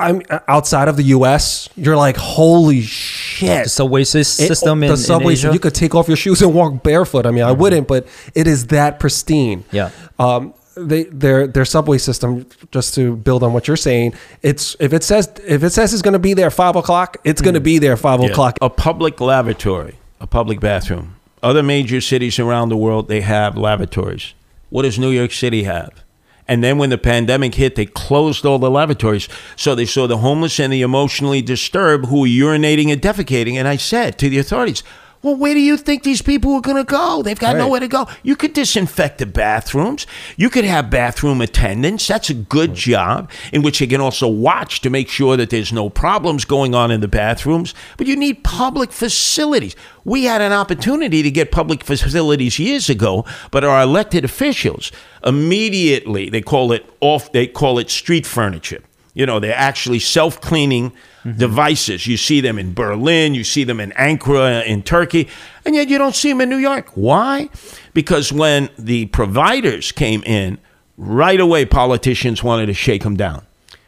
I'm 0.00 0.22
uh, 0.30 0.38
outside 0.48 0.88
of 0.88 0.96
the 0.96 1.02
U.S. 1.04 1.68
You're 1.76 1.96
like, 1.96 2.16
holy 2.16 2.82
shit! 2.82 3.64
The 3.64 3.68
subway 3.68 4.02
sys- 4.02 4.40
It- 4.40 4.46
system 4.46 4.82
in, 4.82 4.88
the 4.88 4.94
in 4.94 4.96
subway, 4.96 5.32
Asia. 5.32 5.52
you 5.52 5.58
could 5.58 5.74
take 5.74 5.94
off 5.94 6.06
your 6.08 6.16
shoes 6.16 6.40
and 6.40 6.54
walk 6.54 6.82
barefoot. 6.82 7.26
I 7.26 7.32
mean, 7.32 7.42
I 7.42 7.50
mm-hmm. 7.50 7.60
wouldn't, 7.60 7.88
but 7.88 8.06
it 8.34 8.46
is 8.46 8.68
that 8.68 9.00
pristine. 9.00 9.64
Yeah. 9.72 9.90
Um, 10.18 10.54
they 10.86 11.04
their 11.04 11.46
their 11.46 11.64
subway 11.64 11.98
system, 11.98 12.46
just 12.70 12.94
to 12.94 13.16
build 13.16 13.42
on 13.42 13.52
what 13.52 13.68
you're 13.68 13.76
saying, 13.76 14.14
it's 14.42 14.76
if 14.80 14.92
it 14.92 15.04
says 15.04 15.30
if 15.46 15.62
it 15.62 15.70
says 15.70 15.92
it's 15.92 16.02
going 16.02 16.12
to 16.12 16.18
be 16.18 16.34
there 16.34 16.50
five 16.50 16.76
o'clock, 16.76 17.16
it's 17.24 17.40
going 17.40 17.54
to 17.54 17.60
hmm. 17.60 17.64
be 17.64 17.78
there 17.78 17.96
five 17.96 18.20
Yeah. 18.20 18.28
o'clock. 18.28 18.58
A 18.60 18.70
public 18.70 19.20
lavatory, 19.20 19.98
a 20.20 20.26
public 20.26 20.60
bathroom. 20.60 21.16
Other 21.42 21.62
major 21.62 22.00
cities 22.00 22.38
around 22.38 22.68
the 22.68 22.76
world, 22.76 23.08
they 23.08 23.20
have 23.20 23.56
lavatories. 23.56 24.34
What 24.70 24.82
does 24.82 24.98
New 24.98 25.10
York 25.10 25.32
City 25.32 25.62
have? 25.64 26.04
And 26.48 26.64
then 26.64 26.78
when 26.78 26.88
the 26.88 26.98
pandemic 26.98 27.54
hit, 27.54 27.76
they 27.76 27.84
closed 27.84 28.46
all 28.46 28.58
the 28.58 28.70
lavatories. 28.70 29.28
So 29.54 29.74
they 29.74 29.84
saw 29.84 30.06
the 30.06 30.16
homeless 30.16 30.58
and 30.58 30.72
the 30.72 30.80
emotionally 30.80 31.42
disturbed 31.42 32.06
who 32.06 32.20
were 32.20 32.26
urinating 32.26 32.90
and 32.90 33.02
defecating. 33.02 33.54
And 33.54 33.68
I 33.68 33.76
said 33.76 34.18
to 34.18 34.30
the 34.30 34.38
authorities, 34.38 34.82
well, 35.22 35.34
where 35.34 35.54
do 35.54 35.60
you 35.60 35.76
think 35.76 36.04
these 36.04 36.22
people 36.22 36.54
are 36.54 36.60
going 36.60 36.76
to 36.76 36.84
go? 36.84 37.22
They've 37.22 37.38
got 37.38 37.54
Right. 37.54 37.58
nowhere 37.58 37.80
to 37.80 37.88
go. 37.88 38.06
You 38.22 38.36
could 38.36 38.52
disinfect 38.52 39.18
the 39.18 39.26
bathrooms. 39.26 40.06
You 40.36 40.48
could 40.48 40.64
have 40.64 40.90
bathroom 40.90 41.40
attendants. 41.40 42.06
That's 42.06 42.30
a 42.30 42.34
good 42.34 42.74
job 42.74 43.30
in 43.52 43.62
which 43.62 43.80
they 43.80 43.86
can 43.86 44.00
also 44.00 44.28
watch 44.28 44.80
to 44.82 44.90
make 44.90 45.08
sure 45.08 45.36
that 45.36 45.50
there's 45.50 45.72
no 45.72 45.90
problems 45.90 46.44
going 46.44 46.74
on 46.74 46.90
in 46.90 47.00
the 47.00 47.08
bathrooms. 47.08 47.74
But 47.96 48.06
you 48.06 48.14
need 48.16 48.44
public 48.44 48.92
facilities. 48.92 49.74
We 50.04 50.24
had 50.24 50.40
an 50.40 50.52
opportunity 50.52 51.22
to 51.22 51.30
get 51.30 51.50
public 51.50 51.82
facilities 51.84 52.58
years 52.58 52.88
ago, 52.88 53.24
but 53.50 53.64
our 53.64 53.82
elected 53.82 54.24
officials 54.24 54.92
immediately 55.24 56.28
they 56.30 56.40
call 56.40 56.72
it 56.72 56.84
off. 57.00 57.32
They 57.32 57.46
call 57.46 57.78
it 57.78 57.90
street 57.90 58.26
furniture. 58.26 58.82
You 59.14 59.26
know, 59.26 59.40
they're 59.40 59.54
actually 59.56 59.98
self 59.98 60.40
cleaning 60.40 60.92
Mm-hmm. 61.24 61.36
devices. 61.36 62.06
You 62.06 62.16
see 62.16 62.40
them 62.40 62.60
in 62.60 62.74
Berlin, 62.74 63.34
you 63.34 63.42
see 63.42 63.64
them 63.64 63.80
in 63.80 63.90
Ankara 63.92 64.64
in 64.64 64.84
Turkey, 64.84 65.28
and 65.64 65.74
yet 65.74 65.88
you 65.88 65.98
don't 65.98 66.14
see 66.14 66.28
them 66.28 66.40
in 66.40 66.48
New 66.48 66.58
York. 66.58 66.90
Why? 66.94 67.50
Because 67.92 68.32
when 68.32 68.70
the 68.78 69.06
providers 69.06 69.90
came 69.90 70.22
in, 70.22 70.58
right 70.96 71.40
away 71.40 71.64
politicians 71.64 72.44
wanted 72.44 72.66
to 72.66 72.72
shake 72.72 73.02
them 73.02 73.16
down. 73.16 73.44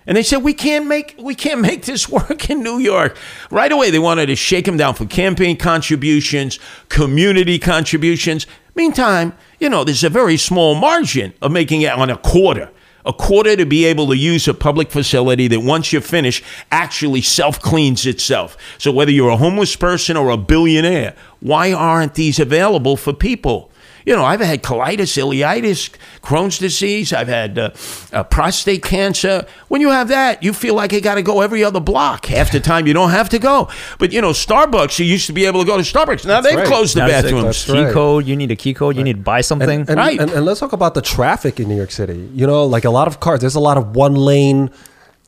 And 0.09 0.17
they 0.17 0.25
said 0.25 0.39
we 0.39 0.55
can't 0.55 0.89
make 0.89 1.15
we 1.19 1.37
can't 1.37 1.61
make 1.61 1.85
this 1.85 2.09
work 2.09 2.51
in 2.51 2.65
New 2.65 2.79
York. 2.79 3.17
Right 3.49 3.71
away 3.71 3.91
they 3.91 4.01
wanted 4.01 4.27
to 4.27 4.35
shake 4.35 4.65
them 4.65 4.77
down 4.77 4.95
for 4.95 5.07
campaign 5.07 5.57
contributions, 5.57 6.59
community 6.89 7.61
contributions. 7.61 8.49
Meantime, 8.75 9.35
you 9.61 9.69
know, 9.69 9.85
there's 9.85 10.03
a 10.03 10.11
very 10.11 10.37
small 10.37 10.75
margin 10.75 11.33
of 11.41 11.53
making 11.53 11.83
it 11.83 11.93
on 11.93 12.11
a 12.11 12.17
quarter 12.17 12.71
a 13.05 13.13
quarter 13.13 13.57
to 13.57 13.67
be 13.67 13.85
able 13.85 14.07
to 14.09 14.17
use 14.17 14.47
a 14.49 14.55
public 14.55 14.91
facility 14.91 15.49
that 15.49 15.61
once 15.61 15.93
you're 15.93 16.03
finished 16.03 16.45
actually 16.71 17.23
self 17.23 17.61
cleans 17.61 18.07
itself. 18.07 18.57
So 18.79 18.93
whether 18.93 19.11
you're 19.11 19.31
a 19.31 19.37
homeless 19.37 19.77
person 19.77 20.17
or 20.17 20.31
a 20.31 20.37
billionaire, 20.37 21.15
why 21.41 21.73
aren't 21.73 22.15
these 22.15 22.39
available 22.39 22.97
for 22.97 23.13
people? 23.13 23.70
You 24.07 24.17
know, 24.17 24.25
I've 24.25 24.41
had 24.41 24.63
colitis, 24.63 25.17
ileitis, 25.17 25.91
Crohn's 26.23 26.59
disease. 26.59 27.13
I've 27.13 27.29
had 27.29 27.59
uh, 27.59 27.71
uh, 28.13 28.25
prostate 28.25 28.83
cancer. 28.83 29.47
When 29.69 29.81
you 29.81 29.91
have 29.91 30.09
that, 30.09 30.43
you 30.43 30.53
feel 30.53 30.75
like 30.75 30.93
you 30.93 31.01
got 31.01 31.17
to 31.17 31.23
go 31.23 31.41
every 31.41 31.63
other 31.63 31.81
block. 31.81 32.27
Half 32.27 32.53
the 32.53 32.61
time, 32.61 32.87
you 32.87 32.93
don't 32.95 33.11
have 33.11 33.29
to 33.31 33.39
go. 33.39 33.69
But 33.99 34.13
you 34.13 34.21
know, 34.21 34.31
Starbucks, 34.31 34.99
you 34.99 35.05
used 35.05 35.27
to 35.27 35.33
be 35.33 35.45
able 35.47 35.61
to 35.61 35.67
go 35.67 35.77
to 35.77 35.83
Starbucks. 35.83 36.27
Now 36.27 36.41
they've 36.41 36.57
right. 36.57 36.67
closed 36.67 36.95
the 36.97 37.01
Now 37.01 37.07
it's 37.07 37.15
like 37.15 37.25
bathrooms. 37.25 37.45
That's 37.45 37.65
key 37.67 37.85
right. 37.85 37.93
code. 37.93 38.27
You 38.27 38.37
need 38.37 38.51
a 38.51 38.57
key 38.57 38.75
code. 38.75 38.97
You 38.97 39.05
need 39.05 39.17
to 39.17 39.23
buy 39.23 39.41
something. 39.41 39.81
And, 39.81 39.89
and, 39.91 39.99
Right. 39.99 40.19
and, 40.19 40.31
and 40.31 40.45
let's 40.47 40.61
talk 40.61 40.73
about 40.73 40.95
the 40.95 41.03
traffic 41.03 41.61
in 41.61 41.69
New 41.69 41.77
York 41.77 41.91
City. 41.91 42.29
You 42.35 42.47
know, 42.47 42.65
like 42.67 42.85
a 42.85 42.91
lot 42.91 43.07
of 43.09 43.21
cars, 43.21 43.41
there's 43.41 43.55
a 43.55 43.61
lot 43.61 43.77
of 43.77 43.95
one 43.95 44.15
lane, 44.15 44.71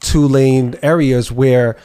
two 0.00 0.26
lane 0.26 0.76
areas 0.82 1.30
where 1.30 1.76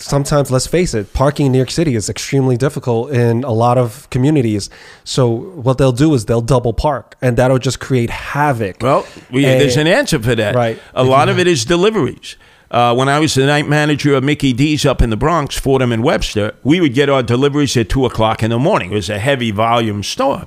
sometimes, 0.00 0.50
let's 0.50 0.66
face 0.66 0.94
it, 0.94 1.12
parking 1.12 1.46
in 1.46 1.52
New 1.52 1.58
York 1.58 1.70
City 1.70 1.94
is 1.94 2.08
extremely 2.08 2.56
difficult 2.56 3.12
in 3.12 3.44
a 3.44 3.52
lot 3.52 3.78
of 3.78 4.08
communities. 4.10 4.70
So 5.04 5.26
what 5.28 5.78
they'll 5.78 5.92
do 5.92 6.12
is 6.14 6.24
they'll 6.26 6.40
double 6.40 6.72
park 6.72 7.16
and 7.22 7.36
that'll 7.36 7.58
just 7.58 7.80
create 7.80 8.10
havoc. 8.10 8.78
Well, 8.82 9.06
we, 9.30 9.44
And- 9.44 9.60
there's 9.60 9.76
an 9.76 9.86
answer 9.86 10.18
for 10.18 10.34
that. 10.34 10.54
Right. 10.54 10.78
A 10.94 11.04
lot 11.04 11.28
of 11.28 11.38
it 11.38 11.46
is 11.46 11.64
deliveries. 11.64 12.36
Uh, 12.70 12.94
when 12.94 13.08
I 13.08 13.18
was 13.18 13.34
the 13.34 13.46
night 13.46 13.68
manager 13.68 14.14
of 14.14 14.22
Mickey 14.22 14.52
D's 14.52 14.86
up 14.86 15.02
in 15.02 15.10
the 15.10 15.16
Bronx, 15.16 15.58
Fordham 15.58 15.90
and 15.90 16.04
Webster, 16.04 16.54
we 16.62 16.80
would 16.80 16.94
get 16.94 17.08
our 17.08 17.20
deliveries 17.20 17.76
at 17.76 17.88
two 17.88 18.06
o'clock 18.06 18.44
in 18.44 18.50
the 18.50 18.60
morning. 18.60 18.92
It 18.92 18.94
was 18.94 19.10
a 19.10 19.18
heavy 19.18 19.50
volume 19.50 20.04
store, 20.04 20.46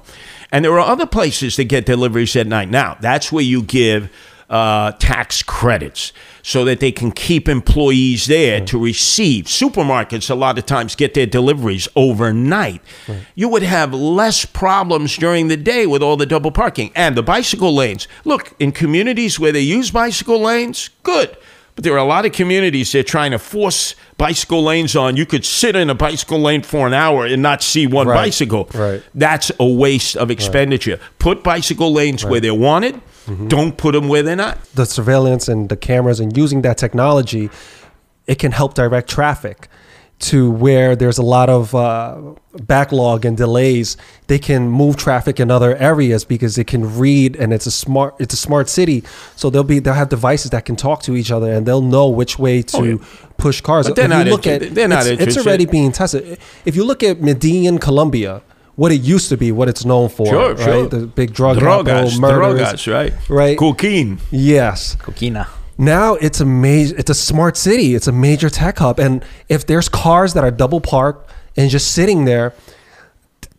and 0.49 0.63
there 0.63 0.71
are 0.71 0.79
other 0.89 1.05
places 1.05 1.57
that 1.57 1.65
get 1.65 1.85
deliveries 1.85 2.33
at 2.37 2.47
night. 2.47 2.69
Now, 2.69 2.95
that's 3.01 3.29
where 3.29 3.43
you 3.43 3.61
give 3.61 4.09
uh, 4.49 4.91
tax 4.93 5.41
credits 5.43 6.11
so 6.41 6.65
that 6.65 6.79
they 6.79 6.91
can 6.91 7.11
keep 7.11 7.47
employees 7.47 8.25
there 8.25 8.59
to 8.65 8.77
receive. 8.77 9.45
Supermarkets 9.45 10.29
a 10.29 10.35
lot 10.35 10.57
of 10.57 10.65
times 10.65 10.95
get 10.95 11.13
their 11.13 11.25
deliveries 11.25 11.87
overnight. 11.95 12.81
You 13.35 13.47
would 13.49 13.63
have 13.63 13.93
less 13.93 14.45
problems 14.45 15.15
during 15.17 15.47
the 15.47 15.57
day 15.57 15.85
with 15.87 16.03
all 16.03 16.17
the 16.17 16.25
double 16.25 16.51
parking 16.51 16.91
and 16.95 17.15
the 17.15 17.23
bicycle 17.23 17.73
lanes. 17.73 18.07
Look, 18.25 18.53
in 18.59 18.71
communities 18.71 19.39
where 19.39 19.51
they 19.51 19.61
use 19.61 19.91
bicycle 19.91 20.39
lanes, 20.41 20.89
good. 21.03 21.35
But 21.75 21.83
there 21.83 21.93
are 21.93 21.97
a 21.97 22.03
lot 22.03 22.23
of 22.25 22.33
communities 22.33 22.91
that 22.91 22.99
are 22.99 23.03
trying 23.03 23.31
to 23.31 23.39
force 23.39 23.95
bicycle 24.19 24.61
lanes 24.63 24.95
on. 24.95 25.17
You 25.17 25.25
could 25.25 25.43
sit 25.43 25.75
in 25.75 25.89
a 25.89 25.95
bicycle 25.95 26.39
lane 26.39 26.61
for 26.61 26.85
an 26.85 26.93
hour 26.93 27.25
and 27.25 27.41
not 27.41 27.63
see 27.63 27.87
one 27.87 28.05
Right. 28.07 28.15
bicycle. 28.25 28.69
Right. 28.75 29.01
That's 29.15 29.51
a 29.59 29.65
waste 29.65 30.15
of 30.15 30.29
expenditure. 30.29 30.99
Put 31.17 31.43
bicycle 31.43 31.91
lanes 31.91 32.23
where 32.23 32.39
they're 32.39 32.53
wanted. 32.53 33.01
Mm-hmm. 33.25 33.47
Don't 33.47 33.77
put 33.77 33.93
them 33.93 34.07
where 34.09 34.23
they're 34.23 34.35
not. 34.35 34.57
the 34.75 34.85
surveillance 34.85 35.47
and 35.47 35.69
the 35.69 35.77
cameras 35.77 36.19
and 36.19 36.35
using 36.35 36.61
that 36.63 36.77
technology, 36.77 37.49
it 38.27 38.35
can 38.39 38.51
help 38.51 38.73
direct 38.73 39.09
traffic 39.09 39.67
to 40.19 40.49
where 40.51 40.95
there's 40.95 41.17
a 41.17 41.23
lot 41.23 41.49
of 41.49 41.75
uh, 41.75 42.15
backlog 42.63 43.25
and 43.25 43.35
delays. 43.35 43.97
They 44.27 44.39
can 44.39 44.69
move 44.69 44.95
traffic 44.95 45.39
in 45.39 45.51
other 45.51 45.75
areas 45.75 46.23
because 46.23 46.57
it 46.57 46.65
can 46.67 46.97
read 46.97 47.35
and 47.35 47.51
it's 47.51 47.65
a 47.65 47.71
smart 47.71 48.15
it's 48.19 48.33
a 48.33 48.37
smart 48.37 48.69
city. 48.69 49.03
So 49.35 49.49
they'll 49.49 49.63
be 49.65 49.79
they'll 49.79 49.93
have 49.95 50.07
devices 50.09 50.51
that 50.51 50.63
can 50.65 50.75
talk 50.77 51.01
to 51.03 51.15
each 51.17 51.29
other 51.31 51.51
and 51.51 51.65
they'll 51.65 51.81
know 51.81 52.07
which 52.07 52.39
way 52.39 52.61
to 52.61 52.77
Oh, 52.77 52.83
yeah. 52.83 52.95
push 53.37 53.59
cars. 53.59 53.87
But 53.87 53.95
they're 53.97 54.05
If 54.05 54.11
not 54.11 54.27
look 54.27 54.45
inter- 54.47 54.65
at 54.67 54.75
they're 54.75 54.87
not 54.87 55.05
it's, 55.07 55.21
it's 55.35 55.37
already 55.45 55.65
being 55.65 55.91
tested. 55.91 56.39
If 56.63 56.75
you 56.77 56.85
look 56.85 57.03
at 57.03 57.21
Medellin, 57.21 57.79
Colombia. 57.79 58.41
What 58.75 58.91
it 58.91 59.01
used 59.01 59.29
to 59.29 59.37
be, 59.37 59.51
what 59.51 59.69
it's 59.69 59.85
known 59.85 60.09
for, 60.09 60.25
Sure, 60.25 60.55
right? 60.55 60.63
sure. 60.63 60.87
The 60.87 61.05
big 61.05 61.33
drug 61.33 61.57
Drogas, 61.57 61.85
capital, 61.85 62.19
murders, 62.19 62.61
drogas, 62.85 62.91
right? 62.93 63.13
right? 63.29 63.57
Cocaine. 63.57 64.17
Yes, 64.31 64.95
Coquina. 64.95 65.47
now 65.77 66.15
it's 66.15 66.39
a 66.41 66.45
major 66.45 66.95
it's 66.97 67.09
a 67.09 67.15
smart 67.15 67.57
city 67.57 67.95
it's 67.95 68.07
a 68.07 68.11
major 68.11 68.49
tech 68.49 68.77
hub 68.77 68.99
and 68.99 69.23
if 69.49 69.65
there's 69.65 69.89
cars 69.89 70.33
that 70.35 70.43
are 70.43 70.51
double 70.51 70.79
parked 70.79 71.29
and 71.57 71.69
just 71.71 71.91
sitting 71.93 72.25
there 72.25 72.53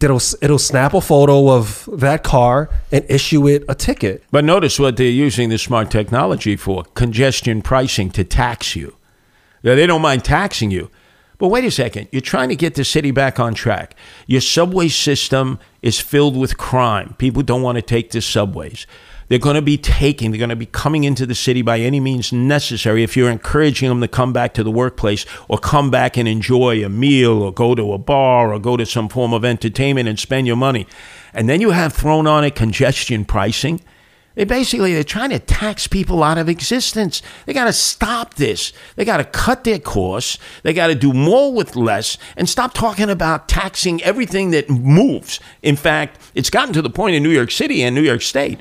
it'll 0.00 0.20
it'll 0.42 0.58
snap 0.58 0.94
a 0.94 1.00
photo 1.00 1.48
of 1.50 1.88
that 1.92 2.22
car 2.22 2.68
and 2.92 3.04
issue 3.08 3.48
it 3.48 3.64
a 3.68 3.74
ticket 3.74 4.22
But 4.30 4.44
notice 4.44 4.78
what 4.78 4.96
they're 4.96 5.18
using 5.26 5.48
the 5.48 5.58
smart 5.58 5.90
technology 5.90 6.56
for 6.56 6.84
congestion 6.94 7.62
pricing 7.62 8.10
to 8.10 8.22
tax 8.24 8.76
you. 8.76 8.94
Now, 9.64 9.74
They 9.74 9.86
don't 9.86 10.02
mind 10.02 10.22
taxing 10.24 10.70
you. 10.70 10.90
But 11.38 11.48
wait 11.48 11.64
a 11.64 11.70
second, 11.70 12.08
you're 12.12 12.20
trying 12.20 12.48
to 12.48 12.56
get 12.56 12.74
the 12.74 12.84
city 12.84 13.10
back 13.10 13.40
on 13.40 13.54
track. 13.54 13.96
Your 14.26 14.40
subway 14.40 14.88
system 14.88 15.58
is 15.82 16.00
filled 16.00 16.36
with 16.36 16.56
crime. 16.56 17.14
People 17.18 17.42
don't 17.42 17.62
want 17.62 17.76
to 17.76 17.82
take 17.82 18.10
the 18.10 18.20
subways. 18.20 18.86
They're 19.28 19.38
going 19.38 19.56
to 19.56 19.62
be 19.62 19.78
taking, 19.78 20.30
they're 20.30 20.38
going 20.38 20.50
to 20.50 20.56
be 20.56 20.66
coming 20.66 21.04
into 21.04 21.26
the 21.26 21.34
city 21.34 21.62
by 21.62 21.80
any 21.80 21.98
means 21.98 22.32
necessary 22.32 23.02
if 23.02 23.16
you're 23.16 23.30
encouraging 23.30 23.88
them 23.88 24.00
to 24.00 24.08
come 24.08 24.32
back 24.32 24.54
to 24.54 24.62
the 24.62 24.70
workplace 24.70 25.24
or 25.48 25.58
come 25.58 25.90
back 25.90 26.16
and 26.16 26.28
enjoy 26.28 26.84
a 26.84 26.88
meal 26.88 27.42
or 27.42 27.52
go 27.52 27.74
to 27.74 27.92
a 27.92 27.98
bar 27.98 28.52
or 28.52 28.58
go 28.58 28.76
to 28.76 28.84
some 28.84 29.08
form 29.08 29.32
of 29.32 29.44
entertainment 29.44 30.08
and 30.08 30.18
spend 30.18 30.46
your 30.46 30.56
money. 30.56 30.86
And 31.32 31.48
then 31.48 31.60
you 31.60 31.70
have 31.70 31.92
thrown 31.94 32.26
on 32.26 32.44
it 32.44 32.54
congestion 32.54 33.24
pricing. 33.24 33.80
They 34.34 34.44
basically 34.44 34.92
they're 34.94 35.04
trying 35.04 35.30
to 35.30 35.38
tax 35.38 35.86
people 35.86 36.22
out 36.22 36.38
of 36.38 36.48
existence. 36.48 37.22
They 37.46 37.52
got 37.52 37.66
to 37.66 37.72
stop 37.72 38.34
this. 38.34 38.72
They 38.96 39.04
got 39.04 39.18
to 39.18 39.24
cut 39.24 39.62
their 39.64 39.78
costs. 39.78 40.38
They 40.64 40.72
got 40.72 40.88
to 40.88 40.94
do 40.96 41.12
more 41.12 41.52
with 41.52 41.76
less 41.76 42.18
and 42.36 42.48
stop 42.48 42.74
talking 42.74 43.08
about 43.10 43.48
taxing 43.48 44.02
everything 44.02 44.50
that 44.50 44.68
moves. 44.68 45.38
In 45.62 45.76
fact, 45.76 46.18
it's 46.34 46.50
gotten 46.50 46.74
to 46.74 46.82
the 46.82 46.90
point 46.90 47.14
in 47.14 47.22
New 47.22 47.30
York 47.30 47.50
City 47.52 47.82
and 47.82 47.94
New 47.94 48.02
York 48.02 48.22
State 48.22 48.60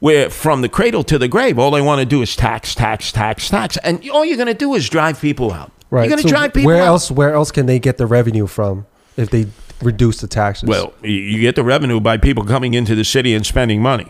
where 0.00 0.30
from 0.30 0.60
the 0.62 0.68
cradle 0.68 1.02
to 1.02 1.18
the 1.18 1.26
grave, 1.26 1.58
all 1.58 1.72
they 1.72 1.80
want 1.82 1.98
to 1.98 2.06
do 2.06 2.22
is 2.22 2.36
tax, 2.36 2.72
tax, 2.72 3.10
tax, 3.10 3.48
tax, 3.50 3.76
and 3.78 4.08
all 4.10 4.24
you're 4.24 4.36
going 4.36 4.46
to 4.46 4.54
do 4.54 4.74
is 4.74 4.88
drive 4.88 5.20
people 5.20 5.52
out. 5.52 5.72
Right. 5.90 6.02
You're 6.02 6.10
going 6.10 6.22
to 6.22 6.28
So 6.28 6.34
drive 6.36 6.52
people 6.54 6.68
where 6.68 6.82
out. 6.82 6.86
else? 6.86 7.10
Where 7.10 7.34
else 7.34 7.50
can 7.50 7.66
they 7.66 7.80
get 7.80 7.98
the 7.98 8.06
revenue 8.06 8.46
from 8.46 8.86
if 9.16 9.30
they 9.30 9.46
reduce 9.82 10.18
the 10.20 10.28
taxes? 10.28 10.68
Well, 10.68 10.92
you- 11.02 11.10
you 11.10 11.40
get 11.40 11.56
the 11.56 11.64
revenue 11.64 11.98
by 11.98 12.16
people 12.16 12.44
coming 12.44 12.74
into 12.74 12.94
the 12.94 13.02
city 13.04 13.34
and 13.34 13.44
spending 13.44 13.82
money. 13.82 14.06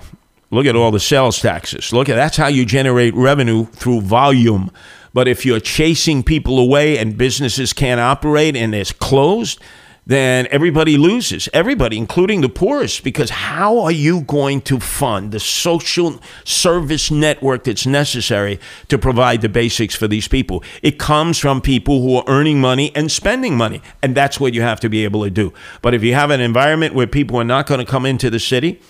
Look 0.51 0.67
at 0.67 0.77
all 0.77 0.91
the 0.91 1.01
sales 1.01 1.41
taxes. 1.41 1.93
Look 1.93 2.09
at 2.09 2.17
that's 2.17 2.37
how 2.37 2.47
you 2.47 2.65
generate 2.65 3.15
revenue 3.15 3.67
through 3.67 4.01
volume. 4.01 4.71
But 5.13 5.29
if 5.29 5.45
you're 5.45 5.61
chasing 5.61 6.23
people 6.23 6.59
away 6.59 6.97
and 6.99 7.19
businesses 7.19 7.73
can't 7.73 8.01
operate 8.01 8.57
and 8.57 8.75
it's 8.75 8.93
closed, 8.93 9.61
then 10.09 10.49
everybody 10.51 10.97
loses. 10.97 11.51
Everybody, 11.53 11.99
including 11.99 12.41
the 12.41 12.49
poorest, 12.49 13.05
because 13.05 13.29
how 13.29 13.79
are 13.81 13.93
you 13.93 14.23
going 14.23 14.63
to 14.63 14.81
fund 14.81 15.33
the 15.33 15.39
social 15.39 16.19
service 16.45 17.11
network 17.11 17.65
that's 17.65 17.85
necessary 17.85 18.59
to 18.89 18.97
provide 18.97 19.43
the 19.43 19.51
basics 19.51 19.95
for 19.95 20.09
these 20.09 20.27
people? 20.27 20.65
It 20.83 20.99
comes 20.99 21.39
from 21.39 21.61
people 21.61 22.01
who 22.01 22.17
are 22.17 22.25
earning 22.27 22.59
money 22.59 22.91
and 22.97 23.13
spending 23.13 23.55
money, 23.55 23.83
and 24.03 24.15
that's 24.15 24.41
what 24.41 24.55
you 24.55 24.63
have 24.63 24.81
to 24.81 24.89
be 24.89 25.05
able 25.05 25.25
to 25.25 25.31
do. 25.31 25.53
But 25.83 25.93
if 25.93 26.03
you 26.03 26.15
have 26.15 26.31
an 26.31 26.41
environment 26.41 26.95
where 26.95 27.07
people 27.07 27.37
are 27.37 27.45
not 27.45 27.67
going 27.67 27.81
to 27.81 27.91
come 27.91 28.07
into 28.07 28.31
the 28.31 28.41
city, 28.41 28.81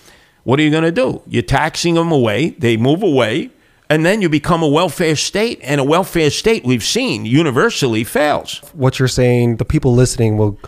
what 0.43 0.59
are 0.59 0.63
you 0.63 0.71
going 0.71 0.83
to 0.83 0.91
do? 0.91 1.21
You're 1.27 1.43
taxing 1.43 1.95
them 1.95 2.11
away, 2.11 2.51
they 2.51 2.77
move 2.77 3.03
away, 3.03 3.51
and 3.89 4.05
then 4.05 4.21
you 4.21 4.29
become 4.29 4.61
a 4.61 4.67
welfare 4.67 5.15
state, 5.15 5.59
and 5.63 5.81
a 5.81 5.83
welfare 5.83 6.29
state 6.29 6.63
we've 6.63 6.83
seen 6.83 7.25
universally 7.25 8.03
fails. 8.03 8.61
what 8.73 8.99
you're 8.99 9.07
saying, 9.07 9.57
the 9.57 9.65
people 9.65 9.93
listening 9.93 10.37
will 10.37 10.59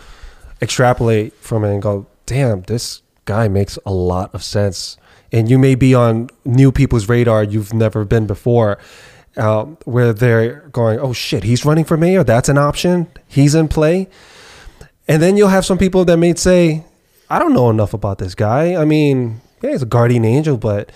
extrapolate 0.60 1.32
from 1.40 1.64
it 1.64 1.72
and 1.72 1.82
go, 1.82 2.06
"Damn, 2.26 2.62
this 2.62 3.02
guy 3.24 3.48
makes 3.48 3.78
a 3.86 3.92
lot 3.92 4.34
of 4.34 4.42
sense." 4.42 4.96
And 5.32 5.48
you 5.48 5.58
may 5.58 5.74
be 5.74 5.94
on 5.94 6.28
new 6.44 6.70
people's 6.72 7.08
radar 7.08 7.42
you've 7.42 7.72
never 7.72 8.04
been 8.04 8.26
before, 8.26 8.78
um, 9.36 9.78
where 9.84 10.12
they're 10.12 10.64
going, 10.72 10.98
"Oh 10.98 11.12
shit, 11.12 11.44
he's 11.44 11.64
running 11.64 11.84
for 11.84 11.96
mayor. 11.96 12.22
That's 12.24 12.48
an 12.48 12.58
option. 12.58 13.06
He's 13.28 13.54
in 13.54 13.68
play." 13.68 14.08
And 15.08 15.22
then 15.22 15.36
you'll 15.36 15.48
have 15.48 15.64
some 15.64 15.78
people 15.78 16.04
that 16.04 16.16
may 16.16 16.34
say, 16.34 16.84
"I 17.30 17.38
don't 17.38 17.54
know 17.54 17.70
enough 17.70 17.94
about 17.94 18.18
this 18.18 18.34
guy. 18.34 18.74
I 18.74 18.84
mean, 18.84 19.40
yeah, 19.62 19.70
he's 19.70 19.82
a 19.82 19.86
guardian 19.86 20.24
angel, 20.24 20.56
but 20.56 20.90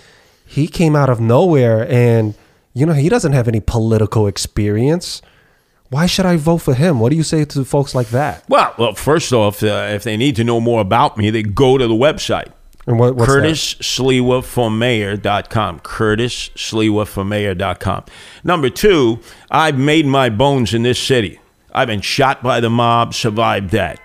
he 0.45 0.67
came 0.67 0.95
out 0.95 1.09
of 1.09 1.19
nowhere, 1.19 1.89
and 1.91 2.35
you 2.73 2.85
know, 2.85 2.93
he 2.93 3.09
doesn't 3.09 3.33
have 3.33 3.47
any 3.47 3.59
political 3.59 4.27
experience." 4.27 5.21
Why 5.89 6.05
should 6.05 6.25
I 6.25 6.35
vote 6.35 6.57
for 6.57 6.73
him? 6.73 6.99
What 6.99 7.11
do 7.11 7.15
you 7.15 7.23
say 7.23 7.45
to 7.45 7.63
folks 7.63 7.95
like 7.95 8.09
that? 8.09 8.43
Well, 8.49 8.75
well 8.77 8.93
first 8.93 9.31
off, 9.31 9.63
uh, 9.63 9.87
if 9.91 10.03
they 10.03 10.17
need 10.17 10.35
to 10.35 10.43
know 10.43 10.59
more 10.59 10.81
about 10.81 11.17
me, 11.17 11.29
they 11.29 11.43
go 11.43 11.77
to 11.77 11.87
the 11.87 11.93
website. 11.93 12.51
And 12.85 12.97
what, 12.97 13.15
what's 13.15 13.29
Curtis 13.29 13.75
Sliwa 13.75 14.43
for 14.43 14.71
mayor.com. 14.71 15.79
Curtis 15.81 16.49
Sliwa 16.55 17.05
for 17.05 17.25
mayor.com. 17.25 18.05
Number 18.43 18.69
two, 18.69 19.19
I've 19.51 19.77
made 19.77 20.05
my 20.05 20.29
bones 20.29 20.73
in 20.73 20.83
this 20.83 20.99
city. 20.99 21.39
I've 21.73 21.87
been 21.87 22.01
shot 22.01 22.41
by 22.41 22.61
the 22.61 22.69
mob, 22.69 23.13
survived 23.13 23.71
that. 23.71 23.99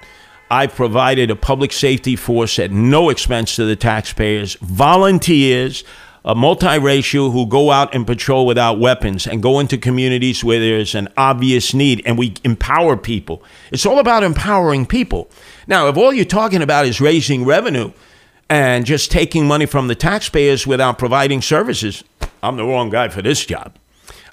I've 0.53 0.75
provided 0.75 1.31
a 1.31 1.35
public 1.35 1.73
safety 1.73 2.15
force 2.15 2.59
at 2.59 2.71
no 2.71 3.09
expense 3.09 3.57
to 3.57 3.65
the 3.65 3.75
taxpayers, 3.75 4.57
volunteers, 4.57 5.83
a 6.27 6.35
multiracial 6.35 7.33
who 7.33 7.47
go 7.47 7.71
out 7.71 7.95
and 7.95 8.07
patrol 8.07 8.45
without 8.45 8.79
weapons 8.79 9.27
and 9.27 9.43
go 9.43 9.61
into 9.61 9.79
communities 9.79 10.45
where 10.45 10.61
there's 10.61 10.95
an 10.95 11.09
obvious 11.17 11.73
need 11.73 12.03
and 12.05 12.19
we 12.19 12.35
empower 12.45 12.99
people. 12.99 13.43
It's 13.71 13.87
all 13.87 13.99
about 13.99 14.25
empowering 14.25 14.85
people. 14.85 15.31
Now, 15.67 15.89
if 15.89 15.97
all 15.97 16.13
you're 16.13 16.27
talking 16.27 16.61
about 16.61 16.85
is 16.85 17.01
raising 17.01 17.47
revenue, 17.47 17.91
and 18.51 18.85
just 18.85 19.11
taking 19.11 19.47
money 19.47 19.65
from 19.65 19.89
the 19.89 19.95
taxpayers 19.95 20.67
without 20.67 20.99
providing 20.99 21.41
services, 21.41 22.05
I'm 22.43 22.57
the 22.57 22.67
wrong 22.67 22.91
guy 22.91 23.09
for 23.09 23.23
this 23.23 23.47
job. 23.47 23.75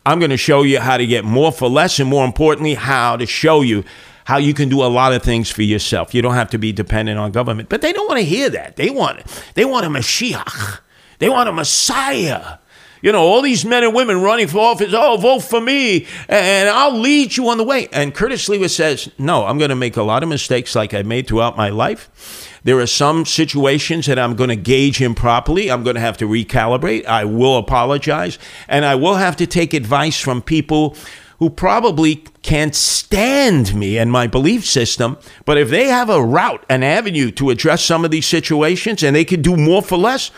I'm 0.06 0.20
going 0.20 0.32
to 0.32 0.38
show 0.38 0.64
you 0.64 0.82
how 0.82 0.98
to 0.98 1.08
get 1.08 1.24
more 1.24 1.54
for 1.54 1.70
less, 1.70 1.98
and 1.98 2.10
more 2.10 2.26
importantly, 2.26 2.74
how 2.74 3.16
to 3.16 3.26
show 3.26 3.62
you 3.62 3.86
how 4.30 4.38
you 4.38 4.54
can 4.54 4.70
do 4.70 4.84
a 4.84 4.86
lot 4.86 5.12
of 5.12 5.24
things 5.24 5.50
for 5.50 5.64
yourself. 5.64 6.14
You 6.14 6.22
don't 6.22 6.36
have 6.36 6.52
to 6.52 6.60
be 6.60 6.72
dependent 6.72 7.18
on 7.18 7.32
government. 7.32 7.68
But 7.68 7.82
they 7.82 7.92
don't 7.92 8.08
want 8.08 8.20
to 8.20 8.26
hear 8.26 8.48
that. 8.52 8.76
They 8.76 8.92
want 8.92 9.24
they 9.56 9.66
want 9.66 9.88
a 9.88 9.90
Mashiach. 9.90 10.82
They 11.18 11.30
want 11.30 11.50
a 11.50 11.52
Messiah. 11.52 12.60
You 13.02 13.12
know, 13.12 13.24
all 13.24 13.42
these 13.42 13.66
men 13.66 13.84
and 13.84 13.96
women 13.96 14.22
running 14.22 14.48
for 14.48 14.60
office, 14.60 14.94
oh, 14.96 15.18
vote 15.18 15.40
for 15.40 15.60
me, 15.60 16.06
and 16.28 16.70
I'll 16.70 16.96
lead 16.96 17.38
you 17.38 17.50
on 17.50 17.58
the 17.58 17.64
way. 17.64 17.88
And 17.92 18.14
Curtis 18.14 18.48
Sliwa 18.48 18.70
says, 18.70 19.10
no, 19.18 19.46
I'm 19.46 19.58
going 19.58 19.70
to 19.70 19.76
make 19.76 19.98
a 19.98 20.04
lot 20.04 20.22
of 20.22 20.30
mistakes 20.30 20.76
like 20.76 20.94
I 20.94 21.02
made 21.02 21.26
throughout 21.26 21.58
my 21.58 21.70
life. 21.70 22.60
There 22.64 22.78
are 22.80 22.88
some 22.88 23.26
situations 23.26 24.06
that 24.06 24.20
I'm 24.20 24.36
going 24.36 24.50
to 24.50 24.56
gauge 24.58 25.02
improperly. 25.02 25.72
I'm 25.72 25.82
going 25.82 25.96
to 25.96 26.02
have 26.02 26.18
to 26.18 26.28
recalibrate. 26.28 27.06
I 27.06 27.24
will 27.26 27.58
apologize. 27.58 28.38
And 28.68 28.84
I 28.84 28.96
will 28.96 29.16
have 29.16 29.38
to 29.38 29.48
take 29.48 29.74
advice 29.74 30.20
from 30.20 30.42
people 30.42 30.96
who 31.40 31.50
probably 31.50 32.18
can't 32.42 32.76
stand 32.76 33.74
me 33.74 33.98
and 33.98 34.12
my 34.12 34.28
belief 34.28 34.66
system. 34.66 35.18
But 35.46 35.58
if 35.58 35.70
they 35.70 35.88
have 35.88 36.10
a 36.10 36.22
route, 36.22 36.66
an 36.70 36.84
avenue 36.84 37.32
to 37.32 37.50
address 37.50 37.84
some 37.84 38.06
of 38.06 38.12
these 38.12 38.28
situations 38.28 39.04
and 39.04 39.16
they 39.16 39.26
could 39.26 39.42
do 39.42 39.56
more 39.56 39.82
for 39.82 39.98
less, 39.98 40.32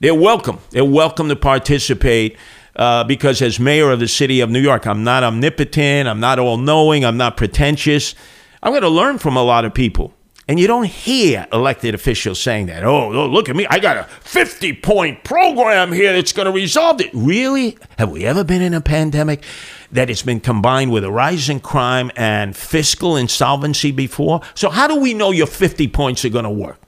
they're 0.00 0.14
welcome. 0.14 0.60
They're 0.70 0.84
welcome 0.84 1.28
to 1.28 1.36
participate. 1.36 2.36
Uh, 2.76 3.02
because 3.04 3.40
as 3.40 3.58
mayor 3.58 3.90
of 3.90 4.00
the 4.00 4.08
city 4.08 4.40
of 4.40 4.50
New 4.50 4.60
York, 4.60 4.86
I'm 4.86 5.02
not 5.02 5.24
omnipotent, 5.24 6.06
I'm 6.06 6.20
not 6.20 6.38
all 6.38 6.58
knowing, 6.58 7.06
I'm 7.06 7.16
not 7.16 7.38
pretentious. 7.38 8.14
I'm 8.62 8.70
going 8.70 8.82
to 8.82 8.90
learn 8.90 9.16
from 9.16 9.34
a 9.34 9.42
lot 9.42 9.64
of 9.64 9.72
people. 9.72 10.12
And 10.46 10.60
you 10.60 10.66
don't 10.66 10.84
hear 10.84 11.46
elected 11.52 11.94
officials 11.94 12.38
saying 12.38 12.66
that. 12.66 12.84
Oh, 12.84 13.12
oh, 13.12 13.26
look 13.26 13.48
at 13.48 13.56
me. 13.56 13.66
I 13.68 13.80
got 13.80 13.96
a 13.96 14.04
50 14.04 14.74
point 14.74 15.24
program 15.24 15.90
here 15.90 16.12
that's 16.12 16.32
going 16.32 16.46
to 16.46 16.52
resolve 16.52 17.00
it. 17.00 17.10
Really? 17.14 17.78
Have 17.98 18.10
we 18.10 18.24
ever 18.24 18.44
been 18.44 18.62
in 18.62 18.74
a 18.74 18.80
pandemic 18.80 19.42
that 19.92 20.10
it's 20.10 20.22
been 20.22 20.40
combined 20.40 20.92
with 20.92 21.04
a 21.04 21.10
rise 21.10 21.48
in 21.48 21.60
crime 21.60 22.10
and 22.16 22.56
fiscal 22.56 23.16
insolvency 23.16 23.92
before? 23.92 24.40
So, 24.54 24.70
how 24.70 24.86
do 24.86 24.96
we 24.96 25.14
know 25.14 25.30
your 25.30 25.46
50 25.46 25.88
points 25.88 26.24
are 26.24 26.30
going 26.30 26.44
to 26.44 26.50
work? 26.50 26.78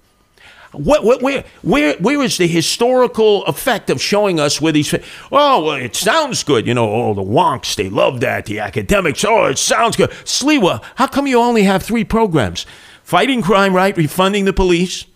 What, 0.73 1.03
what, 1.03 1.23
where, 1.23 1.45
where, 1.63 1.97
where 1.97 2.23
is 2.23 2.37
the 2.37 2.47
historical 2.47 3.45
effect 3.47 3.89
of 3.89 4.03
showing 4.03 4.39
us 4.39 4.61
where 4.61 4.73
these? 4.73 4.93
Oh, 5.33 5.65
well, 5.65 5.73
it 5.73 5.97
sounds 5.97 6.43
good. 6.43 6.67
You 6.67 6.75
know, 6.75 6.91
oh, 6.91 7.15
the 7.15 7.23
wonks, 7.23 7.75
they 7.75 7.89
love 7.89 8.21
that. 8.21 8.47
The 8.47 8.59
academics, 8.59 9.25
oh, 9.25 9.47
it 9.47 9.59
sounds 9.59 9.97
good. 9.97 10.11
Sliwa, 10.11 10.83
how 10.97 11.07
come 11.07 11.27
you 11.27 11.39
only 11.39 11.63
have 11.63 11.83
three 11.83 12.05
programs? 12.05 12.67
Fighting 13.03 13.41
crime, 13.41 13.75
right? 13.75 13.97
Refunding 13.97 14.45
the 14.45 14.53
police. 14.53 15.07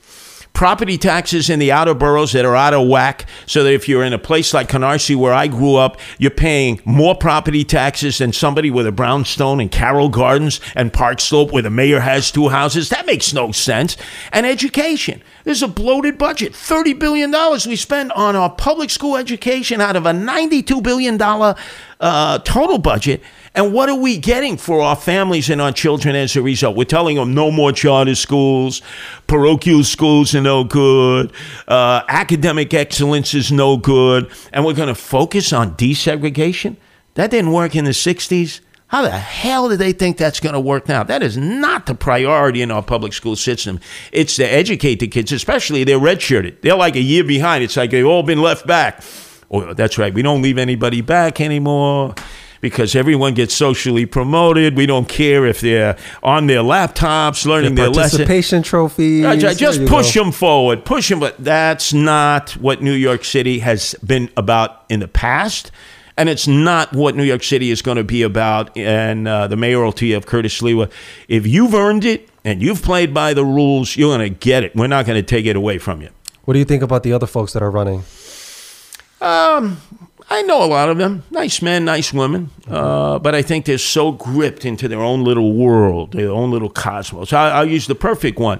Property 0.52 0.98
taxes 0.98 1.48
in 1.48 1.58
the 1.58 1.72
outer 1.72 1.94
boroughs 1.94 2.32
that 2.32 2.44
are 2.44 2.54
out 2.54 2.74
of 2.74 2.86
whack, 2.86 3.26
so 3.46 3.64
that 3.64 3.72
if 3.72 3.88
you're 3.88 4.04
in 4.04 4.12
a 4.12 4.18
place 4.18 4.52
like 4.52 4.68
Canarsie, 4.68 5.16
where 5.16 5.32
I 5.32 5.48
grew 5.48 5.76
up, 5.76 5.98
you're 6.18 6.30
paying 6.30 6.80
more 6.84 7.14
property 7.14 7.64
taxes 7.64 8.18
than 8.18 8.32
somebody 8.32 8.70
with 8.70 8.86
a 8.86 8.92
brownstone 8.92 9.60
in 9.60 9.70
Carroll 9.70 10.08
Gardens 10.08 10.60
and 10.76 10.92
Park 10.92 11.20
Slope, 11.20 11.52
where 11.52 11.62
the 11.62 11.70
mayor 11.70 12.00
has 12.00 12.30
two 12.30 12.48
houses. 12.48 12.90
That 12.90 13.06
makes 13.06 13.32
no 13.32 13.50
sense. 13.50 13.96
And 14.30 14.46
education. 14.46 15.22
There's 15.44 15.62
a 15.62 15.68
bloated 15.68 16.18
budget. 16.18 16.52
$30 16.52 16.98
billion 16.98 17.32
we 17.66 17.76
spend 17.76 18.12
on 18.12 18.36
our 18.36 18.50
public 18.50 18.90
school 18.90 19.16
education 19.16 19.80
out 19.80 19.96
of 19.96 20.06
a 20.06 20.12
$92 20.12 20.82
billion 20.82 21.20
uh, 21.20 22.38
total 22.40 22.78
budget. 22.78 23.22
And 23.54 23.74
what 23.74 23.90
are 23.90 23.94
we 23.94 24.16
getting 24.16 24.56
for 24.56 24.80
our 24.80 24.96
families 24.96 25.50
and 25.50 25.60
our 25.60 25.72
children 25.72 26.16
as 26.16 26.36
a 26.36 26.42
result? 26.42 26.74
We're 26.74 26.84
telling 26.84 27.16
them 27.16 27.34
no 27.34 27.50
more 27.50 27.70
charter 27.70 28.14
schools, 28.14 28.80
parochial 29.26 29.84
schools 29.84 30.34
are 30.34 30.40
no 30.40 30.64
good, 30.64 31.32
uh, 31.68 32.02
academic 32.08 32.72
excellence 32.72 33.34
is 33.34 33.52
no 33.52 33.76
good, 33.76 34.30
and 34.54 34.64
we're 34.64 34.72
going 34.72 34.88
to 34.88 34.94
focus 34.94 35.52
on 35.52 35.74
desegregation? 35.76 36.76
That 37.14 37.30
didn't 37.30 37.52
work 37.52 37.76
in 37.76 37.84
the 37.84 37.90
60s. 37.90 38.60
How 38.86 39.02
the 39.02 39.10
hell 39.10 39.68
do 39.68 39.76
they 39.76 39.92
think 39.92 40.16
that's 40.16 40.40
going 40.40 40.54
to 40.54 40.60
work 40.60 40.88
now? 40.88 41.02
That 41.02 41.22
is 41.22 41.36
not 41.36 41.84
the 41.84 41.94
priority 41.94 42.62
in 42.62 42.70
our 42.70 42.82
public 42.82 43.12
school 43.12 43.36
system. 43.36 43.80
It's 44.12 44.36
to 44.36 44.44
educate 44.44 45.00
the 45.00 45.08
kids, 45.08 45.30
especially 45.30 45.84
they're 45.84 45.98
redshirted. 45.98 46.62
They're 46.62 46.76
like 46.76 46.96
a 46.96 47.00
year 47.00 47.24
behind. 47.24 47.64
It's 47.64 47.76
like 47.76 47.90
they've 47.90 48.06
all 48.06 48.22
been 48.22 48.40
left 48.40 48.66
back. 48.66 49.02
Oh, 49.50 49.74
that's 49.74 49.98
right. 49.98 50.12
We 50.12 50.22
don't 50.22 50.40
leave 50.40 50.56
anybody 50.56 51.02
back 51.02 51.40
anymore 51.40 52.14
because 52.62 52.94
everyone 52.94 53.34
gets 53.34 53.54
socially 53.54 54.06
promoted. 54.06 54.76
We 54.76 54.86
don't 54.86 55.08
care 55.08 55.44
if 55.44 55.60
they're 55.60 55.98
on 56.22 56.46
their 56.46 56.60
laptops 56.60 57.44
learning 57.44 57.74
their 57.74 57.88
lesson. 57.88 58.18
participation 58.18 58.62
trophies. 58.62 59.24
Right, 59.24 59.42
right, 59.42 59.56
Just 59.56 59.84
push 59.84 60.14
go. 60.14 60.22
them 60.22 60.32
forward, 60.32 60.86
push 60.86 61.10
them. 61.10 61.20
But 61.20 61.36
that's 61.42 61.92
not 61.92 62.52
what 62.52 62.80
New 62.80 62.94
York 62.94 63.24
City 63.24 63.58
has 63.58 63.94
been 64.06 64.30
about 64.36 64.84
in 64.88 65.00
the 65.00 65.08
past. 65.08 65.70
And 66.16 66.28
it's 66.28 66.46
not 66.46 66.92
what 66.92 67.16
New 67.16 67.24
York 67.24 67.42
City 67.42 67.70
is 67.70 67.82
going 67.82 67.96
to 67.96 68.04
be 68.04 68.22
about 68.22 68.76
And 68.76 69.26
uh, 69.26 69.48
the 69.48 69.56
mayoralty 69.56 70.12
of 70.12 70.26
Curtis 70.26 70.60
Sliwa. 70.60 70.90
If 71.26 71.46
you've 71.46 71.74
earned 71.74 72.04
it 72.04 72.28
and 72.44 72.62
you've 72.62 72.82
played 72.82 73.12
by 73.12 73.34
the 73.34 73.44
rules, 73.44 73.96
you're 73.96 74.16
going 74.16 74.32
to 74.32 74.38
get 74.38 74.62
it. 74.62 74.76
We're 74.76 74.86
not 74.86 75.04
going 75.06 75.20
to 75.20 75.26
take 75.26 75.46
it 75.46 75.56
away 75.56 75.78
from 75.78 76.00
you. 76.00 76.10
What 76.44 76.52
do 76.52 76.58
you 76.60 76.64
think 76.64 76.82
about 76.82 77.02
the 77.02 77.12
other 77.12 77.26
folks 77.26 77.54
that 77.54 77.62
are 77.62 77.70
running? 77.70 78.04
I 80.32 80.42
know 80.42 80.64
a 80.64 80.66
lot 80.66 80.88
of 80.88 80.96
them. 80.98 81.24
Nice 81.30 81.60
men, 81.62 81.84
nice 81.84 82.12
women. 82.12 82.50
Uh, 82.68 83.18
but 83.18 83.34
I 83.34 83.42
think 83.42 83.66
they're 83.66 83.76
so 83.78 84.12
gripped 84.12 84.64
into 84.64 84.88
their 84.88 85.00
own 85.02 85.24
little 85.24 85.52
world, 85.54 86.12
their 86.12 86.30
own 86.30 86.50
little 86.50 86.70
cosmos. 86.70 87.32
I, 87.32 87.50
I'll 87.50 87.68
use 87.68 87.86
the 87.86 87.94
perfect 87.94 88.38
one. 88.38 88.58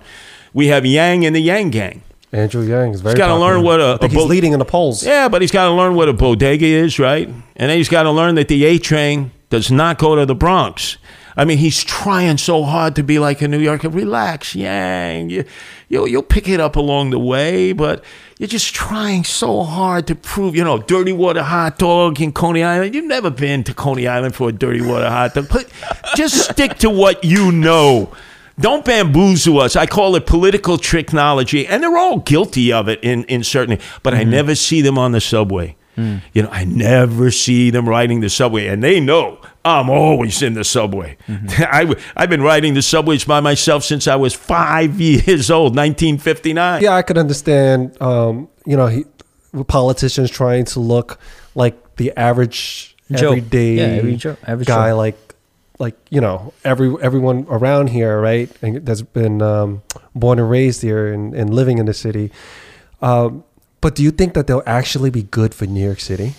We 0.53 0.67
have 0.69 0.85
Yang 0.85 1.25
and 1.27 1.35
the 1.35 1.41
Yang 1.41 1.71
Gang. 1.71 2.03
Andrew 2.31 2.63
Yang 2.63 2.95
is 2.95 3.01
very. 3.01 3.13
He's 3.15 3.19
gotta 3.19 3.37
learn 3.41 3.63
what 3.63 3.81
a- 3.81 4.03
a 4.05 4.09
he's 4.09 4.15
bo- 4.17 4.25
leading 4.25 4.53
in 4.53 4.59
the 4.59 4.65
polls. 4.65 5.03
Yeah, 5.05 5.29
but 5.29 5.41
he's 5.43 5.51
got 5.51 5.65
to 5.69 5.73
learn 5.73 5.95
what 5.95 6.09
a 6.09 6.13
bodega 6.13 6.67
is, 6.67 6.99
right? 6.99 7.27
And 7.29 7.71
then 7.71 7.77
he's 7.77 7.89
got 7.91 8.03
to 8.05 8.11
learn 8.11 8.35
that 8.37 8.49
the 8.49 8.65
A 8.65 8.79
train 8.79 9.33
does 9.51 9.71
not 9.71 9.99
go 9.99 10.15
to 10.17 10.25
the 10.27 10.35
Bronx. 10.35 10.97
I 11.37 11.45
mean, 11.45 11.59
he's 11.59 11.83
trying 11.83 12.39
so 12.39 12.63
hard 12.63 12.95
to 12.97 13.03
be 13.03 13.19
like 13.19 13.41
a 13.43 13.49
New 13.49 13.59
Yorker. 13.59 13.89
Relax, 13.89 14.55
Yang. 14.55 15.31
You, 15.31 15.45
you'll, 15.89 16.09
you'll 16.09 16.23
pick 16.23 16.49
it 16.49 16.61
up 16.61 16.77
along 16.77 17.11
the 17.11 17.19
way, 17.19 17.73
but 17.73 18.05
you're 18.39 18.49
just 18.49 18.75
trying 18.75 19.25
so 19.25 19.63
hard 19.63 20.07
to 20.09 20.15
prove, 20.15 20.55
you 20.55 20.65
know, 20.65 20.79
dirty 20.79 21.13
water 21.13 21.43
hot 21.43 21.79
dog 21.79 22.21
in 22.21 22.33
Coney 22.33 22.63
Island. 22.63 22.95
You've 22.95 23.07
never 23.07 23.31
been 23.31 23.65
to 23.65 23.75
Coney 23.75 24.07
Island 24.07 24.35
for 24.35 24.49
a 24.51 24.53
dirty 24.53 24.83
water 24.83 25.09
hot 25.09 25.35
dog. 25.35 25.49
But 25.51 25.71
just 26.17 26.51
stick 26.51 26.79
to 26.79 26.91
what 26.91 27.25
you 27.25 27.53
know. 27.53 28.13
Don't 28.61 28.85
bamboozle 28.85 29.61
us. 29.61 29.77
I 29.77 29.87
call 29.87 30.15
it 30.15 30.27
political 30.27 30.77
technology, 30.77 31.67
and 31.67 31.83
they're 31.83 31.97
all 31.97 32.19
guilty 32.19 32.73
of 32.73 32.89
it 32.89 33.03
in, 33.03 33.25
in 33.25 33.43
certain. 33.43 33.79
But 34.03 34.13
I 34.15 34.23
mm-hmm. 34.23 34.31
never 34.31 34.55
see 34.55 34.83
them 34.83 34.99
on 34.99 35.13
the 35.13 35.21
subway. 35.21 35.77
You 35.97 36.43
know, 36.43 36.49
I 36.51 36.65
never 36.65 37.31
see 37.31 37.71
them 37.71 37.89
riding 37.89 38.21
the 38.21 38.31
subway, 38.31 38.67
and 38.67 38.83
they 38.83 38.99
know 38.99 39.39
I'm 39.65 39.91
always 39.91 40.43
in 40.43 40.55
the 40.55 40.65
subway. 40.65 41.17
I, 41.29 41.95
I've 42.17 42.31
been 42.31 42.43
riding 42.43 42.75
the 42.75 42.83
subways 42.83 43.25
by 43.25 43.41
myself 43.41 43.85
since 43.85 44.09
I 44.09 44.17
was 44.17 44.33
five 44.35 45.01
years 45.01 45.51
old, 45.51 45.77
1959. 45.77 46.83
Yeah, 46.83 46.95
I 46.95 47.03
could 47.03 47.19
understand. 47.19 48.01
Um, 48.01 48.49
you 48.65 48.77
know, 48.77 48.87
he, 48.87 49.05
politicians 49.67 50.31
trying 50.31 50.65
to 50.67 50.81
look 50.81 51.19
like 51.55 51.97
the 51.97 52.13
average 52.17 52.97
Joe. 53.11 53.29
everyday 53.29 53.75
Yeah, 53.75 53.99
every 53.99 54.17
Joe- 54.17 54.37
average 54.47 54.69
guy, 54.69 54.89
Joe. 54.91 54.97
like 54.97 55.35
like 55.79 55.97
you 56.11 56.21
know 56.21 56.53
every 56.65 56.95
everyone 57.03 57.47
around 57.49 57.89
here, 57.89 58.21
right? 58.21 58.51
And 58.63 58.87
that's 58.87 59.03
been 59.03 59.43
um, 59.43 59.83
born 60.15 60.39
and 60.39 60.49
raised 60.49 60.81
here 60.81 61.13
and, 61.13 61.35
and 61.35 61.53
living 61.53 61.79
in 61.79 61.87
the 61.87 61.95
city. 61.95 62.31
Um, 63.03 63.45
but 63.83 63.97
do 63.97 64.03
you 64.03 64.11
think 64.11 64.33
that 64.33 64.47
they'll 64.47 64.63
actually 64.65 65.11
be 65.11 65.25
good 65.25 65.55
for 65.55 65.67
New 65.67 65.85
York 65.85 66.01
City? 66.01 66.35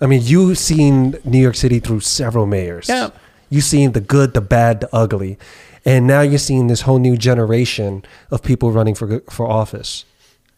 I 0.00 0.06
mean, 0.06 0.22
you've 0.24 0.56
seen 0.56 1.16
New 1.24 1.38
York 1.38 1.56
City 1.56 1.80
through 1.80 2.00
several 2.00 2.46
mayors. 2.46 2.88
Yeah. 2.88 3.10
You've 3.50 3.64
seen 3.64 3.92
the 3.92 4.00
good, 4.00 4.32
the 4.32 4.40
bad, 4.40 4.80
the 4.80 4.88
ugly. 4.94 5.36
And 5.84 6.06
now 6.06 6.22
you're 6.22 6.38
seeing 6.38 6.68
this 6.68 6.82
whole 6.82 6.98
new 6.98 7.16
generation 7.16 8.04
of 8.30 8.42
people 8.42 8.70
running 8.70 8.94
for 8.94 9.20
for 9.28 9.46
office. 9.46 10.04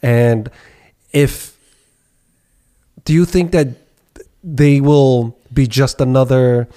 And 0.03 0.51
if 1.13 1.57
do 3.05 3.13
you 3.13 3.25
think 3.25 3.53
that 3.53 3.69
they 4.45 4.81
will 4.81 5.37
be 5.53 5.67
just 5.67 6.01
another 6.01 6.69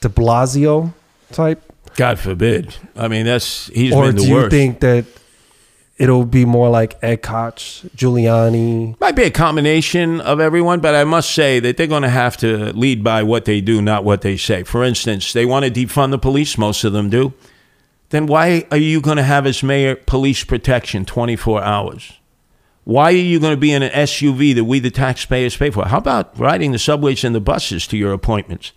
De 0.00 0.08
Blasio 0.08 0.94
type? 1.32 1.62
God 1.96 2.18
forbid. 2.18 2.76
I 2.96 3.08
mean, 3.08 3.26
that's 3.26 3.66
he's 3.68 3.92
or 3.92 4.06
been 4.06 4.16
the 4.16 4.22
worst. 4.22 4.46
Or 4.46 4.48
do 4.48 4.56
you 4.56 4.62
think 4.62 4.80
that 4.80 5.04
it'll 5.96 6.24
be 6.24 6.44
more 6.44 6.68
like 6.68 6.98
Ed 7.02 7.22
Koch, 7.22 7.82
Giuliani? 7.96 8.98
Might 9.00 9.16
be 9.16 9.24
a 9.24 9.30
combination 9.30 10.20
of 10.20 10.40
everyone, 10.40 10.80
but 10.80 10.94
I 10.94 11.04
must 11.04 11.30
say 11.30 11.60
that 11.60 11.76
they're 11.76 11.86
going 11.86 12.02
to 12.02 12.08
have 12.08 12.36
to 12.38 12.72
lead 12.72 13.04
by 13.04 13.22
what 13.22 13.44
they 13.44 13.60
do, 13.60 13.80
not 13.80 14.04
what 14.04 14.22
they 14.22 14.36
say. 14.36 14.64
For 14.64 14.84
instance, 14.84 15.32
they 15.32 15.46
want 15.46 15.64
to 15.64 15.70
defund 15.70 16.10
the 16.10 16.18
police, 16.18 16.58
most 16.58 16.84
of 16.84 16.92
them 16.92 17.10
do. 17.10 17.32
Then 18.10 18.26
why 18.26 18.66
are 18.70 18.76
you 18.76 19.00
going 19.00 19.16
to 19.16 19.22
have 19.22 19.46
as 19.46 19.62
mayor 19.62 19.96
police 19.96 20.44
protection 20.44 21.04
24 21.04 21.62
hours? 21.62 22.12
Why 22.84 23.06
are 23.06 23.16
you 23.16 23.40
going 23.40 23.54
to 23.54 23.60
be 23.60 23.72
in 23.72 23.82
an 23.82 23.90
SUV 23.92 24.54
that 24.54 24.64
we, 24.64 24.78
the 24.78 24.90
taxpayers, 24.90 25.56
pay 25.56 25.70
for? 25.70 25.86
How 25.86 25.98
about 25.98 26.38
riding 26.38 26.72
the 26.72 26.78
subways 26.78 27.24
and 27.24 27.34
the 27.34 27.40
buses 27.40 27.86
to 27.88 27.96
your 27.96 28.12
appointments? 28.12 28.72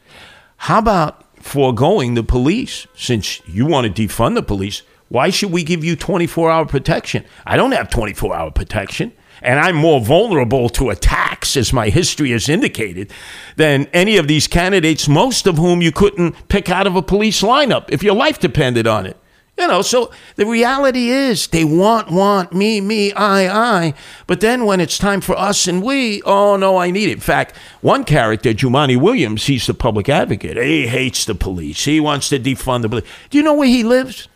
How 0.57 0.79
about 0.79 1.25
foregoing 1.43 2.13
the 2.13 2.23
police? 2.23 2.87
Since 2.95 3.45
you 3.47 3.65
want 3.65 3.93
to 3.93 4.07
defund 4.07 4.35
the 4.35 4.43
police, 4.43 4.81
why 5.09 5.29
should 5.29 5.51
we 5.51 5.63
give 5.63 5.83
you 5.83 5.95
24 5.95 6.51
hour 6.51 6.65
protection? 6.65 7.23
I 7.45 7.57
don't 7.57 7.71
have 7.71 7.89
24 7.89 8.35
hour 8.35 8.51
protection, 8.51 9.13
and 9.41 9.59
I'm 9.59 9.75
more 9.75 10.01
vulnerable 10.01 10.69
to 10.69 10.89
attacks, 10.89 11.55
as 11.55 11.71
my 11.71 11.89
history 11.89 12.31
has 12.31 12.49
indicated, 12.49 13.11
than 13.55 13.87
any 13.93 14.17
of 14.17 14.27
these 14.27 14.47
candidates, 14.47 15.07
most 15.07 15.47
of 15.47 15.57
whom 15.57 15.81
you 15.81 15.91
couldn't 15.91 16.47
pick 16.49 16.69
out 16.69 16.87
of 16.87 16.95
a 16.95 17.01
police 17.01 17.41
lineup 17.41 17.85
if 17.89 18.03
your 18.03 18.15
life 18.15 18.39
depended 18.39 18.87
on 18.87 19.05
it. 19.05 19.17
You 19.57 19.67
know, 19.67 19.81
so 19.81 20.11
the 20.35 20.45
reality 20.45 21.09
is 21.09 21.47
they 21.47 21.65
want, 21.65 22.11
want, 22.11 22.53
me, 22.53 22.79
me, 22.79 23.11
I, 23.13 23.47
I. 23.47 23.93
But 24.27 24.39
then 24.39 24.65
when 24.65 24.79
it's 24.79 24.99
time 24.99 25.19
for 25.19 25.35
us 25.35 25.67
and 25.67 25.81
we, 25.81 26.21
oh 26.23 26.57
no, 26.57 26.77
I 26.77 26.91
need 26.91 27.09
it. 27.09 27.13
In 27.13 27.19
fact, 27.19 27.57
one 27.81 28.03
character, 28.03 28.53
Jumaane 28.53 29.01
Williams, 29.01 29.47
he's 29.47 29.65
the 29.65 29.73
public 29.73 30.09
advocate. 30.09 30.57
He 30.57 30.85
hates 30.85 31.25
the 31.25 31.33
police. 31.33 31.85
He 31.85 31.99
wants 31.99 32.29
to 32.29 32.39
defund 32.39 32.83
the 32.83 32.89
police. 32.89 33.05
Do 33.31 33.39
you 33.39 33.43
know 33.43 33.55
where 33.55 33.67
he 33.67 33.83
lives? 33.83 34.27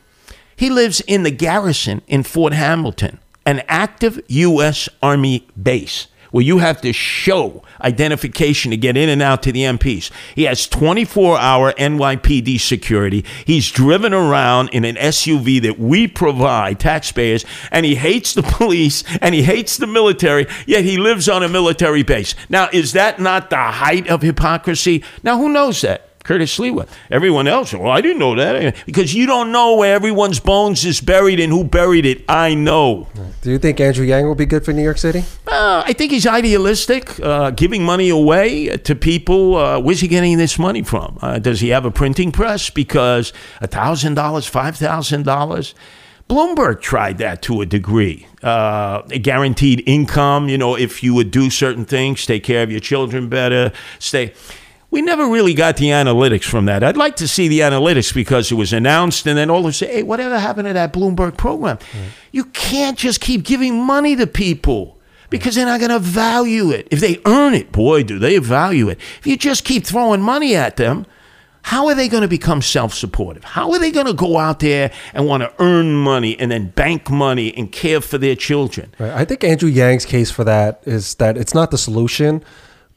He 0.62 0.70
lives 0.70 1.02
in 1.08 1.24
the 1.24 1.32
garrison 1.32 2.04
in 2.08 2.22
Fort 2.22 2.54
Hamilton, 2.54 3.18
an 3.48 3.64
active 3.68 4.22
U.S. 4.28 4.88
Army 5.02 5.48
base 5.60 6.06
where 6.30 6.44
you 6.44 6.60
have 6.60 6.80
to 6.82 6.94
show 6.94 7.64
identification 7.82 8.70
to 8.70 8.78
get 8.78 8.96
in 8.96 9.10
and 9.10 9.24
out 9.24 9.42
to 9.42 9.52
the 9.52 9.64
MPs. 9.64 10.12
He 10.36 10.44
has 10.44 10.68
24 10.68 11.40
hour 11.40 11.74
NYPD 11.74 12.60
security. 12.60 13.26
He's 13.44 13.72
driven 13.72 14.14
around 14.14 14.70
in 14.70 14.86
an 14.86 14.98
SUV 14.98 15.64
that 15.64 15.80
we 15.80 16.08
provide, 16.08 16.80
taxpayers, 16.80 17.44
and 17.72 17.84
he 17.84 17.96
hates 17.96 18.36
the 18.36 18.44
police 18.44 19.04
and 19.20 19.34
he 19.34 19.42
hates 19.42 19.78
the 19.78 19.88
military, 19.88 20.46
yet 20.68 20.84
he 20.84 20.98
lives 20.98 21.28
on 21.28 21.42
a 21.42 21.50
military 21.50 22.04
base. 22.04 22.36
Now, 22.50 22.70
is 22.72 22.94
that 22.94 23.20
not 23.20 23.50
the 23.50 23.58
height 23.58 24.08
of 24.08 24.22
hypocrisy? 24.22 25.04
Now, 25.24 25.40
who 25.40 25.50
knows 25.50 25.82
that? 25.82 26.11
Curtis 26.24 26.58
Sliwa. 26.58 26.88
Everyone 27.10 27.48
else, 27.48 27.74
well, 27.74 27.92
I 27.92 28.02
didn't 28.02 28.20
know 28.20 28.36
that. 28.36 28.76
Because 28.86 29.14
you 29.14 29.26
don't 29.26 29.52
know 29.52 29.76
where 29.76 29.96
everyone's 29.96 30.40
bones 30.40 30.86
is 30.86 31.02
buried 31.02 31.40
and 31.40 31.52
who 31.52 31.64
buried 31.64 32.06
it. 32.06 32.24
I 32.30 32.54
know. 32.54 33.08
Do 33.42 33.52
you 33.52 33.58
think 33.58 33.80
Andrew 33.80 34.06
Yang 34.06 34.28
will 34.28 34.36
be 34.36 34.46
good 34.46 34.64
for 34.64 34.74
New 34.74 34.84
York 34.84 34.98
City? 34.98 35.24
Uh, 35.48 35.84
I 35.86 35.94
think 35.94 36.12
he's 36.12 36.28
idealistic, 36.28 37.20
uh, 37.20 37.52
giving 37.52 37.84
money 37.84 38.10
away 38.10 38.78
to 38.78 38.96
people. 38.96 39.56
Uh, 39.56 39.80
where's 39.80 40.02
he 40.02 40.08
getting 40.08 40.38
this 40.38 40.60
money 40.60 40.84
from? 40.84 41.18
Uh, 41.22 41.40
does 41.40 41.60
he 41.60 41.70
have 41.70 41.86
a 41.86 41.92
printing 41.92 42.32
press? 42.32 42.70
Because 42.70 43.34
$1,000, 43.62 44.16
$5,000? 44.16 45.74
Bloomberg 46.30 46.80
tried 46.82 47.18
that 47.18 47.42
to 47.42 47.60
a 47.60 47.66
degree. 47.66 48.26
Uh, 48.42 49.02
a 49.12 49.20
guaranteed 49.20 49.84
income, 49.86 50.48
you 50.48 50.58
know, 50.58 50.78
if 50.78 51.04
you 51.04 51.14
would 51.14 51.30
do 51.30 51.50
certain 51.50 51.84
things, 51.84 52.26
take 52.26 52.44
care 52.46 52.64
of 52.64 52.72
your 52.72 52.80
children 52.80 53.28
better, 53.28 53.74
stay. 54.00 54.34
We 54.92 55.02
never 55.02 55.28
really 55.28 55.54
got 55.54 55.78
the 55.78 55.86
analytics 55.86 56.44
from 56.44 56.66
that. 56.66 56.84
I'd 56.84 56.98
like 56.98 57.16
to 57.16 57.28
see 57.28 57.48
the 57.48 57.62
analytics 57.62 58.14
because 58.14 58.52
it 58.52 58.56
was 58.56 58.74
announced 58.74 59.26
and 59.26 59.38
then 59.38 59.50
all 59.50 59.62
of 59.62 59.66
a 59.66 59.74
sudden, 59.74 59.96
hey, 59.96 60.04
whatever 60.04 60.38
happened 60.38 60.68
to 60.68 60.74
that 60.74 60.92
Bloomberg 60.92 61.38
program? 61.38 61.80
You 62.34 62.44
can't 62.46 62.98
just 62.98 63.22
keep 63.22 63.44
giving 63.44 63.82
money 63.82 64.18
to 64.18 64.28
people 64.28 65.00
because 65.30 65.56
they're 65.56 65.66
not 65.66 65.80
going 65.80 65.92
to 65.92 66.00
value 66.00 66.72
it. 66.72 66.90
If 66.92 67.00
they 67.00 67.22
earn 67.26 67.54
it, 67.54 67.72
boy, 67.72 68.04
do 68.04 68.20
they 68.20 68.38
value 68.38 68.90
it. 68.90 69.00
If 69.20 69.26
you 69.26 69.38
just 69.38 69.64
keep 69.64 69.86
throwing 69.86 70.22
money 70.22 70.56
at 70.58 70.76
them, 70.76 71.06
how 71.64 71.88
are 71.88 71.96
they 71.96 72.10
going 72.10 72.22
to 72.22 72.28
become 72.28 72.62
self 72.62 72.94
supportive? 72.94 73.44
How 73.44 73.72
are 73.72 73.80
they 73.80 73.92
going 73.92 74.08
to 74.08 74.14
go 74.14 74.38
out 74.38 74.60
there 74.60 74.92
and 75.14 75.26
want 75.26 75.44
to 75.44 75.54
earn 75.60 75.94
money 75.96 76.38
and 76.40 76.52
then 76.52 76.70
bank 76.72 77.10
money 77.10 77.56
and 77.56 77.72
care 77.72 78.02
for 78.02 78.18
their 78.18 78.36
children? 78.36 78.94
Right. 79.00 79.12
I 79.12 79.26
think 79.26 79.44
Andrew 79.44 79.70
Yang's 79.70 80.06
case 80.06 80.32
for 80.32 80.44
that 80.44 80.82
is 80.86 81.16
that 81.16 81.38
it's 81.38 81.54
not 81.54 81.72
the 81.72 81.78
solution, 81.78 82.44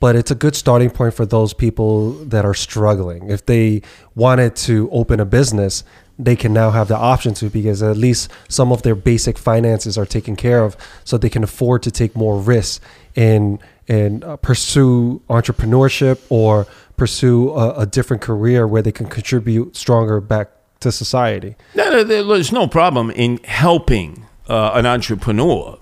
but 0.01 0.17
it's 0.17 0.31
a 0.31 0.35
good 0.35 0.55
starting 0.55 0.91
point 0.91 1.15
for 1.15 1.27
those 1.27 1.55
people 1.55 2.13
that 2.13 2.45
are 2.45 2.55
struggling. 2.55 3.31
If 3.31 3.47
they 3.47 3.83
wanted 4.15 4.57
to 4.57 4.89
open 4.91 5.21
a 5.21 5.25
business, 5.25 5.85
they 6.19 6.37
can 6.37 6.53
now 6.53 6.71
have 6.71 6.89
the 6.89 6.97
option 6.97 7.35
to 7.35 7.51
because 7.51 7.83
at 7.83 7.97
least 7.97 8.31
some 8.49 8.73
of 8.73 8.83
their 8.83 8.95
basic 8.95 9.37
finances 9.39 9.99
are 9.99 10.07
taken 10.07 10.37
care 10.37 10.63
of, 10.63 10.77
so 11.05 11.19
they 11.19 11.31
can 11.31 11.43
afford 11.43 11.83
to 11.83 11.91
take 11.91 12.15
more 12.15 12.39
risks 12.39 12.85
and 13.17 13.59
and 13.89 14.25
uh, 14.25 14.37
pursue 14.37 15.21
entrepreneurship 15.29 16.21
or 16.31 16.67
pursue 16.97 17.51
a, 17.51 17.81
a 17.81 17.87
different 17.87 18.23
career 18.23 18.67
where 18.67 18.81
they 18.81 18.93
can 18.93 19.07
contribute 19.07 19.77
stronger 19.77 20.21
back 20.21 20.51
to 20.81 20.91
society. 20.91 21.57
No, 21.75 22.05
there's 22.05 22.53
no 22.53 22.67
problem 22.67 23.11
in 23.11 23.39
helping 23.45 24.25
uh, 24.49 24.71
an 24.75 24.87
entrepreneur, 24.87 25.79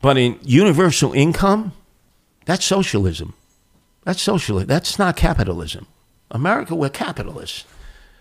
but 0.00 0.16
in 0.16 0.38
universal 0.42 1.12
income, 1.12 1.72
that's 2.46 2.64
socialism. 2.64 3.34
That's 4.04 4.22
socialism. 4.22 4.68
That's 4.68 4.98
not 4.98 5.16
capitalism. 5.16 5.86
America, 6.30 6.74
we're 6.74 6.90
capitalists. 6.90 7.64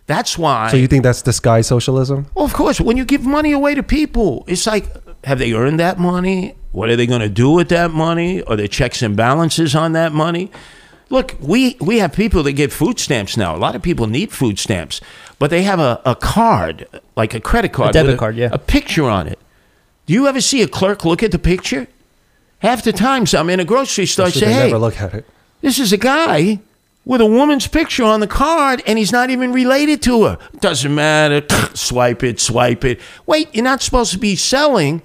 That's 0.06 0.38
why. 0.38 0.70
So 0.70 0.78
you 0.78 0.88
think 0.88 1.04
that's 1.04 1.22
disguised 1.22 1.70
socialism? 1.70 2.28
Well, 2.36 2.46
of 2.46 2.54
course, 2.54 2.82
when 2.82 2.98
you 2.98 3.06
give 3.06 3.26
money 3.26 3.52
away 3.52 3.76
to 3.76 3.84
people, 3.84 4.44
it's 4.48 4.68
like, 4.68 4.90
have 5.24 5.40
they 5.40 5.54
earned 5.54 5.80
that 5.80 6.00
money? 6.00 6.56
What 6.72 6.90
are 6.90 6.96
they 6.96 7.06
going 7.06 7.22
to 7.22 7.30
do 7.30 7.52
with 7.52 7.70
that 7.70 7.92
money? 7.92 8.44
Are 8.44 8.56
there 8.56 8.68
checks 8.68 9.02
and 9.02 9.16
balances 9.16 9.76
on 9.76 9.94
that 9.94 10.12
money? 10.12 10.52
Look, 11.10 11.36
we, 11.40 11.78
we 11.80 12.00
have 12.00 12.14
people 12.14 12.44
that 12.44 12.54
get 12.54 12.74
food 12.74 13.00
stamps 13.00 13.38
now. 13.38 13.56
A 13.56 13.58
lot 13.58 13.76
of 13.76 13.82
people 13.82 14.08
need 14.08 14.32
food 14.32 14.58
stamps, 14.58 15.00
but 15.38 15.50
they 15.52 15.64
have 15.64 15.80
a, 15.80 16.02
a 16.06 16.16
card, 16.16 16.88
like 17.16 17.34
a 17.34 17.40
credit 17.40 17.72
card, 17.72 17.92
a 17.92 17.94
debit 17.94 18.12
with 18.12 18.20
card, 18.20 18.36
yeah. 18.36 18.50
a 18.52 18.58
picture 18.58 19.06
on 19.06 19.28
it. 19.28 19.40
Do 20.06 20.14
you 20.14 20.28
ever 20.28 20.42
see 20.42 20.62
a 20.62 20.68
clerk 20.68 21.06
look 21.06 21.24
at 21.24 21.32
the 21.32 21.40
picture? 21.40 21.88
Half 22.60 22.84
the 22.84 22.94
times 22.94 23.34
I'm 23.34 23.50
in 23.50 23.60
a 23.60 23.66
grocery 23.66 24.06
store, 24.06 24.28
I 24.28 24.30
say, 24.30 24.46
they 24.48 24.54
hey, 24.54 24.64
never 24.66 24.80
look 24.80 25.00
at 25.00 25.14
it. 25.14 25.26
This 25.64 25.80
is 25.80 25.94
a 25.94 25.98
guy 25.98 26.60
with 27.06 27.22
a 27.22 27.26
woman's 27.26 27.68
picture 27.68 28.04
on 28.04 28.20
the 28.20 28.28
card 28.28 28.84
and 28.86 29.00
he's 29.00 29.14
not 29.14 29.30
even 29.30 29.54
related 29.54 30.02
to 30.04 30.26
her. 30.26 30.38
Doesn't 30.60 30.94
matter. 30.94 31.42
swipe 31.74 32.22
it, 32.22 32.42
swipe 32.42 32.84
it. 32.84 33.00
Wait, 33.26 33.48
you're 33.56 33.64
not 33.64 33.82
supposed 33.82 34.12
to 34.12 34.18
be 34.18 34.36
selling 34.36 35.02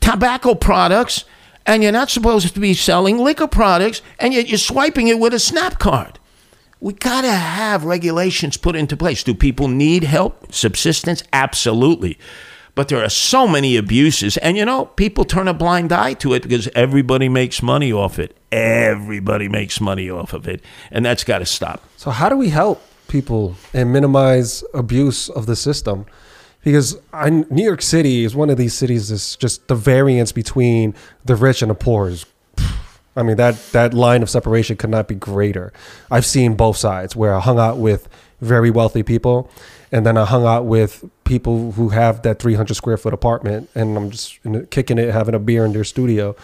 tobacco 0.00 0.54
products 0.54 1.24
and 1.64 1.82
you're 1.82 1.92
not 1.92 2.10
supposed 2.10 2.52
to 2.52 2.60
be 2.60 2.74
selling 2.74 3.16
liquor 3.16 3.46
products 3.46 4.02
and 4.18 4.34
yet 4.34 4.48
you're 4.48 4.58
swiping 4.58 5.08
it 5.08 5.18
with 5.18 5.32
a 5.32 5.38
snap 5.38 5.78
card. 5.78 6.18
We 6.78 6.92
got 6.92 7.22
to 7.22 7.30
have 7.30 7.84
regulations 7.84 8.58
put 8.58 8.76
into 8.76 8.98
place. 8.98 9.24
Do 9.24 9.34
people 9.34 9.68
need 9.68 10.04
help? 10.04 10.52
Subsistence? 10.52 11.22
Absolutely. 11.32 12.18
But 12.74 12.88
there 12.88 13.02
are 13.02 13.08
so 13.08 13.48
many 13.48 13.78
abuses. 13.78 14.36
And 14.36 14.58
you 14.58 14.66
know, 14.66 14.84
people 14.84 15.24
turn 15.24 15.48
a 15.48 15.54
blind 15.54 15.90
eye 15.90 16.12
to 16.14 16.34
it 16.34 16.42
because 16.42 16.68
everybody 16.74 17.30
makes 17.30 17.62
money 17.62 17.90
off 17.90 18.18
it. 18.18 18.36
Everybody 18.52 19.48
makes 19.48 19.80
money 19.80 20.10
off 20.10 20.32
of 20.32 20.48
it. 20.48 20.62
And 20.90 21.04
that's 21.04 21.24
got 21.24 21.38
to 21.38 21.46
stop. 21.46 21.82
So 21.96 22.10
how 22.10 22.28
do 22.28 22.36
we 22.36 22.48
help 22.48 22.82
people 23.08 23.56
and 23.72 23.92
minimize 23.92 24.64
abuse 24.74 25.28
of 25.28 25.46
the 25.46 25.56
system? 25.56 26.06
Because 26.62 26.98
I, 27.12 27.30
New 27.30 27.64
York 27.64 27.80
City 27.80 28.24
is 28.24 28.34
one 28.34 28.50
of 28.50 28.58
these 28.58 28.74
cities 28.74 29.08
that's 29.08 29.36
just 29.36 29.68
the 29.68 29.74
variance 29.74 30.32
between 30.32 30.94
the 31.24 31.36
rich 31.36 31.62
and 31.62 31.70
the 31.70 31.74
poor 31.74 32.08
is. 32.08 32.26
I 33.16 33.22
mean 33.24 33.36
that 33.38 33.56
that 33.72 33.92
line 33.92 34.22
of 34.22 34.30
separation 34.30 34.76
could 34.76 34.90
not 34.90 35.08
be 35.08 35.16
greater. 35.16 35.72
I've 36.10 36.24
seen 36.24 36.54
both 36.54 36.76
sides 36.76 37.16
where 37.16 37.34
I 37.34 37.40
hung 37.40 37.58
out 37.58 37.78
with 37.78 38.08
very 38.40 38.70
wealthy 38.70 39.02
people, 39.02 39.50
and 39.90 40.06
then 40.06 40.16
I 40.16 40.24
hung 40.24 40.46
out 40.46 40.64
with 40.64 41.04
people 41.24 41.72
who 41.72 41.88
have 41.88 42.22
that 42.22 42.38
300 42.38 42.74
square 42.74 42.96
foot 42.96 43.12
apartment, 43.12 43.68
and 43.74 43.96
I'm 43.96 44.10
just 44.10 44.38
kicking 44.70 44.96
it, 44.96 45.10
having 45.12 45.34
a 45.34 45.40
beer 45.40 45.64
in 45.64 45.72
their 45.72 45.84
studio 45.84 46.36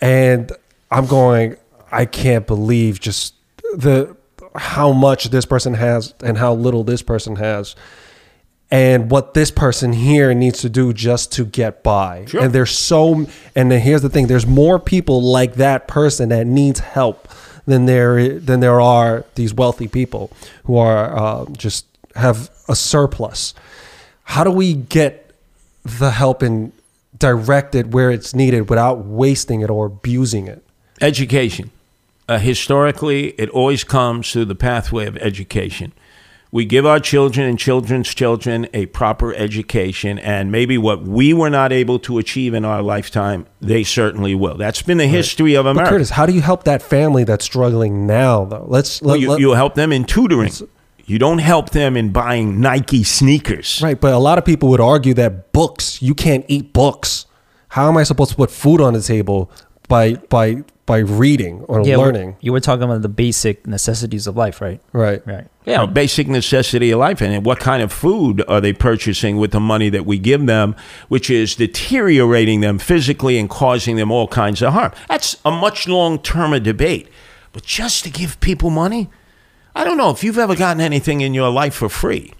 and 0.00 0.52
I'm 0.90 1.06
going, 1.06 1.56
I 1.90 2.04
can't 2.04 2.46
believe 2.46 3.00
just 3.00 3.34
the 3.74 4.16
how 4.54 4.92
much 4.92 5.30
this 5.30 5.44
person 5.44 5.74
has 5.74 6.14
and 6.22 6.38
how 6.38 6.54
little 6.54 6.84
this 6.84 7.02
person 7.02 7.36
has. 7.36 7.76
And 8.70 9.10
what 9.10 9.32
this 9.32 9.50
person 9.50 9.94
here 9.94 10.34
needs 10.34 10.60
to 10.60 10.68
do 10.68 10.92
just 10.92 11.32
to 11.32 11.46
get 11.46 11.82
by. 11.82 12.26
Sure. 12.26 12.42
And 12.42 12.52
there's 12.52 12.70
so 12.70 13.26
and 13.54 13.70
then 13.70 13.80
here's 13.80 14.02
the 14.02 14.10
thing, 14.10 14.26
there's 14.26 14.46
more 14.46 14.78
people 14.78 15.22
like 15.22 15.54
that 15.54 15.88
person 15.88 16.28
that 16.28 16.46
needs 16.46 16.80
help 16.80 17.28
than 17.66 17.86
there 17.86 18.38
than 18.38 18.60
there 18.60 18.80
are 18.80 19.24
these 19.36 19.54
wealthy 19.54 19.88
people 19.88 20.30
who 20.64 20.76
are 20.76 21.16
uh, 21.16 21.46
just 21.52 21.86
have 22.14 22.50
a 22.68 22.76
surplus. 22.76 23.54
How 24.24 24.44
do 24.44 24.50
we 24.50 24.74
get 24.74 25.30
the 25.84 26.10
help 26.10 26.42
and 26.42 26.72
direct 27.16 27.74
it 27.74 27.88
where 27.88 28.10
it's 28.10 28.34
needed 28.34 28.68
without 28.68 28.98
wasting 29.06 29.62
it 29.62 29.70
or 29.70 29.86
abusing 29.86 30.46
it? 30.46 30.62
Education. 31.00 31.70
Uh, 32.28 32.38
historically, 32.38 33.28
it 33.38 33.48
always 33.50 33.84
comes 33.84 34.30
through 34.32 34.44
the 34.44 34.54
pathway 34.54 35.06
of 35.06 35.16
education. 35.18 35.92
We 36.50 36.64
give 36.64 36.86
our 36.86 36.98
children 37.00 37.46
and 37.46 37.58
children's 37.58 38.14
children 38.14 38.68
a 38.72 38.86
proper 38.86 39.34
education, 39.34 40.18
and 40.18 40.50
maybe 40.50 40.78
what 40.78 41.02
we 41.02 41.34
were 41.34 41.50
not 41.50 41.72
able 41.72 41.98
to 42.00 42.18
achieve 42.18 42.54
in 42.54 42.64
our 42.64 42.80
lifetime, 42.82 43.46
they 43.60 43.84
certainly 43.84 44.34
will. 44.34 44.56
That's 44.56 44.80
been 44.80 44.96
the 44.98 45.06
history 45.06 45.54
of 45.54 45.64
But 45.64 45.70
America. 45.70 45.90
Curtis, 45.90 46.10
how 46.10 46.24
do 46.24 46.32
you 46.32 46.40
help 46.40 46.64
that 46.64 46.80
family 46.80 47.24
that's 47.24 47.44
struggling 47.44 48.06
now, 48.06 48.44
though? 48.46 48.64
Let's 48.66 49.02
Well, 49.02 49.16
you, 49.16 49.30
let- 49.30 49.40
you 49.40 49.52
help 49.52 49.74
them 49.74 49.92
in 49.92 50.04
tutoring. 50.04 50.50
You 51.04 51.18
don't 51.18 51.38
help 51.38 51.70
them 51.70 51.96
in 51.96 52.12
buying 52.12 52.60
Nike 52.60 53.02
sneakers. 53.04 53.80
right. 53.82 53.98
But 53.98 54.12
a 54.12 54.18
lot 54.18 54.36
of 54.36 54.44
people 54.44 54.68
would 54.70 54.80
argue 54.80 55.14
that 55.14 55.52
books, 55.52 56.02
you 56.02 56.14
can't 56.14 56.44
eat 56.48 56.72
books. 56.74 57.24
How 57.68 57.88
am 57.88 57.96
I 57.96 58.02
supposed 58.02 58.30
to 58.30 58.36
put 58.36 58.50
food 58.50 58.80
on 58.82 58.92
the 58.94 59.00
table 59.02 59.50
by 59.88 60.14
by 60.14 60.64
by 60.88 60.98
reading 60.98 61.60
or 61.68 61.82
Yeah, 61.86 61.98
learning? 61.98 62.36
You 62.40 62.52
were 62.52 62.58
talking 62.60 62.82
about 62.82 63.02
the 63.02 63.08
basic 63.08 63.64
necessities 63.66 64.26
of 64.26 64.36
life, 64.36 64.60
right? 64.60 64.80
Right. 64.92 65.22
Right. 65.24 65.46
Yeah, 65.64 65.86
basic 65.86 66.26
necessity 66.28 66.90
of 66.90 66.98
life. 66.98 67.20
And 67.20 67.44
what 67.46 67.60
kind 67.60 67.82
of 67.82 67.92
food 67.92 68.42
are 68.48 68.60
they 68.60 68.72
purchasing 68.72 69.36
with 69.36 69.50
the 69.52 69.60
money 69.60 69.90
that 69.90 70.04
we 70.06 70.18
give 70.18 70.46
them, 70.46 70.74
which 71.08 71.28
is 71.30 71.54
deteriorating 71.54 72.60
them 72.62 72.78
physically 72.78 73.38
and 73.38 73.48
causing 73.48 73.96
them 73.96 74.10
all 74.10 74.26
kinds 74.26 74.62
of 74.62 74.72
harm? 74.72 74.92
That's 75.08 75.36
a 75.44 75.50
much 75.50 75.86
long 75.86 76.18
term 76.18 76.60
debate. 76.62 77.06
But 77.52 77.62
just 77.64 78.02
to 78.04 78.10
give 78.10 78.40
people 78.40 78.70
money, 78.70 79.08
I 79.76 79.84
don't 79.84 79.96
know 79.98 80.10
if 80.10 80.24
you've 80.24 80.38
ever 80.38 80.56
gotten 80.56 80.80
anything 80.80 81.20
in 81.20 81.34
your 81.34 81.50
life 81.50 81.74
for 81.74 81.88
free. 81.88 82.32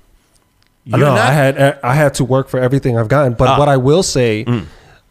You're 0.85 0.99
no, 1.01 1.15
not- 1.15 1.19
I 1.19 1.33
had 1.33 1.79
I 1.83 1.95
had 1.95 2.15
to 2.15 2.25
work 2.25 2.49
for 2.49 2.59
everything 2.59 2.97
I've 2.99 3.09
gotten. 3.09 3.35
But 3.35 3.49
Ah. 3.49 3.55
Mm. 3.57 3.59
what 3.59 3.69
I 3.69 3.77
will 3.77 4.03
say, 4.03 4.45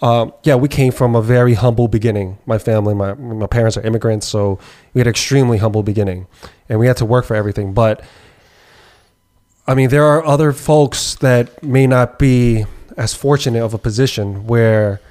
um, 0.02 0.34
yeah, 0.44 0.56
we 0.56 0.68
came 0.68 0.92
from 0.92 1.16
a 1.16 1.22
very 1.22 1.56
humble 1.56 1.88
beginning. 1.88 2.38
My 2.46 2.58
family, 2.60 2.94
my 2.94 3.14
my 3.16 3.48
parents 3.48 3.78
are 3.78 3.82
immigrants, 3.82 4.28
so 4.28 4.60
we 4.94 5.00
had 5.00 5.08
extremely 5.08 5.58
humble 5.58 5.82
beginning, 5.84 6.28
and 6.70 6.80
we 6.80 6.88
had 6.88 6.98
to 6.98 7.06
work 7.06 7.26
for 7.26 7.36
everything. 7.36 7.74
But 7.74 8.04
I 9.68 9.74
mean, 9.74 9.90
there 9.90 10.06
are 10.06 10.24
other 10.26 10.54
folks 10.54 11.16
that 11.16 11.64
may 11.64 11.88
not 11.88 12.20
be 12.20 12.66
as 12.96 13.14
fortunate 13.14 13.64
of 13.64 13.74
a 13.74 13.78
position 13.78 14.48
where 14.48 15.02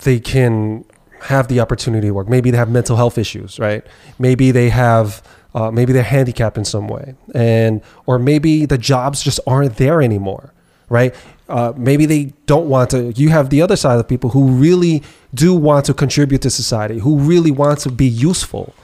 they 0.00 0.18
can 0.18 0.84
have 1.20 1.48
the 1.48 1.60
opportunity 1.60 2.08
to 2.08 2.12
work. 2.14 2.28
Maybe 2.28 2.50
they 2.50 2.58
have 2.58 2.70
mental 2.70 2.96
health 2.96 3.18
issues, 3.18 3.58
right? 3.58 3.86
Maybe 4.18 4.50
they 4.50 4.68
have, 4.68 5.22
uh, 5.54 5.70
maybe 5.70 5.92
they're 5.92 6.02
handicapped 6.02 6.58
in 6.58 6.64
some 6.64 6.88
way, 6.88 7.14
and 7.34 7.82
or 8.06 8.18
maybe 8.18 8.66
the 8.66 8.78
jobs 8.78 9.22
just 9.22 9.40
aren't 9.46 9.76
there 9.76 10.02
anymore, 10.02 10.52
right? 10.88 11.14
Uh, 11.48 11.72
maybe 11.76 12.06
they 12.06 12.32
don't 12.46 12.68
want 12.68 12.90
to. 12.90 13.12
You 13.12 13.28
have 13.28 13.50
the 13.50 13.62
other 13.62 13.76
side 13.76 13.98
of 13.98 14.08
people 14.08 14.30
who 14.30 14.48
really 14.48 15.02
do 15.32 15.54
want 15.54 15.84
to 15.86 15.94
contribute 15.94 16.42
to 16.42 16.50
society, 16.50 16.98
who 16.98 17.18
really 17.18 17.50
want 17.50 17.78
to 17.80 17.90
be 17.90 18.06
useful, 18.06 18.74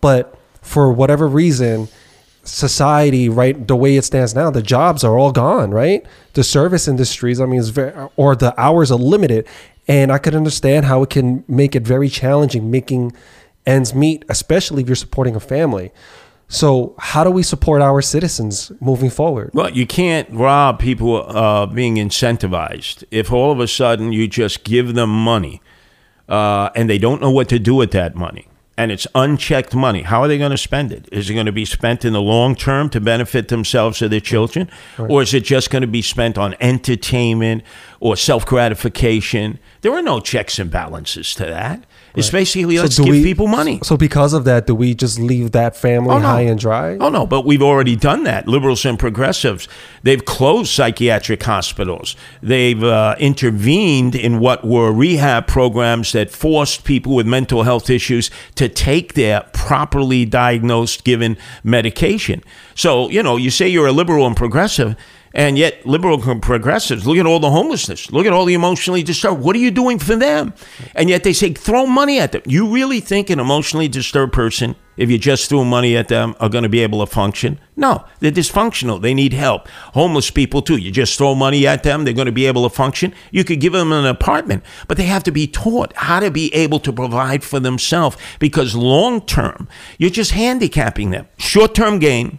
but 0.00 0.38
for 0.62 0.92
whatever 0.92 1.26
reason, 1.26 1.88
society, 2.44 3.28
right, 3.28 3.66
the 3.66 3.76
way 3.76 3.96
it 3.96 4.04
stands 4.04 4.34
now, 4.34 4.50
the 4.50 4.62
jobs 4.62 5.04
are 5.04 5.18
all 5.18 5.32
gone, 5.32 5.70
right? 5.70 6.06
The 6.34 6.44
service 6.44 6.88
industries, 6.88 7.40
I 7.40 7.46
mean, 7.46 7.60
is 7.60 7.70
very, 7.70 7.92
or 8.16 8.36
the 8.36 8.58
hours 8.60 8.90
are 8.90 8.98
limited. 8.98 9.46
And 9.88 10.10
I 10.10 10.18
could 10.18 10.34
understand 10.34 10.86
how 10.86 11.02
it 11.02 11.10
can 11.10 11.44
make 11.46 11.76
it 11.76 11.82
very 11.84 12.08
challenging 12.08 12.70
making 12.70 13.12
ends 13.66 13.94
meet, 13.94 14.24
especially 14.28 14.82
if 14.82 14.88
you're 14.88 14.96
supporting 14.96 15.36
a 15.36 15.40
family. 15.40 15.92
So, 16.48 16.94
how 16.98 17.24
do 17.24 17.30
we 17.30 17.42
support 17.42 17.82
our 17.82 18.00
citizens 18.00 18.70
moving 18.80 19.10
forward? 19.10 19.50
Well, 19.52 19.70
you 19.70 19.86
can't 19.86 20.28
rob 20.30 20.78
people 20.78 21.24
uh, 21.28 21.66
being 21.66 21.96
incentivized. 21.96 23.02
If 23.10 23.32
all 23.32 23.50
of 23.50 23.58
a 23.58 23.66
sudden 23.66 24.12
you 24.12 24.28
just 24.28 24.62
give 24.62 24.94
them 24.94 25.10
money 25.10 25.60
uh, 26.28 26.70
and 26.76 26.88
they 26.88 26.98
don't 26.98 27.20
know 27.20 27.32
what 27.32 27.48
to 27.48 27.58
do 27.58 27.74
with 27.74 27.90
that 27.92 28.14
money, 28.14 28.46
and 28.78 28.92
it's 28.92 29.06
unchecked 29.14 29.74
money, 29.74 30.02
how 30.02 30.22
are 30.22 30.28
they 30.28 30.38
going 30.38 30.50
to 30.52 30.58
spend 30.58 30.92
it? 30.92 31.08
Is 31.10 31.30
it 31.30 31.34
going 31.34 31.46
to 31.46 31.52
be 31.52 31.64
spent 31.64 32.04
in 32.04 32.12
the 32.12 32.20
long 32.20 32.54
term 32.54 32.90
to 32.90 33.00
benefit 33.00 33.48
themselves 33.48 34.00
or 34.00 34.08
their 34.08 34.20
children? 34.20 34.70
Or 34.98 35.22
is 35.22 35.34
it 35.34 35.44
just 35.44 35.70
going 35.70 35.82
to 35.82 35.88
be 35.88 36.02
spent 36.02 36.38
on 36.38 36.54
entertainment 36.60 37.64
or 37.98 38.16
self 38.16 38.46
gratification? 38.46 39.58
There 39.80 39.92
are 39.92 40.02
no 40.02 40.20
checks 40.20 40.58
and 40.58 40.70
balances 40.70 41.34
to 41.36 41.46
that. 41.46 41.86
It's 42.16 42.30
basically 42.30 42.78
let's 42.78 42.98
give 42.98 43.08
we- 43.08 43.22
people 43.22 43.46
money. 43.46 43.78
So, 43.82 43.96
because 43.96 44.32
of 44.32 44.44
that, 44.44 44.66
do 44.66 44.74
we 44.74 44.94
just 44.94 45.18
leave 45.18 45.52
that 45.52 45.76
family 45.76 46.10
Oh, 46.14 46.18
no. 46.18 46.26
high 46.26 46.40
and 46.42 46.58
dry? 46.58 46.96
Oh 46.98 47.08
no, 47.10 47.26
but 47.26 47.44
we've 47.44 47.62
already 47.62 47.94
done 47.96 48.24
that. 48.24 48.48
Liberals 48.48 48.84
and 48.84 48.98
progressives, 48.98 49.68
they've 50.02 50.24
closed 50.24 50.70
psychiatric 50.72 51.42
hospitals. 51.42 52.16
They've 52.42 52.82
uh, 52.82 53.16
intervened 53.18 54.14
in 54.14 54.38
what 54.40 54.64
were 54.64 54.92
rehab 54.92 55.46
programs 55.46 56.12
that 56.12 56.30
forced 56.30 56.84
people 56.84 57.14
with 57.14 57.26
mental 57.26 57.62
health 57.64 57.90
issues 57.90 58.30
to 58.54 58.68
take 58.68 59.14
their 59.14 59.42
properly 59.52 60.24
diagnosed 60.24 61.04
given 61.04 61.36
medication. 61.62 62.42
So, 62.74 63.08
you 63.10 63.22
know, 63.22 63.36
you 63.36 63.50
say 63.50 63.68
you're 63.68 63.86
a 63.86 63.92
liberal 63.92 64.26
and 64.26 64.36
progressive, 64.36 64.96
and 65.36 65.58
yet 65.58 65.84
liberal 65.84 66.18
progressives, 66.40 67.06
look 67.06 67.18
at 67.18 67.26
all 67.26 67.38
the 67.38 67.50
homelessness, 67.50 68.10
look 68.10 68.24
at 68.24 68.32
all 68.32 68.46
the 68.46 68.54
emotionally 68.54 69.02
disturbed. 69.02 69.42
What 69.42 69.54
are 69.54 69.58
you 69.58 69.70
doing 69.70 69.98
for 69.98 70.16
them? 70.16 70.54
And 70.94 71.10
yet 71.10 71.24
they 71.24 71.34
say 71.34 71.52
throw 71.52 71.84
money 71.84 72.18
at 72.18 72.32
them. 72.32 72.40
You 72.46 72.66
really 72.72 73.00
think 73.00 73.28
an 73.28 73.38
emotionally 73.38 73.86
disturbed 73.86 74.32
person, 74.32 74.76
if 74.96 75.10
you 75.10 75.18
just 75.18 75.50
threw 75.50 75.62
money 75.62 75.94
at 75.94 76.08
them, 76.08 76.34
are 76.40 76.48
going 76.48 76.62
to 76.62 76.70
be 76.70 76.80
able 76.80 77.04
to 77.04 77.12
function? 77.12 77.60
No, 77.76 78.06
they're 78.20 78.32
dysfunctional. 78.32 79.02
They 79.02 79.12
need 79.12 79.34
help. 79.34 79.68
Homeless 79.92 80.30
people 80.30 80.62
too. 80.62 80.78
You 80.78 80.90
just 80.90 81.18
throw 81.18 81.34
money 81.34 81.66
at 81.66 81.82
them, 81.82 82.04
they're 82.04 82.14
going 82.14 82.24
to 82.24 82.32
be 82.32 82.46
able 82.46 82.66
to 82.66 82.74
function. 82.74 83.12
You 83.30 83.44
could 83.44 83.60
give 83.60 83.74
them 83.74 83.92
an 83.92 84.06
apartment, 84.06 84.64
but 84.88 84.96
they 84.96 85.04
have 85.04 85.24
to 85.24 85.30
be 85.30 85.46
taught 85.46 85.92
how 85.96 86.18
to 86.20 86.30
be 86.30 86.52
able 86.54 86.80
to 86.80 86.92
provide 86.94 87.44
for 87.44 87.60
themselves 87.60 88.16
because 88.38 88.74
long 88.74 89.20
term, 89.20 89.68
you're 89.98 90.08
just 90.08 90.30
handicapping 90.30 91.10
them. 91.10 91.28
Short 91.36 91.74
term 91.74 91.98
gain, 91.98 92.38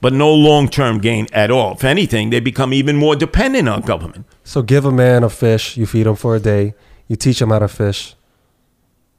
but 0.00 0.12
no 0.12 0.32
long 0.32 0.68
term 0.68 0.98
gain 0.98 1.26
at 1.32 1.50
all. 1.50 1.72
If 1.72 1.84
anything, 1.84 2.30
they 2.30 2.40
become 2.40 2.72
even 2.72 2.96
more 2.96 3.16
dependent 3.16 3.68
on 3.68 3.82
government. 3.82 4.26
So, 4.44 4.62
give 4.62 4.84
a 4.84 4.92
man 4.92 5.24
a 5.24 5.30
fish, 5.30 5.76
you 5.76 5.86
feed 5.86 6.06
him 6.06 6.16
for 6.16 6.36
a 6.36 6.40
day, 6.40 6.74
you 7.06 7.16
teach 7.16 7.40
him 7.40 7.50
how 7.50 7.58
to 7.58 7.68
fish. 7.68 8.14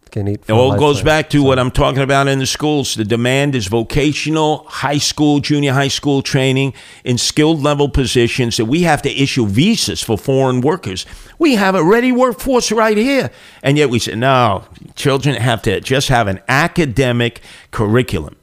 can 0.09 0.27
eat. 0.27 0.41
It 0.47 0.51
all 0.51 0.77
goes 0.77 1.01
back 1.03 1.29
to 1.31 1.43
what 1.43 1.59
I'm 1.59 1.69
talking 1.69 2.01
about 2.01 2.27
in 2.27 2.39
the 2.39 2.45
schools. 2.45 2.95
The 2.95 3.05
demand 3.05 3.53
is 3.53 3.67
vocational, 3.67 4.65
high 4.67 4.97
school, 4.97 5.39
junior 5.39 5.73
high 5.73 5.87
school 5.89 6.21
training 6.21 6.73
in 7.03 7.17
skilled 7.17 7.61
level 7.61 7.89
positions 7.89 8.57
that 8.57 8.65
we 8.65 8.81
have 8.83 9.01
to 9.03 9.09
issue 9.11 9.45
visas 9.45 10.01
for 10.01 10.17
foreign 10.17 10.61
workers. 10.61 11.05
We 11.37 11.55
have 11.55 11.75
a 11.75 11.83
ready 11.83 12.11
workforce 12.11 12.71
right 12.71 12.97
here. 12.97 13.29
And 13.61 13.77
yet 13.77 13.89
we 13.89 13.99
say, 13.99 14.15
no, 14.15 14.63
children 14.95 15.35
have 15.35 15.61
to 15.63 15.79
just 15.79 16.09
have 16.09 16.27
an 16.27 16.39
academic 16.47 17.41
curriculum. 17.71 18.35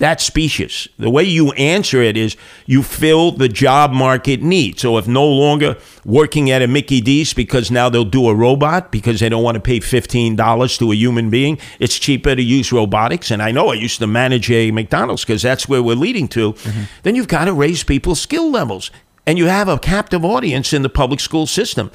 That's 0.00 0.24
specious. 0.24 0.88
The 0.98 1.10
way 1.10 1.24
you 1.24 1.52
answer 1.52 2.00
it 2.00 2.16
is 2.16 2.34
you 2.64 2.82
fill 2.82 3.32
the 3.32 3.50
job 3.50 3.92
market 3.92 4.40
need. 4.40 4.80
So 4.80 4.96
if 4.96 5.06
no 5.06 5.26
longer 5.26 5.76
working 6.06 6.50
at 6.50 6.62
a 6.62 6.66
Mickey 6.66 7.02
D's 7.02 7.34
because 7.34 7.70
now 7.70 7.90
they'll 7.90 8.06
do 8.06 8.26
a 8.30 8.34
robot 8.34 8.90
because 8.90 9.20
they 9.20 9.28
don't 9.28 9.42
want 9.42 9.56
to 9.56 9.60
pay 9.60 9.78
$15 9.78 10.78
to 10.78 10.90
a 10.90 10.94
human 10.94 11.28
being, 11.28 11.58
it's 11.78 11.98
cheaper 11.98 12.34
to 12.34 12.42
use 12.42 12.72
robotics. 12.72 13.30
And 13.30 13.42
I 13.42 13.52
know 13.52 13.68
I 13.68 13.74
used 13.74 13.98
to 13.98 14.06
manage 14.06 14.50
a 14.50 14.70
McDonald's 14.70 15.22
because 15.22 15.42
that's 15.42 15.68
where 15.68 15.82
we're 15.82 15.96
leading 15.96 16.28
to. 16.28 16.54
Mm-hmm. 16.54 16.82
Then 17.02 17.14
you've 17.14 17.28
got 17.28 17.44
to 17.44 17.52
raise 17.52 17.84
people's 17.84 18.22
skill 18.22 18.50
levels. 18.50 18.90
And 19.26 19.36
you 19.36 19.46
have 19.46 19.68
a 19.68 19.78
captive 19.78 20.24
audience 20.24 20.72
in 20.72 20.80
the 20.80 20.88
public 20.88 21.20
school 21.20 21.46
system. 21.46 21.90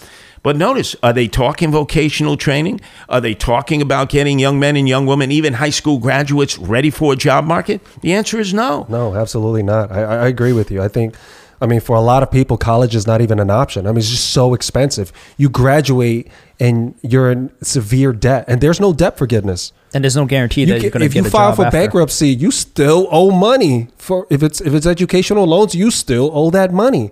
But 0.46 0.56
notice, 0.58 0.96
are 1.02 1.12
they 1.12 1.28
talking 1.28 1.72
vocational 1.72 2.38
training? 2.38 2.80
Are 3.10 3.20
they 3.20 3.34
talking 3.34 3.82
about 3.82 4.10
getting 4.10 4.38
young 4.38 4.60
men 4.60 4.76
and 4.76 4.88
young 4.88 5.08
women, 5.08 5.32
even 5.32 5.54
high 5.54 5.72
school 5.72 5.98
graduates, 5.98 6.58
ready 6.60 6.92
for 6.92 7.14
a 7.14 7.16
job 7.16 7.46
market? 7.46 7.82
The 8.02 8.14
answer 8.14 8.40
is 8.40 8.54
no. 8.54 8.86
No, 8.88 9.16
absolutely 9.16 9.64
not. 9.64 9.92
I, 9.92 10.04
I 10.04 10.16
I 10.26 10.28
agree 10.28 10.54
with 10.54 10.70
you. 10.70 10.84
I 10.84 10.88
think, 10.88 11.16
I 11.60 11.66
mean, 11.66 11.80
for 11.80 11.96
a 11.96 12.02
lot 12.12 12.22
of 12.22 12.30
people, 12.30 12.58
college 12.58 12.94
is 12.96 13.08
not 13.08 13.22
even 13.22 13.40
an 13.40 13.50
option. 13.50 13.88
I 13.88 13.90
mean, 13.90 13.98
it's 13.98 14.10
just 14.10 14.30
so 14.30 14.54
expensive. 14.54 15.12
You 15.36 15.50
graduate 15.50 16.28
and 16.60 16.94
you're 17.02 17.32
in 17.32 17.50
severe 17.64 18.14
debt, 18.14 18.46
and 18.48 18.62
there's 18.62 18.80
no 18.80 18.94
debt 18.94 19.18
forgiveness. 19.18 19.74
And 19.96 20.04
there's 20.04 20.16
no 20.16 20.26
guarantee 20.26 20.62
You 20.62 20.68
that 20.68 20.74
can- 20.76 20.82
you're 20.84 20.92
going 20.92 21.10
to 21.10 21.10
get 21.10 21.20
a 21.20 21.22
job. 21.22 21.26
if 21.26 21.34
you 21.34 21.38
file 21.40 21.56
for 21.56 21.66
after. 21.66 21.78
bankruptcy, 21.80 22.30
you 22.30 22.52
still 22.52 23.08
owe 23.12 23.32
money 23.32 23.88
for 23.98 24.28
if 24.30 24.44
it's 24.44 24.62
if 24.62 24.74
it's 24.76 24.86
educational 24.86 25.46
loans, 25.48 25.74
you 25.74 25.90
still 25.90 26.30
owe 26.34 26.52
that 26.52 26.72
money, 26.72 27.10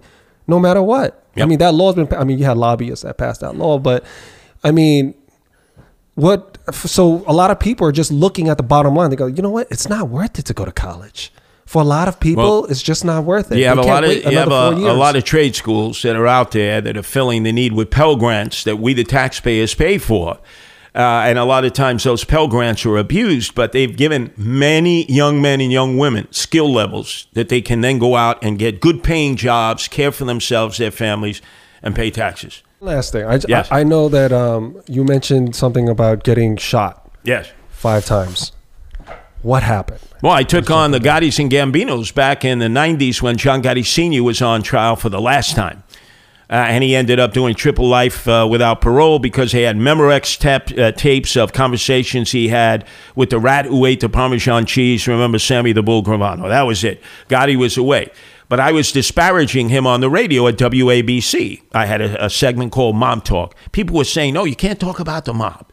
no 0.47 0.59
matter 0.59 0.81
what. 0.81 1.23
I 1.35 1.45
mean, 1.45 1.59
that 1.59 1.73
law's 1.73 1.95
been. 1.95 2.07
I 2.13 2.23
mean, 2.23 2.37
you 2.37 2.45
had 2.45 2.57
lobbyists 2.57 3.03
that 3.03 3.17
passed 3.17 3.41
that 3.41 3.55
law, 3.55 3.79
but 3.79 4.03
I 4.63 4.71
mean, 4.71 5.15
what? 6.15 6.57
So 6.73 7.23
a 7.27 7.33
lot 7.33 7.49
of 7.51 7.59
people 7.59 7.87
are 7.87 7.91
just 7.91 8.11
looking 8.11 8.49
at 8.49 8.57
the 8.57 8.63
bottom 8.63 8.95
line. 8.95 9.09
They 9.09 9.15
go, 9.15 9.25
you 9.25 9.41
know 9.41 9.49
what? 9.49 9.67
It's 9.71 9.89
not 9.89 10.09
worth 10.09 10.37
it 10.39 10.45
to 10.45 10.53
go 10.53 10.65
to 10.65 10.71
college. 10.71 11.33
For 11.65 11.81
a 11.81 11.85
lot 11.85 12.07
of 12.07 12.19
people, 12.19 12.43
Well, 12.43 12.65
it's 12.65 12.83
just 12.83 13.03
not 13.03 13.23
worth 13.23 13.51
it. 13.51 13.57
You 13.57 13.65
have 13.65 13.77
a 13.79 13.81
lot 13.81 14.03
of 14.03 14.11
you 14.11 14.37
have 14.37 14.51
a, 14.51 14.69
a 14.75 14.93
lot 14.93 15.15
of 15.15 15.23
trade 15.23 15.55
schools 15.55 16.01
that 16.03 16.15
are 16.15 16.27
out 16.27 16.51
there 16.51 16.81
that 16.81 16.95
are 16.97 17.03
filling 17.03 17.43
the 17.43 17.51
need 17.51 17.73
with 17.73 17.89
Pell 17.89 18.15
Grants 18.15 18.63
that 18.65 18.77
we 18.77 18.93
the 18.93 19.03
taxpayers 19.03 19.73
pay 19.73 19.97
for. 19.97 20.37
Uh, 20.95 21.23
and 21.25 21.39
a 21.39 21.43
lot 21.43 21.65
of 21.65 21.73
times 21.73 22.03
those 22.03 22.23
Pell 22.23 22.47
Grants 22.47 22.85
are 22.85 22.97
abused, 22.97 23.55
but 23.55 23.71
they've 23.71 23.95
given 23.97 24.31
many 24.37 25.11
young 25.11 25.41
men 25.41 25.59
and 25.59 25.71
young 25.71 25.97
women 25.97 26.27
skill 26.31 26.71
levels 26.71 27.25
that 27.33 27.49
they 27.49 27.61
can 27.61 27.81
then 27.81 27.97
go 27.97 28.15
out 28.15 28.43
and 28.43 28.59
get 28.59 28.79
good 28.79 29.03
paying 29.03 29.35
jobs, 29.35 29.87
care 29.87 30.11
for 30.11 30.25
themselves, 30.25 30.77
their 30.77 30.91
families, 30.91 31.41
and 31.81 31.95
pay 31.95 32.11
taxes. 32.11 32.61
Last 32.79 33.11
thing, 33.11 33.25
I, 33.25 33.39
Yes. 33.47 33.71
I, 33.71 33.79
I 33.79 33.83
know 33.83 34.07
that 34.09 34.31
um, 34.31 34.79
you 34.87 35.03
mentioned 35.03 35.55
something 35.55 35.89
about 35.89 36.23
getting 36.23 36.57
shot 36.57 37.09
Yes. 37.23 37.51
five 37.69 38.05
times. 38.05 38.51
What 39.41 39.63
happened? 39.63 39.99
Well, 40.21 40.31
I 40.33 40.43
took 40.43 40.69
on 40.71 40.91
the 40.91 40.99
Gottis 40.99 41.37
and 41.39 41.51
Gambinos 41.51 42.13
back 42.13 42.45
in 42.45 42.59
the 42.59 42.67
90s 42.67 43.21
when 43.21 43.35
John 43.35 43.61
Gotti 43.63 43.85
Sr. 43.85 44.23
was 44.23 44.41
on 44.41 44.63
trial 44.63 44.95
for 44.95 45.09
the 45.09 45.19
last 45.19 45.55
time. 45.55 45.83
Uh, 46.49 46.53
and 46.53 46.83
he 46.83 46.95
ended 46.95 47.19
up 47.19 47.33
doing 47.33 47.55
triple 47.55 47.87
life 47.87 48.27
uh, 48.27 48.47
without 48.49 48.81
parole 48.81 49.17
because 49.17 49.51
he 49.53 49.61
had 49.61 49.75
Memorex 49.77 50.37
tap, 50.37 50.69
uh, 50.77 50.91
tapes 50.91 51.35
of 51.35 51.53
conversations 51.53 52.31
he 52.31 52.49
had 52.49 52.85
with 53.15 53.29
the 53.29 53.39
rat 53.39 53.65
who 53.65 53.85
ate 53.85 54.01
the 54.01 54.09
Parmesan 54.09 54.65
cheese. 54.65 55.07
Remember 55.07 55.39
Sammy 55.39 55.71
the 55.71 55.81
Bull 55.81 56.03
Gravano? 56.03 56.47
That 56.47 56.63
was 56.63 56.83
it. 56.83 57.01
Gotti 57.29 57.55
was 57.55 57.77
away. 57.77 58.11
But 58.49 58.59
I 58.59 58.71
was 58.71 58.91
disparaging 58.91 59.69
him 59.69 59.87
on 59.87 60.01
the 60.01 60.09
radio 60.09 60.47
at 60.47 60.57
WABC. 60.57 61.63
I 61.73 61.85
had 61.85 62.01
a, 62.01 62.25
a 62.25 62.29
segment 62.29 62.71
called 62.71 62.95
Mob 62.95 63.23
Talk. 63.23 63.55
People 63.71 63.95
were 63.95 64.03
saying, 64.03 64.33
no, 64.35 64.43
you 64.43 64.55
can't 64.55 64.79
talk 64.79 64.99
about 64.99 65.25
the 65.25 65.33
mob. 65.33 65.65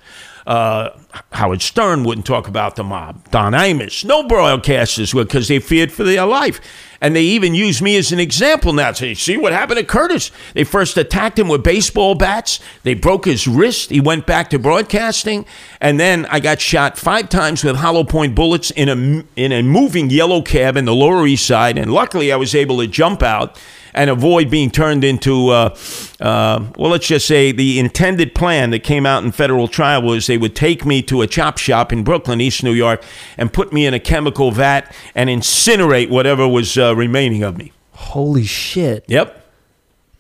Uh, 0.51 0.99
Howard 1.31 1.63
Stern 1.63 2.03
wouldn't 2.03 2.27
talk 2.27 2.49
about 2.49 2.75
the 2.75 2.83
mob. 2.83 3.31
Don 3.31 3.53
Imus. 3.53 4.05
No 4.05 4.25
broadcasters 4.25 5.15
would 5.15 5.29
because 5.29 5.47
they 5.47 5.61
feared 5.61 5.93
for 5.93 6.03
their 6.03 6.27
life. 6.27 6.61
And 7.01 7.15
they 7.15 7.23
even 7.23 7.55
used 7.55 7.81
me 7.81 7.97
as 7.97 8.11
an 8.11 8.19
example 8.19 8.73
now. 8.73 8.91
Say, 8.91 9.15
see 9.15 9.37
what 9.37 9.53
happened 9.53 9.79
to 9.79 9.85
Curtis? 9.85 10.33
They 10.55 10.65
first 10.65 10.97
attacked 10.97 11.39
him 11.39 11.47
with 11.47 11.63
baseball 11.63 12.17
bats. 12.17 12.59
They 12.83 12.95
broke 12.95 13.27
his 13.27 13.47
wrist. 13.47 13.91
He 13.91 14.01
went 14.01 14.27
back 14.27 14.51
to 14.51 14.59
broadcasting. 14.59 15.47
And 15.81 16.01
then 16.01 16.27
I 16.27 16.41
got 16.41 16.61
shot 16.61 16.99
five 16.99 17.29
times 17.29 17.63
with 17.63 17.77
hollow 17.77 18.03
point 18.03 18.35
bullets 18.35 18.73
in 18.73 18.89
a, 18.89 19.25
in 19.37 19.53
a 19.53 19.63
moving 19.63 20.11
yellow 20.11 20.43
cab 20.43 20.77
in 20.77 20.85
the 20.85 20.97
Lower 20.97 21.29
East 21.29 21.47
Side. 21.47 21.79
And 21.79 21.93
luckily, 21.93 22.33
I 22.33 22.37
was 22.37 22.57
able 22.57 22.79
to 22.79 22.89
jump 22.89 23.23
out 23.23 23.57
and 23.95 24.11
avoid 24.11 24.51
being 24.51 24.71
turned 24.71 25.05
into, 25.05 25.49
uh, 25.49 25.77
uh, 26.21 26.65
well, 26.77 26.91
let's 26.91 27.07
just 27.07 27.27
say 27.27 27.53
the 27.53 27.79
intended 27.79 28.35
plan 28.35 28.71
that 28.71 28.81
came 28.81 29.07
out 29.07 29.25
in 29.25 29.33
federal 29.33 29.69
trial 29.69 30.03
was 30.03 30.27
they 30.27 30.39
would 30.39 30.55
take 30.55 30.85
me 30.85 31.03
to 31.03 31.23
a 31.23 31.27
chop 31.27 31.59
shop 31.59 31.93
in 31.93 32.05
Brooklyn, 32.05 32.41
East 32.41 32.63
New 32.63 32.73
York, 32.73 33.03
and 33.37 33.53
put 33.53 33.73
me 33.73 33.87
in 33.87 33.95
a 33.95 34.01
chemical 34.01 34.51
vat 34.51 34.95
and 35.15 35.29
incinerate 35.29 36.11
whatever 36.11 36.47
was 36.47 36.77
uh, 36.79 36.95
remaining 36.95 37.43
of 37.43 37.57
me. 37.57 37.73
Holy 37.93 38.45
shit! 38.45 39.05
Yep. 39.09 39.37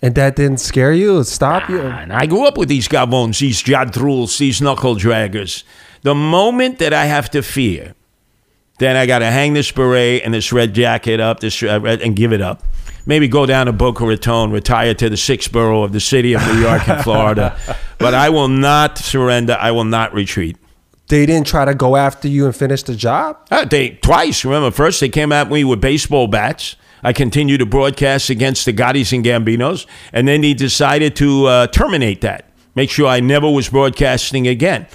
And 0.03 0.15
that 0.15 0.37
didn't 0.37 0.61
scare 0.61 0.93
you? 0.93 1.23
Stop 1.25 1.69
you? 1.69 1.81
And 1.81 2.13
I 2.13 2.27
grew 2.27 2.47
up 2.47 2.57
with 2.57 2.69
these 2.69 2.89
gavons, 2.89 3.39
these 3.39 3.63
jadruls, 3.63 4.39
these 4.39 4.63
knuckle 4.63 4.97
draggers. 4.97 5.63
The 6.03 6.15
moment 6.15 6.79
that 6.79 6.95
I 6.95 7.05
have 7.05 7.29
to 7.31 7.43
fear, 7.43 7.95
then 8.79 8.97
I 8.97 9.05
got 9.05 9.19
to 9.19 9.31
hang 9.31 9.53
this 9.53 9.71
beret 9.71 10.23
and 10.25 10.33
this 10.33 10.53
red 10.53 10.75
jacket 10.75 11.21
up, 11.21 11.41
this 11.41 11.63
uh, 11.63 11.79
red, 11.81 12.01
and 12.01 12.17
give 12.17 12.33
it 12.33 12.41
up. 12.41 12.63
Maybe 13.07 13.29
go 13.29 13.47
down 13.47 13.67
to 13.67 13.73
Boca 13.73 14.05
Raton, 14.05 14.51
retire 14.51 14.95
to 14.95 15.09
the 15.09 15.17
sixth 15.17 15.51
borough 15.53 15.83
of 15.83 15.93
the 15.93 16.01
city 16.01 16.35
of 16.35 16.47
New 16.47 16.61
York 16.61 16.89
and 16.89 17.03
Florida. 17.03 17.57
But 17.99 18.15
I 18.15 18.31
will 18.31 18.49
not 18.49 18.97
surrender. 18.97 19.59
I 19.61 19.73
will 19.73 19.85
not 19.85 20.15
retreat. 20.15 20.57
They 21.09 21.27
didn't 21.27 21.47
try 21.47 21.67
to 21.67 21.75
go 21.75 21.97
after 21.97 22.29
you 22.29 22.47
and 22.47 22.57
finish 22.57 22.83
the 22.83 22.95
job. 22.95 23.37
Uh, 23.51 23.67
they 23.67 23.91
twice. 23.91 24.43
Remember, 24.43 24.71
first 24.71 25.01
they 25.01 25.11
came 25.11 25.33
at 25.33 25.51
me 25.51 25.65
with 25.65 25.83
baseball 25.83 26.27
bats. 26.27 26.77
I 27.03 27.13
continued 27.13 27.59
to 27.59 27.67
broadcast 27.67 28.31
against 28.31 28.65
the 28.65 28.73
Gottis 28.73 29.13
and 29.13 29.25
Gambinos, 29.25 29.87
and 30.13 30.27
then 30.27 30.43
he 30.43 30.55
decided 30.55 31.17
to 31.17 31.47
uh, 31.47 31.67
terminate 31.67 32.21
that, 32.23 32.51
make 32.75 32.91
sure 32.91 33.07
I 33.07 33.21
never 33.21 33.51
was 33.51 33.69
broadcasting 33.69 34.47
again. 34.47 34.87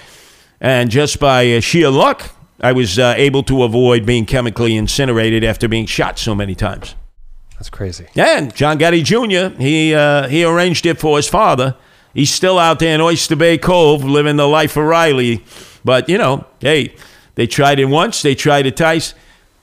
And 0.62 0.90
just 0.90 1.20
by 1.20 1.52
uh, 1.54 1.60
sheer 1.60 1.90
luck, 1.90 2.32
I 2.62 2.72
was 2.72 2.98
uh, 2.98 3.14
able 3.18 3.44
to 3.44 3.64
avoid 3.64 4.06
being 4.06 4.26
chemically 4.26 4.76
incinerated 4.76 5.44
after 5.44 5.68
being 5.68 5.86
shot 5.86 6.18
so 6.18 6.34
many 6.34 6.56
times. 6.56 6.96
That's 7.56 7.70
crazy. 7.70 8.08
And 8.16 8.54
John 8.54 8.78
Gotti 8.78 9.04
Jr. 9.04 9.56
He 9.62 9.94
uh, 9.94 10.28
he 10.28 10.44
arranged 10.44 10.86
it 10.86 11.00
for 11.00 11.18
his 11.18 11.28
father. 11.28 11.76
He's 12.14 12.34
still 12.34 12.58
out 12.60 12.80
there 12.80 12.96
in 12.96 13.02
Oyster 13.02 13.36
Bay 13.36 13.58
Cove 13.58 14.04
living 14.04 14.38
the 14.38 14.48
life 14.48 14.78
of 14.78 14.86
Riley. 14.86 15.44
But 15.84 16.10
you 16.10 16.18
know, 16.18 16.46
hey, 16.60 16.96
they 17.36 17.48
tried 17.48 17.80
it 17.80 17.86
once. 17.86 18.22
They 18.22 18.36
tried 18.36 18.66
it 18.66 18.78
twice. 18.78 19.14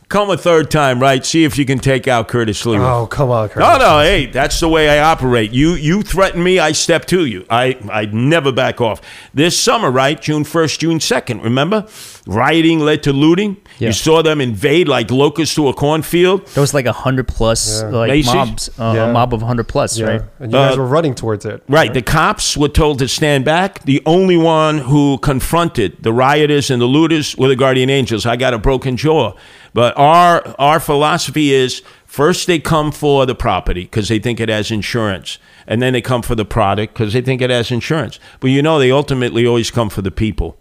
Come 0.08 0.28
a 0.28 0.36
third 0.36 0.70
time, 0.70 1.00
right? 1.00 1.24
See 1.24 1.44
if 1.44 1.56
you 1.56 1.64
can 1.64 1.78
take 1.78 2.06
out 2.06 2.28
Curtis 2.28 2.62
Sliwa. 2.62 3.02
Oh 3.02 3.06
come 3.06 3.30
on, 3.30 3.48
Curtis. 3.48 3.66
No, 3.66 3.78
no, 3.78 4.00
hey, 4.00 4.26
that's 4.26 4.60
the 4.60 4.68
way 4.68 4.90
I 4.90 5.02
operate. 5.02 5.52
You 5.52 5.70
you 5.70 6.02
threaten 6.02 6.42
me, 6.42 6.58
I 6.58 6.72
step 6.72 7.06
to 7.06 7.24
you. 7.24 7.46
I 7.48 7.78
I'd 7.90 8.12
never 8.12 8.52
back 8.52 8.82
off. 8.82 9.00
This 9.32 9.58
summer, 9.58 9.90
right, 9.90 10.20
June 10.20 10.44
first, 10.44 10.80
June 10.80 11.00
second. 11.00 11.42
Remember, 11.42 11.88
rioting 12.26 12.78
led 12.80 13.02
to 13.02 13.12
looting. 13.12 13.56
Yeah. 13.78 13.88
You 13.88 13.92
saw 13.92 14.22
them 14.22 14.40
invade 14.40 14.86
like 14.88 15.10
locusts 15.10 15.54
to 15.56 15.68
a 15.68 15.74
cornfield. 15.74 16.46
There 16.48 16.60
was 16.60 16.72
like 16.74 16.86
a 16.86 16.92
hundred 16.92 17.26
plus 17.28 17.82
Yeah. 17.82 17.88
like 17.88 18.08
Macy's? 18.10 18.34
mobs, 18.34 18.70
uh, 18.78 18.92
Yeah. 18.94 19.10
a 19.10 19.12
mob 19.12 19.34
of 19.34 19.42
hundred 19.42 19.68
plus, 19.68 19.98
Yeah. 19.98 20.06
right? 20.06 20.22
And 20.38 20.52
you 20.52 20.58
guys 20.58 20.76
Uh, 20.76 20.80
were 20.80 20.86
running 20.86 21.14
towards 21.14 21.44
it. 21.44 21.62
Right. 21.68 21.92
The 21.92 22.02
cops 22.02 22.56
were 22.56 22.68
told 22.68 22.98
to 23.00 23.08
stand 23.08 23.44
back. 23.44 23.84
The 23.84 24.00
only 24.06 24.36
one 24.36 24.78
who 24.78 25.18
confronted 25.18 25.96
the 26.02 26.12
rioters 26.12 26.70
and 26.70 26.80
the 26.80 26.86
looters 26.86 27.36
were 27.36 27.48
the 27.48 27.56
guardian 27.56 27.90
angels. 27.90 28.24
I 28.24 28.36
got 28.36 28.54
a 28.54 28.58
broken 28.58 28.96
jaw. 28.96 29.32
But 29.74 29.96
our 29.96 30.54
our 30.58 30.78
philosophy 30.80 31.52
is 31.52 31.82
first 32.06 32.46
they 32.46 32.58
come 32.58 32.92
for 32.92 33.24
the 33.26 33.34
property 33.34 33.82
because 33.82 34.08
they 34.08 34.18
think 34.18 34.38
it 34.38 34.48
has 34.48 34.70
insurance. 34.70 35.38
And 35.66 35.80
then 35.80 35.92
they 35.94 36.00
come 36.02 36.22
for 36.22 36.34
the 36.34 36.44
product 36.44 36.92
because 36.94 37.12
they 37.14 37.20
think 37.22 37.40
it 37.40 37.48
has 37.50 37.70
insurance. 37.70 38.18
But 38.40 38.50
you 38.50 38.62
know 38.62 38.78
they 38.78 38.90
ultimately 38.90 39.46
always 39.46 39.70
come 39.70 39.88
for 39.88 40.02
the 40.02 40.10
people. 40.10 40.56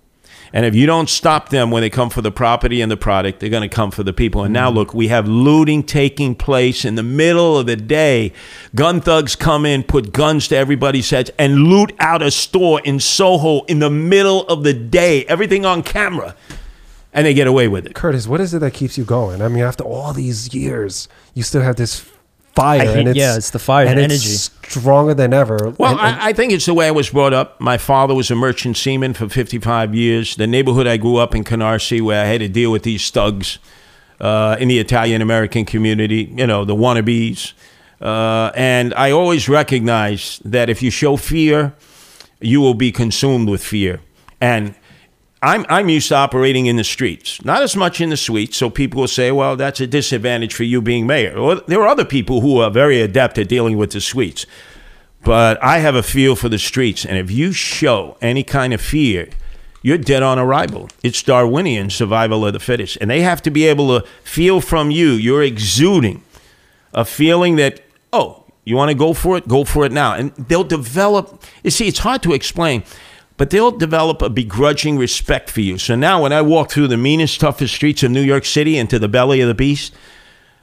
And 0.54 0.66
if 0.66 0.76
you 0.76 0.86
don't 0.86 1.10
stop 1.10 1.50
them 1.50 1.72
when 1.72 1.82
they 1.82 1.90
come 1.90 2.10
for 2.10 2.22
the 2.22 2.32
property 2.32 2.82
and 2.82 2.92
the 2.92 2.98
product, 2.98 3.40
they're 3.40 3.50
going 3.50 3.68
to 3.68 3.74
come 3.74 3.92
for 3.92 4.04
the 4.04 4.14
people. 4.14 4.44
And 4.44 4.54
now 4.54 4.68
mm-hmm. 4.68 4.78
look, 4.80 4.94
we 4.94 5.08
have 5.08 5.28
looting 5.28 5.84
taking 5.84 6.36
place 6.36 6.84
in 6.84 6.96
the 6.96 7.04
middle 7.04 7.58
of 7.58 7.68
the 7.68 7.78
day. 7.78 8.34
Gun 8.76 9.00
thugs 9.00 9.36
come 9.36 9.66
in, 9.66 9.84
put 9.84 10.12
guns 10.12 10.50
to 10.50 10.58
everybody's 10.58 11.10
heads, 11.10 11.32
and 11.40 11.60
loot 11.66 11.94
out 12.00 12.22
a 12.22 12.32
store 12.32 12.82
in 12.82 13.00
Soho 13.00 13.64
in 13.66 13.80
the 13.80 13.90
middle 13.90 14.46
of 14.48 14.64
the 14.64 14.74
day. 14.74 15.26
Everything 15.26 15.66
on 15.66 15.84
camera. 15.84 16.36
And 17.14 17.26
they 17.26 17.34
get 17.34 17.48
away 17.48 17.68
with 17.68 17.86
it. 17.86 17.94
Curtis, 17.94 18.26
what 18.26 18.40
is 18.40 18.54
it 18.54 18.60
that 18.60 18.74
keeps 18.74 18.98
you 18.98 19.04
going? 19.04 19.42
I 19.42 19.50
mean, 19.50 19.64
after 19.64 19.84
all 19.84 20.14
these 20.14 20.54
years, 20.54 21.10
you 21.34 21.44
still 21.44 21.62
have 21.62 21.76
this 21.76 22.00
fire, 22.56 22.80
hate- 22.80 22.98
and 23.00 23.08
it's 23.10 23.18
yeah, 23.18 23.36
it's 23.38 23.50
the 23.52 23.60
fire, 23.60 23.88
and 23.88 23.98
the 23.98 24.04
it's 24.04 24.14
energy. 24.14 24.72
stronger 24.72 25.14
than 25.14 25.34
ever. 25.34 25.74
Well, 25.78 25.92
And- 25.92 26.00
and- 26.00 26.22
I, 26.22 26.30
I 26.30 26.34
think 26.34 26.52
it's 26.54 26.66
the 26.66 26.74
way 26.74 26.88
I 26.88 26.92
was 26.92 27.10
brought 27.10 27.34
up. 27.34 27.60
My 27.60 27.78
father 27.78 28.14
was 28.16 28.30
a 28.32 28.36
merchant 28.36 28.78
seaman 28.78 29.14
for 29.14 29.30
55 29.30 29.94
years. 29.96 30.36
The 30.36 30.48
neighborhood 30.48 30.88
I 30.88 30.98
grew 30.98 31.18
up 31.18 31.34
in, 31.36 31.44
Canarsie, 31.44 32.02
where 32.02 32.24
I 32.24 32.28
had 32.28 32.40
to 32.42 32.48
deal 32.50 32.72
with 32.72 32.84
these 32.84 33.10
thugs 33.10 33.60
uh, 34.20 34.56
in 34.60 34.68
the 34.68 34.80
Italian 34.80 35.22
American 35.22 35.66
community, 35.66 36.32
you 36.36 36.46
know, 36.48 36.64
the 36.66 36.76
wannabes. 36.76 37.54
Uh, 38.02 38.52
and 38.56 38.94
I 38.96 39.12
always 39.12 39.48
recognize 39.48 40.40
that 40.46 40.70
if 40.70 40.82
you 40.82 40.90
show 40.92 41.18
fear, 41.18 41.74
you 42.40 42.60
will 42.62 42.74
be 42.74 42.92
consumed 42.92 43.48
with 43.50 43.64
fear. 43.64 44.00
And 44.40 44.74
I'm, 45.44 45.66
I'm 45.70 45.90
used 45.90 46.10
to 46.10 46.16
operating 46.16 46.68
in 46.68 46.76
the 46.76 46.84
streets, 46.84 47.44
not 47.44 47.64
as 47.64 47.76
much 47.76 48.00
in 48.00 48.10
the 48.10 48.18
suites. 48.18 48.58
So 48.58 48.70
people 48.70 49.02
will 49.02 49.08
say, 49.08 49.32
well, 49.32 49.56
that's 49.56 49.82
a 49.82 49.88
disadvantage 49.88 50.54
for 50.54 50.64
you 50.64 50.82
being 50.82 51.08
mayor. 51.08 51.36
Or 51.36 51.56
there 51.56 51.82
are 51.82 51.88
other 51.88 52.06
people 52.06 52.42
who 52.42 52.60
are 52.60 52.70
very 52.70 53.02
adept 53.02 53.40
at 53.40 53.50
dealing 53.50 53.78
with 53.78 53.92
the 53.92 54.02
suites. 54.02 54.46
But 55.24 55.62
I 55.64 55.80
have 55.80 55.96
a 55.96 56.04
feel 56.04 56.36
for 56.36 56.50
the 56.50 56.60
streets. 56.60 57.06
And 57.06 57.18
if 57.18 57.32
you 57.32 57.54
show 57.54 58.18
any 58.22 58.44
kind 58.44 58.72
of 58.72 58.82
fear, 58.82 59.30
you're 59.82 59.98
dead 59.98 60.22
on 60.22 60.38
arrival. 60.38 60.90
It's 61.02 61.24
Darwinian 61.24 61.90
survival 61.90 62.46
of 62.46 62.54
the 62.54 62.60
fittest. 62.60 62.98
And 63.02 63.10
they 63.10 63.22
have 63.22 63.42
to 63.44 63.52
be 63.52 63.66
able 63.66 64.00
to 64.00 64.08
feel 64.24 64.62
from 64.62 64.92
you, 64.92 65.12
you're 65.12 65.44
exuding 65.44 66.24
a 66.94 67.04
feeling 67.04 67.56
that, 67.56 67.82
oh, 68.14 68.46
you 68.64 68.76
want 68.76 68.90
to 68.90 68.96
go 68.96 69.14
for 69.14 69.38
it? 69.38 69.48
Go 69.48 69.64
for 69.64 69.86
it 69.86 69.92
now. 69.92 70.14
And 70.14 70.32
they'll 70.36 70.64
develop, 70.64 71.44
you 71.64 71.72
see, 71.72 71.88
it's 71.88 72.00
hard 72.00 72.22
to 72.24 72.34
explain, 72.34 72.84
but 73.38 73.50
they'll 73.50 73.72
develop 73.72 74.22
a 74.22 74.30
begrudging 74.30 74.98
respect 74.98 75.50
for 75.50 75.62
you. 75.62 75.78
So 75.78 75.96
now 75.96 76.24
when 76.24 76.34
I 76.34 76.42
walk 76.42 76.72
through 76.72 76.88
the 76.88 76.98
meanest, 76.98 77.40
toughest 77.40 77.74
streets 77.74 78.04
of 78.04 78.12
New 78.12 78.22
York 78.22 78.46
City 78.46 78.78
into 78.78 79.00
the 79.00 79.08
belly 79.08 79.42
of 79.42 79.48
the 79.48 79.54
beast, 79.54 79.94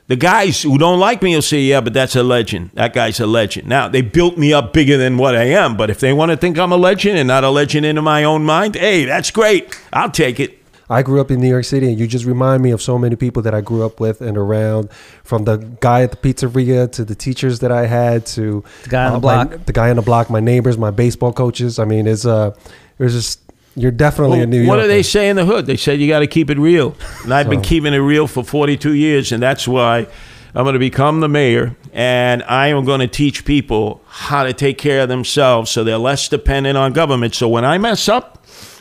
the 0.08 0.16
guys 0.16 0.62
who 0.62 0.78
don't 0.78 0.98
like 0.98 1.20
me 1.20 1.34
will 1.34 1.42
say, 1.42 1.60
yeah, 1.60 1.82
but 1.82 1.92
that's 1.92 2.16
a 2.16 2.22
legend. 2.22 2.70
That 2.74 2.94
guy's 2.94 3.20
a 3.20 3.26
legend. 3.26 3.68
Now, 3.68 3.88
they 3.88 4.00
built 4.00 4.38
me 4.38 4.54
up 4.54 4.72
bigger 4.72 4.96
than 4.96 5.18
what 5.18 5.36
I 5.36 5.44
am, 5.44 5.76
but 5.76 5.90
if 5.90 6.00
they 6.00 6.14
want 6.14 6.30
to 6.30 6.36
think 6.36 6.58
I'm 6.58 6.72
a 6.72 6.78
legend 6.78 7.18
and 7.18 7.28
not 7.28 7.44
a 7.44 7.50
legend 7.50 7.84
into 7.84 8.00
my 8.00 8.24
own 8.24 8.44
mind, 8.44 8.76
hey, 8.76 9.04
that's 9.04 9.30
great. 9.30 9.78
I'll 9.92 10.10
take 10.10 10.40
it. 10.40 10.57
I 10.90 11.02
grew 11.02 11.20
up 11.20 11.30
in 11.30 11.40
New 11.40 11.48
York 11.48 11.64
City, 11.64 11.88
and 11.90 11.98
you 11.98 12.06
just 12.06 12.24
remind 12.24 12.62
me 12.62 12.70
of 12.70 12.80
so 12.80 12.96
many 12.98 13.14
people 13.16 13.42
that 13.42 13.54
I 13.54 13.60
grew 13.60 13.84
up 13.84 14.00
with 14.00 14.20
and 14.20 14.38
around, 14.38 14.90
from 15.22 15.44
the 15.44 15.56
guy 15.80 16.02
at 16.02 16.10
the 16.12 16.16
pizzeria 16.16 16.90
to 16.92 17.04
the 17.04 17.14
teachers 17.14 17.58
that 17.60 17.70
I 17.70 17.86
had 17.86 18.24
to 18.26 18.64
The 18.84 18.88
guy 18.88 19.04
on 19.06 19.12
the 19.20 19.26
my- 19.26 19.44
block. 19.44 19.66
the 19.66 19.72
guy 19.72 19.90
on 19.90 19.96
the 19.96 20.02
block, 20.02 20.30
my 20.30 20.40
neighbors, 20.40 20.78
my 20.78 20.90
baseball 20.90 21.32
coaches. 21.32 21.78
I 21.78 21.84
mean, 21.84 22.06
it's 22.06 22.24
uh, 22.24 22.54
there's 22.96 23.12
just 23.14 23.40
you're 23.76 23.90
definitely 23.92 24.40
a 24.40 24.46
New 24.46 24.62
York. 24.62 24.68
what 24.76 24.82
do 24.82 24.88
they 24.88 25.02
say 25.02 25.28
in 25.28 25.36
the 25.36 25.44
hood? 25.44 25.66
They 25.66 25.76
said 25.76 26.00
you 26.00 26.08
got 26.08 26.18
to 26.20 26.26
keep 26.26 26.50
it 26.50 26.58
real. 26.58 26.96
And 27.22 27.32
I've 27.32 27.48
been 27.48 27.60
keeping 27.62 27.94
it 27.94 27.98
real 27.98 28.26
for 28.26 28.42
42 28.42 28.94
years, 28.94 29.30
and 29.30 29.40
that's 29.42 29.68
why 29.68 30.06
I'm 30.54 30.64
going 30.64 30.72
to 30.72 30.80
become 30.80 31.20
the 31.20 31.28
mayor, 31.28 31.76
and 31.92 32.42
I 32.44 32.68
am 32.68 32.84
going 32.84 32.98
to 33.00 33.06
teach 33.06 33.44
people 33.44 34.00
how 34.08 34.42
to 34.42 34.52
take 34.52 34.78
care 34.78 35.02
of 35.02 35.08
themselves 35.08 35.70
so 35.70 35.84
they're 35.84 35.98
less 35.98 36.28
dependent 36.28 36.76
on 36.76 36.92
government. 36.92 37.34
So 37.36 37.48
when 37.48 37.64
I 37.64 37.78
mess 37.78 38.08
up 38.08 38.37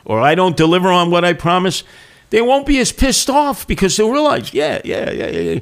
or 0.07 0.21
I 0.21 0.33
don't 0.33 0.57
deliver 0.57 0.87
on 0.87 1.11
what 1.11 1.23
I 1.23 1.33
promise, 1.33 1.83
they 2.29 2.41
won't 2.41 2.65
be 2.65 2.79
as 2.79 2.91
pissed 2.91 3.29
off 3.29 3.67
because 3.67 3.95
they'll 3.95 4.11
realize, 4.11 4.53
yeah, 4.53 4.81
yeah, 4.83 5.11
yeah, 5.11 5.27
yeah. 5.27 5.59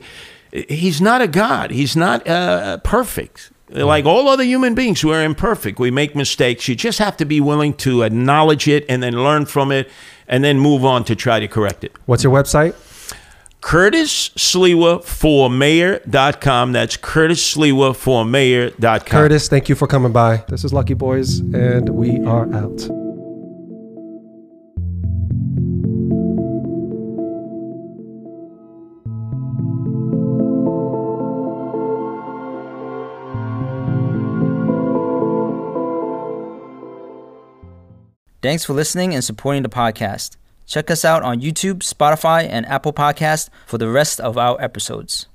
He's 0.70 1.02
not 1.02 1.22
a 1.22 1.28
god. 1.28 1.72
He's 1.72 1.96
not 1.96 2.26
uh, 2.28 2.78
perfect. 2.78 3.52
Like 3.70 4.06
all 4.06 4.30
other 4.30 4.44
human 4.44 4.76
beings, 4.76 5.04
we're 5.04 5.24
imperfect. 5.24 5.80
We 5.80 5.92
make 5.92 6.16
mistakes. 6.16 6.68
You 6.68 6.76
just 6.76 7.00
have 7.00 7.18
to 7.18 7.26
be 7.26 7.42
willing 7.42 7.74
to 7.78 8.04
acknowledge 8.04 8.68
it 8.68 8.86
and 8.88 9.02
then 9.02 9.14
learn 9.14 9.48
from 9.48 9.72
it 9.72 9.90
and 10.28 10.44
then 10.44 10.60
move 10.60 10.86
on 10.86 11.04
to 11.06 11.16
try 11.16 11.40
to 11.40 11.48
correct 11.48 11.84
it. 11.84 11.92
What's 12.06 12.24
your 12.24 12.34
website? 12.34 12.76
Curtis 13.62 14.30
Sliwa 14.30 15.04
for 15.04 15.50
mayor.com. 15.50 16.72
That's 16.72 16.98
Curtis 16.98 17.56
Sliwa 17.56 17.96
for 17.96 18.24
mayor.com. 18.24 19.00
Curtis, 19.00 19.50
thank 19.50 19.68
you 19.68 19.76
for 19.76 19.88
coming 19.88 20.12
by. 20.12 20.44
This 20.48 20.64
is 20.64 20.72
Lucky 20.72 20.94
Boys, 20.94 21.40
and 21.40 21.90
we 21.90 22.24
are 22.26 22.54
out. 22.54 23.05
Thanks 38.46 38.64
for 38.64 38.74
listening 38.74 39.16
and 39.16 39.24
supporting 39.24 39.64
the 39.64 39.70
podcast. 39.70 40.38
Check 40.68 40.92
us 40.92 41.04
out 41.04 41.24
on 41.24 41.42
YouTube, 41.42 41.80
Spotify, 41.80 42.48
and 42.48 42.64
Apple 42.68 42.94
Podcast 42.94 43.50
for 43.66 43.80
the 43.80 43.90
rest 43.90 44.22
of 44.22 44.38
our 44.38 44.62
episodes. 44.62 45.26